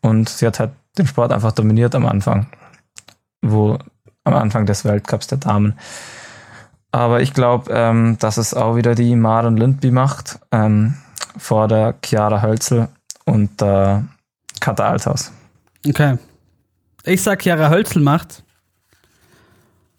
und 0.02 0.30
sie 0.30 0.46
hat 0.46 0.60
halt 0.60 0.72
den 0.98 1.08
Sport 1.08 1.32
einfach 1.32 1.52
dominiert 1.52 1.96
am 1.96 2.06
Anfang, 2.06 2.48
wo 3.42 3.78
am 4.24 4.34
Anfang 4.36 4.66
des 4.66 4.86
Weltcups 4.86 5.28
der 5.28 5.40
Damen. 5.40 5.78
Aber 6.92 7.22
ich 7.22 7.34
glaube, 7.34 7.72
ähm, 7.72 8.18
dass 8.20 8.38
es 8.38 8.54
auch 8.54 8.76
wieder 8.76 8.96
die 8.96 9.16
Maren 9.16 9.58
Lindby 9.58 9.92
macht, 9.92 10.40
ähm, 10.52 10.96
vor 11.38 11.68
der 11.68 11.96
Chiara 12.04 12.42
Hölzel 12.42 12.88
und 13.26 13.62
der 13.62 14.06
Katha 14.60 14.90
Althaus. 14.90 15.32
Okay. 15.88 16.18
Ich 17.06 17.22
sag, 17.22 17.42
Chiara 17.44 17.70
Hölzel 17.70 18.02
macht 18.02 18.44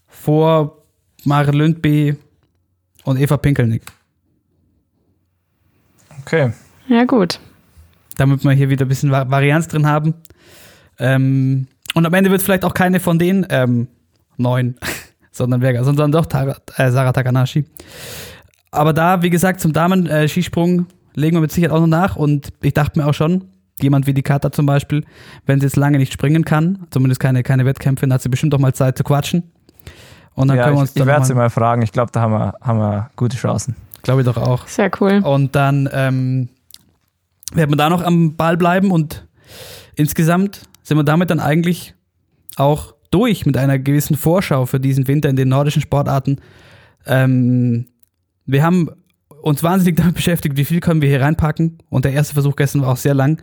vor 0.09 0.83
Mare 1.25 1.53
Lündby 1.53 2.17
und 3.05 3.19
Eva 3.19 3.37
Pinkelnick. 3.37 3.83
Okay. 6.23 6.53
Ja, 6.89 7.05
gut. 7.05 7.41
Damit 8.17 8.45
wir 8.45 8.51
hier 8.53 8.69
wieder 8.69 8.85
ein 8.85 8.89
bisschen 8.89 9.11
Va- 9.11 9.31
Varianz 9.31 9.69
drin 9.69 9.87
haben. 9.87 10.15
Ähm, 10.99 11.69
und 11.95 12.05
am 12.05 12.13
Ende 12.15 12.31
wird 12.31 12.43
vielleicht 12.43 12.65
auch 12.65 12.75
keine 12.75 13.01
von 13.01 13.19
den 13.19 13.47
ähm, 13.49 13.89
neun, 14.37 14.77
sondern 15.31 15.61
wer, 15.61 15.83
sondern 15.85 16.13
doch 16.13 16.27
Tara, 16.27 16.57
äh, 16.77 16.91
Sarah 16.91 17.13
Takanashi. 17.13 17.65
Aber 18.71 18.93
da, 18.93 19.23
wie 19.23 19.31
gesagt, 19.31 19.61
zum 19.61 19.73
Damen-Skisprung 19.73 20.87
legen 21.15 21.37
wir 21.37 21.41
mit 21.41 21.53
Sicherheit 21.53 21.75
auch 21.75 21.81
noch 21.81 21.87
nach. 21.87 22.17
Und 22.17 22.51
ich 22.63 22.75
dachte 22.75 22.99
mir 22.99 23.07
auch 23.07 23.15
schon, 23.15 23.45
jemand 23.81 24.07
wie 24.07 24.15
die 24.15 24.23
Kata 24.23 24.53
zum 24.53 24.67
Beispiel, 24.67 25.05
wenn 25.47 25.61
sie 25.61 25.67
jetzt 25.67 25.77
lange 25.77 25.99
nicht 25.99 26.13
springen 26.13 26.45
kann, 26.45 26.87
zumindest 26.91 27.21
keine, 27.21 27.43
keine 27.43 27.65
Wettkämpfe, 27.65 28.07
dann 28.07 28.15
hat 28.15 28.23
sie 28.23 28.29
bestimmt 28.29 28.55
auch 28.55 28.59
mal 28.59 28.75
Zeit 28.75 28.97
zu 28.97 29.05
quatschen. 29.05 29.51
Und 30.35 30.49
dann 30.49 30.57
ja, 30.57 30.65
können 30.65 30.77
wir 30.77 30.79
ich, 30.79 30.83
uns 30.83 30.91
ich 30.91 30.97
dann 30.97 31.07
werde 31.07 31.27
sie 31.27 31.35
mal, 31.35 31.43
mal 31.43 31.51
fragen. 31.51 31.83
Ich 31.83 31.93
glaube, 31.93 32.13
da 32.13 32.21
haben 32.21 32.33
wir, 32.33 32.55
haben 32.61 32.79
wir 32.79 33.11
gute 33.17 33.37
Chancen. 33.37 33.77
glaube 34.03 34.21
ich 34.21 34.27
doch 34.27 34.37
auch. 34.37 34.67
Sehr 34.67 34.91
cool. 35.01 35.21
Und 35.25 35.57
dann 35.57 35.89
ähm, 35.93 36.49
werden 37.53 37.71
wir 37.71 37.77
da 37.77 37.91
noch 37.91 38.03
am 38.03 38.37
Ball 38.37 38.57
bleiben 38.57 38.91
und 38.91 39.27
insgesamt 39.97 40.63
sind 40.83 40.97
wir 40.97 41.05
damit 41.05 41.31
dann 41.31 41.41
eigentlich 41.41 41.95
auch 42.57 42.95
durch 43.11 43.47
mit 43.47 43.57
einer 43.57 43.79
gewissen 43.79 44.17
Vorschau 44.17 44.67
für 44.67 44.81
diesen 44.81 45.09
Winter 45.09 45.29
in 45.29 45.37
den 45.37 45.49
nordischen 45.49 45.83
Sportarten. 45.83 46.41
Ähm, 47.07 47.87
wir 48.47 48.63
haben 48.63 48.91
uns 49.43 49.63
wahnsinnig 49.63 49.97
damit 49.97 50.15
beschäftigt, 50.15 50.57
wie 50.57 50.65
viel 50.65 50.81
können 50.81 51.03
wir 51.03 51.09
hier 51.09 51.23
reinpacken. 51.23 51.79
Und 51.89 52.05
der 52.05 52.13
erste 52.13 52.35
Versuch 52.35 52.57
gestern 52.57 52.83
war 52.83 52.93
auch 52.93 52.97
sehr 52.97 53.15
lang. 53.15 53.43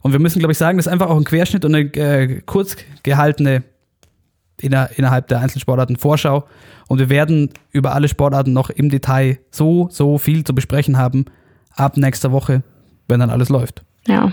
Und 0.00 0.12
wir 0.12 0.18
müssen, 0.18 0.38
glaube 0.38 0.52
ich, 0.52 0.58
sagen, 0.58 0.78
das 0.78 0.86
ist 0.86 0.92
einfach 0.92 1.08
auch 1.08 1.16
ein 1.16 1.24
Querschnitt 1.24 1.64
und 1.64 1.74
eine 1.74 1.94
äh, 1.94 2.40
kurz 2.46 2.76
gehaltene 3.02 3.62
inner, 4.58 4.90
innerhalb 4.96 5.28
der 5.28 5.40
einzelnen 5.40 5.60
Sportarten 5.60 5.96
Vorschau. 5.96 6.46
Und 6.88 6.98
wir 6.98 7.08
werden 7.08 7.50
über 7.72 7.94
alle 7.94 8.08
Sportarten 8.08 8.52
noch 8.52 8.70
im 8.70 8.88
Detail 8.88 9.38
so, 9.50 9.88
so 9.90 10.18
viel 10.18 10.44
zu 10.44 10.54
besprechen 10.54 10.96
haben 10.96 11.26
ab 11.74 11.96
nächster 11.96 12.32
Woche, 12.32 12.62
wenn 13.08 13.20
dann 13.20 13.30
alles 13.30 13.48
läuft. 13.48 13.84
Ja. 14.06 14.32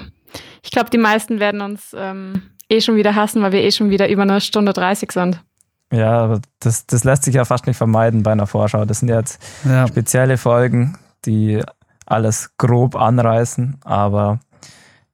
Ich 0.63 0.71
glaube, 0.71 0.89
die 0.89 0.97
meisten 0.97 1.39
werden 1.39 1.61
uns 1.61 1.95
ähm, 1.97 2.43
eh 2.71 2.81
schon 2.81 2.95
wieder 2.95 3.15
hassen, 3.15 3.41
weil 3.41 3.51
wir 3.51 3.61
eh 3.63 3.71
schon 3.71 3.89
wieder 3.89 4.09
über 4.09 4.21
eine 4.23 4.41
Stunde 4.41 4.73
30 4.73 5.11
sind. 5.11 5.43
Ja, 5.91 6.19
aber 6.21 6.39
das, 6.59 6.85
das 6.85 7.03
lässt 7.03 7.23
sich 7.23 7.35
ja 7.35 7.43
fast 7.45 7.67
nicht 7.67 7.75
vermeiden 7.77 8.23
bei 8.23 8.31
einer 8.31 8.47
Vorschau. 8.47 8.85
Das 8.85 8.99
sind 8.99 9.09
jetzt 9.09 9.41
Ja. 9.65 9.87
spezielle 9.87 10.37
Folgen, 10.37 10.97
die 11.25 11.61
alles 12.05 12.51
grob 12.57 12.95
anreißen, 12.95 13.77
aber 13.83 14.39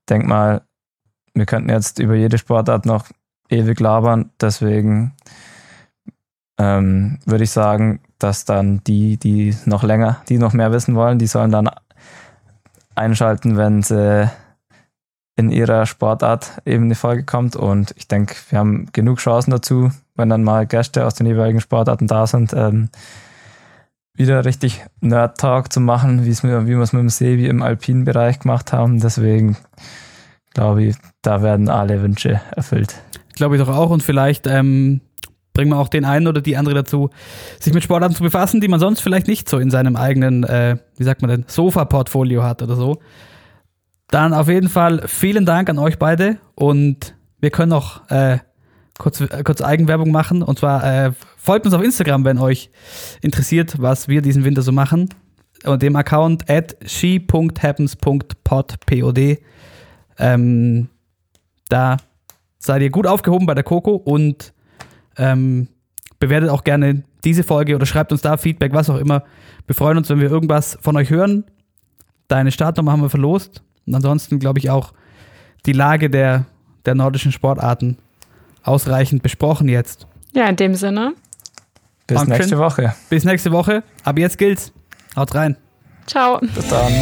denk 0.10 0.26
mal, 0.28 0.62
wir 1.34 1.46
könnten 1.46 1.70
jetzt 1.70 2.00
über 2.00 2.16
jede 2.16 2.38
Sportart 2.38 2.86
noch 2.86 3.06
ewig 3.50 3.80
labern, 3.80 4.32
deswegen 4.42 5.14
ähm, 6.60 7.20
würde 7.26 7.44
ich 7.44 7.52
sagen, 7.52 8.00
dass 8.20 8.46
dann 8.46 8.84
die, 8.86 9.18
die 9.18 9.56
noch 9.66 9.84
länger, 9.84 10.22
die 10.30 10.38
noch 10.40 10.54
mehr 10.54 10.72
wissen 10.72 10.96
wollen, 10.96 11.20
die 11.20 11.28
sollen 11.28 11.52
dann 11.52 11.70
einschalten, 12.96 13.58
wenn 13.58 13.84
sie 13.84 14.30
in 15.38 15.52
ihrer 15.52 15.86
Sportart 15.86 16.62
eben 16.66 16.86
eine 16.86 16.96
Folge 16.96 17.24
kommt 17.24 17.56
und 17.56 17.94
ich 17.96 18.08
denke, 18.08 18.36
wir 18.50 18.60
haben 18.60 18.88
genug 18.92 19.20
Chancen 19.20 19.52
dazu, 19.52 19.92
wenn 20.16 20.30
dann 20.30 20.44
mal 20.44 20.66
Gäste 20.66 21.06
aus 21.06 21.14
den 21.14 21.28
jeweiligen 21.28 21.62
Sportarten 21.62 22.08
da 22.08 22.26
sind, 22.26 22.54
ähm, 22.54 22.90
wieder 24.16 24.44
richtig 24.46 24.84
Nerd-Talk 25.00 25.72
zu 25.72 25.80
machen, 25.80 26.26
wie 26.26 26.42
wir 26.42 26.80
es 26.82 26.92
mit 26.92 27.02
dem 27.02 27.10
Sebi 27.10 27.46
im 27.46 27.62
alpinen 27.62 28.04
Bereich 28.04 28.40
gemacht 28.40 28.74
haben. 28.74 29.00
Deswegen 29.00 29.58
glaube 30.56 30.86
ich, 30.86 30.96
da 31.22 31.44
werden 31.44 31.70
alle 31.70 32.02
Wünsche 32.02 32.42
erfüllt. 32.56 32.96
Glaube 33.36 33.56
ich 33.56 33.62
doch 33.62 33.70
auch. 33.70 33.92
Und 33.92 34.02
vielleicht 34.02 34.48
ähm, 34.48 35.02
bringen 35.54 35.70
wir 35.70 35.78
auch 35.78 35.88
den 35.88 36.04
einen 36.04 36.26
oder 36.26 36.42
die 36.42 36.58
andere 36.58 36.74
dazu, 36.74 37.12
sich 37.60 37.76
mit 37.76 37.84
Sportarten 37.84 38.16
zu 38.16 38.24
befassen, 38.24 38.60
die 38.60 38.68
man 38.68 38.80
sonst 38.80 39.02
vielleicht 39.02 39.28
nicht 39.28 39.48
so 39.48 39.60
in 39.60 39.70
seinem 39.70 39.96
eigenen, 39.96 40.44
äh, 40.44 40.78
wie 40.98 41.04
sagt 41.04 41.22
man 41.22 41.30
denn, 41.30 41.46
Sofa-Portfolio 41.46 42.42
hat 42.42 42.64
oder 42.64 42.76
so. 42.76 43.00
Dann 44.10 44.34
auf 44.34 44.48
jeden 44.48 44.70
Fall 44.70 45.04
vielen 45.08 45.46
Dank 45.46 45.70
an 45.70 45.80
euch 45.80 46.00
beide 46.00 46.38
und 46.56 47.16
wir 47.40 47.52
können 47.52 47.70
noch 47.70 48.10
äh, 48.10 48.40
kurz, 48.98 49.22
äh, 49.22 49.44
kurz 49.44 49.62
Eigenwerbung 49.62 50.12
machen. 50.12 50.42
Und 50.42 50.60
zwar 50.60 50.84
äh, 50.84 51.12
folgt 51.38 51.66
uns 51.66 51.76
auf 51.76 51.84
Instagram, 51.84 52.26
wenn 52.26 52.38
euch 52.38 52.70
interessiert, 53.22 53.82
was 53.82 54.08
wir 54.08 54.22
diesen 54.22 54.44
Winter 54.44 54.62
so 54.62 54.72
machen. 54.72 55.10
Und 55.66 55.82
dem 55.82 55.96
Account 55.96 56.50
at 56.50 56.78
she.happens.pod 56.86 58.44
pod. 58.44 58.78
Ähm, 60.20 60.90
da 61.70 61.98
seid 62.60 62.82
ihr 62.82 62.90
gut 62.90 63.08
aufgehoben 63.08 63.46
bei 63.46 63.54
der 63.54 63.64
Coco 63.64 63.96
und 63.96 64.54
ähm, 65.18 65.68
bewertet 66.20 66.50
auch 66.50 66.64
gerne 66.64 67.04
diese 67.24 67.44
Folge 67.44 67.76
oder 67.76 67.86
schreibt 67.86 68.12
uns 68.12 68.22
da 68.22 68.38
Feedback, 68.38 68.74
was 68.74 68.90
auch 68.90 68.98
immer. 68.98 69.24
Wir 69.66 69.76
freuen 69.76 69.98
uns, 69.98 70.10
wenn 70.10 70.20
wir 70.20 70.30
irgendwas 70.30 70.78
von 70.82 70.96
euch 70.96 71.10
hören. 71.10 71.44
Deine 72.28 72.52
Startnummer 72.52 72.92
haben 72.92 73.02
wir 73.02 73.10
verlost. 73.10 73.64
Und 73.88 73.96
ansonsten 73.96 74.38
glaube 74.40 74.60
ich 74.60 74.70
auch 74.70 74.94
die 75.66 75.72
Lage 75.72 76.10
der, 76.10 76.46
der 76.86 76.94
nordischen 76.96 77.32
Sportarten 77.32 77.98
ausreichend 78.64 79.24
besprochen 79.24 79.70
jetzt. 79.70 80.08
Ja, 80.34 80.48
in 80.48 80.58
dem 80.58 80.76
Sinne. 80.76 81.14
Bis 82.06 82.18
Dankeschön. 82.18 82.38
nächste 82.38 82.58
Woche. 82.60 82.94
Bis 83.10 83.24
nächste 83.24 83.52
Woche. 83.52 83.84
Aber 84.04 84.20
jetzt 84.20 84.38
gilt's. 84.38 84.72
Haut 85.16 85.34
rein. 85.34 85.58
Ciao. 86.06 86.40
Bis 86.40 86.68
dann. 86.70 86.94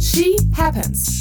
She 0.00 0.36
happens. 0.56 1.15